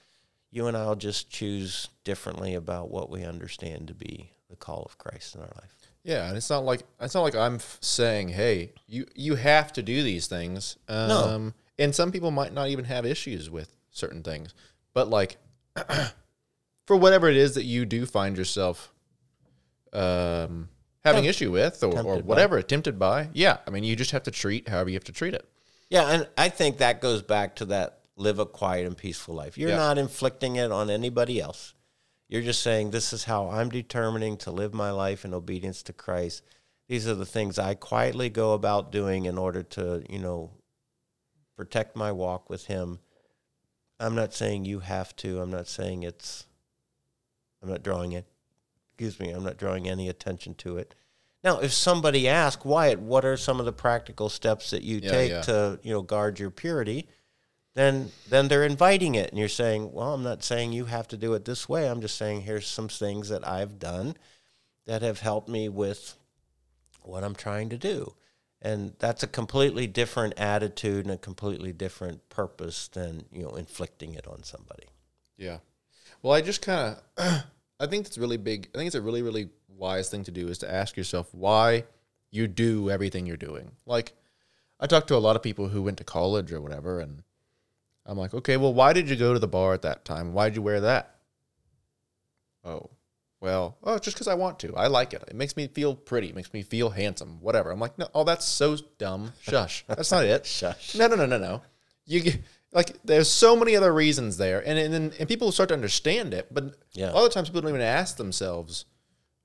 you 0.51 0.67
and 0.67 0.77
I'll 0.77 0.95
just 0.95 1.31
choose 1.31 1.89
differently 2.05 2.55
about 2.55 2.91
what 2.91 3.11
we 3.11 3.25
understand 3.25 3.89
to 3.89 3.95
be 3.95 4.33
the 4.51 4.57
call 4.57 4.83
of 4.85 4.99
Christ 4.99 5.35
in 5.35 5.41
our 5.41 5.53
life. 5.57 5.78
Yeah, 6.09 6.27
and 6.29 6.37
it's 6.39 6.49
not 6.49 6.65
like 6.65 6.85
it's 7.01 7.15
not 7.15 7.21
like 7.23 7.35
I'm 7.35 7.57
f- 7.57 7.77
saying, 7.83 8.31
"Hey, 8.31 8.73
you 8.87 9.05
you 9.15 9.35
have 9.35 9.73
to 9.75 9.83
do 9.83 10.03
these 10.03 10.27
things." 10.27 10.79
Um, 10.89 11.09
No. 11.09 11.53
And 11.79 11.95
some 11.95 12.11
people 12.11 12.31
might 12.31 12.53
not 12.55 12.69
even 12.71 12.87
have 12.87 13.05
issues 13.07 13.51
with 13.51 13.77
certain 13.91 14.23
things, 14.23 14.55
but 14.95 15.09
like 15.11 15.37
for 16.87 16.97
whatever 16.97 17.29
it 17.29 17.37
is 17.37 17.55
that 17.55 17.65
you 17.65 17.85
do 17.85 18.07
find 18.07 18.37
yourself 18.39 18.93
um, 19.93 20.69
having 21.05 21.25
issue 21.27 21.51
with, 21.53 21.83
or, 21.85 21.89
or 21.89 21.93
tempted 21.93 22.15
by. 22.23 22.29
whatever, 22.29 22.63
tempted 22.63 22.99
by, 22.99 23.29
yeah, 23.33 23.59
I 23.67 23.71
mean, 23.71 23.85
you 23.85 23.95
just 23.97 24.11
have 24.13 24.23
to 24.25 24.31
treat 24.31 24.69
however 24.69 24.91
you 24.91 24.97
have 24.97 25.05
to 25.05 25.13
treat 25.13 25.35
it. 25.35 25.49
Yeah, 25.91 26.11
and 26.11 26.29
I 26.37 26.49
think 26.49 26.79
that 26.79 27.01
goes 27.01 27.23
back 27.23 27.57
to 27.57 27.65
that 27.67 28.01
live 28.17 28.39
a 28.39 28.47
quiet 28.47 28.87
and 28.87 28.97
peaceful 28.97 29.35
life. 29.35 29.57
You're 29.57 29.71
Yeah. 29.71 29.77
not 29.77 29.99
inflicting 29.99 30.57
it 30.57 30.73
on 30.73 30.91
anybody 30.91 31.41
else. 31.41 31.75
You're 32.29 32.43
just 32.43 32.63
saying, 32.63 32.91
this 32.91 33.13
is 33.13 33.25
how 33.25 33.49
I'm 33.49 33.71
determining 33.71 34.37
to 34.39 34.51
live 34.51 34.75
my 34.75 34.91
life 34.91 35.25
in 35.25 35.33
obedience 35.33 35.83
to 35.85 35.93
Christ. 35.93 36.43
These 36.87 37.09
are 37.09 37.15
the 37.15 37.27
things 37.27 37.59
I 37.59 37.75
quietly 37.75 38.29
go 38.29 38.53
about 38.53 38.93
doing 38.93 39.25
in 39.25 39.39
order 39.39 39.63
to, 39.63 40.05
you 40.09 40.19
know, 40.19 40.51
protect 41.57 41.97
my 41.97 42.13
walk 42.13 42.51
with 42.51 42.67
Him. 42.67 42.99
I'm 43.99 44.15
not 44.15 44.35
saying 44.35 44.65
you 44.65 44.81
have 44.81 45.17
to. 45.17 45.41
I'm 45.41 45.51
not 45.51 45.69
saying 45.69 46.03
it's, 46.03 46.47
I'm 47.63 47.69
not 47.69 47.83
drawing 47.83 48.13
it, 48.13 48.27
excuse 48.93 49.19
me, 49.19 49.31
I'm 49.31 49.45
not 49.45 49.57
drawing 49.57 49.89
any 49.89 50.09
attention 50.09 50.55
to 50.57 50.77
it. 50.77 50.95
Now, 51.43 51.61
if 51.61 51.73
somebody 51.73 52.29
asks, 52.29 52.65
Wyatt, 52.65 53.01
what 53.01 53.25
are 53.25 53.37
some 53.37 53.61
of 53.61 53.67
the 53.67 53.73
practical 53.73 54.29
steps 54.29 54.71
that 54.71 54.83
you 54.83 55.01
Yeah, 55.03 55.11
take 55.11 55.31
yeah. 55.31 55.41
to, 55.43 55.79
you 55.83 55.93
know, 55.93 56.03
guard 56.03 56.39
your 56.39 56.51
purity? 56.51 57.09
Then, 57.75 58.11
then 58.29 58.49
they're 58.49 58.65
inviting 58.65 59.15
it, 59.15 59.31
and 59.31 59.39
you're 59.39 59.49
saying, 59.49 59.93
"Well, 59.93 60.15
I'm 60.15 60.23
not 60.23 60.43
saying 60.43 60.73
you 60.73 60.87
have 60.87 61.07
to 61.09 61.17
do 61.17 61.35
it 61.35 61.45
this 61.45 61.69
way. 61.69 61.89
I'm 61.89 62.01
just 62.01 62.17
saying 62.17 62.43
here's 62.43 62.67
some 62.67 62.89
things 62.89 63.29
that 63.29 63.47
I've 63.47 63.79
done 63.79 64.17
that 64.87 65.03
have 65.03 65.21
helped 65.21 65.49
me 65.49 65.69
with 65.69 66.17
what 67.03 67.23
I'm 67.23 67.37
trying 67.37 67.69
to 67.69 67.79
do." 67.79 68.15
And 68.61 68.95
that's 68.99 69.23
a 69.23 69.29
completely 69.29 69.87
different 69.87 70.35
attitude 70.37 71.05
and 71.05 71.15
a 71.15 71.19
completely 71.19 71.73
different 71.73 72.29
purpose 72.29 72.89
than 72.89 73.27
you 73.31 73.45
know 73.45 73.51
inflicting 73.51 74.15
it 74.15 74.27
on 74.27 74.43
somebody. 74.43 74.89
Yeah. 75.37 75.59
Well, 76.23 76.33
I 76.33 76.41
just 76.41 76.63
kind 76.63 76.97
of, 77.17 77.45
I 77.81 77.87
think 77.87 78.07
it's 78.07 78.19
really 78.19 78.37
big. 78.37 78.69
I 78.75 78.79
think 78.79 78.89
it's 78.89 78.97
a 78.97 79.03
really, 79.03 79.23
really 79.23 79.51
wise 79.69 80.09
thing 80.11 80.25
to 80.25 80.31
do 80.31 80.49
is 80.49 80.59
to 80.59 80.71
ask 80.71 80.97
yourself 80.97 81.33
why 81.33 81.85
you 82.31 82.49
do 82.49 82.91
everything 82.91 83.27
you're 83.27 83.37
doing. 83.37 83.73
Like, 83.87 84.13
I 84.81 84.87
talked 84.87 85.09
to 85.09 85.17
a 85.17 85.19
lot 85.19 85.37
of 85.37 85.43
people 85.43 85.69
who 85.69 85.83
went 85.83 85.99
to 85.99 86.05
college 86.05 86.53
or 86.53 86.61
whatever, 86.61 87.01
and 87.01 87.23
I'm 88.09 88.19
like, 88.19 88.33
okay, 88.35 88.57
well, 88.57 88.73
why 88.75 88.93
did 88.95 89.09
you 89.09 89.17
go 89.17 89.33
to 89.35 89.39
the 89.39 89.47
bar 89.47 89.75
at 89.75 89.83
that 89.83 90.05
time? 90.05 90.33
Why 90.33 90.49
did 90.49 90.57
you 90.57 90.63
wear 90.63 90.81
that? 90.81 91.15
Oh, 92.65 92.91
well, 93.41 93.77
oh, 93.85 93.99
just 93.99 94.17
because 94.17 94.27
I 94.29 94.35
want 94.35 94.59
to. 94.61 94.75
I 94.75 94.89
like 94.89 95.13
it. 95.13 95.23
It 95.29 95.37
makes 95.37 95.57
me 95.57 95.69
feel 95.69 95.95
pretty. 95.95 96.29
It 96.31 96.35
makes 96.35 96.53
me 96.53 96.63
feel 96.63 96.91
handsome. 96.91 97.41
Whatever. 97.41 97.71
I'm 97.71 97.79
like, 97.79 97.97
no, 97.99 98.09
oh, 98.15 98.25
that's 98.25 98.45
so 98.45 98.77
dumb. 98.99 99.33
Shush. 99.43 99.85
That's 99.87 100.11
not 100.11 100.25
it. 100.25 100.45
Shush. 100.47 100.95
No, 100.97 101.07
no, 101.07 101.15
no, 101.17 101.27
no, 101.27 101.39
no. 101.39 101.63
You 102.07 102.21
get, 102.21 102.41
like 102.73 102.97
there's 103.05 103.31
so 103.31 103.55
many 103.55 103.77
other 103.77 103.93
reasons 103.93 104.39
there, 104.39 104.67
and 104.67 104.79
and 104.79 104.93
then 104.93 105.13
and 105.21 105.29
people 105.29 105.53
start 105.53 105.69
to 105.69 105.75
understand 105.75 106.35
it, 106.35 106.49
but 106.53 106.75
Yeah. 106.95 107.13
a 107.13 107.15
lot 107.15 107.27
of 107.27 107.33
times 107.33 107.49
people 107.49 107.61
don't 107.61 107.71
even 107.71 107.81
ask 107.83 108.17
themselves, 108.17 108.87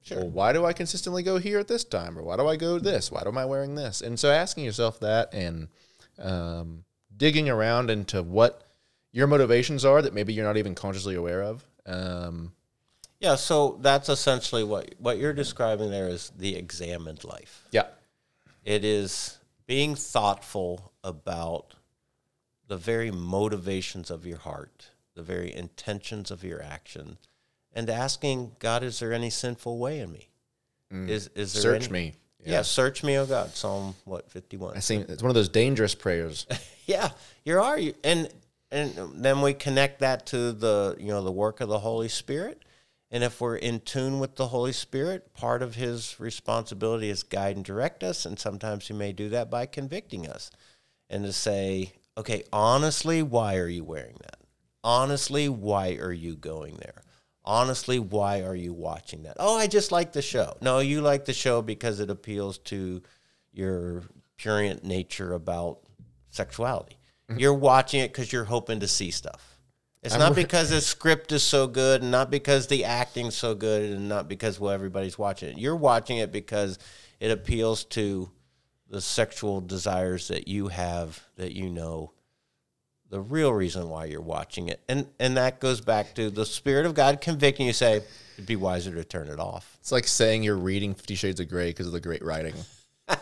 well, 0.09 0.29
why 0.29 0.53
do 0.53 0.65
I 0.65 0.73
consistently 0.73 1.23
go 1.23 1.37
here 1.37 1.59
at 1.59 1.67
this 1.67 1.83
time, 1.83 2.17
or 2.17 2.23
why 2.23 2.37
do 2.37 2.47
I 2.47 2.55
go 2.55 2.79
this? 2.79 3.11
Why 3.11 3.21
am 3.25 3.37
I 3.37 3.45
wearing 3.45 3.75
this? 3.75 4.01
And 4.01 4.17
so 4.19 4.31
asking 4.31 4.63
yourself 4.65 4.99
that 5.01 5.33
and 5.33 5.67
um, 6.19 6.83
digging 7.17 7.49
around 7.49 7.89
into 7.89 8.21
what 8.23 8.63
your 9.11 9.27
motivations 9.27 9.85
are 9.85 10.01
that 10.01 10.13
maybe 10.13 10.33
you're 10.33 10.45
not 10.45 10.57
even 10.57 10.73
consciously 10.75 11.15
aware 11.15 11.41
of. 11.43 11.63
Um, 11.85 12.53
Yeah, 13.19 13.35
so 13.35 13.77
that's 13.81 14.09
essentially 14.09 14.63
what 14.63 14.95
what 14.97 15.17
you're 15.17 15.33
describing 15.33 15.91
there 15.91 16.07
is 16.09 16.31
the 16.37 16.55
examined 16.55 17.23
life. 17.23 17.65
yeah, 17.71 17.87
It 18.63 18.83
is 18.83 19.37
being 19.65 19.95
thoughtful 19.95 20.91
about 21.03 21.75
the 22.67 22.77
very 22.77 23.11
motivations 23.11 24.09
of 24.09 24.25
your 24.25 24.37
heart, 24.39 24.89
the 25.15 25.21
very 25.23 25.53
intentions 25.53 26.31
of 26.31 26.43
your 26.43 26.61
action, 26.61 27.17
and 27.73 27.89
asking 27.89 28.55
God, 28.59 28.83
is 28.83 28.99
there 28.99 29.13
any 29.13 29.29
sinful 29.29 29.77
way 29.77 29.99
in 29.99 30.11
me? 30.11 30.29
Is 30.91 31.27
is 31.35 31.53
there 31.53 31.61
search 31.61 31.83
any- 31.83 31.91
me. 31.91 32.13
Yeah. 32.51 32.61
search 32.63 33.03
me, 33.03 33.17
oh 33.17 33.25
God. 33.25 33.55
Psalm 33.55 33.95
what 34.05 34.29
fifty 34.29 34.57
one. 34.57 34.75
I 34.75 34.79
see. 34.79 34.97
It's 34.97 35.21
one 35.23 35.29
of 35.29 35.35
those 35.35 35.49
dangerous 35.49 35.95
prayers. 35.95 36.45
Yeah, 36.85 37.11
you 37.45 37.57
are. 37.61 37.79
You 37.79 37.93
and 38.03 38.27
and 38.69 38.93
then 39.23 39.41
we 39.41 39.53
connect 39.53 39.99
that 40.01 40.25
to 40.27 40.51
the 40.51 40.97
you 40.99 41.07
know 41.07 41.23
the 41.23 41.31
work 41.31 41.61
of 41.61 41.69
the 41.69 41.79
Holy 41.79 42.09
Spirit, 42.09 42.61
And 43.09 43.23
if 43.23 43.39
we're 43.39 43.55
in 43.55 43.79
tune 43.79 44.19
with 44.19 44.35
the 44.35 44.47
Holy 44.47 44.73
Spirit, 44.73 45.33
part 45.33 45.61
of 45.61 45.75
his 45.75 46.19
responsibility 46.19 47.09
is 47.09 47.23
guide 47.23 47.55
and 47.55 47.63
direct 47.63 48.03
us. 48.03 48.25
And 48.25 48.37
sometimes 48.37 48.87
he 48.87 48.93
may 48.93 49.13
do 49.13 49.29
that 49.29 49.49
by 49.49 49.65
convicting 49.65 50.27
us 50.27 50.51
and 51.09 51.23
to 51.23 51.31
say, 51.31 51.93
okay, 52.17 52.43
honestly, 52.51 53.21
why 53.23 53.55
are 53.57 53.69
you 53.69 53.83
wearing 53.83 54.17
that? 54.21 54.39
Honestly, 54.83 55.47
why 55.47 55.93
are 56.01 56.11
you 56.11 56.35
going 56.35 56.75
there? 56.81 57.02
Honestly, 57.45 57.99
why 57.99 58.41
are 58.41 58.55
you 58.55 58.73
watching 58.73 59.23
that? 59.23 59.35
Oh, 59.39 59.57
I 59.57 59.67
just 59.67 59.91
like 59.91 60.13
the 60.13 60.21
show. 60.21 60.55
No, 60.61 60.79
you 60.79 61.01
like 61.01 61.25
the 61.25 61.33
show 61.33 61.61
because 61.61 61.99
it 61.99 62.09
appeals 62.09 62.57
to 62.59 63.01
your 63.51 64.03
purient 64.37 64.83
nature 64.83 65.33
about 65.33 65.79
sexuality. 66.29 66.97
Mm-hmm. 67.29 67.39
You're 67.39 67.53
watching 67.53 67.99
it 67.99 68.11
because 68.11 68.31
you're 68.31 68.45
hoping 68.45 68.79
to 68.79 68.87
see 68.87 69.11
stuff. 69.11 69.53
It's 70.03 70.17
not 70.17 70.35
because 70.35 70.69
the 70.69 70.81
script 70.81 71.31
is 71.31 71.43
so 71.43 71.65
good, 71.65 72.01
and 72.01 72.11
not 72.11 72.29
because 72.29 72.67
the 72.67 72.83
acting's 72.83 73.35
so 73.35 73.55
good, 73.55 73.89
and 73.89 74.09
not 74.09 74.27
because 74.27 74.59
well 74.59 74.73
everybody's 74.73 75.17
watching 75.17 75.49
it. 75.49 75.57
You're 75.57 75.77
watching 75.77 76.17
it 76.17 76.29
because 76.29 76.77
it 77.21 77.31
appeals 77.31 77.85
to 77.85 78.29
the 78.89 78.99
sexual 78.99 79.61
desires 79.61 80.27
that 80.27 80.49
you 80.49 80.67
have 80.67 81.23
that 81.37 81.53
you 81.53 81.69
know 81.69 82.11
the 83.13 83.21
real 83.21 83.53
reason 83.53 83.89
why 83.89 84.05
you're 84.05 84.21
watching 84.21 84.69
it. 84.69 84.81
And 84.89 85.07
and 85.19 85.37
that 85.37 85.59
goes 85.59 85.81
back 85.81 86.15
to 86.15 86.31
the 86.31 86.45
spirit 86.45 86.87
of 86.87 86.95
God 86.95 87.21
convicting 87.21 87.67
you 87.67 87.73
say 87.73 88.01
it'd 88.33 88.47
be 88.47 88.55
wiser 88.55 88.93
to 88.95 89.03
turn 89.03 89.27
it 89.27 89.39
off. 89.39 89.77
It's 89.79 89.91
like 89.91 90.07
saying 90.07 90.41
you're 90.41 90.57
reading 90.57 90.95
Fifty 90.95 91.13
Shades 91.13 91.39
of 91.39 91.47
Grey 91.47 91.69
because 91.69 91.85
of 91.85 91.93
the 91.93 91.99
great 91.99 92.23
writing. 92.23 92.55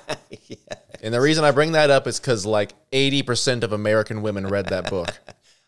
And 1.04 1.14
the 1.14 1.20
reason 1.20 1.44
I 1.44 1.52
bring 1.52 1.72
that 1.72 1.90
up 1.90 2.06
is 2.06 2.20
because 2.20 2.46
like 2.46 2.74
80% 2.92 3.64
of 3.64 3.74
American 3.74 4.22
women 4.22 4.46
read 4.48 4.68
that 4.68 4.90
book. 4.90 5.20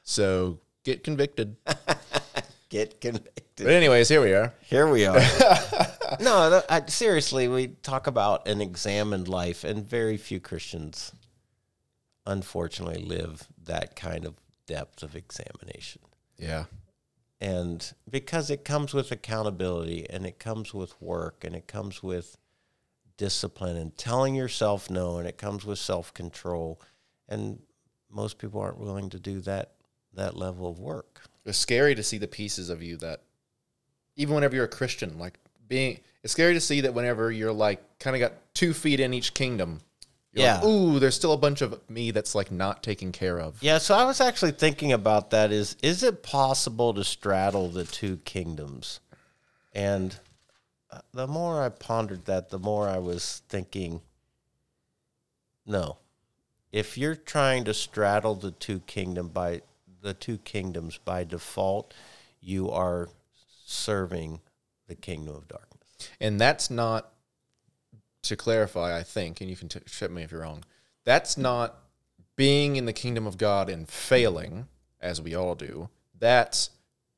So 0.04 0.60
get 0.84 1.04
convicted. 1.04 1.56
Get 2.70 3.00
convicted. 3.00 3.44
But, 3.58 3.68
anyways, 3.68 4.10
here 4.10 4.20
we 4.20 4.34
are. 4.34 4.52
Here 4.62 4.88
we 4.88 5.06
are. 5.06 5.20
no, 6.20 6.64
I, 6.68 6.82
seriously, 6.88 7.48
we 7.48 7.68
talk 7.68 8.08
about 8.08 8.48
an 8.48 8.62
examined 8.62 9.28
life, 9.28 9.64
and 9.64 9.88
very 9.88 10.18
few 10.18 10.40
Christians, 10.40 11.12
unfortunately, 12.26 13.04
live 13.04 13.48
that 13.66 13.96
kind 13.96 14.26
of 14.26 14.36
depth 14.66 15.04
of 15.04 15.16
examination. 15.16 16.02
Yeah. 16.38 16.66
And 17.42 17.94
because 18.10 18.50
it 18.50 18.64
comes 18.64 18.94
with 18.94 19.12
accountability, 19.12 20.10
and 20.10 20.26
it 20.26 20.40
comes 20.40 20.74
with 20.74 21.00
work, 21.02 21.44
and 21.44 21.56
it 21.56 21.68
comes 21.68 22.02
with 22.02 22.38
discipline, 23.18 23.76
and 23.76 23.98
telling 23.98 24.34
yourself 24.34 24.90
no, 24.90 25.18
and 25.18 25.28
it 25.28 25.38
comes 25.38 25.66
with 25.66 25.80
self 25.80 26.14
control, 26.14 26.80
and 27.28 27.60
most 28.10 28.38
people 28.38 28.62
aren't 28.62 28.80
willing 28.80 29.10
to 29.10 29.20
do 29.20 29.40
that 29.42 29.72
that 30.14 30.38
level 30.38 30.70
of 30.70 30.80
work. 30.80 31.24
It's 31.46 31.58
scary 31.58 31.96
to 31.96 32.04
see 32.04 32.18
the 32.18 32.28
pieces 32.28 32.70
of 32.70 32.82
you 32.82 32.98
that, 32.98 33.22
even 34.16 34.36
whenever 34.36 34.56
you're 34.56 34.66
a 34.66 34.70
Christian, 34.70 35.18
like 35.18 35.38
being, 35.68 36.00
it's 36.24 36.34
scary 36.34 36.54
to 36.54 36.62
see 36.62 36.82
that 36.82 36.94
whenever 36.94 37.32
you're 37.32 37.52
like 37.52 38.00
kind 38.00 38.16
of 38.16 38.20
got 38.20 38.34
two 38.54 38.74
feet 38.74 39.00
in 39.00 39.14
each 39.14 39.34
kingdom. 39.34 39.82
You're 40.34 40.48
like, 40.48 40.64
Yeah. 40.64 40.68
Ooh, 40.68 41.00
there's 41.00 41.16
still 41.16 41.34
a 41.34 41.38
bunch 41.38 41.62
of 41.62 41.80
me 41.90 42.12
that's 42.12 42.36
like 42.36 42.52
not 42.52 42.84
taken 42.84 43.12
care 43.12 43.40
of. 43.40 43.62
Yeah, 43.62 43.78
so 43.78 43.96
I 43.96 44.06
was 44.06 44.20
actually 44.20 44.52
thinking 44.52 44.92
about 44.92 45.30
that 45.30 45.52
is 45.52 45.76
is 45.82 46.04
it 46.04 46.24
possible 46.24 46.94
to 46.94 47.04
straddle 47.04 47.70
the 47.70 47.86
two 47.86 48.18
kingdoms? 48.18 49.00
And 49.74 50.16
uh, 50.92 51.00
the 51.14 51.28
more 51.28 51.62
I 51.64 51.70
pondered 51.70 52.26
that, 52.26 52.50
the 52.50 52.60
more 52.60 52.88
I 52.88 52.98
was 52.98 53.42
thinking 53.50 54.02
no. 55.66 55.98
If 56.72 56.98
you're 56.98 57.16
trying 57.16 57.64
to 57.66 57.74
straddle 57.74 58.36
the 58.36 58.52
two 58.52 58.80
kingdom 58.82 59.30
by 59.30 59.62
the 60.02 60.14
two 60.14 60.38
kingdoms 60.40 60.98
by 60.98 61.24
default, 61.24 61.94
you 62.42 62.70
are 62.70 63.10
serving 63.66 64.42
the 64.88 64.96
kingdom 64.96 65.36
of 65.36 65.48
darkness. 65.48 66.10
And 66.20 66.40
that's 66.42 66.70
not, 66.70 67.13
to 68.24 68.36
clarify, 68.36 68.98
I 68.98 69.04
think, 69.04 69.42
and 69.42 69.50
you 69.50 69.56
can 69.56 69.70
t- 69.70 69.80
ship 69.86 70.12
me 70.12 70.24
if 70.24 70.32
you're 70.32 70.42
wrong, 70.42 70.64
that's 71.06 71.38
not 71.38 71.78
being 72.36 72.76
in 72.76 72.86
the 72.86 72.94
kingdom 72.94 73.28
of 73.28 73.38
God 73.38 73.70
and 73.70 73.88
failing, 73.88 74.68
as 75.00 75.22
we 75.22 75.36
all 75.36 75.56
do. 75.56 75.90
That's 76.18 76.72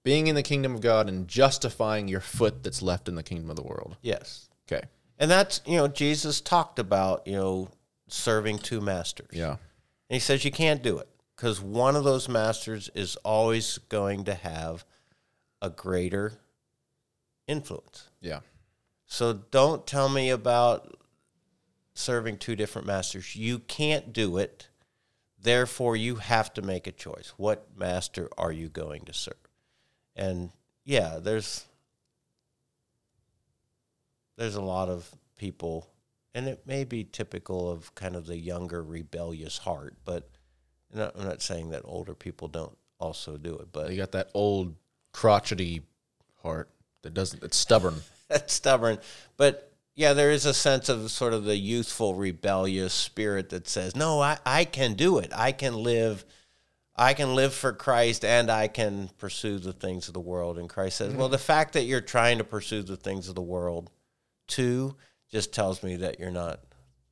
being 0.04 0.28
in 0.28 0.36
the 0.36 0.44
kingdom 0.44 0.76
of 0.76 0.82
God 0.82 1.08
and 1.08 1.28
justifying 1.28 2.08
your 2.08 2.20
foot 2.20 2.64
that's 2.64 2.82
left 2.82 3.08
in 3.08 3.16
the 3.16 3.24
kingdom 3.24 3.50
of 3.50 3.56
the 3.56 3.64
world. 3.64 3.98
Yes. 4.02 4.50
Okay. 4.68 4.86
And 5.18 5.32
that's, 5.32 5.62
you 5.66 5.78
know, 5.78 5.88
Jesus 5.88 6.42
talked 6.42 6.80
about, 6.80 7.26
you 7.26 7.34
know, 7.34 7.70
serving 8.08 8.60
two 8.60 8.82
masters. 8.82 9.30
Yeah. 9.32 9.52
And 9.52 10.16
he 10.16 10.20
says 10.20 10.44
you 10.44 10.52
can't 10.52 10.84
do 10.84 10.98
it 10.98 11.08
because 11.36 11.62
one 11.62 11.96
of 11.96 12.04
those 12.04 12.28
masters 12.28 12.90
is 12.94 13.16
always 13.18 13.78
going 13.90 14.26
to 14.26 14.34
have 14.34 14.86
a 15.62 15.70
greater 15.70 16.34
influence. 17.48 18.10
Yeah. 18.22 18.42
So 19.16 19.32
don't 19.32 19.88
tell 19.88 20.10
me 20.10 20.30
about 20.30 20.94
serving 21.94 22.38
two 22.38 22.58
different 22.58 22.86
masters. 22.86 23.34
You 23.34 23.60
can't 23.60 24.12
do 24.12 24.36
it. 24.36 24.68
Therefore, 25.42 25.96
you 25.96 26.16
have 26.16 26.54
to 26.56 26.62
make 26.62 26.86
a 26.86 26.92
choice. 26.92 27.32
What 27.38 27.66
master 27.78 28.28
are 28.38 28.52
you 28.52 28.68
going 28.68 29.06
to 29.06 29.14
serve? 29.14 29.38
And 30.18 30.50
yeah, 30.84 31.20
there's 31.22 31.64
there's 34.36 34.56
a 34.56 34.62
lot 34.62 34.90
of 34.90 35.10
people 35.38 35.90
and 36.34 36.50
it 36.50 36.68
may 36.68 36.84
be 36.84 37.06
typical 37.06 37.72
of 37.72 37.96
kind 37.96 38.18
of 38.18 38.26
the 38.26 38.38
younger 38.38 38.84
rebellious 38.84 39.60
heart, 39.60 39.96
but 40.04 40.30
I'm 40.92 41.00
not, 41.00 41.16
I'm 41.18 41.24
not 41.24 41.42
saying 41.42 41.70
that 41.70 41.84
older 41.86 42.16
people 42.16 42.50
don't 42.50 42.78
also 43.00 43.38
do 43.38 43.56
it, 43.60 43.70
but 43.72 43.92
You 43.92 43.96
got 43.96 44.12
that 44.12 44.30
old 44.34 44.76
crotchety 45.14 45.84
heart 46.42 46.70
that 47.04 47.14
doesn't, 47.14 47.42
it's 47.44 47.56
stubborn. 47.56 48.02
that's 48.30 48.54
stubborn. 48.54 49.00
But 49.38 49.72
yeah, 49.96 50.14
there 50.14 50.32
is 50.32 50.46
a 50.46 50.54
sense 50.54 50.90
of 50.90 51.10
sort 51.10 51.34
of 51.34 51.46
the 51.46 51.56
youthful, 51.56 52.16
rebellious 52.16 52.94
spirit 52.94 53.50
that 53.50 53.68
says, 53.68 53.96
"No, 53.96 54.22
I, 54.22 54.38
I 54.46 54.66
can 54.66 54.94
do 54.94 55.20
it. 55.20 55.32
I 55.34 55.52
can 55.52 55.76
live. 55.76 56.26
I 56.98 57.14
can 57.14 57.36
live 57.36 57.54
for 57.54 57.74
Christ, 57.74 58.24
and 58.26 58.50
I 58.50 58.68
can 58.68 59.10
pursue 59.18 59.58
the 59.58 59.74
things 59.74 60.08
of 60.08 60.14
the 60.14 60.20
world." 60.20 60.58
And 60.58 60.70
Christ 60.70 60.98
says, 60.98 61.14
"Well, 61.14 61.28
mm-hmm. 61.28 61.34
the 61.34 61.38
fact 61.38 61.74
that 61.74 61.84
you're 61.84 62.02
trying 62.02 62.40
to 62.40 62.44
pursue 62.44 62.84
the 62.84 62.98
things 62.98 63.30
of 63.30 63.36
the 63.36 63.42
world, 63.42 63.90
too, 64.48 64.96
just 65.32 65.54
tells 65.54 65.82
me 65.82 65.96
that 65.98 66.20
you're 66.20 66.30
not 66.30 66.60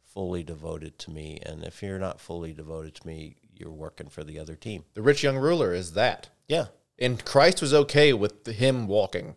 fully 0.02 0.44
devoted 0.44 0.99
to 0.99 1.11
me. 1.11 1.40
And 1.45 1.64
if 1.64 1.81
you're 1.81 1.99
not 1.99 2.19
fully 2.19 2.53
devoted 2.53 2.95
to 2.95 3.07
me, 3.07 3.38
you're 3.56 3.72
working 3.72 4.10
for 4.10 4.26
the 4.26 4.40
other 4.40 4.56
team." 4.56 4.84
The 4.94 5.02
rich 5.02 5.23
young 5.23 5.38
ruler 5.38 5.73
is 5.73 5.94
that. 5.94 6.30
Yeah, 6.49 6.65
And 6.99 7.23
Christ 7.23 7.61
was 7.61 7.73
okay 7.73 8.11
with 8.11 8.45
him 8.45 8.88
walking. 8.88 9.35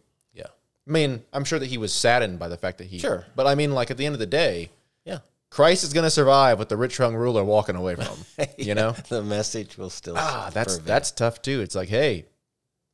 Yeah, 0.87 0.91
I 0.91 0.93
mean, 0.93 1.23
I'm 1.33 1.45
sure 1.45 1.59
that 1.59 1.67
he 1.67 1.79
was 1.79 1.93
saddened 1.93 2.39
by 2.39 2.49
the 2.49 2.57
fact 2.57 2.79
that 2.79 2.87
he. 2.87 2.99
Sure. 2.99 3.25
But 3.35 3.47
I 3.47 3.55
mean, 3.55 3.73
like 3.73 3.91
at 3.91 3.97
the 3.97 4.07
end 4.07 4.15
of 4.15 4.19
the 4.19 4.27
day, 4.27 4.71
yeah. 5.05 5.19
Christ 5.51 5.85
is 5.85 5.93
going 5.93 6.05
to 6.05 6.11
survive 6.11 6.59
with 6.59 6.69
the 6.69 6.77
rich 6.77 6.99
young 6.99 7.15
ruler 7.15 7.45
walking 7.45 7.77
away 7.77 7.95
from 7.97 8.19
him. 8.37 8.49
You 8.59 8.75
know? 8.75 8.93
the 9.09 9.23
message 9.23 9.77
will 9.79 9.91
still. 9.91 10.15
Ah, 10.17 10.51
that's 10.53 10.77
prevail. 10.77 10.87
that's 10.87 11.11
tough 11.11 11.43
too. 11.43 11.61
It's 11.61 11.75
like, 11.75 11.89
hey, 11.89 12.27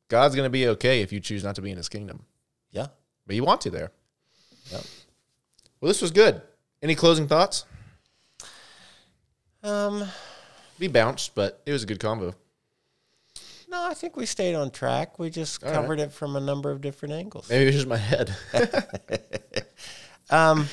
God's 0.09 0.35
going 0.35 0.45
to 0.45 0.51
be 0.51 0.67
okay 0.69 1.01
if 1.01 1.11
you 1.11 1.19
choose 1.19 1.43
not 1.43 1.55
to 1.55 1.61
be 1.61 1.71
in 1.71 1.77
His 1.77 1.89
kingdom, 1.89 2.23
yeah. 2.71 2.87
but 3.25 3.35
you 3.35 3.43
want 3.43 3.61
to 3.61 3.69
there. 3.69 3.91
Yep. 4.71 4.83
Well, 5.81 5.87
this 5.87 6.01
was 6.01 6.11
good. 6.11 6.41
Any 6.81 6.95
closing 6.95 7.27
thoughts? 7.27 7.65
Um. 9.63 10.05
We 10.79 10.87
bounced, 10.87 11.35
but 11.35 11.61
it 11.65 11.71
was 11.71 11.83
a 11.83 11.85
good 11.85 11.99
combo. 11.99 12.35
No, 13.73 13.87
I 13.87 13.95
think 13.95 14.15
we 14.15 14.27
stayed 14.27 14.53
on 14.53 14.69
track. 14.69 15.17
We 15.17 15.31
just 15.31 15.59
covered 15.59 15.99
it 15.99 16.11
from 16.11 16.35
a 16.35 16.39
number 16.39 16.69
of 16.69 16.79
different 16.79 17.15
angles. 17.15 17.49
Maybe 17.49 17.63
it 17.63 17.65
was 17.65 17.75
just 17.75 17.87
my 17.87 17.97
head. 17.97 18.35
Um, 20.29 20.67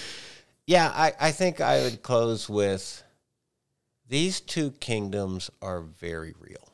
yeah, 0.66 0.90
I, 0.94 1.12
I 1.20 1.32
think 1.32 1.60
I 1.60 1.82
would 1.82 2.02
close 2.02 2.48
with 2.48 3.02
these 4.08 4.40
two 4.40 4.70
kingdoms 4.70 5.50
are 5.60 5.82
very 5.82 6.32
real. 6.38 6.72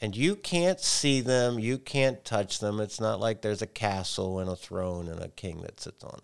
And 0.00 0.16
you 0.16 0.36
can't 0.36 0.80
see 0.80 1.20
them, 1.20 1.58
you 1.58 1.78
can't 1.78 2.22
touch 2.24 2.58
them. 2.58 2.80
It's 2.80 3.00
not 3.00 3.20
like 3.20 3.40
there's 3.40 3.62
a 3.62 3.66
castle 3.66 4.40
and 4.40 4.50
a 4.50 4.56
throne 4.56 5.08
and 5.08 5.20
a 5.20 5.28
king 5.28 5.62
that 5.62 5.80
sits 5.80 6.04
on 6.04 6.10
them. 6.10 6.20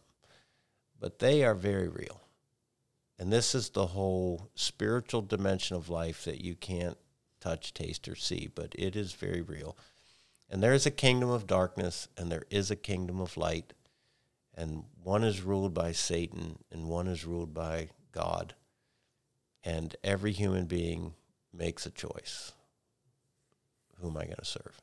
But 1.00 1.20
they 1.20 1.44
are 1.44 1.54
very 1.54 1.88
real. 1.88 2.20
And 3.18 3.32
this 3.32 3.54
is 3.54 3.70
the 3.70 3.86
whole 3.86 4.50
spiritual 4.54 5.22
dimension 5.22 5.76
of 5.76 5.88
life 5.88 6.24
that 6.24 6.42
you 6.42 6.56
can't 6.56 6.98
touch, 7.40 7.74
taste, 7.74 8.08
or 8.08 8.14
see, 8.14 8.48
but 8.54 8.74
it 8.78 8.96
is 8.96 9.12
very 9.12 9.40
real. 9.40 9.76
And 10.50 10.62
there 10.62 10.72
is 10.72 10.86
a 10.86 10.90
kingdom 10.90 11.28
of 11.28 11.46
darkness 11.46 12.08
and 12.16 12.32
there 12.32 12.44
is 12.50 12.70
a 12.70 12.76
kingdom 12.76 13.20
of 13.20 13.36
light. 13.36 13.74
And 14.56 14.84
one 15.02 15.22
is 15.22 15.42
ruled 15.42 15.74
by 15.74 15.92
Satan 15.92 16.58
and 16.72 16.88
one 16.88 17.06
is 17.06 17.24
ruled 17.24 17.52
by 17.52 17.90
God. 18.12 18.54
And 19.62 19.94
every 20.02 20.32
human 20.32 20.66
being 20.66 21.14
makes 21.52 21.84
a 21.84 21.90
choice. 21.90 22.52
Who 24.00 24.08
am 24.08 24.16
I 24.16 24.24
going 24.24 24.36
to 24.36 24.44
serve? 24.44 24.80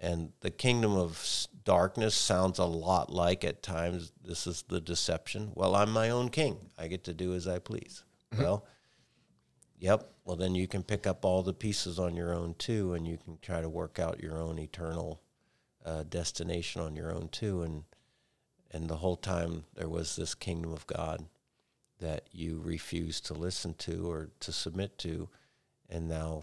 And 0.00 0.32
the 0.40 0.50
kingdom 0.50 0.96
of 0.96 1.48
darkness 1.64 2.14
sounds 2.14 2.58
a 2.58 2.64
lot 2.64 3.12
like 3.12 3.44
at 3.44 3.62
times 3.62 4.12
this 4.24 4.46
is 4.46 4.62
the 4.68 4.80
deception. 4.80 5.50
Well, 5.54 5.74
I'm 5.74 5.90
my 5.90 6.10
own 6.10 6.28
king. 6.28 6.70
I 6.78 6.86
get 6.86 7.04
to 7.04 7.12
do 7.12 7.34
as 7.34 7.48
I 7.48 7.58
please. 7.58 8.04
Mm-hmm. 8.32 8.44
Well, 8.44 8.64
yep. 9.78 10.10
Well, 10.24 10.36
then 10.36 10.54
you 10.54 10.68
can 10.68 10.82
pick 10.82 11.06
up 11.06 11.24
all 11.24 11.42
the 11.42 11.54
pieces 11.54 11.98
on 11.98 12.16
your 12.16 12.34
own 12.34 12.54
too, 12.58 12.94
and 12.94 13.06
you 13.06 13.16
can 13.16 13.38
try 13.40 13.60
to 13.60 13.68
work 13.68 13.98
out 13.98 14.22
your 14.22 14.40
own 14.40 14.58
eternal 14.58 15.20
uh, 15.84 16.02
destination 16.02 16.82
on 16.82 16.96
your 16.96 17.12
own 17.12 17.28
too, 17.28 17.62
and 17.62 17.84
and 18.70 18.88
the 18.88 18.96
whole 18.96 19.16
time 19.16 19.64
there 19.74 19.88
was 19.88 20.16
this 20.16 20.34
kingdom 20.34 20.72
of 20.72 20.86
God 20.86 21.24
that 22.00 22.28
you 22.30 22.60
refused 22.62 23.26
to 23.26 23.34
listen 23.34 23.74
to 23.74 24.10
or 24.10 24.28
to 24.40 24.52
submit 24.52 24.98
to, 24.98 25.28
and 25.88 26.08
now 26.08 26.42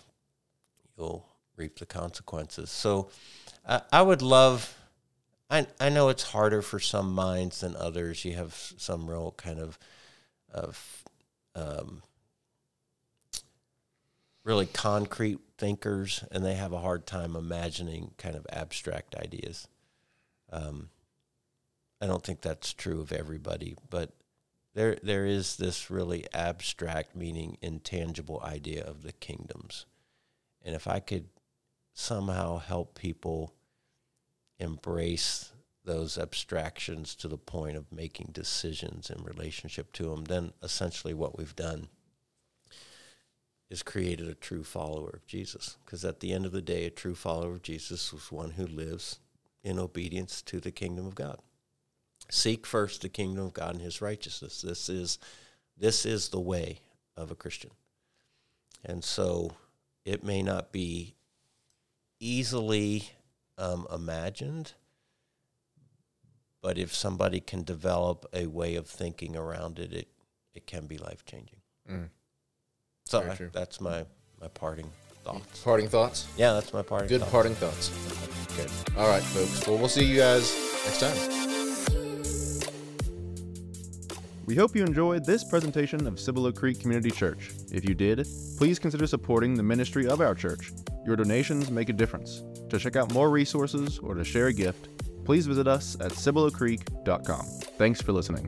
you'll 0.98 1.28
reap 1.56 1.80
the 1.80 1.86
consequences. 1.86 2.70
So, 2.70 3.10
I, 3.68 3.82
I 3.92 4.02
would 4.02 4.22
love. 4.22 4.78
I 5.50 5.68
I 5.80 5.90
know 5.90 6.10
it's 6.10 6.24
harder 6.24 6.62
for 6.62 6.80
some 6.80 7.14
minds 7.14 7.62
than 7.62 7.76
others. 7.76 8.26
You 8.26 8.34
have 8.34 8.56
some 8.78 9.10
real 9.10 9.34
kind 9.38 9.60
of 9.60 9.78
of 10.52 11.04
um, 11.54 12.02
really 14.46 14.68
concrete 14.68 15.40
thinkers, 15.58 16.24
and 16.32 16.46
they 16.46 16.54
have 16.54 16.72
a 16.72 16.80
hard 16.80 17.06
time 17.06 17.36
imagining 17.36 18.12
kind 18.18 18.36
of 18.36 18.46
abstract 18.50 19.16
ideas. 19.16 19.68
Um, 20.52 20.90
I 22.00 22.06
don't 22.06 22.24
think 22.24 22.42
that's 22.42 22.72
true 22.72 23.02
of 23.02 23.12
everybody, 23.12 23.76
but 23.90 24.12
there 24.76 24.98
there 25.02 25.26
is 25.26 25.58
this 25.58 25.90
really 25.90 26.26
abstract, 26.34 27.16
meaning 27.16 27.58
intangible 27.62 28.42
idea 28.42 28.84
of 28.86 29.02
the 29.02 29.14
kingdoms, 29.14 29.86
and 30.64 30.76
if 30.76 30.88
I 30.88 31.00
could 31.00 31.26
somehow 31.94 32.60
help 32.60 32.98
people 32.98 33.54
embrace 34.60 35.52
those 35.86 36.18
abstractions 36.18 37.16
to 37.16 37.28
the 37.28 37.38
point 37.38 37.78
of 37.78 37.92
making 37.92 38.30
decisions 38.32 39.10
in 39.10 39.24
relationship 39.24 39.94
to 39.94 40.04
them, 40.10 40.26
then 40.26 40.52
essentially 40.62 41.14
what 41.14 41.38
we've 41.38 41.56
done 41.56 41.88
is 43.70 43.84
created 43.84 44.28
a 44.28 44.36
true 44.36 44.64
follower 44.64 45.10
of 45.10 45.26
Jesus. 45.26 45.78
Because 45.84 46.06
at 46.06 46.20
the 46.20 46.32
end 46.32 46.46
of 46.46 46.52
the 46.52 46.62
day, 46.62 46.86
a 46.86 46.90
true 46.90 47.16
follower 47.16 47.54
of 47.54 47.62
Jesus 47.62 48.14
was 48.14 48.32
one 48.32 48.52
who 48.52 48.68
lives 48.68 49.20
in 49.64 49.80
obedience 49.80 50.42
to 50.44 50.60
the 50.60 50.72
kingdom 50.72 51.08
of 51.08 51.16
God. 51.16 51.40
Seek 52.30 52.66
first 52.66 53.02
the 53.02 53.10
kingdom 53.10 53.46
of 53.46 53.54
God 53.54 53.74
and 53.76 53.82
his 53.82 54.02
righteousness. 54.02 54.62
This 54.62 54.90
is 54.90 55.20
this 55.78 56.06
is 56.06 56.30
the 56.30 56.40
way 56.40 56.80
of 57.18 57.32
a 57.32 57.36
Christian. 57.36 57.72
And 58.84 59.04
so 59.04 59.52
it 60.06 60.24
may 60.24 60.42
not 60.42 60.72
be 60.72 61.16
easily 62.20 63.10
um, 63.58 63.88
imagined, 63.94 64.74
but 66.62 66.78
if 66.78 66.94
somebody 66.94 67.40
can 67.40 67.64
develop 67.64 68.26
a 68.34 68.48
way 68.48 68.76
of 68.76 68.88
thinking 68.88 69.36
around 69.36 69.80
it, 69.80 69.92
it, 69.92 70.08
it 70.54 70.66
can 70.66 70.88
be 70.88 70.98
life 70.98 71.26
changing. 71.26 71.60
Mm. 71.90 72.10
So 73.08 73.22
I- 73.22 73.38
that's 73.54 73.80
my, 73.80 74.04
my 74.42 74.48
parting 74.48 74.90
thoughts. 75.24 75.62
Parting 75.64 75.88
thoughts. 75.88 76.28
Yeah, 76.38 76.54
that's 76.54 76.74
my 76.74 76.82
parting 76.82 77.08
Good 77.08 77.20
thoughts. 77.22 77.32
parting 77.32 77.56
thoughts. 77.56 77.90
Good. 78.58 78.98
All 78.98 79.08
right, 79.08 79.22
folks. 79.22 79.68
Well, 79.68 79.78
we'll 79.78 79.88
see 79.90 80.06
you 80.06 80.18
guys 80.18 80.52
next 80.86 81.00
time. 81.02 81.32
We 84.48 84.56
hope 84.56 84.76
you 84.76 84.84
enjoyed 84.84 85.26
this 85.26 85.44
presentation 85.44 86.06
of 86.08 86.20
Cibolo 86.20 86.52
Creek 86.52 86.80
Community 86.80 87.10
Church. 87.12 87.52
If 87.72 87.88
you 87.88 87.96
did, 87.96 88.28
please 88.58 88.78
consider 88.80 89.08
supporting 89.08 89.56
the 89.56 89.64
ministry 89.64 90.08
of 90.08 90.22
our 90.22 90.36
church. 90.36 90.72
Your 91.06 91.16
donations 91.16 91.70
make 91.72 91.90
a 91.90 91.94
difference. 91.94 92.44
To 92.70 92.78
check 92.80 92.96
out 92.96 93.12
more 93.14 93.30
resources 93.32 93.98
or 94.00 94.14
to 94.16 94.24
share 94.24 94.48
a 94.48 94.54
gift, 94.54 94.90
please 95.26 95.46
visit 95.48 95.68
us 95.68 95.96
at 96.00 96.12
cibolocreek.com. 96.12 97.46
Thanks 97.78 98.02
for 98.02 98.12
listening. 98.14 98.48